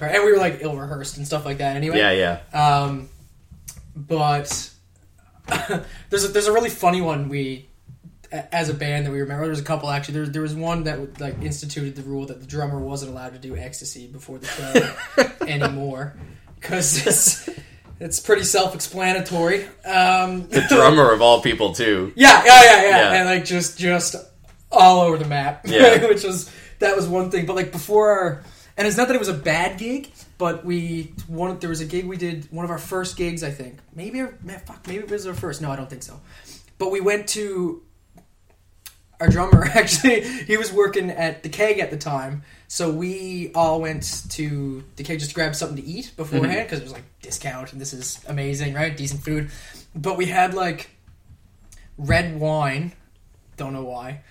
Right. 0.03 0.16
And 0.16 0.24
we 0.24 0.32
were 0.32 0.38
like 0.38 0.59
ill 0.61 0.76
rehearsed 0.76 1.16
and 1.16 1.24
stuff 1.24 1.45
like 1.45 1.59
that. 1.59 1.76
Anyway, 1.76 1.97
yeah 1.97 2.11
yeah. 2.11 2.82
Um, 2.82 3.09
but 3.95 4.68
there's 6.11 6.24
a, 6.24 6.28
there's 6.28 6.49
a 6.49 6.53
really 6.53 6.70
funny 6.70 7.01
one 7.01 7.28
we 7.28 7.68
as 8.33 8.68
a 8.68 8.74
band 8.74 9.07
that 9.07 9.11
we 9.11 9.20
remember. 9.20 9.43
There 9.45 9.51
was 9.51 9.61
a 9.61 9.64
couple 9.64 9.91
actually. 9.91 10.14
There, 10.14 10.26
there 10.26 10.43
was 10.43 10.55
one 10.55 10.85
that 10.85 11.20
like 11.20 11.41
instituted 11.43 11.97
the 11.97 12.03
rule 12.03 12.26
that 12.26 12.41
the 12.41 12.47
drummer 12.47 12.78
wasn't 12.78 13.12
allowed 13.12 13.33
to 13.33 13.39
do 13.39 13.57
ecstasy 13.57 14.07
before 14.07 14.39
the 14.39 14.47
show 14.47 15.33
anymore 15.47 16.14
because 16.57 17.07
it's 17.07 17.49
it's 17.99 18.20
pretty 18.20 18.45
self-explanatory. 18.45 19.64
Um, 19.85 20.49
the 20.49 20.64
drummer 20.68 21.12
of 21.12 21.20
all 21.22 21.41
people 21.43 21.74
too 21.74 22.12
yeah, 22.16 22.43
yeah, 22.45 22.62
yeah, 22.64 22.83
yeah, 22.83 22.89
Yeah. 22.89 23.12
and 23.20 23.28
like 23.28 23.45
just 23.45 23.78
just 23.78 24.16
all 24.70 25.01
over 25.01 25.18
the 25.18 25.24
map. 25.26 25.62
Yeah. 25.68 26.07
which 26.07 26.24
was 26.24 26.51
that 26.78 26.97
was 26.97 27.07
one 27.09 27.31
thing. 27.31 27.47
But 27.47 27.57
like 27.57 27.72
before 27.72 28.11
our, 28.11 28.43
and 28.76 28.87
it's 28.87 28.97
not 28.97 29.09
that 29.09 29.14
it 29.14 29.18
was 29.18 29.28
a 29.28 29.35
bad 29.35 29.78
gig, 29.78 30.11
but 30.39 30.64
we 30.64 31.12
one 31.26 31.59
there 31.59 31.68
was 31.68 31.81
a 31.81 31.85
gig 31.85 32.07
we 32.07 32.16
did 32.16 32.47
one 32.51 32.64
of 32.64 32.70
our 32.70 32.78
first 32.78 33.16
gigs 33.16 33.43
I 33.43 33.51
think 33.51 33.78
maybe 33.95 34.20
our, 34.20 34.39
man, 34.43 34.61
fuck 34.61 34.87
maybe 34.87 35.03
it 35.05 35.11
was 35.11 35.26
our 35.26 35.35
first. 35.35 35.61
No, 35.61 35.70
I 35.70 35.76
don't 35.76 35.91
think 35.91 36.03
so. 36.05 36.20
But 36.78 36.91
we 36.91 37.01
went 37.01 37.28
to 37.31 37.83
our 39.20 39.28
drummer 39.28 39.64
actually. 39.74 40.22
He 40.22 40.56
was 40.56 40.72
working 40.72 41.10
at 41.10 41.42
the 41.42 41.48
keg 41.48 41.78
at 41.78 41.90
the 41.90 41.96
time. 41.96 42.42
So 42.68 42.90
we 42.90 43.50
all 43.54 43.80
went 43.80 44.22
to 44.30 44.84
the 44.96 45.02
keg 45.04 45.18
just 45.18 45.30
to 45.30 45.34
grab 45.34 45.54
something 45.54 45.76
to 45.76 45.84
eat 45.88 46.12
beforehand 46.16 46.66
because 46.66 46.80
it 46.80 46.84
was 46.84 46.92
like 46.92 47.04
discount 47.20 47.72
and 47.72 47.80
this 47.80 47.92
is 47.92 48.20
amazing 48.28 48.74
right? 48.74 48.96
Decent 48.96 49.22
food. 49.22 49.50
But 49.94 50.16
we 50.16 50.26
had 50.26 50.54
like 50.54 50.90
red 51.98 52.38
wine. 52.40 52.92
Don't 53.56 53.72
know 53.72 53.84
why. 53.84 54.22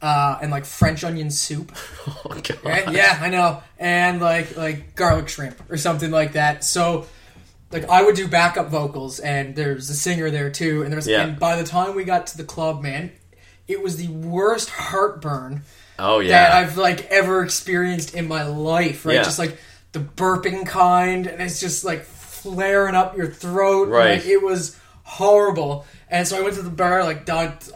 Uh, 0.00 0.36
and 0.42 0.50
like 0.50 0.64
french 0.64 1.04
onion 1.04 1.30
soup. 1.30 1.72
Oh 2.06 2.40
god. 2.42 2.58
Right? 2.64 2.90
yeah 2.92 3.18
i 3.22 3.28
know. 3.28 3.62
And 3.78 4.20
like 4.20 4.56
like 4.56 4.94
garlic 4.96 5.28
shrimp 5.28 5.70
or 5.70 5.76
something 5.76 6.10
like 6.10 6.32
that. 6.32 6.64
So 6.64 7.06
like 7.70 7.88
I 7.88 8.02
would 8.02 8.16
do 8.16 8.26
backup 8.28 8.68
vocals, 8.68 9.18
and 9.20 9.54
there's 9.56 9.88
a 9.88 9.94
singer 9.94 10.30
there 10.30 10.50
too. 10.50 10.82
And 10.82 10.92
there's 10.92 11.06
Yeah. 11.06 11.22
and 11.24 11.38
by 11.38 11.56
the 11.56 11.64
time 11.64 11.94
we 11.94 12.04
got 12.04 12.26
to 12.28 12.36
the 12.36 12.44
club, 12.44 12.82
man, 12.82 13.12
it 13.68 13.82
was 13.82 13.96
the 13.96 14.08
worst 14.08 14.70
heartburn 14.70 15.62
oh 15.98 16.20
yeah. 16.20 16.30
that 16.30 16.52
I've 16.52 16.76
like 16.76 17.06
ever 17.10 17.42
experienced 17.42 18.14
in 18.14 18.28
my 18.28 18.44
life. 18.44 19.04
Right, 19.06 19.16
Yeah. 19.16 19.22
just 19.22 19.38
like 19.38 19.58
the 19.92 20.00
burping 20.00 20.66
kind, 20.66 21.26
and 21.26 21.40
it's 21.42 21.60
just 21.60 21.84
like 21.84 22.04
flaring 22.04 22.94
up 22.94 23.16
your 23.16 23.28
throat. 23.28 23.88
Right. 23.88 24.18
Like, 24.18 24.26
it 24.26 24.42
was 24.42 24.78
horrible. 25.04 25.86
And 26.08 26.26
so 26.26 26.38
I 26.38 26.42
went 26.42 26.56
to 26.56 26.62
the 26.62 26.70
bar, 26.70 27.04
like 27.04 27.28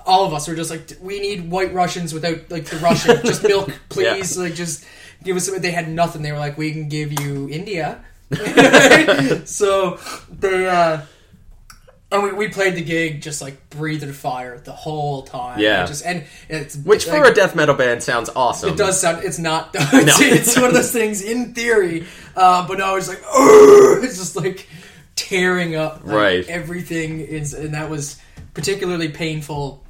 all 0.04 0.26
of 0.26 0.34
us 0.34 0.48
were 0.48 0.54
just 0.54 0.70
like, 0.70 0.90
we 1.00 1.20
need 1.20 1.50
white 1.50 1.72
Russians 1.72 2.12
without 2.12 2.50
like 2.50 2.66
the 2.66 2.76
Russian, 2.78 3.20
just 3.24 3.42
milk, 3.42 3.72
please. 3.88 4.36
Like 4.36 4.54
just 4.54 4.84
give 5.22 5.36
us. 5.36 5.48
They 5.48 5.70
had 5.70 5.88
nothing. 5.88 6.22
They 6.22 6.32
were 6.32 6.38
like, 6.38 6.58
we 6.58 6.72
can 6.72 6.88
give 6.88 7.18
you 7.20 7.48
India. 7.48 8.04
so 9.44 9.98
they 10.30 10.66
uh 10.68 11.00
and 12.16 12.24
we, 12.24 12.46
we 12.46 12.48
played 12.48 12.74
the 12.74 12.82
gig 12.82 13.22
just 13.22 13.40
like 13.40 13.70
breathing 13.70 14.12
fire 14.12 14.58
the 14.58 14.72
whole 14.72 15.22
time. 15.22 15.58
Yeah. 15.58 15.84
It 15.84 15.86
just 15.88 16.04
and 16.04 16.24
it's 16.48 16.76
which 16.76 17.04
for 17.04 17.20
like, 17.20 17.32
a 17.32 17.34
death 17.34 17.54
metal 17.54 17.74
band 17.74 18.02
sounds 18.02 18.28
awesome 18.34 18.70
it 18.70 18.76
does 18.76 19.00
sound. 19.00 19.24
It's 19.24 19.38
not. 19.38 19.70
It's, 19.74 20.20
it's 20.20 20.56
one 20.56 20.66
of 20.66 20.74
those 20.74 20.92
things 20.92 21.22
in 21.22 21.54
theory, 21.54 22.06
uh, 22.34 22.66
but 22.68 22.78
no, 22.78 22.96
it's 22.96 23.08
like 23.08 23.18
"Ugh!" 23.26 24.04
it's 24.04 24.16
just 24.18 24.36
like 24.36 24.68
tearing 25.14 25.74
up 25.76 26.04
like, 26.04 26.14
Right. 26.14 26.48
everything 26.48 27.20
is, 27.20 27.54
and 27.54 27.74
that 27.74 27.88
was 27.90 28.20
particularly 28.54 29.08
painful 29.08 29.84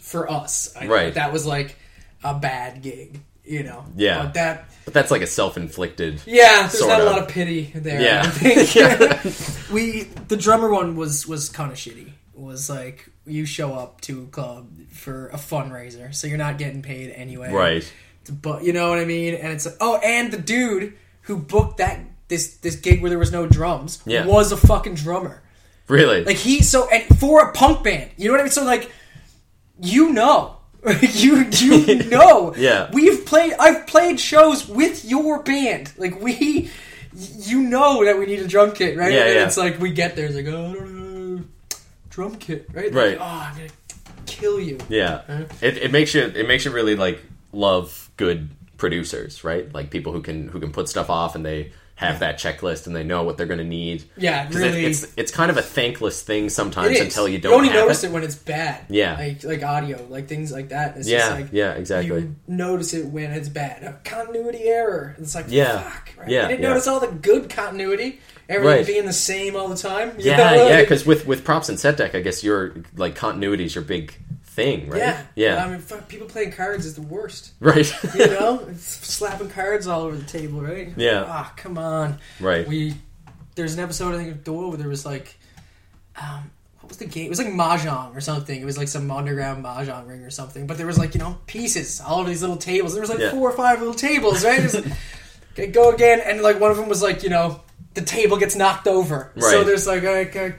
for 0.00 0.30
us. 0.30 0.74
I, 0.78 0.86
Right. 0.86 1.14
that 1.14 1.32
was 1.32 1.46
like 1.46 1.76
a 2.24 2.34
bad 2.34 2.82
gig, 2.82 3.20
you 3.44 3.62
know. 3.62 3.84
Yeah. 3.96 4.24
but 4.24 4.34
that 4.34 4.68
but 4.84 4.94
that's 4.94 5.10
like 5.10 5.22
a 5.22 5.26
self-inflicted 5.26 6.22
yeah, 6.26 6.66
there's 6.68 6.80
not 6.86 7.00
of. 7.00 7.06
a 7.06 7.10
lot 7.10 7.18
of 7.22 7.28
pity 7.28 7.72
there. 7.74 8.00
Yeah. 8.00 8.22
I 8.24 8.28
think. 8.28 9.70
we 9.72 10.02
the 10.28 10.36
drummer 10.36 10.70
one 10.70 10.96
was 10.96 11.26
was 11.26 11.48
kind 11.48 11.70
of 11.72 11.78
shitty. 11.78 12.12
Was 12.34 12.68
like 12.70 13.08
you 13.26 13.44
show 13.44 13.74
up 13.74 14.00
to 14.02 14.22
a 14.22 14.26
club 14.26 14.68
for 14.90 15.28
a 15.28 15.36
fundraiser, 15.36 16.14
so 16.14 16.26
you're 16.26 16.38
not 16.38 16.58
getting 16.58 16.82
paid 16.82 17.10
anyway. 17.10 17.52
Right. 17.52 17.92
But 18.30 18.64
you 18.64 18.72
know 18.72 18.88
what 18.88 18.98
I 18.98 19.04
mean? 19.04 19.34
And 19.34 19.52
it's 19.52 19.66
like, 19.66 19.76
oh, 19.80 19.98
and 19.98 20.32
the 20.32 20.38
dude 20.38 20.94
who 21.22 21.36
booked 21.36 21.78
that 21.78 22.00
this 22.28 22.56
this 22.58 22.76
gig 22.76 23.00
where 23.02 23.10
there 23.10 23.18
was 23.18 23.30
no 23.32 23.46
drums 23.46 24.00
Yeah. 24.06 24.26
was 24.26 24.50
a 24.52 24.56
fucking 24.56 24.94
drummer. 24.94 25.42
Really? 25.88 26.24
Like 26.24 26.36
he 26.36 26.62
so 26.62 26.88
and 26.88 27.18
for 27.18 27.48
a 27.48 27.52
punk 27.52 27.84
band, 27.84 28.10
you 28.16 28.26
know 28.28 28.32
what 28.32 28.40
I 28.40 28.44
mean? 28.44 28.52
So 28.52 28.64
like, 28.64 28.90
you 29.80 30.10
know, 30.12 30.56
you 31.12 31.44
you 31.44 32.02
know, 32.10 32.54
Yeah. 32.56 32.90
We've 32.92 33.24
played. 33.24 33.54
I've 33.58 33.86
played 33.86 34.18
shows 34.18 34.68
with 34.68 35.04
your 35.04 35.42
band. 35.42 35.92
Like 35.96 36.20
we, 36.20 36.70
you 37.14 37.62
know 37.62 38.04
that 38.04 38.18
we 38.18 38.26
need 38.26 38.40
a 38.40 38.48
drum 38.48 38.72
kit, 38.72 38.96
right? 38.96 39.12
Yeah, 39.12 39.26
and 39.26 39.34
yeah. 39.34 39.46
it's 39.46 39.56
like 39.56 39.78
we 39.78 39.92
get 39.92 40.16
there, 40.16 40.26
it's 40.26 40.34
like 40.34 40.46
oh, 40.46 40.70
I 40.70 40.74
don't 40.74 41.36
know, 41.36 41.44
drum 42.10 42.34
kit, 42.36 42.68
right? 42.72 42.92
Right. 42.92 43.18
Like, 43.18 43.20
oh, 43.20 43.48
I'm 43.48 43.56
gonna 43.56 43.68
kill 44.26 44.58
you. 44.58 44.78
Yeah, 44.88 45.22
it, 45.60 45.76
it 45.76 45.92
makes 45.92 46.14
you 46.14 46.22
it 46.22 46.48
makes 46.48 46.64
you 46.64 46.72
really 46.72 46.96
like 46.96 47.22
love 47.52 48.10
good 48.16 48.48
producers, 48.76 49.44
right? 49.44 49.72
Like 49.72 49.90
people 49.90 50.12
who 50.12 50.20
can 50.20 50.48
who 50.48 50.58
can 50.58 50.72
put 50.72 50.88
stuff 50.88 51.10
off 51.10 51.36
and 51.36 51.46
they 51.46 51.72
have 52.02 52.20
that 52.20 52.38
checklist 52.38 52.86
and 52.86 52.94
they 52.94 53.04
know 53.04 53.22
what 53.22 53.36
they're 53.36 53.46
going 53.46 53.58
to 53.58 53.64
need. 53.64 54.04
Yeah, 54.16 54.48
really. 54.52 54.84
it's 54.86 55.06
it's 55.16 55.30
kind 55.32 55.50
of 55.50 55.56
a 55.56 55.62
thankless 55.62 56.22
thing 56.22 56.48
sometimes 56.50 56.98
until 57.00 57.28
you 57.28 57.38
don't 57.38 57.52
only 57.54 57.68
have 57.68 57.76
notice 57.84 58.04
it. 58.04 58.08
it. 58.08 58.12
when 58.12 58.22
it's 58.22 58.34
bad. 58.36 58.84
Yeah. 58.88 59.16
like 59.16 59.44
like 59.44 59.62
audio, 59.62 60.04
like 60.08 60.28
things 60.28 60.52
like 60.52 60.68
that. 60.70 60.96
It's 60.96 61.08
Yeah, 61.08 61.18
just 61.18 61.30
like 61.32 61.48
yeah, 61.52 61.72
exactly. 61.72 62.20
You 62.20 62.36
notice 62.46 62.94
it 62.94 63.06
when 63.06 63.30
it's 63.32 63.48
bad. 63.48 63.82
A 63.82 63.92
continuity 64.04 64.64
error. 64.64 65.14
It's 65.18 65.34
like 65.34 65.46
Yeah, 65.48 65.80
fuck. 65.82 66.10
Right? 66.18 66.28
yeah, 66.28 66.42
You 66.42 66.48
didn't 66.48 66.62
yeah. 66.62 66.68
notice 66.68 66.86
all 66.88 67.00
the 67.00 67.08
good 67.08 67.48
continuity. 67.50 68.20
Everything 68.48 68.76
Right. 68.78 68.86
being 68.86 69.06
the 69.06 69.12
same 69.12 69.56
all 69.56 69.68
the 69.68 69.76
time. 69.76 70.12
You 70.18 70.24
Yeah, 70.30 70.36
know, 70.54 70.68
yeah, 70.68 70.80
because 70.80 71.06
with 71.06 71.26
with 71.26 71.44
props 71.44 71.68
and 71.68 71.78
set 71.78 71.96
deck, 71.96 72.14
I 72.14 72.20
guess 72.20 72.42
your 72.44 72.74
like 72.96 73.14
continuity 73.14 73.64
is 73.64 73.74
your 73.74 73.84
big 73.84 74.14
thing, 74.54 74.88
right? 74.90 74.98
yeah, 74.98 75.22
yeah, 75.34 75.64
I 75.64 75.68
mean, 75.70 75.80
fuck, 75.80 76.08
people 76.08 76.26
playing 76.26 76.52
cards 76.52 76.84
is 76.86 76.94
the 76.94 77.02
worst. 77.02 77.52
right, 77.60 77.90
You 78.14 78.26
know, 78.28 78.66
It's 78.70 78.84
slapping 78.84 79.48
cards 79.48 79.86
all 79.86 80.02
over 80.02 80.16
the 80.16 80.24
table, 80.26 80.60
right? 80.60 80.92
Yeah. 80.96 81.24
Ah, 81.26 81.52
come 81.56 81.78
on. 81.78 82.18
right. 82.40 82.66
We 82.68 82.94
there's 83.54 83.74
an 83.74 83.80
episode 83.80 84.14
I 84.14 84.18
think 84.18 84.30
of 84.30 84.44
Doyle 84.44 84.68
where 84.68 84.78
there 84.78 84.88
was 84.88 85.04
like, 85.04 85.36
um, 86.20 86.50
what 86.80 86.88
was 86.88 86.96
the 86.98 87.04
game? 87.06 87.26
It 87.26 87.28
was 87.30 87.38
like 87.38 87.48
mahjong 87.48 88.14
or 88.16 88.20
something. 88.20 88.60
It 88.60 88.64
was 88.64 88.76
like 88.78 88.88
some 88.88 89.10
underground 89.10 89.64
mahjong 89.64 90.08
ring 90.08 90.22
or 90.22 90.30
something. 90.30 90.66
But 90.66 90.78
there 90.78 90.86
was 90.86 90.98
like 90.98 91.14
you 91.14 91.20
know 91.20 91.38
pieces 91.46 92.00
all 92.00 92.20
over 92.20 92.28
these 92.28 92.40
little 92.42 92.56
tables. 92.56 92.92
There 92.92 93.00
was 93.00 93.10
like 93.10 93.18
Yeah. 93.20 93.30
four 93.30 93.50
or 93.50 93.56
five 93.56 93.78
little 93.78 93.94
tables, 93.94 94.44
right? 94.44 94.58
It 94.60 94.74
like, 94.74 94.84
okay, 95.52 95.66
go 95.68 95.90
again, 95.92 96.20
and 96.24 96.42
like 96.42 96.60
one 96.60 96.70
of 96.70 96.76
them 96.76 96.88
was 96.88 97.02
like 97.02 97.22
you 97.22 97.30
know 97.30 97.60
the 97.94 98.02
table 98.02 98.36
gets 98.38 98.56
knocked 98.56 98.86
over. 98.88 99.32
So 99.38 99.64
there's 99.64 99.86
like 99.86 100.02
a 100.02 100.54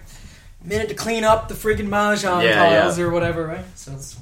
minute 0.63 0.89
to 0.89 0.95
clean 0.95 1.23
up 1.23 1.47
the 1.47 1.53
freaking 1.53 1.87
mahjong 1.89 2.43
Yeah, 2.43 2.55
tiles 2.55 2.97
yeah. 2.97 3.05
or 3.05 3.09
whatever, 3.11 3.45
right? 3.45 3.65
So 3.75 3.93
it's, 3.93 4.17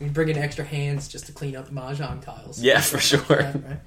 we 0.00 0.08
bring 0.08 0.28
in 0.28 0.38
extra 0.38 0.64
hands 0.64 1.08
just 1.08 1.26
to 1.26 1.32
clean 1.32 1.56
up 1.56 1.66
the 1.66 1.72
mahjong 1.72 2.22
tiles. 2.22 2.60
Yeah, 2.62 2.80
for 2.80 2.98
sure. 2.98 3.20
Right, 3.28 3.54
right. 3.54 3.80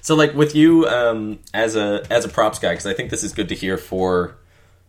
So, 0.00 0.14
like 0.14 0.34
with 0.34 0.54
you 0.54 0.86
um, 0.86 1.40
as 1.52 1.76
a 1.76 2.04
as 2.10 2.24
a 2.24 2.28
props 2.28 2.58
guy, 2.58 2.70
because 2.72 2.86
I 2.86 2.94
think 2.94 3.10
this 3.10 3.24
is 3.24 3.32
good 3.32 3.48
to 3.48 3.54
hear 3.54 3.76
for 3.76 4.36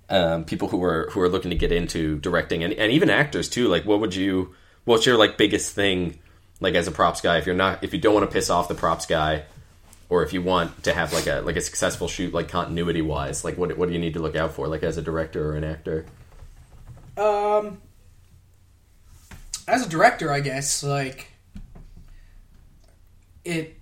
um, 0.09 0.45
people 0.45 0.67
who 0.67 0.83
are 0.83 1.09
who 1.11 1.21
are 1.21 1.29
looking 1.29 1.49
to 1.49 1.57
get 1.57 1.71
into 1.71 2.19
directing 2.19 2.63
and, 2.63 2.73
and 2.73 2.91
even 2.91 3.09
actors 3.09 3.49
too. 3.49 3.67
Like, 3.67 3.85
what 3.85 3.99
would 3.99 4.15
you? 4.15 4.55
What's 4.85 5.05
your 5.05 5.17
like 5.17 5.37
biggest 5.37 5.73
thing? 5.73 6.19
Like 6.61 6.75
as 6.75 6.87
a 6.87 6.91
props 6.91 7.21
guy, 7.21 7.37
if 7.37 7.45
you're 7.45 7.55
not, 7.55 7.83
if 7.83 7.93
you 7.93 7.99
don't 7.99 8.13
want 8.13 8.29
to 8.29 8.33
piss 8.33 8.49
off 8.49 8.67
the 8.67 8.75
props 8.75 9.05
guy, 9.05 9.43
or 10.09 10.23
if 10.23 10.33
you 10.33 10.41
want 10.41 10.83
to 10.83 10.93
have 10.93 11.11
like 11.13 11.27
a 11.27 11.41
like 11.41 11.55
a 11.55 11.61
successful 11.61 12.07
shoot, 12.07 12.33
like 12.33 12.47
continuity 12.47 13.01
wise, 13.01 13.43
like 13.43 13.57
what 13.57 13.75
what 13.77 13.87
do 13.87 13.93
you 13.93 13.99
need 13.99 14.13
to 14.13 14.19
look 14.19 14.35
out 14.35 14.53
for, 14.53 14.67
like 14.67 14.83
as 14.83 14.97
a 14.97 15.01
director 15.01 15.51
or 15.51 15.55
an 15.55 15.63
actor? 15.63 16.05
Um, 17.19 17.81
as 19.67 19.85
a 19.85 19.89
director, 19.89 20.31
I 20.31 20.39
guess 20.39 20.83
like 20.83 21.27
it 23.43 23.77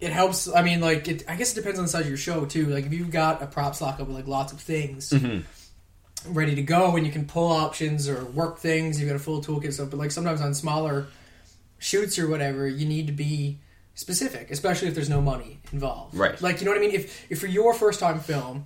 it 0.00 0.12
helps. 0.12 0.48
I 0.48 0.62
mean, 0.62 0.80
like 0.80 1.08
it. 1.08 1.24
I 1.28 1.36
guess 1.36 1.52
it 1.52 1.54
depends 1.56 1.78
on 1.78 1.84
the 1.84 1.90
size 1.90 2.02
of 2.02 2.08
your 2.08 2.16
show 2.16 2.44
too. 2.44 2.66
Like 2.66 2.86
if 2.86 2.92
you've 2.92 3.10
got 3.10 3.42
a 3.42 3.46
props 3.46 3.80
lockup 3.80 4.08
with 4.08 4.16
like 4.16 4.26
lots 4.26 4.52
of 4.52 4.60
things 4.60 5.12
ready 6.26 6.54
to 6.56 6.62
go, 6.62 6.96
and 6.96 7.06
you 7.06 7.12
can 7.12 7.26
pull 7.26 7.50
options 7.50 8.08
or 8.08 8.24
work 8.24 8.58
things, 8.58 9.00
you've 9.00 9.08
got 9.08 9.16
a 9.16 9.20
full 9.20 9.40
toolkit 9.40 9.72
stuff. 9.72 9.90
But 9.90 9.98
like 9.98 10.10
sometimes 10.10 10.40
on 10.40 10.52
smaller 10.54 11.06
shoots 11.78 12.18
or 12.18 12.28
whatever, 12.28 12.66
you 12.66 12.86
need 12.86 13.06
to 13.06 13.12
be 13.12 13.60
specific, 13.94 14.50
especially 14.50 14.88
if 14.88 14.94
there's 14.94 15.08
no 15.08 15.22
money 15.22 15.60
involved. 15.72 16.14
Right. 16.14 16.40
Like 16.42 16.60
you 16.60 16.64
know 16.64 16.72
what 16.72 16.78
I 16.78 16.80
mean. 16.80 16.94
If 16.94 17.30
if 17.30 17.40
for 17.40 17.46
your 17.46 17.72
first 17.72 18.00
time 18.00 18.20
film. 18.20 18.64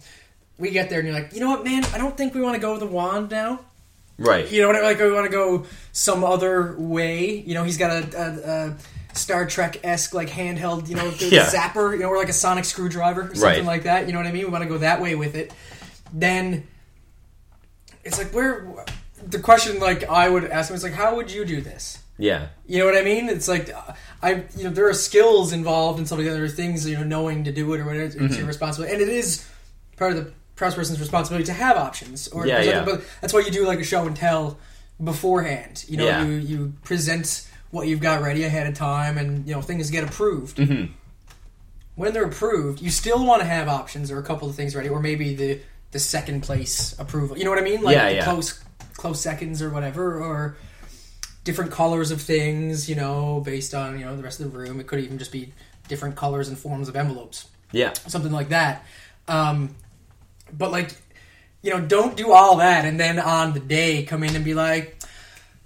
We 0.61 0.70
get 0.70 0.90
there 0.90 0.98
and 1.00 1.08
you're 1.08 1.16
like, 1.18 1.32
you 1.34 1.40
know 1.40 1.48
what, 1.48 1.64
man? 1.64 1.84
I 1.86 1.98
don't 1.98 2.16
think 2.16 2.34
we 2.34 2.40
want 2.42 2.54
to 2.54 2.61
go 2.61 2.72
with 2.72 2.80
the 2.80 2.86
wand 2.86 3.30
now. 3.30 3.61
Right. 4.18 4.50
You 4.52 4.61
know 4.61 4.66
what 4.68 4.76
I 4.76 4.80
mean? 4.80 4.88
Like, 4.88 5.00
we 5.00 5.11
want 5.12 5.24
to 5.24 5.32
go 5.32 5.64
some 5.92 6.22
other 6.22 6.76
way. 6.78 7.38
You 7.40 7.54
know, 7.54 7.64
he's 7.64 7.78
got 7.78 7.90
a, 7.90 8.20
a, 8.20 8.68
a 9.12 9.16
Star 9.16 9.46
Trek 9.46 9.78
esque 9.82 10.12
like 10.12 10.28
handheld, 10.28 10.88
you 10.88 10.94
know, 10.96 11.06
Yeah. 11.18 11.46
zapper, 11.46 11.92
you 11.94 12.00
know, 12.00 12.08
or 12.11 12.18
like 12.18 12.28
a 12.28 12.34
sonic 12.34 12.66
screwdriver 12.66 13.22
or 13.22 13.34
something 13.34 13.42
Right. 13.42 13.64
like 13.64 13.84
that. 13.84 14.06
You 14.06 14.12
know 14.12 14.18
what 14.18 14.26
I 14.26 14.32
mean? 14.32 14.44
We 14.44 14.50
want 14.50 14.62
to 14.62 14.68
go 14.68 14.78
that 14.78 15.00
way 15.00 15.14
with 15.14 15.34
it. 15.34 15.52
Then 16.12 16.66
it's 18.04 18.18
like 18.18 18.32
where 18.32 18.66
the 19.26 19.38
question 19.38 19.78
like 19.78 20.08
I 20.08 20.28
would 20.28 20.44
ask 20.44 20.70
him 20.70 20.76
is 20.76 20.82
like, 20.82 20.92
how 20.92 21.16
would 21.16 21.30
you 21.30 21.44
do 21.44 21.61
this? 21.61 21.98
Yeah. 22.18 22.48
You 22.66 22.78
know 22.80 22.84
what 22.86 22.96
I 22.96 23.02
mean? 23.02 23.28
It's 23.28 23.48
like 23.48 23.70
I, 24.22 24.44
you 24.56 24.64
know, 24.64 24.70
there 24.70 24.88
are 24.88 24.92
skills 24.94 25.52
involved 25.52 25.98
and 25.98 26.06
some 26.06 26.18
of 26.18 26.24
the 26.24 26.30
other 26.30 26.48
things 26.48 26.86
you 26.86 26.96
know, 26.96 27.04
knowing 27.04 27.44
to 27.44 27.52
do 27.52 27.72
it 27.72 27.80
or 27.80 27.84
whatever. 27.86 28.04
It's 28.04 28.14
Mm-hmm. 28.16 28.34
your 28.34 28.46
responsibility, 28.46 28.92
and 28.94 29.02
it 29.02 29.08
is 29.08 29.48
part 29.96 30.12
of 30.12 30.24
the 30.24 30.32
person's 30.61 31.00
responsibility 31.00 31.44
to 31.46 31.52
have 31.52 31.76
options. 31.76 32.28
Or 32.28 32.46
Yeah, 32.46 32.61
yeah. 32.62 32.84
But 32.84 33.02
that's 33.20 33.32
why 33.32 33.40
you 33.40 33.50
do 33.50 33.66
like 33.66 33.80
a 33.80 33.84
show 33.84 34.06
and 34.06 34.16
tell 34.16 34.58
beforehand. 35.02 35.84
You 35.88 35.96
know, 35.96 36.06
Yeah. 36.06 36.24
you 36.24 36.32
you 36.34 36.72
present 36.84 37.46
what 37.70 37.86
you've 37.86 38.00
got 38.00 38.20
ready 38.22 38.44
ahead 38.44 38.66
of 38.66 38.74
time, 38.74 39.16
and 39.18 39.46
you 39.46 39.54
know 39.54 39.62
things 39.62 39.90
get 39.90 40.04
approved. 40.04 40.56
Mm-hmm. 40.58 40.92
When 41.96 42.12
they're 42.12 42.24
approved, 42.24 42.80
you 42.80 42.90
still 42.90 43.24
want 43.26 43.42
to 43.42 43.46
have 43.48 43.68
options 43.68 44.11
or 44.11 44.18
a 44.18 44.22
couple 44.22 44.48
of 44.48 44.54
things 44.54 44.74
ready, 44.74 44.88
or 44.88 45.00
maybe 45.00 45.34
the 45.34 45.61
the 45.92 45.98
second 45.98 46.42
place 46.42 46.94
approval. 46.98 47.36
You 47.36 47.44
know 47.44 47.50
what 47.50 47.58
I 47.58 47.62
mean? 47.62 47.82
Like 47.82 47.96
Yeah, 47.96 48.08
yeah. 48.08 48.24
close 48.24 48.61
close 48.96 49.20
seconds 49.20 49.61
or 49.62 49.70
whatever, 49.70 50.22
or 50.22 50.56
different 51.44 51.70
colors 51.72 52.11
of 52.11 52.20
things, 52.20 52.88
you 52.88 52.94
know, 52.94 53.40
based 53.40 53.74
on, 53.74 53.98
you 53.98 54.04
know, 54.04 54.14
the 54.14 54.22
rest 54.22 54.40
of 54.40 54.52
the 54.52 54.58
room. 54.58 54.78
It 54.78 54.86
could 54.86 55.00
even 55.00 55.18
just 55.18 55.32
be 55.32 55.52
different 55.88 56.14
colors 56.14 56.48
and 56.48 56.58
forms 56.58 56.86
of 56.88 56.94
envelopes, 56.96 57.46
Yeah. 57.72 57.92
something 58.06 58.30
like 58.30 58.50
that. 58.50 58.84
Um, 59.26 59.74
but, 60.57 60.70
like, 60.70 60.90
you 61.62 61.70
know, 61.70 61.80
don't 61.80 62.16
do 62.16 62.32
all 62.32 62.57
that 62.57 62.84
and 62.86 62.98
then 62.98 63.18
on 63.18 63.53
the 63.53 63.61
day 63.61 64.03
come 64.05 64.22
in 64.22 64.34
and 64.34 64.44
be 64.44 64.55
like, 64.55 64.96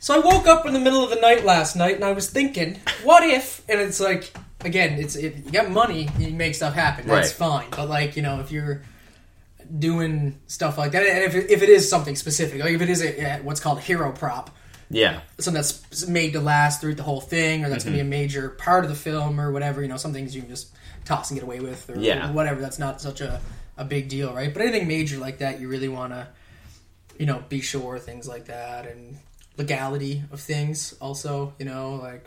so 0.01 0.17
I 0.17 0.19
woke 0.19 0.47
up 0.47 0.67
in 0.67 0.73
the 0.73 0.81
middle 0.81 1.03
of 1.05 1.11
the 1.11 1.17
night 1.21 1.45
last 1.45 1.77
night 1.77 1.95
and 1.95 2.05
I 2.05 2.13
was 2.13 2.29
thinking, 2.29 2.79
what 3.05 3.23
if? 3.23 3.63
And 3.69 3.81
it's 3.81 4.01
like, 4.01 4.35
again, 4.65 4.99
it's 4.99 5.15
it, 5.17 5.37
you 5.47 5.53
got 5.53 5.71
money, 5.71 6.09
you 6.19 6.31
make 6.31 6.55
stuff 6.55 6.75
happen. 6.75 7.07
That's 7.07 7.33
fine. 7.33 7.69
But, 7.71 7.89
like, 7.89 8.17
you 8.17 8.23
know, 8.23 8.41
if 8.41 8.51
you're 8.51 8.83
doing 9.79 10.39
stuff 10.47 10.77
like 10.79 10.93
that, 10.93 11.03
and 11.07 11.25
if 11.25 11.35
it, 11.35 11.51
if 11.51 11.63
it 11.63 11.69
is 11.69 11.89
something 11.89 12.17
specific, 12.17 12.61
like 12.61 12.73
if 12.75 12.83
it 12.83 12.91
is 12.91 13.03
a, 13.03 13.39
what's 13.43 13.61
called 13.61 13.81
hero 13.81 14.13
prop, 14.13 14.51
Yeah. 14.91 15.21
something 15.39 15.55
that's 15.55 16.07
made 16.07 16.33
to 16.35 16.41
last 16.41 16.81
through 16.81 16.97
the 16.97 17.03
whole 17.03 17.21
thing, 17.21 17.65
or 17.65 17.69
that's 17.71 17.85
going 17.85 17.97
to 17.97 18.03
Mm-hmm. 18.03 18.11
be 18.11 18.17
a 18.17 18.21
major 18.21 18.51
part 18.51 18.85
of 18.85 18.91
the 18.91 18.97
film, 18.97 19.41
or 19.41 19.51
whatever. 19.53 19.81
You 19.81 19.89
know, 19.89 19.97
some 19.97 20.13
things 20.13 20.35
you 20.35 20.43
can 20.43 20.51
just 20.51 20.69
toss 21.05 21.31
and 21.31 21.39
get 21.39 21.45
away 21.45 21.61
with, 21.61 21.89
or 21.89 21.99
Yeah. 21.99 22.31
whatever. 22.33 22.61
That's 22.61 22.79
not 22.79 23.01
such 23.01 23.21
a, 23.21 23.41
a 23.77 23.85
big 23.85 24.09
deal, 24.09 24.33
right? 24.33 24.53
But 24.53 24.63
anything 24.63 24.87
major 24.89 25.19
like 25.19 25.39
that, 25.39 25.61
you 25.61 25.69
really 25.69 25.89
want 25.89 26.13
to, 26.13 26.29
you 27.19 27.27
know, 27.27 27.43
be 27.49 27.61
sure 27.61 27.99
things 27.99 28.29
like 28.29 28.47
that, 28.47 28.87
and 28.87 29.19
legality 29.57 30.23
of 30.33 30.41
things. 30.41 30.95
Also, 31.01 31.55
you 31.59 31.65
know, 31.65 31.95
like 31.97 32.25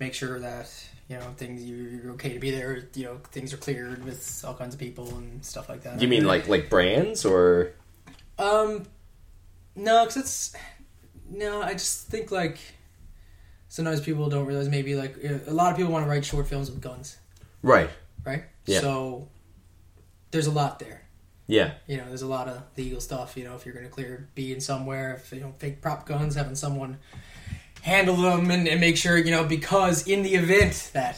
make 0.00 0.14
sure 0.14 0.38
that 0.40 0.70
you 1.08 1.16
know 1.16 1.32
things 1.36 1.62
you- 1.64 1.76
you're 2.02 2.12
okay 2.12 2.32
to 2.34 2.38
be 2.38 2.50
there. 2.50 2.84
You 2.94 3.04
know, 3.04 3.20
things 3.32 3.52
are 3.52 3.56
cleared 3.56 4.04
with 4.04 4.44
all 4.46 4.54
kinds 4.54 4.74
of 4.74 4.80
people 4.80 5.08
and 5.16 5.44
stuff 5.44 5.68
like 5.68 5.82
that. 5.82 6.00
You 6.00 6.08
mean 6.08 6.24
like 6.24 6.48
like 6.48 6.68
brands 6.70 7.24
or 7.24 7.72
Um, 8.38 8.86
no, 9.74 10.04
because 10.04 10.16
it's 10.16 10.52
no. 11.30 11.62
I 11.62 11.72
just 11.72 12.06
think 12.08 12.30
like 12.30 12.58
sometimes 13.68 14.00
people 14.00 14.28
don't 14.28 14.46
realize 14.46 14.68
maybe 14.68 14.94
like 14.94 15.16
a 15.46 15.50
lot 15.52 15.70
of 15.72 15.76
people 15.76 15.92
want 15.92 16.04
to 16.04 16.10
write 16.10 16.24
short 16.24 16.46
films 16.46 16.70
with 16.70 16.80
guns, 16.80 17.16
right? 17.62 17.90
right? 18.24 18.44
Yeah. 18.66 18.80
So 18.80 19.28
there's 20.30 20.46
a 20.46 20.50
lot 20.50 20.78
there. 20.78 21.02
Yeah. 21.46 21.72
You 21.86 21.96
know, 21.96 22.04
there's 22.08 22.22
a 22.22 22.26
lot 22.26 22.46
of 22.48 22.62
legal 22.76 23.00
stuff. 23.00 23.36
You 23.36 23.44
know, 23.44 23.54
if 23.54 23.64
you're 23.64 23.74
going 23.74 23.86
to 23.86 23.90
clear 23.90 24.28
being 24.34 24.60
somewhere, 24.60 25.14
if 25.22 25.32
you 25.32 25.40
know 25.40 25.54
fake 25.58 25.80
prop 25.80 26.06
guns, 26.06 26.34
having 26.34 26.54
someone 26.54 26.98
handle 27.82 28.16
them 28.16 28.50
and, 28.50 28.66
and 28.68 28.80
make 28.80 28.96
sure 28.96 29.16
you 29.16 29.30
know 29.30 29.44
because 29.44 30.06
in 30.08 30.22
the 30.22 30.34
event 30.34 30.90
that 30.94 31.16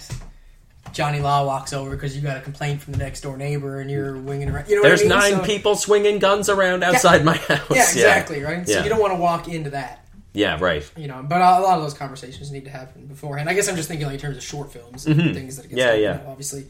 Johnny 0.93 1.21
Law 1.21 1.45
walks 1.47 1.73
over 1.73 1.91
because 1.91 2.15
you 2.15 2.23
got 2.23 2.37
a 2.37 2.41
complaint 2.41 2.81
from 2.83 2.93
the 2.93 2.99
next 2.99 3.23
door 3.23 3.37
neighbor 3.37 3.81
and 3.81 3.91
you're 3.91 4.19
winging 4.19 4.49
around. 4.51 4.69
You 4.69 4.77
know, 4.77 4.83
There's 4.83 5.03
what 5.03 5.13
I 5.13 5.21
mean? 5.21 5.31
nine 5.37 5.41
So- 5.41 5.47
people 5.47 5.75
swinging 5.77 6.19
guns 6.19 6.49
around 6.49 6.83
outside 6.85 7.25
my 7.25 7.37
house. 7.37 7.71
Yeah, 7.71 7.83
exactly, 7.83 8.43
right. 8.43 8.67
So 8.67 8.75
Yeah. 8.75 8.83
you 8.85 8.89
don't 8.89 9.01
want 9.01 9.13
to 9.13 9.19
walk 9.19 9.49
into 9.49 9.71
that. 9.71 10.07
Yeah, 10.33 10.59
right. 10.61 10.89
you 10.97 11.09
know, 11.09 11.25
but 11.29 11.41
a 11.41 11.59
lot 11.61 11.77
of 11.79 11.83
those 11.83 11.95
conversations 11.95 12.53
need 12.53 12.65
to 12.65 12.71
happen 12.71 13.07
beforehand. 13.07 13.49
I 13.49 13.55
guess 13.55 13.69
I'm 13.69 13.75
just 13.75 13.89
thinking 13.89 14.07
like 14.07 14.15
in 14.15 14.21
terms 14.21 14.37
of 14.37 14.45
short 14.45 14.73
films 14.73 15.05
and 15.07 15.35
things 15.35 15.57
that 15.57 15.63
get 15.69 15.71
Mm-hmm. 15.71 15.79
Yeah, 15.79 15.95
yeah. 15.95 16.19
you 16.19 16.25
know, 16.25 16.31
obviously, 16.31 16.67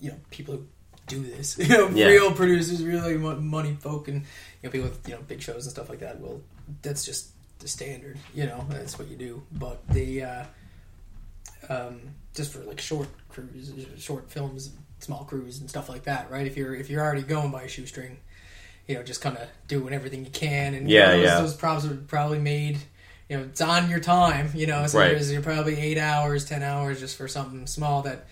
you 0.00 0.10
know, 0.10 0.16
people 0.30 0.54
who 0.54 0.66
do 1.06 1.22
this. 1.22 1.56
You 1.58 1.68
know, 1.68 1.88
Yeah. 1.88 2.06
real 2.08 2.32
producers, 2.32 2.82
really 2.84 3.16
mo- 3.16 3.36
money 3.40 3.76
folk, 3.80 4.08
and 4.08 4.22
you 4.22 4.24
know 4.64 4.70
people 4.70 4.88
with 4.88 5.08
you 5.08 5.14
know 5.14 5.20
big 5.26 5.40
shows 5.40 5.64
and 5.66 5.72
stuff 5.72 5.88
like 5.88 6.00
that. 6.00 6.20
Well, 6.20 6.40
that's 6.82 7.04
just 7.04 7.28
the 7.60 7.68
standard. 7.68 8.18
You 8.34 8.46
know, 8.46 8.66
that's 8.68 8.98
what 8.98 9.08
you 9.08 9.16
do. 9.16 9.42
But 9.52 9.86
the 9.88 10.22
uh, 10.24 10.44
um, 11.68 12.00
just 12.34 12.52
for 12.52 12.60
like 12.60 12.80
short 12.80 13.08
crews, 13.28 13.72
short 13.98 14.30
films, 14.30 14.70
small 15.00 15.24
crews, 15.24 15.60
and 15.60 15.68
stuff 15.68 15.88
like 15.88 16.04
that, 16.04 16.30
right? 16.30 16.46
If 16.46 16.56
you're 16.56 16.74
if 16.74 16.90
you're 16.90 17.02
already 17.02 17.22
going 17.22 17.50
by 17.50 17.62
a 17.62 17.68
shoestring, 17.68 18.18
you 18.86 18.94
know, 18.96 19.02
just 19.02 19.20
kind 19.20 19.36
of 19.36 19.48
doing 19.68 19.92
everything 19.94 20.24
you 20.24 20.30
can, 20.30 20.74
and 20.74 20.88
you 20.90 20.96
Yeah, 20.96 21.06
know, 21.06 21.16
those, 21.16 21.24
yeah. 21.26 21.40
those 21.40 21.54
props 21.54 21.84
are 21.86 21.94
probably 21.94 22.38
made. 22.38 22.78
You 23.28 23.38
know, 23.38 23.42
it's 23.44 23.60
on 23.60 23.90
your 23.90 23.98
time. 24.00 24.50
You 24.54 24.66
know, 24.68 24.86
so 24.86 24.98
Right. 25.00 25.20
you're 25.20 25.42
probably 25.42 25.76
eight 25.78 25.98
hours, 25.98 26.44
ten 26.44 26.62
hours 26.62 27.00
just 27.00 27.16
for 27.16 27.26
something 27.26 27.66
small 27.66 28.02
that 28.02 28.26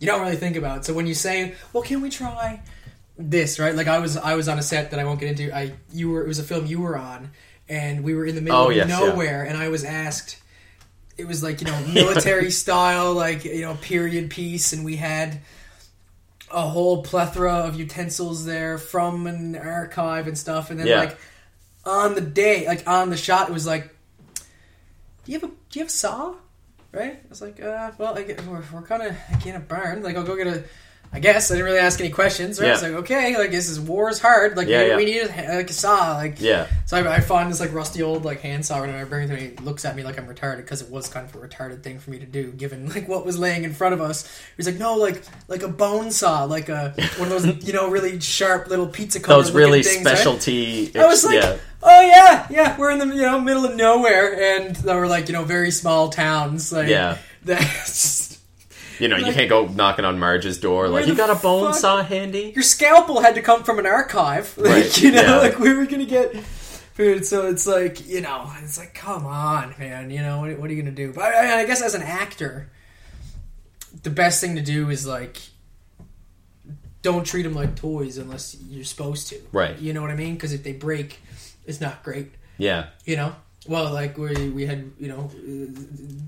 you 0.00 0.06
don't 0.08 0.20
really 0.22 0.34
think 0.36 0.56
about. 0.56 0.84
So 0.84 0.92
when 0.94 1.06
you 1.06 1.14
say, 1.14 1.54
"Well, 1.72 1.82
can 1.84 2.00
we 2.00 2.10
try 2.10 2.60
this?" 3.16 3.58
Right? 3.60 3.74
Like 3.74 3.86
I 3.86 3.98
was, 4.00 4.16
I 4.16 4.34
was 4.34 4.48
on 4.48 4.58
a 4.58 4.62
set 4.62 4.90
that 4.90 4.98
I 4.98 5.04
won't 5.04 5.20
get 5.20 5.28
into. 5.30 5.54
I 5.56 5.74
you 5.92 6.10
were 6.10 6.22
it 6.22 6.26
was 6.28 6.38
a 6.40 6.42
film 6.42 6.66
you 6.66 6.80
were 6.80 6.96
on, 6.98 7.30
and 7.68 8.02
we 8.02 8.14
were 8.14 8.26
in 8.26 8.34
the 8.34 8.40
middle 8.40 8.58
Oh, 8.58 8.70
of 8.70 8.76
yes, 8.76 8.88
yeah. 8.88 8.98
nowhere, 8.98 9.44
and 9.44 9.56
I 9.56 9.68
was 9.68 9.84
asked. 9.84 10.38
It 11.16 11.28
was 11.28 11.42
like 11.42 11.60
you 11.60 11.66
know 11.68 11.78
military 11.92 12.50
style, 12.62 13.12
like 13.14 13.44
you 13.44 13.60
know 13.62 13.74
period 13.76 14.30
piece, 14.30 14.72
and 14.72 14.84
we 14.84 14.96
had 14.96 15.40
a 16.52 16.62
whole 16.62 17.02
plethora 17.04 17.52
of 17.52 17.76
utensils 17.78 18.44
there 18.44 18.76
from 18.78 19.26
an 19.28 19.54
archive 19.54 20.26
and 20.26 20.36
stuff, 20.36 20.70
and 20.70 20.80
then 20.80 20.86
Yeah. 20.88 20.98
like 20.98 21.18
on 21.84 22.14
the 22.14 22.20
day, 22.20 22.66
like 22.66 22.88
on 22.88 23.10
the 23.10 23.16
shot, 23.16 23.48
it 23.48 23.52
was 23.52 23.66
like, 23.66 23.94
"Do 25.24 25.32
you 25.32 25.38
have 25.40 25.48
a 25.50 25.52
do 25.52 25.78
you 25.78 25.80
have 25.82 25.88
a 25.88 25.92
saw?" 25.92 26.34
Right? 26.92 27.12
I 27.24 27.28
was 27.28 27.40
like, 27.40 27.62
uh, 27.62 27.92
"Well, 27.98 28.18
I 28.18 28.22
get, 28.24 28.44
we're, 28.46 28.62
we're 28.72 28.82
kind 28.82 29.02
of 29.02 29.16
I 29.32 29.36
can't 29.36 29.66
burn. 29.68 30.02
Like, 30.02 30.16
I'll 30.16 30.24
go 30.24 30.36
get 30.36 30.46
a. 30.48 30.64
I 31.12 31.18
guess 31.18 31.50
I 31.50 31.54
didn't 31.54 31.64
really 31.66 31.78
ask 31.80 31.98
any 32.00 32.10
questions. 32.10 32.60
Right? 32.60 32.68
I 32.68 32.72
was 32.72 32.82
like, 32.82 32.92
"Okay, 32.92 33.36
like 33.36 33.50
this 33.50 33.68
is 33.68 33.80
war 33.80 34.10
is 34.10 34.20
hard. 34.20 34.56
Like, 34.56 34.68
Yeah, 34.68 34.82
yeah. 34.84 34.96
we 34.96 35.04
need 35.04 35.22
a, 35.22 35.56
like 35.56 35.68
a 35.68 35.72
saw. 35.72 36.14
Like, 36.14 36.40
Yeah. 36.40 36.68
so 36.86 36.96
I, 36.96 37.16
I 37.16 37.20
find 37.20 37.50
this 37.50 37.58
like 37.58 37.72
rusty 37.72 38.00
old 38.00 38.24
like 38.24 38.40
hand 38.42 38.64
saw 38.64 38.80
and 38.84 38.92
I 38.92 39.02
bring 39.02 39.24
it 39.24 39.26
to 39.28 39.36
him. 39.36 39.50
He 39.58 39.64
looks 39.64 39.84
at 39.84 39.96
me 39.96 40.04
like 40.04 40.18
I'm 40.20 40.28
retarded 40.28 40.58
because 40.58 40.82
it 40.82 40.88
was 40.90 41.08
kind 41.08 41.28
of 41.28 41.34
a 41.34 41.38
retarded 41.38 41.82
thing 41.82 41.98
for 41.98 42.10
me 42.10 42.20
to 42.20 42.26
do 42.26 42.52
given 42.52 42.88
like 42.88 43.08
what 43.08 43.26
was 43.26 43.36
laying 43.40 43.64
in 43.64 43.72
front 43.72 43.92
of 43.94 44.00
us. 44.00 44.40
He's 44.56 44.66
like, 44.66 44.78
no, 44.78 44.94
like 44.94 45.24
like 45.48 45.64
a 45.64 45.68
bone 45.68 46.12
saw, 46.12 46.44
like 46.44 46.68
a 46.68 46.92
one 47.18 47.32
of 47.32 47.42
those 47.42 47.64
you 47.66 47.72
know 47.72 47.90
really 47.90 48.20
sharp 48.20 48.68
little 48.68 48.86
pizza 48.86 49.18
cutter. 49.18 49.42
Those 49.42 49.50
really 49.52 49.82
things, 49.82 50.04
right? 50.04 50.14
specialty. 50.16 50.92
I 50.96 51.06
was 51.06 51.24
like, 51.24 51.42
yeah. 51.42 51.56
Oh 51.82 52.00
yeah, 52.00 52.46
yeah, 52.50 52.76
we're 52.78 52.90
in 52.90 52.98
the 52.98 53.06
you 53.06 53.22
know 53.22 53.40
middle 53.40 53.64
of 53.64 53.74
nowhere, 53.76 54.58
and 54.58 54.76
they 54.76 54.94
were 54.94 55.06
like 55.08 55.28
you 55.28 55.32
know 55.32 55.44
very 55.44 55.70
small 55.70 56.08
towns, 56.10 56.72
like 56.72 56.88
Yeah. 56.88 57.18
That's 57.42 58.38
You 58.98 59.08
know, 59.08 59.16
you 59.16 59.32
can't 59.32 59.48
go 59.48 59.66
knocking 59.66 60.04
on 60.04 60.18
Marge's 60.18 60.58
door 60.58 60.88
like, 60.88 61.06
you 61.06 61.14
got 61.14 61.30
a 61.30 61.34
bone 61.40 61.72
fuck- 61.72 61.80
saw 61.80 62.02
handy? 62.02 62.52
your 62.54 62.62
scalpel 62.62 63.20
had 63.22 63.34
to 63.36 63.42
come 63.42 63.64
from 63.64 63.78
an 63.78 63.86
archive, 63.86 64.52
like 64.58 64.70
Right, 64.70 65.02
you 65.02 65.10
know, 65.12 65.22
yeah. 65.22 65.36
like 65.38 65.58
where 65.58 65.74
were 65.74 65.80
we 65.80 65.86
gonna 65.86 66.04
get 66.04 66.36
food? 66.36 67.24
So 67.24 67.46
it's 67.48 67.66
like 67.66 68.06
you 68.06 68.20
know, 68.20 68.50
it's 68.62 68.78
like 68.78 68.92
come 68.92 69.24
on, 69.26 69.74
man, 69.78 70.10
you 70.10 70.20
know 70.20 70.40
what, 70.40 70.58
what 70.58 70.70
are 70.70 70.74
you 70.74 70.82
gonna 70.82 70.94
do? 70.94 71.12
But 71.14 71.24
I, 71.34 71.62
I 71.62 71.66
guess 71.66 71.80
as 71.80 71.94
an 71.94 72.02
actor, 72.02 72.70
the 74.02 74.10
best 74.10 74.40
thing 74.40 74.54
to 74.56 74.62
do 74.62 74.90
is 74.90 75.06
like 75.06 75.38
don't 77.02 77.24
treat 77.26 77.44
them 77.44 77.54
like 77.54 77.74
toys 77.76 78.18
unless 78.18 78.54
you're 78.68 78.84
supposed 78.84 79.28
to, 79.28 79.40
Right. 79.52 79.78
You 79.78 79.94
know 79.94 80.02
what 80.02 80.10
I 80.10 80.14
mean? 80.16 80.34
Because 80.34 80.52
if 80.52 80.62
they 80.62 80.74
break, 80.74 81.18
it's 81.66 81.80
not 81.80 82.02
great. 82.02 82.32
Yeah. 82.58 82.86
you 83.04 83.16
know 83.16 83.34
well 83.68 83.92
like 83.92 84.16
we 84.16 84.48
we 84.50 84.64
had 84.66 84.90
you 84.98 85.08
know 85.08 85.30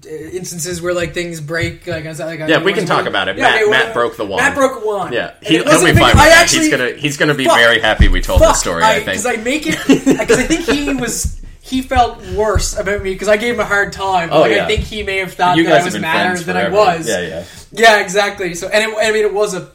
instances 0.06 0.80
where 0.82 0.94
like 0.94 1.14
things 1.14 1.40
break 1.40 1.86
like 1.86 2.04
I 2.04 2.08
was 2.08 2.18
like 2.20 2.38
Yeah, 2.40 2.62
we 2.62 2.72
can 2.72 2.86
talk 2.86 3.06
about 3.06 3.28
it. 3.28 3.36
Matt- 3.38 3.62
okay, 3.62 3.70
Matt 3.70 3.94
broke 3.94 4.16
the 4.16 4.24
wand. 4.26 4.42
Matt 4.42 4.54
broke 4.54 4.82
a 4.82 4.86
wand 4.86 5.14
Yeah. 5.14 5.34
He, 5.42 5.60
wasn't 5.62 5.94
be 5.94 6.00
fine 6.00 6.16
I 6.16 6.28
actually 6.28 6.60
he's 6.64 6.70
gonna 6.70 6.90
he's 6.92 7.16
gonna 7.16 7.34
be 7.34 7.44
Fuck. 7.46 7.58
very 7.58 7.80
happy 7.80 8.08
we 8.08 8.20
told 8.20 8.40
this 8.40 8.60
story, 8.60 8.82
I, 8.82 8.94
think. 8.96 9.06
because 9.06 9.26
I 9.26 9.36
make 9.36 9.66
it 9.66 9.78
because 9.86 10.38
I 10.38 10.44
think 10.44 10.60
he 10.62 10.92
was 10.94 11.40
he 11.62 11.80
felt 11.80 12.24
worse 12.32 12.76
about 12.78 13.02
me 13.02 13.12
because 13.12 13.28
I 13.28 13.36
gave 13.36 13.54
him 13.54 13.60
a 13.60 13.64
hard 13.64 13.92
time 13.92 14.28
Oh, 14.32 14.40
like 14.40 14.52
yeah. 14.52 14.64
I 14.64 14.66
think 14.66 14.80
he 14.80 15.02
may 15.02 15.18
have 15.18 15.32
thought 15.32 15.56
you 15.56 15.64
that 15.64 15.80
I 15.80 15.84
was 15.84 15.98
madder 15.98 16.38
than 16.40 16.56
I 16.56 16.68
was 16.68 17.08
Yeah, 17.08 17.20
yeah. 17.20 17.44
yeah 17.72 18.00
exactly 18.02 18.54
so 18.54 18.68
and 18.68 18.90
it, 18.92 18.96
I 18.98 19.10
mean 19.12 19.24
it 19.24 19.32
was 19.32 19.54
a 19.54 19.70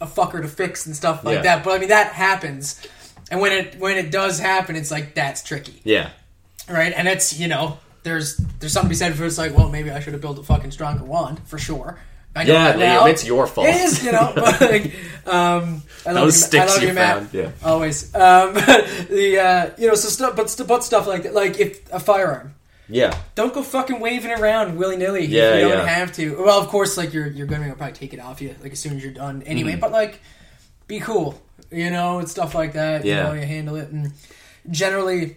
a 0.00 0.06
fucker 0.06 0.42
to 0.42 0.48
fix 0.48 0.86
and 0.86 0.94
stuff 0.96 1.24
like 1.24 1.36
Yeah. 1.36 1.42
that 1.42 1.64
but 1.64 1.74
I 1.74 1.78
mean 1.78 1.88
that 1.90 2.12
happens 2.12 2.80
and 3.30 3.40
when 3.40 3.52
it 3.52 3.78
when 3.78 3.96
it 3.96 4.10
does 4.10 4.38
happen 4.38 4.76
it's 4.76 4.90
like 4.90 5.14
that's 5.14 5.42
tricky 5.42 5.80
Yeah. 5.84 6.10
right? 6.68 6.92
And 6.94 7.08
it's 7.08 7.38
you 7.38 7.48
know, 7.48 7.78
there's 8.02 8.36
there's 8.60 8.72
something 8.72 8.88
to 8.88 8.94
be 8.94 8.96
said 8.96 9.14
for 9.14 9.24
it's 9.24 9.38
like, 9.38 9.56
well, 9.56 9.68
maybe 9.68 9.90
I 9.90 10.00
should 10.00 10.12
have 10.12 10.22
built 10.22 10.38
a 10.38 10.42
fucking 10.42 10.70
stronger 10.70 11.04
wand 11.04 11.40
for 11.46 11.58
sure. 11.58 11.98
I 12.36 12.44
know 12.44 12.52
Yeah, 12.52 12.72
now. 12.76 13.06
It's 13.06 13.24
your 13.24 13.46
fault. 13.46 13.66
It 13.66 13.76
is, 13.76 14.04
you 14.04 14.12
know. 14.12 14.32
But 14.36 14.60
like, 14.60 14.94
um, 15.26 15.82
I 16.04 16.12
love 16.12 16.24
Those 16.26 16.36
you, 16.40 16.46
sticks 16.46 16.64
I 16.64 16.66
love 16.74 16.82
you 16.82 16.88
you, 16.88 16.94
Matt. 16.94 17.16
found, 17.16 17.34
yeah. 17.34 17.50
always. 17.64 18.14
Um, 18.14 18.54
the 19.08 19.38
uh, 19.42 19.70
you 19.78 19.88
know, 19.88 19.94
so 19.94 20.08
stuff, 20.08 20.36
but 20.36 20.54
but 20.68 20.84
stuff 20.84 21.06
like 21.06 21.22
that, 21.24 21.34
like 21.34 21.58
if 21.58 21.90
a 21.92 21.98
firearm. 21.98 22.54
Yeah. 22.88 23.18
Don't 23.34 23.52
go 23.52 23.62
fucking 23.64 23.98
waving 23.98 24.30
around 24.30 24.76
willy 24.76 24.96
nilly. 24.96 25.24
Yeah, 25.24 25.54
if 25.54 25.62
you 25.62 25.68
don't 25.68 25.78
yeah. 25.78 25.86
have 25.86 26.12
to. 26.12 26.36
Well, 26.44 26.60
of 26.60 26.68
course, 26.68 26.96
like 26.96 27.12
you're 27.12 27.26
you're 27.26 27.46
gonna 27.48 27.74
probably 27.74 27.94
take 27.94 28.12
it 28.14 28.20
off 28.20 28.40
you 28.40 28.54
like 28.62 28.72
as 28.72 28.78
soon 28.78 28.96
as 28.98 29.02
you're 29.02 29.12
done 29.14 29.42
anyway. 29.42 29.72
Mm-hmm. 29.72 29.80
But 29.80 29.90
like, 29.92 30.20
be 30.86 31.00
cool, 31.00 31.40
you 31.70 31.90
know, 31.90 32.18
and 32.18 32.28
stuff 32.28 32.54
like 32.54 32.74
that. 32.74 33.04
Yeah. 33.04 33.16
You 33.16 33.22
know, 33.22 33.40
you 33.40 33.46
handle 33.46 33.76
it, 33.76 33.88
and 33.90 34.12
generally, 34.70 35.36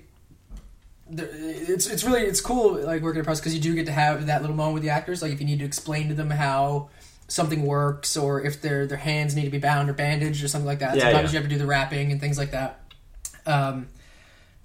it's 1.10 1.88
it's 1.88 2.04
really 2.04 2.22
it's 2.22 2.42
cool 2.42 2.82
like 2.84 3.02
working 3.02 3.20
at 3.20 3.26
press 3.26 3.40
because 3.40 3.56
you 3.56 3.62
do 3.62 3.76
get 3.76 3.86
to 3.88 3.92
have 3.92 4.28
that 4.28 4.42
little 4.42 4.56
moment 4.56 4.76
with 4.76 4.84
the 4.84 4.90
actors. 4.90 5.22
Like 5.22 5.32
if 5.32 5.40
you 5.40 5.46
need 5.46 5.60
to 5.60 5.66
explain 5.66 6.10
to 6.10 6.14
them 6.14 6.30
how 6.30 6.90
something 7.28 7.64
works, 7.64 8.18
or 8.18 8.42
if 8.42 8.62
their 8.62 8.88
their 8.88 8.98
hands 8.98 9.36
need 9.36 9.46
to 9.46 9.52
be 9.52 9.60
bound 9.60 9.90
or 9.90 9.94
bandaged 9.94 10.44
or 10.44 10.48
something 10.48 10.68
like 10.68 10.80
that. 10.80 10.96
Yeah, 10.96 11.04
Sometimes 11.04 11.34
yeah. 11.34 11.40
you 11.40 11.42
have 11.44 11.50
to 11.50 11.56
do 11.56 11.60
the 11.60 11.68
wrapping 11.68 12.12
and 12.12 12.20
things 12.20 12.38
like 12.38 12.52
that. 12.52 12.80
Um, 13.46 13.88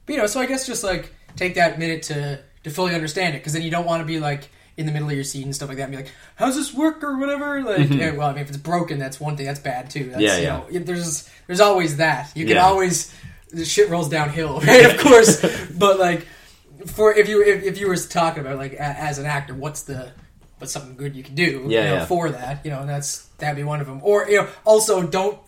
but 0.06 0.14
you 0.14 0.18
know, 0.18 0.26
so 0.26 0.40
I 0.40 0.46
guess 0.46 0.66
just 0.66 0.84
like 0.84 1.12
take 1.36 1.54
that 1.54 1.78
minute 1.78 2.02
to 2.04 2.40
to 2.64 2.70
fully 2.70 2.94
understand 2.94 3.34
it, 3.34 3.38
because 3.38 3.52
then 3.52 3.62
you 3.62 3.70
don't 3.70 3.86
want 3.86 4.00
to 4.00 4.06
be 4.06 4.20
like 4.20 4.48
in 4.76 4.86
the 4.86 4.92
middle 4.92 5.08
of 5.08 5.14
your 5.14 5.24
scene 5.24 5.44
and 5.44 5.54
stuff 5.54 5.68
like 5.68 5.78
that, 5.78 5.84
and 5.84 5.92
be 5.92 5.96
like, 5.98 6.12
"How's 6.36 6.56
this 6.56 6.74
work?" 6.74 7.02
or 7.04 7.18
whatever. 7.18 7.62
Like, 7.62 7.90
yeah, 7.90 8.10
well, 8.12 8.28
I 8.28 8.32
mean, 8.32 8.42
if 8.42 8.48
it's 8.48 8.56
broken, 8.58 8.98
that's 8.98 9.20
one 9.20 9.36
thing. 9.36 9.46
That's 9.46 9.60
bad 9.60 9.90
too. 9.90 10.10
That's, 10.10 10.22
Mm-hmm. 10.22 10.42
Yeah, 10.42 10.62
you 10.70 10.80
know, 10.80 10.84
there's 10.86 11.28
there's 11.46 11.60
always 11.60 11.96
that. 11.98 12.32
You 12.34 12.44
can 12.46 12.56
Yeah. 12.56 12.66
always 12.66 13.14
the 13.52 13.64
shit 13.64 13.88
rolls 13.88 14.08
downhill, 14.08 14.60
right? 14.66 14.90
of 14.92 14.98
course, 15.00 15.40
but 15.78 15.98
like 15.98 16.26
for 16.86 17.12
if 17.16 17.28
you 17.28 17.42
if, 17.44 17.62
if 17.62 17.78
you 17.78 17.86
were 17.88 17.96
talking 17.96 18.40
about 18.40 18.56
like 18.58 18.72
a, 18.74 18.82
as 18.82 19.18
an 19.18 19.26
actor, 19.26 19.54
what's 19.54 19.82
the 19.82 20.10
what's 20.58 20.72
something 20.72 20.96
good 20.96 21.14
you 21.16 21.22
can 21.22 21.34
do 21.34 21.44
Yeah, 21.44 21.80
you 21.82 21.86
know, 21.88 21.94
yeah. 21.94 22.06
for 22.06 22.30
that? 22.30 22.64
You 22.64 22.70
know, 22.72 22.80
and 22.80 22.88
that's 22.88 23.26
that'd 23.38 23.56
be 23.56 23.64
one 23.64 23.80
of 23.80 23.86
them. 23.86 24.00
Or 24.02 24.28
you 24.28 24.38
know, 24.42 24.48
also 24.64 25.06
don't 25.06 25.38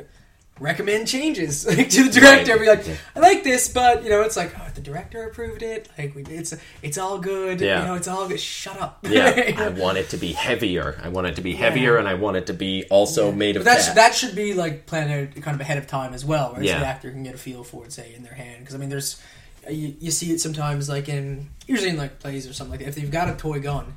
recommend 0.59 1.07
changes 1.07 1.67
like, 1.77 1.91
to 1.91 2.05
the 2.05 2.21
director. 2.21 2.57
Right. 2.57 2.83
Be 2.85 2.91
like, 2.91 2.99
I 3.15 3.21
like 3.21 3.45
this, 3.45 3.69
but 3.69 4.05
you 4.05 4.11
know, 4.11 4.23
it's 4.23 4.37
like 4.37 4.55
oh, 4.59 4.67
the 4.75 4.81
director 4.81 5.25
approved 5.25 5.63
it. 5.63 5.89
Like 5.99 6.15
we, 6.15 6.23
it's 6.23 6.55
it's 6.83 6.99
all 6.99 7.19
good. 7.19 7.61
Yeah. 7.61 7.81
You 7.81 7.87
know, 7.89 7.95
it's 7.95 8.09
all 8.09 8.29
good. 8.29 8.41
Shut 8.41 8.81
up. 8.81 8.99
Yeah. 9.03 9.55
I 9.59 9.69
want 9.69 9.99
it 9.99 10.11
to 10.11 10.17
be 10.17 10.33
heavier. 10.33 10.99
I 11.03 11.09
want 11.09 11.27
it 11.27 11.37
to 11.37 11.43
be 11.43 11.55
heavier, 11.55 11.97
and 11.97 12.09
I 12.09 12.15
want 12.15 12.37
it 12.37 12.47
to 12.47 12.55
be 12.55 12.85
also 12.91 13.33
made 13.33 13.57
of 13.57 13.65
But 13.65 13.79
fat. 13.79 13.95
that 13.97 14.15
should 14.15 14.35
be 14.35 14.55
like 14.55 14.87
planned 14.87 15.13
out 15.13 15.43
kind 15.43 15.55
of 15.55 15.61
ahead 15.61 15.79
of 15.79 15.87
time 15.87 16.15
as 16.15 16.25
well, 16.25 16.53
right? 16.55 16.63
Yeah. 16.63 16.81
The 16.81 16.87
actor 16.87 17.11
can 17.11 17.23
get 17.23 17.35
a 17.35 17.39
feel 17.39 17.65
for 17.65 17.85
it, 17.85 17.93
say 17.93 18.15
in 18.15 18.23
their 18.23 18.35
hand. 18.35 18.61
Because 18.61 18.75
I 18.75 18.79
mean, 18.79 18.89
there's 18.89 19.21
you, 19.69 19.95
you 20.01 20.11
see 20.11 20.33
it 20.33 20.41
sometimes, 20.41 20.89
like 20.89 21.09
in 21.09 21.49
usually 21.67 21.91
in 21.91 21.97
like 21.97 22.19
plays 22.19 22.47
or 22.47 22.53
something 22.53 22.73
like 22.73 22.81
that. 22.81 22.89
If 22.89 22.95
they've 22.95 23.11
got 23.11 23.29
a 23.29 23.35
toy 23.35 23.61
gun, 23.61 23.95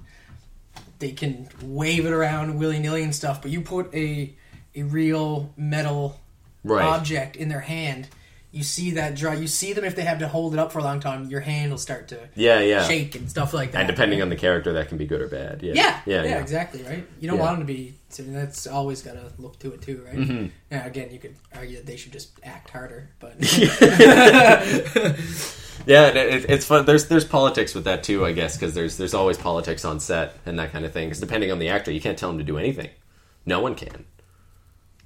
they 1.00 1.12
can 1.12 1.50
wave 1.62 2.06
it 2.06 2.12
around 2.12 2.58
willy 2.58 2.80
nilly 2.80 3.04
and 3.04 3.14
stuff. 3.16 3.42
But 3.42 3.52
you 3.52 3.62
put 3.62 3.94
a 3.94 4.34
a 4.76 4.84
real 4.84 5.52
metal 5.58 6.20
Right. 6.70 6.86
object 6.86 7.36
in 7.36 7.50
their 7.50 7.60
hand. 7.62 8.08
You 8.52 8.64
see 8.64 8.92
that 8.92 9.14
draw. 9.14 9.34
You 9.34 9.46
see 9.46 9.74
them 9.74 9.84
if 9.86 9.96
they 9.96 10.02
have 10.02 10.18
to 10.20 10.28
hold 10.28 10.54
it 10.54 10.60
up 10.60 10.72
for 10.72 10.80
a 10.80 10.84
long 10.84 11.00
time. 11.00 11.30
Your 11.30 11.40
hand 11.42 11.70
will 11.70 11.78
start 11.78 12.08
to 12.08 12.30
yeah, 12.34 12.60
yeah. 12.62 12.88
shake 12.88 13.14
and 13.14 13.30
stuff 13.30 13.54
like 13.54 13.74
that. 13.74 13.78
And 13.82 13.88
depending 13.88 14.24
on 14.24 14.30
the 14.30 14.36
character, 14.36 14.74
that 14.74 14.88
can 14.90 14.98
be 14.98 15.06
good 15.06 15.22
or 15.22 15.28
bad. 15.28 15.62
Yeah. 15.62 15.74
Yeah, 15.76 16.02
Yeah. 16.08 16.24
yeah, 16.24 16.30
Yeah. 16.30 16.40
exactly, 16.40 16.82
right? 16.82 17.06
You 17.20 17.28
don't 17.28 17.38
Yeah. 17.38 17.44
want 17.44 17.60
them 17.60 17.68
to 17.68 17.72
be. 17.74 17.94
So 18.10 18.24
that's 18.24 18.66
always 18.66 19.04
got 19.04 19.14
to 19.14 19.32
look 19.38 19.60
to 19.60 19.72
it 19.74 19.84
too, 19.84 20.02
right? 20.04 20.16
Mm-hmm. 20.18 20.48
Now, 20.72 20.84
again, 20.84 21.12
you 21.12 21.20
could 21.20 21.36
argue 21.54 21.76
that 21.76 21.86
they 21.86 21.96
should 21.96 22.12
just 22.12 22.30
act 22.44 22.72
harder, 22.72 23.12
but 23.20 23.36
Yeah, 25.86 26.08
it, 26.08 26.18
it, 26.18 26.46
it's 26.50 26.66
fun. 26.66 26.86
There's 26.86 27.08
there's 27.08 27.26
politics 27.26 27.74
with 27.74 27.86
that 27.86 28.04
too, 28.04 28.26
I 28.26 28.32
guess, 28.34 28.56
because 28.58 28.74
there's 28.74 28.98
there's 28.98 29.14
always 29.14 29.38
politics 29.38 29.86
on 29.86 30.00
set 30.00 30.36
and 30.46 30.60
that 30.60 30.72
kind 30.72 30.86
of 30.86 30.92
thing. 30.92 31.08
Because 31.08 31.20
depending 31.22 31.52
on 31.52 31.60
the 31.60 31.70
actor, 31.70 31.92
you 31.92 32.02
can't 32.02 32.18
tell 32.18 32.30
him 32.30 32.38
to 32.38 32.44
do 32.44 32.58
anything. 32.58 32.90
No 33.46 33.60
one 33.62 33.76
can. 33.76 34.06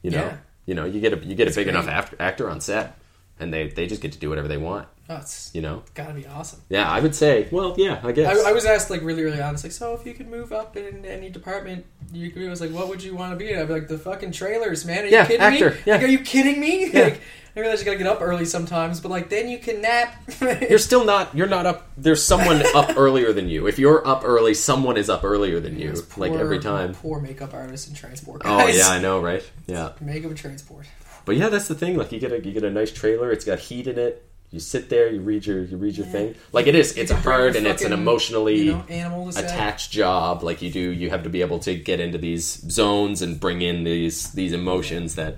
You 0.02 0.12
know, 0.12 0.18
Yeah. 0.26 0.38
You 0.66 0.74
know, 0.76 0.86
you 0.86 1.00
get 1.00 1.14
a 1.14 1.26
you 1.26 1.36
get 1.36 1.52
a 1.52 1.56
big 1.56 1.68
enough 1.68 1.88
act, 1.88 2.16
actor 2.20 2.50
on 2.50 2.62
set, 2.62 2.98
and 3.44 3.54
they 3.54 3.68
they 3.68 3.86
just 3.86 4.02
get 4.02 4.14
to 4.14 4.20
do 4.20 4.30
whatever 4.30 4.48
they 4.48 4.58
want. 4.58 4.88
oh, 5.10 5.18
it's 5.18 5.52
You 5.54 5.62
know. 5.62 5.84
gotta 5.94 6.14
be 6.14 6.26
awesome. 6.26 6.62
Yeah, 6.70 6.90
I 6.90 7.00
would 7.00 7.14
say. 7.14 7.48
Well, 7.52 7.76
yeah, 7.78 8.00
I 8.04 8.12
guess. 8.14 8.44
I, 8.46 8.50
I 8.50 8.54
was 8.54 8.66
asked 8.66 8.90
like 8.90 9.04
really 9.04 9.24
early 9.24 9.42
on, 9.42 9.54
it's 9.54 9.64
like, 9.64 9.74
so 9.74 9.94
if 9.94 10.06
you 10.08 10.14
could 10.14 10.28
move 10.30 10.52
up 10.54 10.76
in 10.78 11.06
any 11.06 11.30
department, 11.30 11.86
you 12.12 12.30
could, 12.32 12.40
be 12.40 12.48
I 12.48 12.50
was 12.50 12.62
like, 12.62 12.72
what 12.72 12.88
would 12.88 13.04
you 13.04 13.16
want 13.16 13.32
to 13.32 13.38
be? 13.38 13.52
in? 13.52 13.60
I'd 13.60 13.68
be 13.68 13.74
like, 13.74 13.88
the 13.88 13.98
fucking 14.00 14.32
trailers, 14.32 14.86
man. 14.86 15.04
Are 15.04 15.06
you 15.06 15.12
Yeah, 15.12 15.26
kidding 15.26 15.42
actor, 15.42 15.72
me? 15.72 15.78
yeah. 15.86 15.96
Like, 15.96 16.04
are 16.04 16.08
you 16.08 16.20
kidding 16.20 16.60
me? 16.60 16.90
Yeah. 16.92 17.04
Like, 17.04 17.22
I 17.56 17.60
realize 17.60 17.80
you 17.82 17.86
gotta 17.86 18.00
get 18.00 18.08
up 18.08 18.20
early 18.20 18.46
sometimes, 18.46 19.00
but 19.00 19.10
like 19.12 19.30
then 19.30 19.48
you 19.48 19.60
can 19.60 19.80
nap. 19.82 20.16
you're 20.42 20.80
still 20.80 21.06
not. 21.06 21.36
You're 21.38 21.46
not 21.48 21.68
up. 21.68 21.88
There's 21.98 22.24
someone 22.24 22.64
up 22.74 22.94
earlier 22.98 23.32
than 23.32 23.48
you. 23.48 23.68
If 23.68 23.78
you're 23.78 24.08
up 24.08 24.24
early, 24.26 24.56
someone 24.56 24.98
is 24.98 25.08
up 25.08 25.24
earlier 25.24 25.60
than 25.60 25.78
you. 25.78 25.90
Those 25.90 26.18
like 26.18 26.32
every 26.32 26.58
time. 26.58 26.96
Poor 26.96 27.22
makeup 27.22 27.54
artists 27.54 27.88
and 27.88 27.96
transport 27.96 28.42
Oh 28.44 28.66
yeah, 28.68 28.88
I 28.88 28.98
know, 29.00 29.20
right? 29.20 29.44
Yeah. 29.68 29.92
Makeup 30.02 30.32
and 30.32 30.38
transport. 30.40 30.88
But 31.26 31.38
yeah, 31.38 31.50
that's 31.50 31.68
the 31.68 31.76
thing. 31.76 31.98
Like 31.98 32.12
you 32.12 32.20
get 32.20 32.32
a 32.32 32.40
you 32.40 32.52
get 32.52 32.64
a 32.64 32.70
nice 32.70 32.92
trailer. 32.92 33.32
It's 33.32 33.46
got 33.46 33.60
heat 33.60 33.88
in 33.88 33.98
it. 33.98 34.26
You 34.52 34.60
sit 34.60 34.90
there, 34.90 35.12
you 35.12 35.22
read 35.22 35.46
your 35.46 35.64
you 35.64 35.78
read 35.78 35.98
your 35.98 36.06
thing. 36.06 36.36
Like 36.52 36.68
it 36.68 36.76
is. 36.76 36.96
It's 36.96 37.12
a 37.12 37.16
hard 37.16 37.56
and 37.56 37.66
it's 37.66 37.84
an 37.84 37.92
emotionally 37.92 38.66
you 38.66 38.74
know, 38.74 38.86
animal 38.88 39.26
to 39.28 39.34
set. 39.34 39.46
attached 39.46 39.92
job. 39.92 40.44
Like 40.44 40.62
you 40.62 40.72
do, 40.72 40.80
you 40.80 41.10
have 41.10 41.24
to 41.24 41.30
be 41.30 41.42
able 41.42 41.60
to 41.60 41.76
get 41.76 42.00
into 42.00 42.18
these 42.18 42.46
zones 42.70 43.22
and 43.22 43.40
bring 43.40 43.62
in 43.62 43.84
these 43.84 44.32
these 44.34 44.54
emotions 44.54 45.16
that 45.16 45.38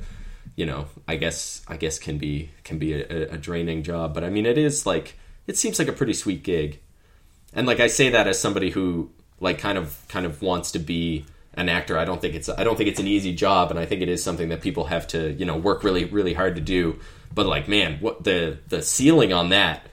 you 0.55 0.65
know. 0.65 0.87
I 1.07 1.15
guess 1.15 1.61
I 1.67 1.77
guess 1.77 1.97
can 1.97 2.17
be 2.17 2.49
can 2.63 2.77
be 2.77 2.93
a, 2.93 3.33
a 3.33 3.37
draining 3.37 3.83
job. 3.83 4.13
But 4.13 4.23
I 4.23 4.29
mean, 4.29 4.45
it 4.45 4.57
is 4.57 4.85
like 4.85 5.17
it 5.47 5.57
seems 5.57 5.79
like 5.79 5.87
a 5.87 5.93
pretty 5.93 6.13
sweet 6.13 6.43
gig. 6.43 6.81
And 7.53 7.65
like 7.65 7.79
I 7.79 7.87
say 7.87 8.09
that 8.09 8.27
as 8.27 8.37
somebody 8.37 8.71
who 8.71 9.11
like 9.39 9.59
kind 9.59 9.77
of 9.77 10.03
kind 10.09 10.25
of 10.25 10.41
wants 10.41 10.71
to 10.71 10.79
be 10.79 11.25
an 11.57 11.69
actor. 11.69 11.97
I 11.97 12.05
don't 12.05 12.19
think 12.21 12.35
it's 12.35 12.49
I 12.49 12.63
don't 12.63 12.75
think 12.77 12.89
it's 12.89 12.99
an 12.99 13.07
easy 13.07 13.33
job, 13.33 13.71
and 13.71 13.79
I 13.79 13.85
think 13.85 14.01
it 14.01 14.09
is 14.09 14.23
something 14.23 14.49
that 14.49 14.61
people 14.61 14.85
have 14.85 15.07
to 15.09 15.31
you 15.33 15.45
know 15.45 15.57
work 15.57 15.83
really 15.83 16.05
really 16.05 16.33
hard 16.33 16.55
to 16.55 16.61
do. 16.61 16.99
But 17.33 17.45
like 17.45 17.67
man, 17.67 17.97
what 18.01 18.23
the 18.23 18.57
the 18.67 18.81
ceiling 18.81 19.33
on 19.33 19.49
that 19.49 19.87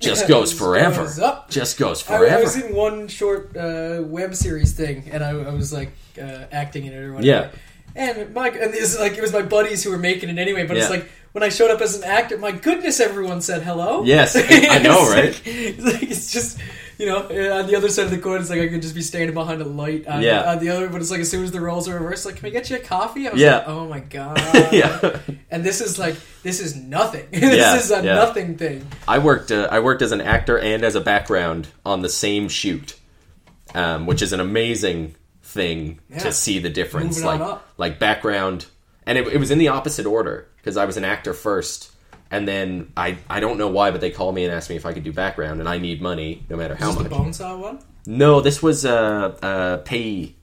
just 0.00 0.22
Yeah, 0.22 0.28
goes 0.28 0.52
forever. 0.52 1.04
goes. 1.04 1.20
Just 1.50 1.78
goes 1.78 2.08
I, 2.08 2.14
I 2.14 2.18
forever. 2.18 2.42
was 2.44 2.56
in 2.56 2.74
one 2.74 3.08
short 3.08 3.54
uh, 3.56 4.02
web 4.04 4.34
series 4.34 4.72
thing, 4.72 5.08
and 5.12 5.22
I, 5.22 5.30
I 5.30 5.50
was 5.52 5.72
like 5.72 5.92
uh, 6.20 6.44
acting 6.52 6.86
in 6.86 6.92
it 6.94 6.96
or 6.98 7.12
whatever. 7.14 7.26
Yeah. 7.26 7.50
And 7.96 8.32
my 8.32 8.48
and 8.48 8.72
this 8.72 8.94
is 8.94 9.00
like 9.00 9.14
it 9.14 9.20
was 9.20 9.32
my 9.32 9.42
buddies 9.42 9.82
who 9.84 9.90
were 9.90 9.98
making 9.98 10.28
it 10.30 10.38
anyway. 10.38 10.66
But 10.66 10.76
it's 10.78 10.88
like 10.90 11.08
when 11.32 11.42
I 11.42 11.48
showed 11.48 11.70
up 11.70 11.80
as 11.80 11.96
an 11.96 12.04
actor, 12.04 12.38
my 12.38 12.52
goodness, 12.52 13.00
everyone 13.00 13.40
said 13.40 13.62
hello. 13.62 14.04
Yes, 14.04 14.36
I 14.36 14.78
know, 14.78 15.02
It's 15.02 15.10
right? 15.12 15.24
like- 15.24 15.42
it's, 15.46 15.84
like, 15.84 16.02
it's 16.04 16.32
just 16.32 16.58
you 17.00 17.06
know 17.06 17.16
uh, 17.30 17.58
on 17.60 17.66
the 17.66 17.74
other 17.76 17.88
side 17.88 18.04
of 18.04 18.10
the 18.10 18.18
coin, 18.18 18.40
it's 18.40 18.50
like 18.50 18.60
I 18.60 18.68
could 18.68 18.82
just 18.82 18.94
be 18.94 19.02
standing 19.02 19.34
behind 19.34 19.60
a 19.62 19.64
light. 19.64 20.06
On, 20.06 20.20
Yeah. 20.22 20.52
On 20.52 20.58
the 20.58 20.68
other, 20.68 20.88
but 20.88 21.00
it's 21.00 21.10
like 21.10 21.20
as 21.20 21.30
soon 21.30 21.42
as 21.44 21.50
the 21.50 21.60
roles 21.60 21.88
are 21.88 21.94
reversed, 21.94 22.26
like 22.26 22.36
can 22.36 22.44
we 22.44 22.50
get 22.50 22.68
you 22.70 22.76
a 22.76 22.80
coffee? 22.80 23.26
I 23.26 23.32
was 23.32 23.40
Yeah. 23.40 23.56
like, 23.58 23.68
oh 23.68 23.88
my 23.88 24.00
god. 24.00 24.38
yeah. 24.72 25.18
And 25.50 25.64
this 25.64 25.80
is 25.80 25.98
like 25.98 26.16
this 26.42 26.60
is 26.60 26.76
nothing. 26.76 27.26
this 27.30 27.56
Yeah, 27.56 27.76
is 27.76 27.90
a 27.90 27.96
yeah. 28.04 28.14
nothing 28.14 28.56
thing. 28.58 28.86
I 29.08 29.18
worked. 29.18 29.50
Uh, 29.50 29.66
I 29.70 29.80
worked 29.80 30.02
as 30.02 30.12
an 30.12 30.20
actor 30.20 30.58
and 30.58 30.84
as 30.84 30.94
a 30.94 31.00
background 31.00 31.68
on 31.84 32.02
the 32.02 32.08
same 32.08 32.48
shoot, 32.48 32.96
um, 33.74 34.06
which 34.06 34.22
is 34.22 34.32
an 34.32 34.40
amazing 34.40 35.14
thing 35.42 35.98
Yeah. 36.10 36.18
to 36.20 36.32
see 36.32 36.58
the 36.60 36.70
difference. 36.70 37.20
Moving 37.22 37.40
like 37.40 37.58
like 37.78 37.98
background, 37.98 38.66
and 39.06 39.16
it, 39.18 39.26
it 39.28 39.38
was 39.38 39.50
in 39.50 39.58
the 39.58 39.68
opposite 39.68 40.06
order 40.06 40.46
because 40.56 40.76
I 40.76 40.84
was 40.84 40.96
an 40.96 41.04
actor 41.04 41.32
first, 41.34 41.90
and 42.30 42.46
then 42.46 42.92
I 42.96 43.18
I 43.28 43.40
don't 43.40 43.58
know 43.58 43.68
why, 43.68 43.90
but 43.90 44.00
they 44.00 44.10
called 44.10 44.34
me 44.34 44.44
and 44.44 44.52
asked 44.54 44.70
me 44.70 44.76
if 44.76 44.86
I 44.86 44.92
could 44.92 45.04
do 45.04 45.12
background, 45.12 45.60
and 45.60 45.68
I 45.68 45.78
need 45.78 46.00
money 46.02 46.44
no 46.48 46.56
matter 46.56 46.74
how 46.74 46.92
this 46.92 46.96
the 47.02 47.08
much. 47.08 47.12
Bonesaw 47.12 47.58
one? 47.58 47.78
No, 48.06 48.40
this 48.40 48.62
was 48.62 48.84
uh, 48.86 49.36
uh, 49.42 49.76
Pay. 49.78 50.34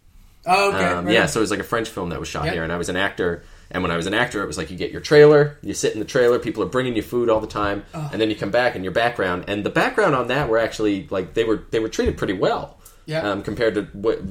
Oh, 0.46 0.70
okay. 0.74 0.86
Um, 0.86 1.06
right 1.06 1.14
yeah, 1.14 1.26
so 1.26 1.40
it 1.40 1.42
was 1.42 1.52
like 1.52 1.60
a 1.60 1.64
French 1.64 1.90
film 1.90 2.10
that 2.10 2.20
was 2.20 2.30
shot 2.30 2.46
Yeah. 2.46 2.54
here, 2.54 2.64
and 2.64 2.72
I 2.72 2.78
was 2.78 2.90
an 2.90 2.96
actor. 2.96 3.44
And 3.70 3.84
when 3.84 3.92
I 3.92 3.98
was 3.98 4.06
an 4.08 4.14
actor, 4.14 4.42
it 4.44 4.48
was 4.48 4.58
like 4.58 4.72
you 4.72 4.78
get 4.78 4.92
your 4.94 5.02
trailer, 5.02 5.58
you 5.62 5.74
sit 5.74 5.92
in 5.92 6.00
the 6.00 6.06
trailer, 6.06 6.40
people 6.40 6.64
are 6.64 6.68
bringing 6.68 6.96
you 6.96 7.02
food 7.02 7.30
all 7.30 7.42
the 7.42 7.48
time, 7.48 7.84
Oh. 7.94 8.10
and 8.14 8.22
then 8.22 8.30
you 8.30 8.36
come 8.38 8.50
back 8.50 8.76
and 8.76 8.84
your 8.86 8.94
background. 8.94 9.44
And 9.50 9.66
the 9.66 9.70
background 9.70 10.16
on 10.16 10.28
that 10.28 10.48
were 10.48 10.58
actually 10.58 11.06
like 11.10 11.34
they 11.34 11.44
were 11.44 11.64
they 11.72 11.80
were 11.80 11.90
treated 11.90 12.18
pretty 12.18 12.32
well, 12.32 12.78
Yeah. 13.08 13.30
um, 13.30 13.42
compared 13.42 13.76
to 13.76 13.82
what, 13.92 14.22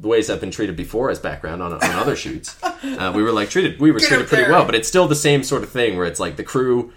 the 0.00 0.08
ways 0.08 0.30
I've 0.30 0.40
been 0.40 0.50
treated 0.50 0.76
before 0.76 1.10
as 1.10 1.18
background 1.18 1.62
on, 1.62 1.72
on 1.74 1.82
other 1.82 2.16
shoots. 2.16 2.56
Uh, 2.62 3.12
we 3.14 3.22
were 3.22 3.32
like 3.32 3.50
treated 3.50 3.78
we 3.80 3.90
were 3.92 3.98
Get 4.00 4.08
treated 4.08 4.28
pretty 4.28 4.50
well, 4.50 4.64
but 4.64 4.74
it's 4.74 4.88
still 4.88 5.06
the 5.08 5.14
same 5.14 5.42
sort 5.44 5.62
of 5.62 5.68
thing 5.70 5.96
where 5.96 6.06
it's 6.06 6.20
like 6.20 6.36
the 6.36 6.44
crew. 6.44 6.92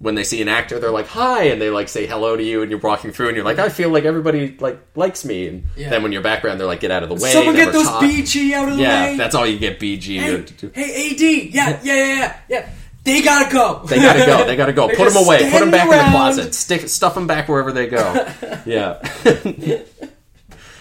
When 0.00 0.14
they 0.14 0.22
see 0.22 0.40
an 0.40 0.46
actor, 0.48 0.78
they're 0.78 0.92
like 0.92 1.08
"Hi," 1.08 1.44
and 1.44 1.60
they 1.60 1.70
like 1.70 1.88
say 1.88 2.06
hello 2.06 2.36
to 2.36 2.42
you, 2.42 2.62
and 2.62 2.70
you're 2.70 2.78
walking 2.78 3.10
through, 3.10 3.28
and 3.28 3.36
you're 3.36 3.44
like, 3.44 3.58
"I 3.58 3.68
feel 3.68 3.90
like 3.90 4.04
everybody 4.04 4.56
like 4.60 4.78
likes 4.94 5.24
me." 5.24 5.48
And 5.48 5.64
Yeah. 5.76 5.90
then 5.90 6.04
when 6.04 6.12
you're 6.12 6.22
background, 6.22 6.60
they're 6.60 6.68
like, 6.68 6.78
"Get 6.78 6.92
out 6.92 7.02
of 7.02 7.08
the 7.08 7.16
way." 7.16 7.32
Someone 7.32 7.56
get 7.56 7.72
those. 7.72 7.88
BG 7.88 8.52
out 8.54 8.68
of 8.68 8.76
the 8.76 8.82
Yeah, 8.82 9.06
way. 9.06 9.10
Yeah, 9.12 9.16
that's 9.16 9.34
all 9.34 9.44
you 9.44 9.58
get. 9.58 9.80
BG. 9.80 10.20
hey, 10.20 10.42
to 10.42 10.52
do. 10.54 10.70
hey, 10.72 11.10
AD. 11.10 11.20
Yeah, 11.20 11.80
yeah, 11.82 11.94
yeah, 11.94 12.04
yeah, 12.14 12.36
yeah. 12.48 12.68
They 13.02 13.22
gotta 13.22 13.52
go. 13.52 13.82
They 13.86 13.96
gotta 13.96 14.24
go. 14.24 14.44
They 14.46 14.54
gotta 14.54 14.72
go. 14.72 14.86
They're 14.88 14.96
Put 14.96 15.12
them 15.12 15.24
away. 15.24 15.50
Put 15.50 15.60
them 15.60 15.70
back 15.72 15.84
in 15.90 15.98
the 15.98 16.10
closet. 16.12 16.54
Stick, 16.54 16.88
stuff 16.88 17.14
them 17.14 17.26
back 17.26 17.48
wherever 17.48 17.72
they 17.72 17.86
go. 17.88 18.26
Yeah. 18.66 19.02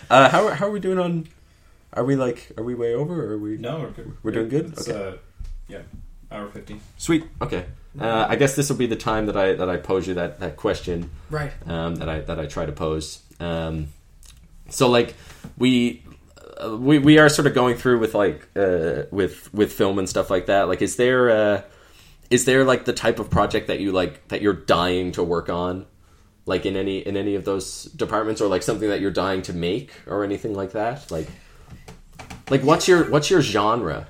uh, 0.09 0.29
how 0.29 0.49
how 0.49 0.67
are 0.67 0.71
we 0.71 0.79
doing 0.79 0.99
on? 0.99 1.27
Are 1.97 2.03
we 2.05 2.15
like? 2.15 2.51
Are 2.57 2.63
we 2.63 2.75
way 2.75 2.93
over? 2.93 3.25
Or 3.25 3.33
are 3.33 3.37
we? 3.37 3.57
No, 3.57 3.79
we're 3.79 3.89
good. 3.91 4.17
We're 4.23 4.31
doing 4.31 4.49
good? 4.49 4.65
It's, 4.73 4.87
Okay. 4.87 5.09
uh, 5.09 5.17
yeah, 5.67 5.81
hour 6.31 6.47
fifty. 6.49 6.79
Sweet. 6.97 7.25
Okay. 7.41 7.65
Uh, 7.99 8.27
I 8.29 8.35
guess 8.35 8.55
this 8.55 8.69
will 8.69 8.77
be 8.77 8.85
the 8.85 8.95
time 8.95 9.25
that 9.25 9.35
I 9.35 9.53
that 9.53 9.69
I 9.69 9.77
pose 9.77 10.07
you 10.07 10.13
that 10.13 10.39
that 10.39 10.55
question 10.55 11.09
Right. 11.31 11.51
um, 11.65 11.95
that 11.95 12.07
I 12.07 12.19
that 12.21 12.39
I 12.39 12.45
try 12.45 12.65
to 12.67 12.71
pose. 12.71 13.21
Um, 13.39 13.87
so 14.69 14.89
like 14.89 15.15
we. 15.57 16.03
Uh, 16.59 16.75
we 16.75 16.97
we 16.97 17.19
are 17.19 17.29
sort 17.29 17.45
of 17.47 17.53
going 17.53 17.75
through 17.75 17.99
with 17.99 18.15
like 18.15 18.47
uh, 18.55 19.03
with 19.11 19.53
with 19.53 19.71
film 19.71 19.99
and 19.99 20.09
stuff 20.09 20.31
like 20.31 20.47
that. 20.47 20.67
Like, 20.67 20.81
is 20.81 20.95
there 20.95 21.29
uh, 21.29 21.61
is 22.31 22.45
there 22.45 22.63
like 22.63 22.85
the 22.85 22.93
type 22.93 23.19
of 23.19 23.29
project 23.29 23.67
that 23.67 23.79
you 23.79 23.91
like 23.91 24.27
that 24.29 24.41
you're 24.41 24.53
dying 24.53 25.11
to 25.11 25.23
work 25.23 25.49
on, 25.49 25.85
like 26.47 26.65
in 26.65 26.75
any 26.75 26.97
in 26.97 27.15
any 27.15 27.35
of 27.35 27.45
those 27.45 27.83
departments, 27.83 28.41
or 28.41 28.47
like 28.47 28.63
something 28.63 28.89
that 28.89 29.01
you're 29.01 29.11
dying 29.11 29.43
to 29.43 29.53
make, 29.53 29.91
or 30.07 30.23
anything 30.23 30.55
like 30.55 30.71
that? 30.71 31.11
Like, 31.11 31.27
like 32.49 32.61
what's 32.63 32.87
your 32.87 33.09
what's 33.09 33.29
your 33.29 33.41
genre? 33.41 34.07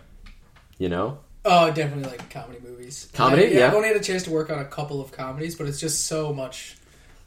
You 0.78 0.90
know? 0.90 1.20
Oh, 1.46 1.72
definitely 1.72 2.10
like 2.12 2.30
comedy 2.30 2.60
movies. 2.64 3.10
Comedy? 3.14 3.46
I, 3.46 3.50
Yeah. 3.60 3.68
I've 3.68 3.74
only 3.74 3.88
had 3.88 3.98
a 3.98 4.02
chance 4.04 4.24
to 4.24 4.32
work 4.32 4.50
on 4.50 4.60
a 4.60 4.66
couple 4.66 5.02
of 5.02 5.12
comedies, 5.12 5.56
but 5.56 5.66
it's 5.68 5.80
just 5.80 6.06
so 6.06 6.34
much 6.34 6.78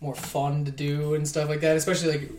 more 0.00 0.14
fun 0.14 0.64
to 0.66 0.70
do 0.70 1.14
and 1.14 1.26
stuff 1.26 1.48
like 1.48 1.60
that. 1.60 1.76
Especially 1.76 2.10
like 2.12 2.30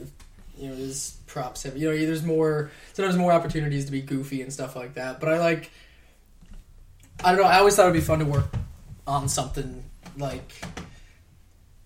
you 0.57 0.69
know, 0.69 0.75
there's 0.75 1.11
props 1.25 1.63
heavy. 1.63 1.79
You 1.79 1.89
know, 1.89 1.97
there's 2.05 2.23
more 2.23 2.69
sometimes 2.93 3.17
more 3.17 3.31
opportunities 3.31 3.85
to 3.85 3.91
be 3.91 4.01
goofy 4.01 4.41
and 4.43 4.53
stuff 4.53 4.75
like 4.75 4.93
that. 4.93 5.19
But 5.19 5.29
I 5.29 5.39
like. 5.39 5.71
I 7.23 7.31
don't 7.31 7.41
know. 7.41 7.47
I 7.47 7.59
always 7.59 7.75
thought 7.75 7.83
it'd 7.83 7.93
be 7.93 8.01
fun 8.01 8.19
to 8.19 8.25
work 8.25 8.45
on 9.05 9.27
something 9.29 9.83
like 10.17 10.53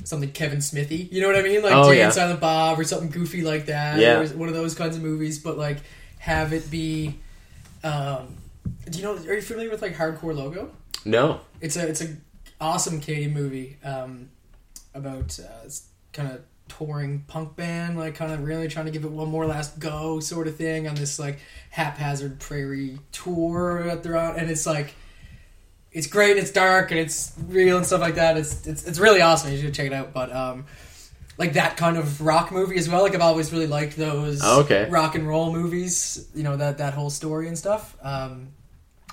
something 0.03 0.31
Kevin 0.31 0.61
Smithy. 0.61 1.09
You 1.11 1.21
know 1.21 1.27
what 1.27 1.35
I 1.35 1.41
mean? 1.41 1.61
Like 1.63 1.73
Oh, 1.73 1.89
Jay 1.91 1.97
yeah. 1.99 2.05
and 2.05 2.13
Silent 2.13 2.39
Bob 2.39 2.79
or 2.79 2.83
something 2.83 3.09
goofy 3.09 3.41
like 3.41 3.65
that. 3.67 3.99
Yeah. 3.99 4.19
Or 4.21 4.27
one 4.29 4.47
of 4.49 4.55
those 4.55 4.75
kinds 4.75 4.95
of 4.95 5.01
movies. 5.01 5.39
But 5.39 5.57
like 5.57 5.77
have 6.25 6.53
it 6.53 6.71
be. 6.71 7.19
Um, 7.83 8.35
do 8.89 8.97
you 8.97 9.03
know? 9.03 9.15
Are 9.15 9.35
you 9.35 9.41
familiar 9.43 9.69
with 9.69 9.83
like 9.83 9.95
Hardcore 9.95 10.35
Logo? 10.35 10.71
No. 11.05 11.41
It's 11.61 11.77
a 11.77 11.87
it's 11.87 12.01
a 12.01 12.07
awesome 12.59 12.99
Canadian 12.99 13.33
movie 13.33 13.77
um, 13.83 14.29
about 14.95 15.39
uh, 15.39 15.69
kind 16.13 16.31
of 16.31 16.41
touring 16.67 17.23
punk 17.27 17.55
band, 17.55 17.99
like 17.99 18.15
kind 18.15 18.31
of 18.33 18.43
really 18.43 18.67
trying 18.67 18.85
to 18.85 18.91
give 18.91 19.05
it 19.05 19.11
one 19.11 19.29
more 19.29 19.45
last 19.45 19.79
go, 19.79 20.19
sort 20.19 20.47
of 20.47 20.55
thing, 20.55 20.87
on 20.87 20.95
this 20.95 21.19
like 21.19 21.37
haphazard 21.69 22.39
prairie 22.39 22.97
tour 23.11 23.83
that 23.83 24.01
they're 24.01 24.17
on, 24.17 24.39
and 24.39 24.49
it's 24.49 24.65
like 24.65 24.95
it's 25.91 26.07
great, 26.07 26.37
it's 26.37 26.51
dark, 26.51 26.89
and 26.89 26.99
it's 26.99 27.33
real 27.47 27.77
and 27.77 27.85
stuff 27.85 28.01
like 28.01 28.15
that. 28.15 28.35
It's 28.35 28.65
it's 28.65 28.87
it's 28.87 28.97
really 28.97 29.21
awesome. 29.21 29.51
You 29.51 29.59
should 29.59 29.75
check 29.75 29.85
it 29.85 29.93
out. 29.93 30.11
But 30.11 30.35
um, 30.35 30.65
like 31.37 31.53
that 31.53 31.77
kind 31.77 31.97
of 31.97 32.21
rock 32.21 32.51
movie 32.51 32.77
as 32.77 32.87
well. 32.89 33.03
Like 33.03 33.15
I've 33.15 33.21
always 33.21 33.51
really 33.51 33.67
liked 33.67 33.95
those 33.97 34.41
Oh, 34.43 34.61
okay. 34.61 34.87
rock 34.89 35.15
and 35.15 35.27
roll 35.27 35.51
movies. 35.51 36.27
You 36.35 36.43
know 36.43 36.57
that 36.57 36.77
that 36.79 36.93
whole 36.93 37.09
story 37.09 37.47
and 37.47 37.57
stuff. 37.57 37.95
Um, 38.01 38.49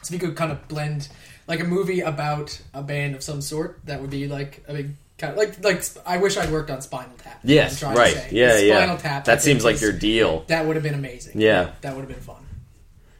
so 0.03 0.15
if 0.15 0.21
you 0.23 0.29
could 0.29 0.37
kind 0.37 0.53
of 0.53 0.67
blend 0.69 1.09
like 1.47 1.61
a 1.61 1.65
movie 1.65 2.01
about 2.01 2.61
a 2.75 2.83
band 2.83 3.15
of 3.15 3.23
some 3.23 3.41
sort, 3.41 3.81
that 3.87 4.01
would 4.01 4.11
be 4.11 4.27
like 4.29 4.63
a 4.69 4.73
big 4.75 4.91
kind 5.19 5.33
of 5.33 5.39
like 5.39 5.63
like 5.65 5.83
I 6.07 6.19
wish 6.19 6.37
I'd 6.37 6.51
worked 6.51 6.71
on 6.71 6.81
Spinal 6.81 7.17
Tap. 7.19 7.41
Yes. 7.45 7.83
I'm 7.83 7.95
trying 7.95 8.13
to 8.15 8.19
Right. 8.21 8.33
Yeah. 8.33 8.57
Spinal 8.57 8.69
Yeah. 8.69 8.97
Tap. 8.97 9.25
That 9.25 9.43
seems 9.43 9.65
like 9.65 9.81
your 9.81 9.93
deal. 9.93 10.45
That 10.49 10.67
would 10.67 10.77
have 10.77 10.83
been 10.83 10.95
amazing. 10.95 11.41
Yeah. 11.41 11.71
that 11.83 11.95
would 11.95 12.01
have 12.03 12.09
been 12.11 12.21
fun. 12.21 12.37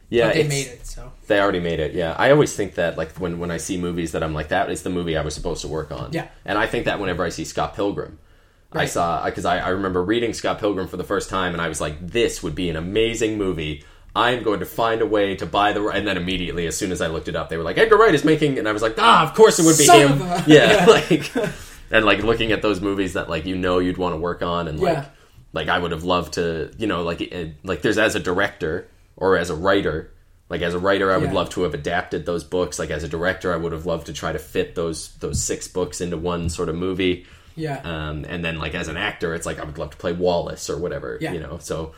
Yeah. 0.09 0.27
but 0.27 0.35
they 0.35 0.47
made 0.47 0.67
it. 0.67 0.85
So 0.85 1.11
They 1.27 1.39
already 1.39 1.59
made 1.59 1.79
it. 1.79 1.93
Yeah, 1.93 2.13
I 2.17 2.29
always 2.31 2.55
think 2.55 2.75
that 2.75 2.97
like 2.97 3.13
when 3.17 3.39
when 3.39 3.49
I 3.51 3.57
see 3.57 3.77
movies 3.77 4.11
that 4.11 4.21
I'm 4.23 4.33
like 4.33 4.49
that 4.49 4.69
is 4.69 4.83
the 4.83 4.89
movie 4.91 5.17
I 5.17 5.21
was 5.23 5.33
supposed 5.33 5.61
to 5.61 5.67
work 5.67 5.91
on. 5.91 6.09
Yeah. 6.13 6.27
and 6.45 6.57
I 6.57 6.67
think 6.67 6.85
that 6.85 6.99
whenever 6.99 7.23
I 7.25 7.29
see 7.29 7.45
Scott 7.45 7.75
Pilgrim, 7.75 8.19
I 8.73 8.79
Right. 8.79 8.89
saw 8.89 9.23
because 9.25 9.45
I, 9.45 9.59
I 9.59 9.69
remember 9.69 10.03
reading 10.03 10.33
Scott 10.33 10.59
Pilgrim 10.59 10.87
for 10.87 10.97
the 10.97 11.03
first 11.03 11.29
time 11.29 11.53
and 11.53 11.61
I 11.61 11.67
was 11.69 11.79
like, 11.79 12.05
this 12.05 12.41
would 12.43 12.55
be 12.55 12.69
an 12.69 12.75
amazing 12.75 13.37
movie. 13.37 13.83
I'm 14.15 14.43
going 14.43 14.59
to 14.59 14.65
find 14.65 15.01
a 15.01 15.05
way 15.05 15.35
to 15.37 15.45
buy 15.45 15.73
the 15.73 15.83
and 15.87 16.07
then 16.07 16.17
immediately 16.17 16.67
as 16.67 16.77
soon 16.77 16.91
as 16.91 17.01
I 17.01 17.07
looked 17.07 17.27
it 17.27 17.35
up, 17.35 17.49
they 17.49 17.57
were 17.57 17.63
like 17.63 17.77
Edgar 17.77 17.97
Wright 17.97 18.13
is 18.13 18.23
making 18.23 18.59
and 18.59 18.67
I 18.67 18.71
was 18.71 18.81
like, 18.81 18.95
ah, 18.97 19.23
of 19.27 19.35
course 19.35 19.59
it 19.59 19.65
would 19.65 19.77
be 19.77 19.85
Son 19.85 20.17
him. 20.17 20.21
a- 20.21 20.43
yeah, 20.47 20.85
like 20.87 21.31
and 21.91 22.05
like 22.05 22.23
looking 22.23 22.51
at 22.51 22.61
those 22.61 22.81
movies 22.81 23.13
that 23.13 23.29
like 23.29 23.45
you 23.45 23.55
know 23.55 23.79
you'd 23.79 23.97
want 23.97 24.13
to 24.13 24.19
work 24.19 24.41
on 24.43 24.67
and 24.67 24.79
like 24.79 24.93
Yeah. 24.97 25.05
like 25.53 25.67
I 25.69 25.77
would 25.79 25.91
have 25.91 26.03
loved 26.03 26.33
to, 26.33 26.71
you 26.77 26.87
know, 26.87 27.03
like 27.03 27.21
uh, 27.33 27.45
like 27.63 27.81
there's 27.81 27.97
as 27.97 28.15
a 28.15 28.19
director 28.19 28.87
or 29.17 29.37
as 29.37 29.49
a 29.49 29.55
writer. 29.55 30.09
Like 30.49 30.61
as 30.61 30.75
a 30.75 30.79
writer, 30.79 31.11
I 31.11 31.17
would 31.17 31.29
Yeah. 31.29 31.35
love 31.35 31.49
to 31.51 31.63
have 31.63 31.73
adapted 31.73 32.25
those 32.27 32.43
books. 32.43 32.77
Like 32.77 32.91
as 32.91 33.03
a 33.03 33.07
director, 33.07 33.51
I 33.51 33.55
would 33.57 33.71
have 33.71 33.87
loved 33.87 34.05
to 34.07 34.13
try 34.13 34.31
to 34.31 34.37
fit 34.39 34.75
those 34.75 35.09
those 35.15 35.41
six 35.41 35.67
books 35.67 36.01
into 36.01 36.17
one 36.17 36.49
sort 36.49 36.69
of 36.69 36.75
movie. 36.75 37.25
Yeah, 37.55 37.81
Um, 37.83 38.25
and 38.27 38.43
then 38.43 38.57
like 38.59 38.75
as 38.75 38.87
an 38.87 38.97
actor, 38.97 39.33
it's 39.35 39.45
like 39.45 39.59
I 39.59 39.63
would 39.63 39.77
love 39.77 39.91
to 39.91 39.97
play 39.97 40.13
Wallace 40.13 40.69
or 40.69 40.77
whatever. 40.77 41.17
Yeah. 41.21 41.33
You 41.33 41.39
know, 41.39 41.57
so 41.59 41.93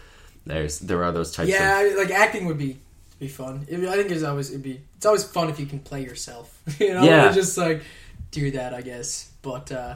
there's 0.45 0.79
there 0.79 1.03
are 1.03 1.11
those 1.11 1.31
types. 1.31 1.49
yeah, 1.49 1.81
of... 1.81 1.97
Like 1.97 2.11
acting 2.11 2.45
would 2.45 2.57
be 2.57 2.77
be 3.19 3.27
fun. 3.27 3.65
I, 3.71 3.77
mean, 3.77 3.87
I 3.87 3.95
think 3.95 4.11
it's 4.11 4.23
always 4.23 4.49
it'd 4.49 4.63
be 4.63 4.81
it's 4.97 5.05
always 5.05 5.23
fun 5.23 5.49
if 5.49 5.59
you 5.59 5.65
can 5.65 5.79
play 5.79 6.03
yourself. 6.03 6.61
you 6.79 6.93
know, 6.93 7.03
Yeah. 7.03 7.31
just 7.31 7.57
like 7.57 7.83
do 8.31 8.51
that, 8.51 8.73
I 8.73 8.81
guess. 8.81 9.31
But 9.41 9.71
uh, 9.71 9.95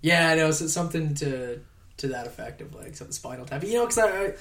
yeah, 0.00 0.28
I 0.28 0.34
know 0.36 0.50
so 0.50 0.66
something 0.66 1.14
to 1.16 1.60
to 1.98 2.08
that 2.08 2.26
effect 2.26 2.60
of 2.60 2.74
like 2.74 2.96
some 2.96 3.10
Spinal 3.12 3.46
Tap. 3.46 3.64
You 3.64 3.74
know, 3.74 3.86
because 3.86 3.98
I, 3.98 4.08
I 4.08 4.32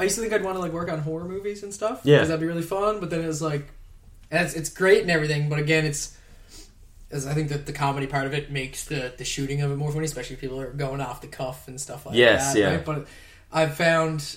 I 0.00 0.02
used 0.04 0.14
to 0.16 0.22
think 0.22 0.32
I'd 0.32 0.44
want 0.44 0.56
to 0.56 0.60
like 0.60 0.72
work 0.72 0.90
on 0.90 1.00
horror 1.00 1.24
movies 1.24 1.62
and 1.62 1.72
stuff. 1.74 2.00
Yeah. 2.04 2.16
because 2.16 2.28
that'd 2.28 2.40
be 2.40 2.46
really 2.46 2.62
fun. 2.62 3.00
But 3.00 3.10
then 3.10 3.22
it 3.22 3.26
was 3.26 3.42
like 3.42 3.68
and 4.30 4.46
it's 4.46 4.54
it's 4.54 4.70
great 4.70 5.02
and 5.02 5.10
everything. 5.10 5.48
But 5.48 5.58
again, 5.58 5.84
it's 5.84 6.16
as 7.10 7.26
I 7.26 7.34
think 7.34 7.48
that 7.48 7.66
the 7.66 7.72
comedy 7.72 8.06
part 8.06 8.26
of 8.26 8.34
it 8.34 8.50
makes 8.50 8.84
the 8.84 9.12
the 9.16 9.24
shooting 9.24 9.62
of 9.62 9.70
it 9.70 9.76
more 9.76 9.90
funny, 9.92 10.04
especially 10.04 10.34
if 10.34 10.40
people 10.40 10.60
are 10.60 10.70
going 10.72 11.00
off 11.00 11.20
the 11.20 11.26
cuff 11.26 11.66
and 11.68 11.80
stuff 11.80 12.06
like 12.06 12.16
Yes, 12.16 12.52
that. 12.54 12.58
yeah. 12.60 12.70
Right? 12.76 12.84
But 12.84 13.06
I've 13.52 13.74
found 13.76 14.36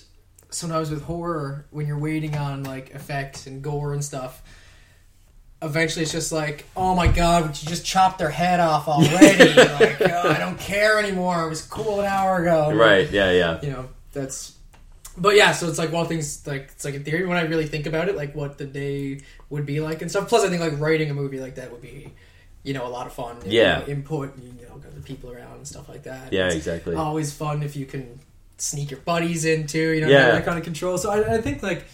sometimes 0.50 0.90
with 0.90 1.04
horror 1.04 1.66
when 1.72 1.88
you're 1.88 1.98
waiting 2.00 2.36
on 2.38 2.64
like 2.64 2.92
effects 2.92 3.48
and 3.48 3.62
gore 3.62 3.94
and 3.94 4.04
stuff. 4.04 4.42
Eventually, 5.64 6.02
it's 6.04 6.12
just 6.12 6.32
like, 6.32 6.66
oh 6.76 6.96
my 6.96 7.06
god, 7.08 7.44
would 7.46 7.62
you 7.62 7.70
just 7.70 7.86
chop 7.86 8.18
their 8.18 8.32
head 8.32 8.60
off 8.60 8.88
already? 8.88 9.54
like, 9.54 10.02
oh, 10.02 10.30
I 10.32 10.40
don't 10.40 10.58
care 10.58 10.98
anymore. 10.98 11.46
It 11.46 11.50
was 11.50 11.62
cool 11.62 12.00
an 12.00 12.08
hour 12.08 12.42
ago. 12.42 12.74
Right? 12.74 13.10
Yeah, 13.12 13.32
yeah. 13.32 13.60
You 13.62 13.70
know, 13.70 13.90
that's. 14.12 14.56
But 15.18 15.36
yeah, 15.36 15.52
so 15.52 15.68
it's 15.68 15.78
like 15.78 15.92
one 15.92 16.08
things 16.08 16.48
like 16.48 16.70
it's 16.72 16.84
like 16.84 16.96
in 16.96 17.04
theory 17.04 17.28
when 17.28 17.38
I 17.38 17.42
really 17.42 17.68
think 17.68 17.86
about 17.86 18.08
it, 18.10 18.16
like 18.16 18.34
what 18.34 18.58
the 18.58 18.66
day 18.66 19.22
would 19.52 19.66
be 19.68 19.82
like 19.82 20.02
and 20.02 20.10
stuff. 20.10 20.28
Plus, 20.30 20.44
I 20.44 20.50
think 20.50 20.62
like 20.62 20.80
writing 20.80 21.12
a 21.12 21.14
movie 21.14 21.40
like 21.40 21.56
that 21.56 21.70
would 21.72 21.82
be, 21.82 22.12
you 22.64 22.74
know, 22.74 22.86
a 22.86 22.90
lot 22.90 23.08
of 23.08 23.14
fun. 23.14 23.38
and, 23.44 23.52
Yeah. 23.52 23.80
you 23.82 23.86
know, 23.88 23.92
input, 23.94 24.36
and, 24.36 24.60
you 24.60 24.68
know, 24.68 24.76
got 24.78 24.94
the 24.94 25.02
people 25.02 25.32
around 25.32 25.56
and 25.58 25.68
stuff 25.68 25.90
like 25.90 26.04
that. 26.04 26.32
Yeah, 26.32 26.48
It's 26.48 26.56
exactly. 26.56 26.96
Always 26.96 27.34
fun 27.34 27.64
if 27.64 27.76
you 27.76 27.86
can 27.86 28.20
sneak 28.58 28.92
your 28.92 29.00
buddies 29.00 29.46
into, 29.46 29.80
you 29.80 30.02
know, 30.02 30.08
Yeah. 30.10 30.32
that 30.32 30.46
kind 30.46 30.58
of 30.58 30.64
control. 30.64 30.98
So 30.98 31.10
I, 31.10 31.36
I 31.36 31.42
think 31.42 31.64
like 31.64 31.86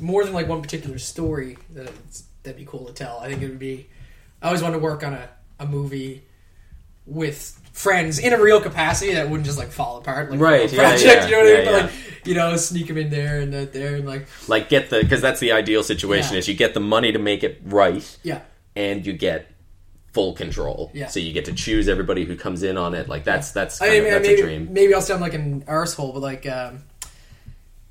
more 0.00 0.24
than 0.24 0.32
like 0.32 0.48
one 0.48 0.62
particular 0.62 0.98
story 0.98 1.56
that 1.74 1.88
it's, 2.06 2.24
that'd 2.44 2.56
be 2.58 2.64
cool 2.64 2.84
to 2.86 2.92
tell. 2.92 3.18
I 3.20 3.28
think 3.28 3.42
it 3.42 3.48
would 3.48 3.58
be. 3.58 3.86
I 4.42 4.46
always 4.48 4.62
wanted 4.62 4.74
to 4.74 4.80
work 4.82 5.02
on 5.02 5.14
a, 5.14 5.28
a 5.58 5.66
movie 5.66 6.22
with 7.06 7.60
friends 7.72 8.18
in 8.18 8.32
a 8.32 8.40
real 8.40 8.60
capacity 8.60 9.14
that 9.14 9.28
wouldn't 9.28 9.44
just 9.46 9.58
like 9.58 9.70
fall 9.70 9.96
apart 9.98 10.30
like 10.30 10.40
Right, 10.40 10.72
yeah, 10.72 10.78
project. 10.90 11.04
yeah, 11.04 11.24
you 11.26 11.30
know 11.32 11.38
what 11.38 11.46
I 11.46 11.50
yeah, 11.50 11.56
mean? 11.56 11.64
But 11.64 11.82
like 11.82 11.92
you 12.26 12.34
know, 12.34 12.56
sneak 12.56 12.86
them 12.86 12.96
in 12.98 13.10
there 13.10 13.40
and 13.40 13.52
that 13.52 13.72
there 13.72 13.96
and 13.96 14.06
like 14.06 14.26
Like 14.48 14.68
get 14.68 14.90
the 14.90 15.00
because 15.02 15.20
that's 15.20 15.40
the 15.40 15.52
ideal 15.52 15.82
situation 15.82 16.36
is 16.36 16.46
you 16.48 16.54
get 16.54 16.72
the 16.72 16.80
money 16.80 17.12
to 17.12 17.18
make 17.18 17.42
it 17.42 17.60
right, 17.64 18.16
yeah, 18.22 18.40
and 18.76 19.04
you 19.04 19.12
get 19.12 19.50
full 20.14 20.32
control. 20.32 20.92
Yeah. 20.94 21.08
So 21.08 21.18
you 21.20 21.32
get 21.32 21.44
to 21.46 21.52
choose 21.52 21.88
everybody 21.88 22.24
who 22.24 22.36
comes 22.36 22.62
in 22.62 22.78
on 22.78 22.94
it. 22.94 23.08
Like 23.08 23.24
that's 23.24 23.50
that's 23.50 23.82
I 23.82 23.88
kind 23.88 23.98
of, 23.98 24.04
mean, 24.04 24.12
that's 24.12 24.26
maybe, 24.26 24.40
a 24.40 24.44
dream. 24.44 24.72
maybe 24.72 24.94
I'll 24.94 25.02
sound 25.02 25.20
like 25.20 25.34
an 25.34 25.62
arsehole, 25.62 26.14
but 26.14 26.22
like, 26.22 26.46
um, 26.46 26.84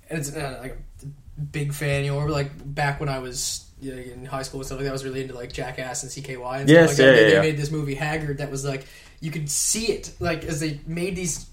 it's 0.09 0.35
uh, 0.35 0.59
like 0.61 0.77
a 1.03 1.41
big 1.41 1.73
fan, 1.73 2.05
you 2.05 2.13
know, 2.13 2.25
like 2.25 2.51
back 2.73 2.99
when 2.99 3.09
I 3.09 3.19
was 3.19 3.69
you 3.81 3.93
know, 3.93 4.01
in 4.01 4.25
high 4.25 4.43
school 4.43 4.61
and 4.61 4.65
stuff 4.65 4.77
like 4.77 4.85
that, 4.85 4.91
I 4.91 4.93
was 4.93 5.03
really 5.03 5.21
into 5.21 5.35
like 5.35 5.51
Jackass 5.51 6.03
and 6.03 6.11
CKY 6.11 6.59
and 6.61 6.69
stuff 6.69 6.69
Yes, 6.69 6.89
like 6.89 6.97
yeah, 6.97 7.05
that. 7.05 7.15
They, 7.15 7.33
yeah, 7.33 7.41
they 7.41 7.51
made 7.51 7.57
this 7.57 7.71
movie 7.71 7.95
Haggard 7.95 8.37
that 8.37 8.49
was 8.49 8.63
like 8.63 8.85
you 9.19 9.29
could 9.29 9.49
see 9.49 9.91
it 9.91 10.13
like 10.19 10.45
as 10.45 10.61
they 10.61 10.79
made 10.87 11.15
these 11.17 11.45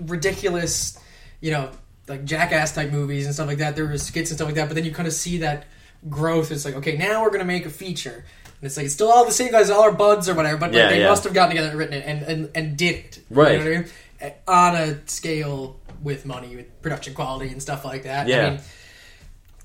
ridiculous, 0.00 0.98
you 1.40 1.50
know, 1.50 1.70
like 2.08 2.26
Jackass 2.26 2.74
type 2.74 2.90
movies 2.90 3.24
and 3.24 3.34
stuff 3.34 3.46
like 3.46 3.58
that. 3.58 3.74
There 3.74 3.86
were 3.86 3.96
skits 3.96 4.30
and 4.30 4.38
stuff 4.38 4.46
like 4.48 4.56
that, 4.56 4.68
but 4.68 4.74
then 4.74 4.84
you 4.84 4.92
kind 4.92 5.08
of 5.08 5.14
see 5.14 5.38
that 5.38 5.64
growth. 6.10 6.50
It's 6.50 6.66
like 6.66 6.74
okay, 6.74 6.98
now 6.98 7.22
we're 7.22 7.30
gonna 7.30 7.44
make 7.44 7.64
a 7.64 7.70
feature. 7.70 8.26
And 8.60 8.66
it's 8.66 8.76
like 8.76 8.86
it's 8.86 8.94
still 8.94 9.10
all 9.10 9.24
the 9.24 9.32
same 9.32 9.50
guys, 9.50 9.70
all 9.70 9.82
our 9.82 9.92
buds 9.92 10.28
or 10.28 10.34
whatever, 10.34 10.58
but 10.58 10.70
like, 10.70 10.76
Yeah, 10.76 10.88
they 10.90 11.00
yeah. 11.00 11.08
must 11.08 11.24
have 11.24 11.32
gotten 11.34 11.50
together 11.56 11.70
and 11.70 11.78
written 11.78 11.94
it 11.94 12.04
and, 12.06 12.22
and, 12.22 12.50
and 12.54 12.76
did 12.76 12.94
it. 12.96 13.18
Right. 13.30 13.52
You 13.52 13.58
know 13.58 13.64
what 13.64 13.72
I 13.74 13.80
mean? 13.80 14.34
Uh, 14.46 14.50
On 14.52 14.76
a 14.76 15.08
scale 15.08 15.80
with 16.02 16.26
money, 16.26 16.56
with 16.56 16.82
production 16.82 17.14
quality 17.14 17.50
and 17.50 17.60
stuff 17.62 17.84
like 17.84 18.02
that. 18.02 18.28
Yeah. 18.28 18.46
I 18.46 18.50
mean, 18.50 18.60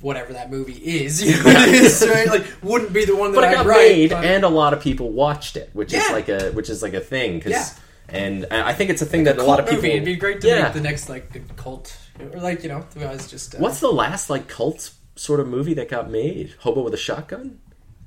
whatever 0.01 0.33
that 0.33 0.49
movie 0.51 0.73
is, 0.73 1.21
you 1.25 1.35
know 1.37 1.43
what 1.43 1.67
it 1.69 1.75
is, 1.75 2.07
right? 2.09 2.27
Like, 2.27 2.45
wouldn't 2.63 2.93
be 2.93 3.05
the 3.05 3.15
one 3.15 3.31
that 3.31 3.35
but 3.35 3.43
it 3.45 3.47
I 3.49 3.53
got 3.53 3.65
write. 3.65 3.77
made, 3.77 4.09
but- 4.11 4.23
and 4.25 4.43
a 4.43 4.49
lot 4.49 4.73
of 4.73 4.81
people 4.81 5.11
watched 5.11 5.57
it, 5.57 5.69
which 5.73 5.93
is 5.93 6.03
Yeah. 6.07 6.13
like 6.13 6.29
a 6.29 6.51
which 6.51 6.69
is 6.69 6.81
like 6.83 6.93
a 6.93 7.01
thing. 7.01 7.39
'cause- 7.41 7.51
Yeah. 7.51 7.67
And 8.07 8.45
I 8.51 8.71
think 8.73 8.91
it's 8.91 9.01
a 9.01 9.05
thing 9.05 9.23
that 9.23 9.39
a 9.39 9.43
lot 9.43 9.59
of 9.59 9.65
people. 9.65 9.77
movie. 9.81 9.91
It'd 9.93 10.05
be 10.05 10.15
great 10.15 10.39
to 10.41 10.47
yeah. 10.47 10.63
make 10.63 10.73
the 10.73 10.81
next 10.81 11.09
like 11.09 11.33
good 11.33 11.55
cult, 11.57 11.97
or 12.19 12.39
like 12.39 12.61
you 12.61 12.69
know, 12.69 12.85
the 12.93 12.99
guys 12.99 13.27
just. 13.27 13.55
Uh, 13.55 13.57
What's 13.57 13.79
the 13.79 13.91
last 13.91 14.29
like 14.29 14.47
cult 14.47 14.91
sort 15.15 15.39
of 15.39 15.47
movie 15.47 15.73
that 15.73 15.89
got 15.89 16.11
made? 16.11 16.53
Hobo 16.59 16.81
with 16.83 16.93
a 16.93 16.97
shotgun. 16.97 17.59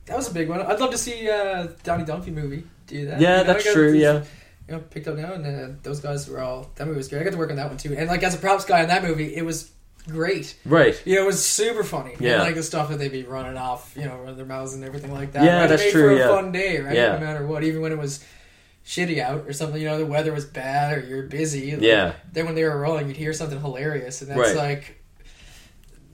That 0.08 0.16
was 0.16 0.30
a 0.30 0.34
big 0.34 0.48
one. 0.48 0.60
I'd 0.60 0.80
love 0.80 0.90
to 0.90 0.98
see 0.98 1.28
uh, 1.30 1.68
Donnie 1.84 2.04
Dunphy 2.04 2.32
movie 2.32 2.64
do 2.86 3.06
that. 3.06 3.20
Yeah, 3.20 3.38
You 3.40 3.44
know, 3.46 3.52
that's 3.52 3.64
got- 3.64 3.72
true. 3.74 3.92
Yeah. 3.94 4.24
you 4.68 4.74
know, 4.74 4.80
picked 4.80 5.06
up 5.08 5.16
now, 5.16 5.32
and 5.34 5.46
uh, 5.46 5.76
those 5.82 6.00
guys 6.00 6.28
were 6.28 6.40
all. 6.40 6.70
That 6.76 6.86
movie 6.86 6.98
was 6.98 7.08
great. 7.08 7.20
I 7.20 7.24
got 7.24 7.32
to 7.32 7.38
work 7.38 7.50
on 7.50 7.56
that 7.56 7.68
one 7.68 7.76
too. 7.78 7.94
And 7.96 8.08
like 8.08 8.22
as 8.22 8.34
a 8.34 8.38
props 8.38 8.64
guy 8.64 8.80
in 8.82 8.88
that 8.88 9.02
movie, 9.02 9.34
it 9.34 9.42
was 9.44 9.70
great. 10.08 10.56
Right. 10.64 11.00
You 11.06 11.16
know, 11.16 11.22
it 11.22 11.26
was 11.26 11.44
super 11.44 11.84
funny. 11.84 12.14
Yeah. 12.20 12.40
Like 12.42 12.54
the 12.54 12.62
stuff 12.62 12.88
that 12.88 12.98
they'd 12.98 13.12
be 13.12 13.24
running 13.24 13.56
off, 13.58 13.94
you 13.96 14.04
know, 14.04 14.34
their 14.34 14.46
mouths 14.46 14.74
and 14.74 14.84
everything 14.84 15.12
like 15.12 15.32
that. 15.32 15.44
Yeah, 15.44 15.56
Right? 15.58 15.64
It 15.66 15.68
that's 15.68 15.82
made 15.84 15.92
true, 15.92 16.02
For 16.08 16.10
a 16.14 16.18
yeah. 16.18 16.28
fun 16.28 16.52
day, 16.52 16.80
right? 16.80 16.94
Yeah. 16.96 17.12
No 17.14 17.20
matter 17.20 17.46
what, 17.46 17.62
even 17.64 17.82
when 17.82 17.92
it 17.92 17.98
was 17.98 18.24
shitty 18.86 19.18
out 19.20 19.44
or 19.46 19.52
something, 19.52 19.80
you 19.80 19.86
know, 19.86 19.98
the 19.98 20.06
weather 20.06 20.32
was 20.32 20.46
bad 20.46 20.96
or 20.96 21.00
you're 21.06 21.24
busy. 21.24 21.72
like, 21.72 21.82
Yeah. 21.82 22.12
Then 22.32 22.46
when 22.46 22.54
they 22.54 22.64
were 22.64 22.78
rolling, 22.80 23.08
you'd 23.08 23.16
hear 23.18 23.34
something 23.34 23.60
hilarious, 23.60 24.22
and 24.22 24.30
that's 24.30 24.38
Right. 24.40 24.56
like. 24.56 24.94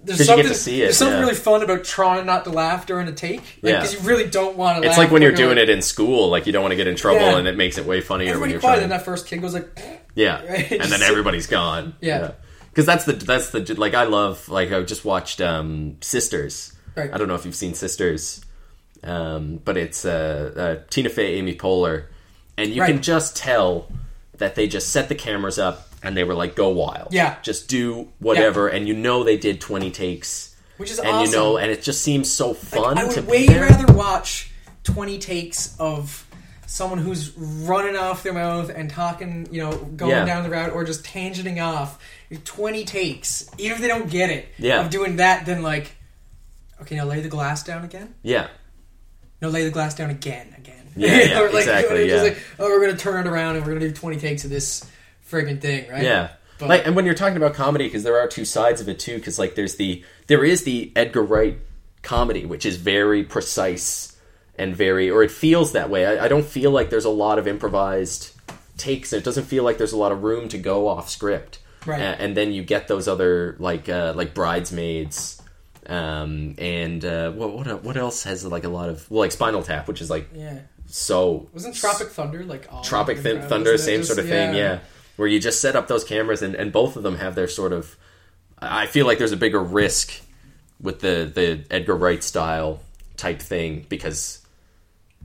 There's 0.04 0.18
'Cause 0.18 0.28
you 0.28 0.36
get 0.36 0.42
something, 0.44 0.52
to 0.52 0.54
see 0.58 0.82
it, 0.82 0.84
there's 0.84 0.96
something 0.98 1.14
yeah. 1.16 1.20
really 1.22 1.34
fun 1.34 1.62
about 1.62 1.84
trying 1.84 2.26
not 2.26 2.44
to 2.44 2.50
laugh 2.50 2.86
during 2.86 3.08
a 3.08 3.12
take. 3.12 3.40
Yeah. 3.62 3.80
Because 3.80 3.94
you 3.94 4.00
really 4.00 4.26
don't 4.28 4.56
want 4.56 4.82
to 4.82 4.88
It's 4.88 4.98
like 4.98 5.10
when 5.10 5.22
you're 5.22 5.32
doing 5.32 5.56
like, 5.56 5.68
it 5.68 5.70
in 5.70 5.82
school, 5.82 6.28
like 6.28 6.46
you 6.46 6.52
don't 6.52 6.62
want 6.62 6.72
to 6.72 6.76
get 6.76 6.86
in 6.86 6.96
trouble, 6.96 7.20
Yeah. 7.20 7.38
and 7.38 7.48
it 7.48 7.56
makes 7.56 7.78
it 7.78 7.86
way 7.86 8.00
funnier 8.00 8.38
when 8.38 8.50
you're 8.50 8.60
quiet, 8.60 8.74
trying. 8.74 8.82
and 8.84 8.92
that 8.92 9.04
first 9.04 9.26
kid 9.26 9.40
goes 9.40 9.54
like, 9.54 9.68
Yeah, 10.14 10.44
Right? 10.46 10.70
and 10.70 10.92
then 10.92 11.02
everybody's 11.10 11.46
gone. 11.46 11.94
Yeah. 12.00 12.32
because 12.70 12.86
that's 12.86 13.04
the 13.04 13.12
that's 13.14 13.50
the 13.50 13.74
like 13.78 13.94
I 13.94 14.04
love 14.04 14.48
like 14.48 14.72
I 14.72 14.82
just 14.82 15.04
watched 15.04 15.40
um, 15.40 15.96
Sisters. 16.00 16.72
Right. 16.96 17.12
I 17.12 17.16
don't 17.18 17.26
know 17.28 17.34
if 17.34 17.44
you've 17.44 17.54
seen 17.56 17.74
Sisters, 17.74 18.40
um, 19.02 19.60
but 19.64 19.76
it's 19.76 20.04
uh, 20.04 20.52
uh, 20.82 20.86
Tina 20.90 21.08
Fey, 21.08 21.34
Amy 21.36 21.54
Poehler, 21.56 22.04
and 22.56 22.70
you 22.70 22.82
can 22.84 23.02
just 23.02 23.36
tell 23.36 23.88
that 24.38 24.54
they 24.54 24.66
just 24.66 24.90
set 24.90 25.08
the 25.08 25.14
cameras 25.14 25.58
up 25.58 25.88
and 26.02 26.16
they 26.16 26.24
were 26.24 26.34
like, 26.34 26.54
"Go 26.54 26.68
wild, 26.70 27.08
Yeah. 27.12 27.36
just 27.42 27.68
do 27.68 28.08
whatever," 28.18 28.68
and 28.68 28.86
you 28.88 28.94
know 28.94 29.24
they 29.24 29.36
did 29.36 29.60
twenty 29.60 29.90
takes, 29.90 30.54
which 30.76 30.90
is 30.90 30.98
and 30.98 31.08
awesome. 31.08 31.26
you 31.32 31.36
know, 31.38 31.56
and 31.56 31.70
it 31.70 31.82
just 31.82 32.02
seems 32.02 32.30
so 32.30 32.52
fun 32.54 32.98
I 32.98 33.02
to 33.02 33.20
would 33.22 33.30
be 33.30 33.48
way 33.48 33.58
rather 33.58 33.92
watch 33.94 34.50
20 34.84 35.18
takes 35.18 35.74
of 35.78 36.26
someone 36.66 36.98
who's 36.98 37.30
running 37.38 37.96
off 37.96 38.22
their 38.22 38.32
mouth 38.32 38.68
and 38.68 38.90
talking, 38.90 39.46
you 39.50 39.62
know, 39.62 39.72
going 39.76 40.10
Yeah. 40.10 40.24
down 40.24 40.42
the 40.42 40.50
route 40.50 40.72
or 40.72 40.82
just 40.84 41.04
tangenting 41.04 41.62
off. 41.64 41.98
20 42.44 42.84
takes, 42.84 43.48
even 43.58 43.76
if 43.76 43.80
they 43.80 43.86
don't 43.88 44.10
get 44.10 44.28
it, 44.30 44.48
Yeah. 44.58 44.80
of 44.80 44.90
doing 44.90 45.16
that, 45.16 45.46
then 45.46 45.62
like, 45.62 45.92
okay, 46.82 46.96
now 46.96 47.04
lay 47.04 47.20
the 47.20 47.28
glass 47.28 47.62
down 47.62 47.84
again. 47.84 48.14
yeah, 48.22 48.48
No, 49.40 49.48
lay 49.50 49.64
the 49.64 49.70
glass 49.70 49.94
down 49.94 50.10
again, 50.10 50.54
again. 50.58 50.83
Yeah, 50.96 51.18
yeah, 51.22 51.40
Or, 51.40 51.44
like, 51.46 51.62
exactly, 51.64 52.08
yeah. 52.08 52.22
like, 52.22 52.38
oh, 52.58 52.68
we're 52.68 52.84
gonna 52.86 52.96
turn 52.98 53.26
it 53.26 53.30
around 53.30 53.56
and 53.56 53.64
we're 53.66 53.72
gonna 53.74 53.88
do 53.88 53.92
20 53.92 54.18
takes 54.18 54.44
of 54.44 54.50
this 54.50 54.88
friggin' 55.30 55.60
thing, 55.60 55.90
right? 55.90 56.02
Yeah. 56.02 56.30
But- 56.58 56.68
like 56.68 56.86
and 56.86 56.94
when 56.94 57.04
you're 57.04 57.14
talking 57.16 57.36
about 57.36 57.54
comedy 57.54 57.84
because 57.86 58.04
there 58.04 58.18
are 58.20 58.28
two 58.28 58.44
sides 58.44 58.80
of 58.80 58.88
it 58.88 58.98
too 59.00 59.16
because 59.16 59.38
like 59.40 59.56
there's 59.56 59.74
the 59.74 60.04
there 60.28 60.44
is 60.44 60.62
the 60.62 60.92
Edgar 60.94 61.22
Wright 61.22 61.58
comedy 62.02 62.46
which 62.46 62.64
is 62.64 62.76
very 62.76 63.24
precise 63.24 64.16
and 64.56 64.74
very 64.76 65.10
or 65.10 65.24
it 65.24 65.32
feels 65.32 65.72
that 65.72 65.90
way 65.90 66.06
I, 66.06 66.26
I 66.26 66.28
don't 66.28 66.44
feel 66.46 66.70
like 66.70 66.90
there's 66.90 67.06
a 67.06 67.10
lot 67.10 67.40
of 67.40 67.48
improvised 67.48 68.30
takes 68.76 69.12
it 69.12 69.24
doesn't 69.24 69.44
feel 69.46 69.64
like 69.64 69.78
there's 69.78 69.92
a 69.92 69.96
lot 69.96 70.12
of 70.12 70.22
room 70.22 70.48
to 70.50 70.58
go 70.58 70.86
off 70.86 71.10
script 71.10 71.58
Right. 71.86 72.00
And 72.00 72.36
then 72.36 72.52
you 72.52 72.62
get 72.62 72.86
those 72.88 73.08
other 73.08 73.56
like 73.58 73.88
uh, 73.88 74.12
like 74.14 74.32
bridesmaids 74.32 75.42
um 75.86 76.54
and 76.56 77.04
uh 77.04 77.30
what 77.32 77.52
what 77.52 77.82
what 77.84 77.96
else 77.96 78.22
has 78.24 78.44
like 78.46 78.64
a 78.64 78.68
lot 78.70 78.88
of 78.88 79.10
well 79.10 79.20
like 79.20 79.32
Spinal 79.32 79.62
Tap 79.62 79.86
which 79.88 80.00
is 80.00 80.08
like 80.08 80.28
Yeah. 80.34 80.60
So 80.86 81.48
Wasn't 81.52 81.74
Tropic 81.74 82.08
Thunder 82.08 82.44
like 82.44 82.66
all 82.72 82.82
Tropic 82.82 83.22
Th- 83.22 83.42
Thunder, 83.44 83.76
same 83.78 84.00
Just- 84.00 84.08
sort 84.08 84.18
of 84.20 84.26
thing, 84.28 84.54
yeah. 84.54 84.80
Where 85.16 85.28
you 85.28 85.38
just 85.38 85.60
set 85.60 85.76
up 85.76 85.86
those 85.86 86.02
cameras, 86.02 86.42
and, 86.42 86.54
and 86.56 86.72
both 86.72 86.96
of 86.96 87.02
them 87.04 87.16
have 87.18 87.34
their 87.36 87.46
sort 87.48 87.72
of. 87.72 87.96
I 88.58 88.86
feel 88.86 89.06
like 89.06 89.18
there's 89.18 89.30
a 89.32 89.36
bigger 89.36 89.62
risk 89.62 90.12
with 90.80 91.00
the 91.00 91.30
the 91.32 91.64
Edgar 91.70 91.94
Wright 91.94 92.22
style 92.22 92.80
type 93.16 93.40
thing 93.40 93.86
because 93.88 94.40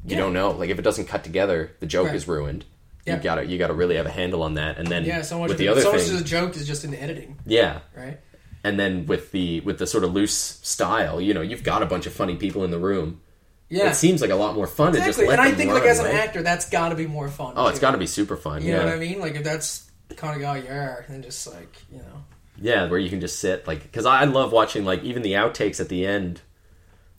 you 0.06 0.12
Yeah. 0.16 0.22
don't 0.22 0.34
know. 0.34 0.52
Like 0.52 0.70
if 0.70 0.78
it 0.78 0.84
doesn't 0.84 1.06
cut 1.08 1.24
together, 1.24 1.72
the 1.80 1.88
joke 1.88 2.08
Right. 2.08 2.16
is 2.16 2.28
ruined. 2.28 2.66
Yeah. 3.08 3.16
You 3.18 3.24
gotta 3.24 3.46
you 3.48 3.58
gotta 3.58 3.74
really 3.74 3.96
have 3.96 4.06
a 4.06 4.12
handle 4.12 4.44
on 4.44 4.54
that, 4.56 4.78
and 4.78 4.88
then 4.88 5.06
Yeah, 5.06 5.24
so 5.24 5.40
much 5.40 5.50
with 5.50 5.58
the 5.58 5.66
it, 5.66 5.70
other 5.70 5.82
so 5.82 5.92
much 5.92 6.02
thing, 6.02 6.12
of 6.14 6.20
the 6.20 6.26
joke 6.26 6.56
is 6.56 6.68
just 6.68 6.84
in 6.84 6.92
the 6.92 7.02
editing, 7.02 7.38
yeah, 7.48 7.80
right? 7.98 8.20
and 8.64 8.80
then 8.80 9.08
with 9.08 9.32
the 9.32 9.62
with 9.62 9.80
the 9.80 9.88
sort 9.88 10.04
of 10.04 10.14
loose 10.14 10.60
style, 10.62 11.20
you 11.20 11.34
know, 11.34 11.42
you've 11.42 11.64
got 11.64 11.82
a 11.82 11.88
bunch 11.88 12.06
of 12.06 12.14
funny 12.14 12.36
people 12.36 12.64
in 12.64 12.70
the 12.70 12.78
room. 12.78 13.22
Yeah. 13.70 13.90
It 13.92 13.96
seems 13.96 14.20
like 14.22 14.32
a 14.32 14.36
lot 14.36 14.56
more 14.56 14.66
fun 14.68 14.94
to 14.94 14.98
Exactly, 14.98 15.26
just 15.26 15.30
let 15.30 15.40
and 15.40 15.48
I 15.48 15.52
think 15.56 15.72
run, 15.72 15.80
like 15.82 15.90
as 15.90 16.00
an 16.00 16.06
right? 16.06 16.16
actor, 16.16 16.42
that's 16.42 16.68
got 16.70 16.90
to 16.90 16.96
be 16.96 17.06
more 17.06 17.28
fun. 17.30 17.54
Oh, 17.56 17.68
it's 17.68 17.80
got 17.80 17.92
to 17.92 17.98
be 18.00 18.08
super 18.08 18.36
fun. 18.36 18.64
You 18.64 18.72
yeah. 18.72 18.80
know 18.80 18.86
what 18.86 18.94
I 18.96 18.98
mean? 19.00 19.20
Like 19.20 19.36
if 19.36 19.44
that's 19.44 19.90
kind 20.16 20.36
of 20.36 20.42
guy 20.42 20.58
you 20.58 20.70
are, 20.70 21.06
then 21.08 21.22
just 21.22 21.46
like 21.48 21.76
you 21.92 22.00
know, 22.00 22.24
Yeah, 22.60 22.90
where 22.90 22.98
you 23.00 23.10
can 23.12 23.22
just 23.22 23.38
sit 23.40 23.68
like 23.68 23.84
because 23.84 24.06
I 24.08 24.24
love 24.24 24.52
watching 24.52 24.86
like 24.86 25.04
even 25.04 25.22
the 25.22 25.34
outtakes 25.34 25.80
at 25.80 25.88
the 25.90 26.06
end. 26.06 26.42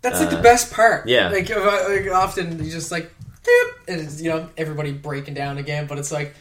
that's 0.02 0.18
like 0.18 0.32
Uh, 0.32 0.36
the 0.36 0.42
best 0.42 0.72
part. 0.72 1.06
yeah. 1.08 1.28
like, 1.28 1.48
like 1.48 2.10
often 2.12 2.62
you 2.64 2.70
just 2.70 2.90
like, 2.90 3.12
and 3.86 4.00
it's, 4.00 4.20
you 4.20 4.30
know 4.30 4.48
everybody 4.56 4.90
breaking 4.92 5.34
down 5.34 5.56
again, 5.58 5.86
but 5.86 5.98
it's 5.98 6.10
like 6.10 6.34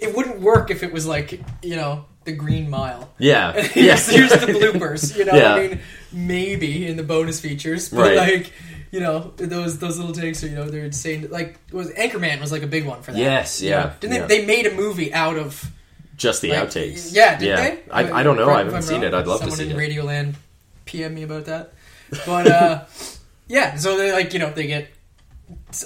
it 0.00 0.16
wouldn't 0.16 0.40
work 0.40 0.70
if 0.70 0.82
it 0.82 0.94
was 0.94 1.06
like 1.06 1.32
you 1.62 1.76
know 1.76 2.06
the 2.24 2.32
Green 2.32 2.70
Mile. 2.70 3.10
Yeah, 3.18 3.50
And 3.54 3.66
yeah. 3.76 3.96
here's, 3.96 4.08
here's 4.08 4.30
the 4.32 4.46
bloopers. 4.46 5.14
You 5.16 5.26
know, 5.26 5.34
Yeah. 5.34 5.54
I 5.54 5.68
mean, 5.68 5.80
maybe 6.10 6.86
in 6.86 6.96
the 6.96 7.02
bonus 7.02 7.38
features, 7.38 7.90
but 7.90 7.98
Right. 8.00 8.16
like. 8.16 8.52
You 8.90 9.00
know 9.00 9.32
those 9.36 9.78
those 9.78 9.98
little 9.98 10.12
takes, 10.14 10.42
are, 10.42 10.48
you 10.48 10.56
know 10.56 10.68
they're 10.68 10.84
insane. 10.84 11.28
Like 11.30 11.58
was 11.72 11.90
Anchorman 11.92 12.40
was 12.40 12.50
like 12.52 12.62
a 12.62 12.66
big 12.66 12.86
one 12.86 13.02
for 13.02 13.12
that. 13.12 13.18
Yes, 13.18 13.62
You 13.62 13.70
yeah, 13.70 13.82
know? 13.84 13.92
Didn't 14.00 14.16
yeah. 14.16 14.26
They, 14.26 14.40
they 14.40 14.46
made 14.46 14.66
a 14.66 14.74
movie 14.74 15.12
out 15.14 15.36
of 15.36 15.70
just 16.16 16.42
the 16.42 16.50
Like, 16.50 16.68
outtakes. 16.68 17.14
Yeah, 17.14 17.38
did 17.38 17.46
yeah. 17.48 17.56
they? 17.56 17.82
I, 17.90 18.20
I 18.20 18.22
don't 18.22 18.36
know. 18.36 18.50
I 18.50 18.64
haven't 18.64 18.82
seen 18.82 19.02
wrong. 19.02 19.04
it. 19.04 19.14
I'd 19.14 19.26
love 19.26 19.42
to 19.42 19.50
see 19.52 19.70
in 19.70 19.78
it. 19.78 19.90
Radioland 19.90 20.34
PM 20.86 21.14
me 21.14 21.22
about 21.22 21.44
that. 21.46 21.72
But 22.26 22.46
uh, 22.48 22.84
Yeah, 23.48 23.76
so 23.76 23.96
they 23.96 24.12
like 24.12 24.32
you 24.32 24.38
know 24.40 24.50
they 24.50 24.66
get 24.66 24.88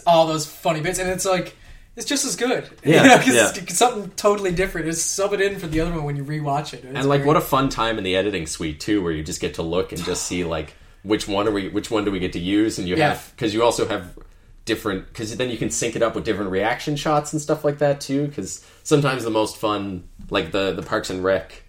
all 0.07 0.27
those 0.27 0.47
funny 0.47 0.81
bits, 0.81 0.99
and 0.99 1.09
it's 1.09 1.25
like 1.25 1.57
it's 1.97 2.07
just 2.07 2.25
as 2.25 2.37
good. 2.37 2.69
Yeah, 2.85 3.03
you 3.03 3.09
know, 3.09 3.17
'cause 3.19 3.35
yeah. 3.35 3.53
it's 3.55 3.77
something 3.79 4.11
totally 4.17 4.53
different. 4.53 4.89
It's 4.89 5.01
sub 5.03 5.33
it 5.33 5.41
in 5.41 5.59
for 5.59 5.67
the 5.67 5.81
other 5.81 5.93
one 5.93 6.05
when 6.05 6.17
you 6.17 6.25
rewatch 6.25 6.75
it, 6.75 6.85
and 6.85 7.07
like 7.09 7.25
what 7.25 7.37
a 7.37 7.41
fun 7.41 7.69
time 7.69 7.99
in 7.99 8.05
the 8.05 8.17
editing 8.17 8.47
suite 8.47 8.81
too 8.81 9.03
where 9.03 9.13
you 9.13 9.23
just 9.23 9.41
get 9.41 9.55
to 9.55 9.63
look 9.63 9.93
and 9.93 10.03
just 10.05 10.25
see 10.27 10.45
like 10.45 10.75
which 11.05 11.29
one 11.29 11.47
are 11.47 11.53
we 11.53 11.69
which 11.69 11.91
one 11.91 12.05
do 12.05 12.11
we 12.11 12.19
get 12.19 12.33
to 12.33 12.41
use 12.41 12.79
and 12.81 12.89
you 12.89 12.97
Yeah. 12.97 13.11
have 13.11 13.31
because 13.37 13.55
you 13.55 13.63
also 13.63 13.87
have 13.87 14.19
different 14.65 15.07
because 15.09 15.37
then 15.37 15.51
you 15.51 15.57
can 15.59 15.71
sync 15.71 15.95
it 15.95 16.03
up 16.03 16.15
with 16.17 16.25
different 16.25 16.51
reaction 16.51 16.97
shots 16.97 17.33
and 17.33 17.41
stuff 17.41 17.65
like 17.65 17.79
that 17.79 18.01
too 18.01 18.27
because 18.27 18.65
sometimes 18.83 19.23
the 19.23 19.31
most 19.31 19.57
fun 19.57 20.05
like 20.31 20.51
the 20.51 20.73
the 20.73 20.83
parks 20.83 21.11
and 21.11 21.23
rec 21.23 21.63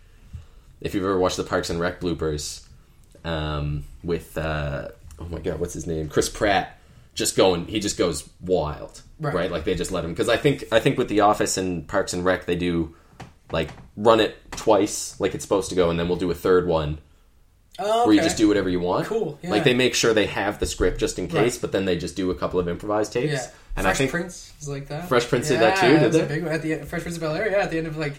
if 0.82 0.96
you've 0.96 1.04
ever 1.04 1.20
watched 1.20 1.38
the 1.38 1.44
parks 1.44 1.70
and 1.70 1.80
rec 1.80 2.00
bloopers 2.02 2.66
um 3.26 3.84
with 4.04 4.38
uh 4.38 4.88
oh 5.20 5.26
my 5.26 5.40
god 5.40 5.60
what's 5.60 5.74
his 5.74 5.86
name 5.88 6.08
chris 6.08 6.30
pratt 6.30 6.80
just 7.14 7.36
going 7.36 7.66
he 7.68 7.80
just 7.80 7.98
goes 7.98 8.30
wild 8.42 9.02
Right. 9.18 9.34
right, 9.34 9.52
like 9.52 9.64
they 9.64 9.76
just 9.76 9.92
let 9.94 10.04
him 10.04 10.12
because 10.12 10.28
i 10.28 10.36
think 10.36 10.66
i 10.74 10.80
think 10.80 10.98
with 10.98 11.08
the 11.08 11.22
office 11.22 11.56
and 11.58 11.88
parks 11.88 12.12
and 12.14 12.26
rec 12.26 12.46
they 12.46 12.56
do 12.58 12.94
like 13.52 13.70
run 13.96 14.20
it 14.20 14.38
twice 14.52 15.18
like 15.22 15.34
it's 15.34 15.44
supposed 15.44 15.70
to 15.70 15.76
go 15.76 15.90
and 15.90 15.98
then 16.00 16.08
we'll 16.10 16.18
do 16.18 16.30
a 16.32 16.36
third 16.36 16.68
one 16.68 16.98
oh, 17.80 18.06
where 18.06 18.16
you 18.16 18.22
just 18.22 18.38
do 18.38 18.48
whatever 18.48 18.70
you 18.70 18.80
want 18.80 19.08
Cool, 19.08 19.38
yeah. 19.42 19.50
like 19.50 19.64
they 19.64 19.74
make 19.74 19.94
sure 19.96 20.14
they 20.14 20.26
have 20.28 20.60
the 20.60 20.66
script 20.66 21.00
just 21.00 21.20
in 21.20 21.28
case 21.28 21.56
Right. 21.56 21.62
but 21.62 21.72
then 21.72 21.86
they 21.86 21.98
just 21.98 22.16
do 22.16 22.32
a 22.32 22.36
couple 22.36 22.60
of 22.60 22.68
improvised 22.68 23.14
takes 23.14 23.34
Yeah, 23.34 23.48
and 23.76 23.84
Fresh 23.86 23.96
i 23.96 23.98
think 23.98 24.12
Prince 24.12 24.54
is 24.62 24.68
like 24.70 24.88
that. 24.88 25.08
Fresh 25.10 25.28
Prince 25.28 25.48
did 25.50 25.56
yeah, 25.56 25.60
that 25.62 25.78
too, 25.78 25.88
did 26.00 26.12
that's 26.14 26.18
they? 26.30 26.40
big. 26.40 26.48
At 26.48 26.62
the 26.62 26.74
end, 26.74 26.88
Fresh 26.88 27.02
Prince 27.04 27.18
of 27.18 27.22
Bel 27.22 27.36
Air, 27.36 27.50
yeah. 27.52 27.58
At 27.60 27.72
the 27.72 27.78
end 27.78 27.88
of 27.88 27.98
like 27.98 28.14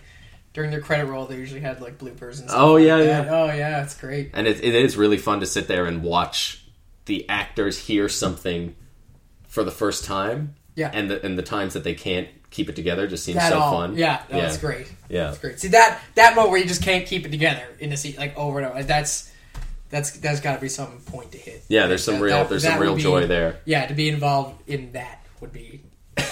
during 0.53 0.71
their 0.71 0.81
credit 0.81 1.07
roll, 1.07 1.27
they 1.27 1.37
usually 1.37 1.61
had 1.61 1.81
like 1.83 1.99
bloopers 1.99 2.41
and 2.41 2.49
stuff. 2.49 2.53
Oh, 2.55 2.75
like 2.75 2.85
yeah, 2.85 2.97
that. 2.99 3.27
yeah. 3.27 3.31
Oh 3.35 3.47
yeah, 3.47 3.83
it's 3.83 3.95
great. 3.99 4.31
and 4.35 4.47
it, 4.47 4.63
it 4.65 4.75
is 4.75 4.97
really 4.97 5.19
fun 5.19 5.41
to 5.41 5.47
sit 5.47 5.69
there 5.69 5.87
and 5.87 6.03
watch 6.03 6.65
the 7.07 7.29
actors 7.29 7.79
hear 7.79 8.09
something 8.09 8.75
for 9.49 9.63
the 9.65 9.71
first 9.71 10.05
time 10.05 10.55
Yeah. 10.75 10.91
and 10.93 11.09
the, 11.11 11.25
and 11.25 11.39
the 11.39 11.43
times 11.43 11.75
that 11.75 11.85
they 11.85 11.95
can't 11.95 12.29
keep 12.51 12.69
it 12.69 12.77
together 12.77 13.07
just 13.07 13.25
seems 13.25 13.37
That 13.37 13.51
so 13.53 13.59
all, 13.59 13.73
fun 13.73 13.97
Yeah, 13.97 14.23
no, 14.31 14.37
yeah 14.39 14.43
that's 14.45 14.57
great. 14.59 14.87
yeah 15.09 15.25
That's 15.25 15.39
great. 15.39 15.61
See 15.61 15.69
that 15.69 16.01
that 16.15 16.35
moment 16.35 16.51
where 16.53 16.61
you 16.61 16.67
just 16.67 16.83
can't 16.83 17.07
keep 17.07 17.25
it 17.27 17.31
together 17.31 17.63
in 17.79 17.91
the 17.91 17.97
seat 17.97 18.19
like 18.19 18.37
over 18.37 18.59
and 18.61 18.69
over. 18.71 18.83
That's 18.83 19.31
that's 19.97 20.11
that's 20.19 20.41
got 20.41 20.55
to 20.57 20.61
be 20.61 20.69
some 20.69 20.99
point 21.07 21.33
to 21.33 21.39
hit. 21.39 21.65
yeah 21.69 21.87
there's 21.87 22.05
some 22.05 22.17
That- 22.17 22.23
real 22.23 22.37
that- 22.39 22.49
there's 22.51 22.63
that 22.65 22.73
some 22.73 22.81
real 22.83 22.97
be- 22.97 23.03
joy 23.03 23.27
there 23.27 23.61
Yeah, 23.65 23.87
to 23.87 23.95
be 23.95 24.09
involved 24.09 24.61
in 24.69 24.93
that 24.93 25.25
would 25.41 25.53
be 25.53 25.81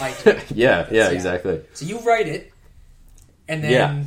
like 0.00 0.16
yeah 0.26 0.40
yeah 0.54 0.86
Yeah. 0.90 1.10
exactly 1.10 1.62
so 1.72 1.86
you 1.86 1.98
write 2.00 2.28
it, 2.28 2.52
and 3.48 3.62
then 3.64 3.70
Yeah. 3.72 4.02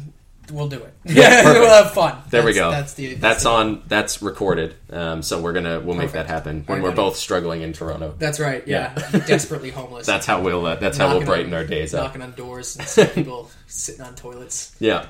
we'll 0.56 0.68
do 0.70 0.78
it. 0.78 0.94
Yeah, 1.06 1.44
we'll 1.60 1.70
have 1.84 1.94
fun. 1.94 2.18
there 2.30 2.44
we 2.44 2.54
go 2.54 2.70
That's 2.72 2.94
the 2.94 3.16
that's 3.16 3.44
the- 3.44 3.50
on 3.50 3.84
that's 3.88 4.22
recorded 4.22 4.76
um, 4.92 5.22
so 5.24 5.42
we're 5.42 5.54
gonna 5.54 5.80
we'll 5.80 5.96
make 5.98 6.12
that 6.14 6.28
happen 6.28 6.64
when 6.68 6.82
we're 6.84 6.92
both 6.96 7.16
struggling 7.16 7.62
in 7.64 7.74
toronto 7.74 8.14
That's 8.20 8.40
right. 8.40 8.64
Yeah, 8.68 8.94
Yeah. 9.14 9.20
desperately 9.26 9.72
homeless. 9.72 10.06
that's 10.12 10.26
how 10.26 10.42
we'll 10.42 10.66
uh, 10.66 10.76
that's 10.76 10.98
how 10.98 11.10
we'll 11.18 11.26
brighten 11.26 11.54
on- 11.54 11.60
our 11.62 11.66
days 11.66 11.94
up 11.96 12.04
knocking 12.06 12.22
on 12.22 12.32
doors 12.34 12.78
and 12.98 13.12
people 13.14 13.50
sitting 13.68 14.02
on 14.02 14.14
toilets. 14.16 14.76
yeah. 14.80 15.06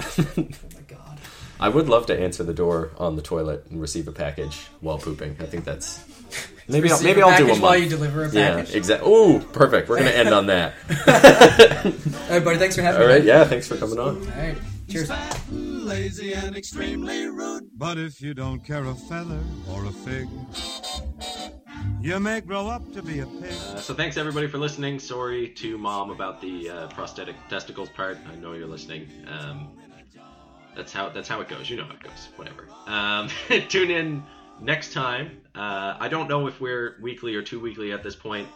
I 1.59 1.69
would 1.69 1.89
love 1.89 2.05
to 2.07 2.19
answer 2.19 2.43
the 2.43 2.53
door 2.53 2.91
on 2.97 3.15
the 3.15 3.21
toilet 3.21 3.65
and 3.69 3.81
receive 3.81 4.07
a 4.07 4.11
package 4.11 4.67
while 4.81 4.97
pooping. 4.97 5.38
I 5.39 5.45
think 5.45 5.65
that's 5.65 6.03
maybe 6.67 6.91
I'll, 6.91 7.01
maybe 7.01 7.21
a 7.21 7.25
I'll 7.27 7.38
do 7.38 7.45
a 7.45 7.47
package 7.47 7.61
while 7.61 7.71
month. 7.71 7.84
you 7.84 7.89
deliver 7.89 8.25
a 8.25 8.29
package. 8.29 8.71
yeah, 8.71 8.77
exactly. 8.77 9.11
Ooh, 9.11 9.39
perfect. 9.39 9.89
We're 9.89 9.97
gonna 9.99 10.11
end 10.11 10.29
on 10.29 10.47
that. 10.47 10.73
All 12.29 12.29
right, 12.29 12.43
buddy. 12.43 12.57
Thanks 12.57 12.75
for 12.75 12.81
having 12.81 13.01
All 13.01 13.07
me. 13.07 13.13
right. 13.13 13.23
Yeah. 13.23 13.43
Thanks 13.45 13.67
for 13.67 13.77
coming 13.77 13.99
on. 13.99 14.17
All 14.17 14.38
right. 14.38 14.57
Cheers. 14.89 15.09
Fat 15.09 15.41
lazy 15.88 16.34
and 16.34 16.55
extremely 16.55 17.27
rude. 17.27 17.69
But 17.77 17.97
if 17.97 18.21
you 18.21 18.34
don't 18.34 18.59
care 18.59 18.84
a 18.84 18.93
feather 18.93 19.39
or 19.71 19.85
a 19.85 19.91
fig, 19.91 20.27
you 22.01 22.19
may 22.19 22.41
grow 22.41 22.67
up 22.67 22.91
to 22.93 23.01
be 23.01 23.19
a 23.19 23.25
pig. 23.25 23.51
Uh, 23.51 23.79
so 23.79 23.93
thanks 23.93 24.17
everybody 24.17 24.47
for 24.47 24.57
listening. 24.57 24.99
Sorry 24.99 25.47
to 25.49 25.77
mom 25.77 26.11
about 26.11 26.41
the 26.41 26.69
uh, 26.69 26.88
prosthetic 26.88 27.35
testicles 27.49 27.89
part. 27.89 28.17
I 28.29 28.35
know 28.35 28.53
you're 28.53 28.67
listening. 28.67 29.07
Um, 29.27 29.76
that's 30.77 30.93
how 30.93 31.09
that's 31.09 31.27
how 31.27 31.41
it 31.41 31.49
goes. 31.49 31.69
You 31.69 31.77
know 31.77 31.85
how 31.85 31.93
it 31.93 32.03
goes. 32.03 32.29
Whatever. 32.35 32.67
Um, 32.85 33.29
tune 33.67 33.91
in 33.91 34.23
next 34.61 34.93
time. 34.93 35.41
Uh, 35.55 35.97
I 35.99 36.07
don't 36.07 36.29
know 36.29 36.47
if 36.47 36.61
we're 36.61 36.97
weekly 37.01 37.35
or 37.35 37.41
two 37.41 37.59
weekly 37.59 37.91
at 37.91 38.03
this 38.03 38.15
point. 38.15 38.47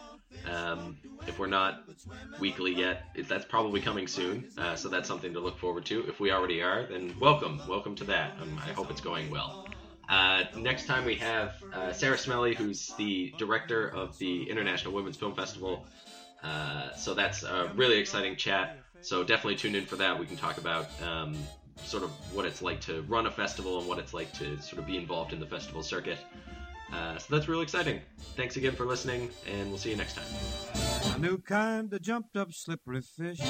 Um, 0.50 0.96
if 1.26 1.38
we're 1.38 1.46
not 1.46 1.84
weekly 2.40 2.74
yet, 2.74 3.04
that's 3.28 3.44
probably 3.44 3.80
coming 3.80 4.06
soon. 4.06 4.48
Uh, 4.56 4.74
so 4.76 4.88
that's 4.88 5.06
something 5.06 5.34
to 5.34 5.40
look 5.40 5.58
forward 5.58 5.84
to. 5.86 6.08
If 6.08 6.20
we 6.20 6.32
already 6.32 6.62
are, 6.62 6.86
then 6.86 7.14
welcome, 7.20 7.60
welcome 7.68 7.94
to 7.96 8.04
that. 8.04 8.38
Um, 8.40 8.58
I 8.64 8.72
hope 8.72 8.90
it's 8.90 9.00
going 9.00 9.30
well. 9.30 9.66
Uh, 10.08 10.44
next 10.56 10.86
time 10.86 11.04
we 11.04 11.16
have 11.16 11.54
uh, 11.74 11.92
Sarah 11.92 12.18
Smelly, 12.18 12.54
who's 12.54 12.94
the 12.96 13.34
director 13.36 13.88
of 13.88 14.18
the 14.18 14.48
International 14.48 14.94
Women's 14.94 15.16
Film 15.16 15.34
Festival. 15.34 15.86
Uh, 16.42 16.92
so 16.94 17.14
that's 17.14 17.42
a 17.42 17.70
really 17.74 17.98
exciting 17.98 18.36
chat. 18.36 18.78
So 19.02 19.22
definitely 19.24 19.56
tune 19.56 19.74
in 19.74 19.84
for 19.84 19.96
that. 19.96 20.18
We 20.18 20.26
can 20.26 20.36
talk 20.36 20.58
about 20.58 20.88
um, 21.02 21.36
sort 21.76 22.02
of 22.02 22.10
what 22.34 22.44
it's 22.44 22.62
like 22.62 22.80
to 22.82 23.02
run 23.02 23.26
a 23.26 23.30
festival 23.30 23.78
and 23.78 23.88
what 23.88 23.98
it's 23.98 24.14
like 24.14 24.32
to 24.34 24.60
sort 24.60 24.78
of 24.78 24.86
be 24.86 24.96
involved 24.96 25.32
in 25.32 25.40
the 25.40 25.46
festival 25.46 25.82
circuit. 25.82 26.18
Uh, 26.92 27.16
so 27.16 27.34
that's 27.34 27.48
really 27.48 27.62
exciting. 27.62 28.00
Thanks 28.36 28.56
again 28.56 28.74
for 28.74 28.84
listening, 28.84 29.30
and 29.50 29.70
we'll 29.70 29.78
see 29.78 29.90
you 29.90 29.96
next 29.96 30.14
time. 30.14 31.14
A 31.14 31.18
new 31.18 31.38
kind 31.38 31.92
of 31.92 32.02
jumped 32.02 32.36
up 32.36 32.52
slippery 32.52 33.00
fish, 33.00 33.40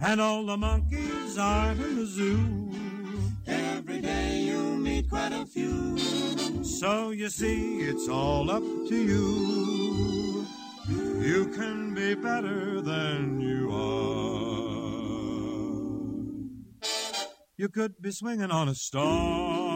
and 0.00 0.20
all 0.20 0.46
the 0.46 0.56
monkeys 0.56 1.36
are 1.36 1.72
in 1.72 1.96
the 1.96 2.06
zoo. 2.06 2.72
Every 3.46 4.00
day 4.00 4.40
you 4.40 4.60
meet 4.78 5.10
quite 5.10 5.32
a 5.32 5.44
few. 5.44 5.98
So 6.64 7.10
you 7.10 7.28
see, 7.28 7.80
it's 7.80 8.08
all 8.08 8.50
up 8.50 8.62
to 8.62 8.96
you. 8.96 10.46
You 11.20 11.46
can 11.54 11.94
be 11.94 12.14
better 12.14 12.80
than 12.80 13.40
you 13.40 13.70
are. 13.70 14.49
You 17.60 17.68
could 17.68 18.00
be 18.00 18.10
swinging 18.10 18.50
on 18.50 18.70
a 18.70 18.74
star. 18.74 19.69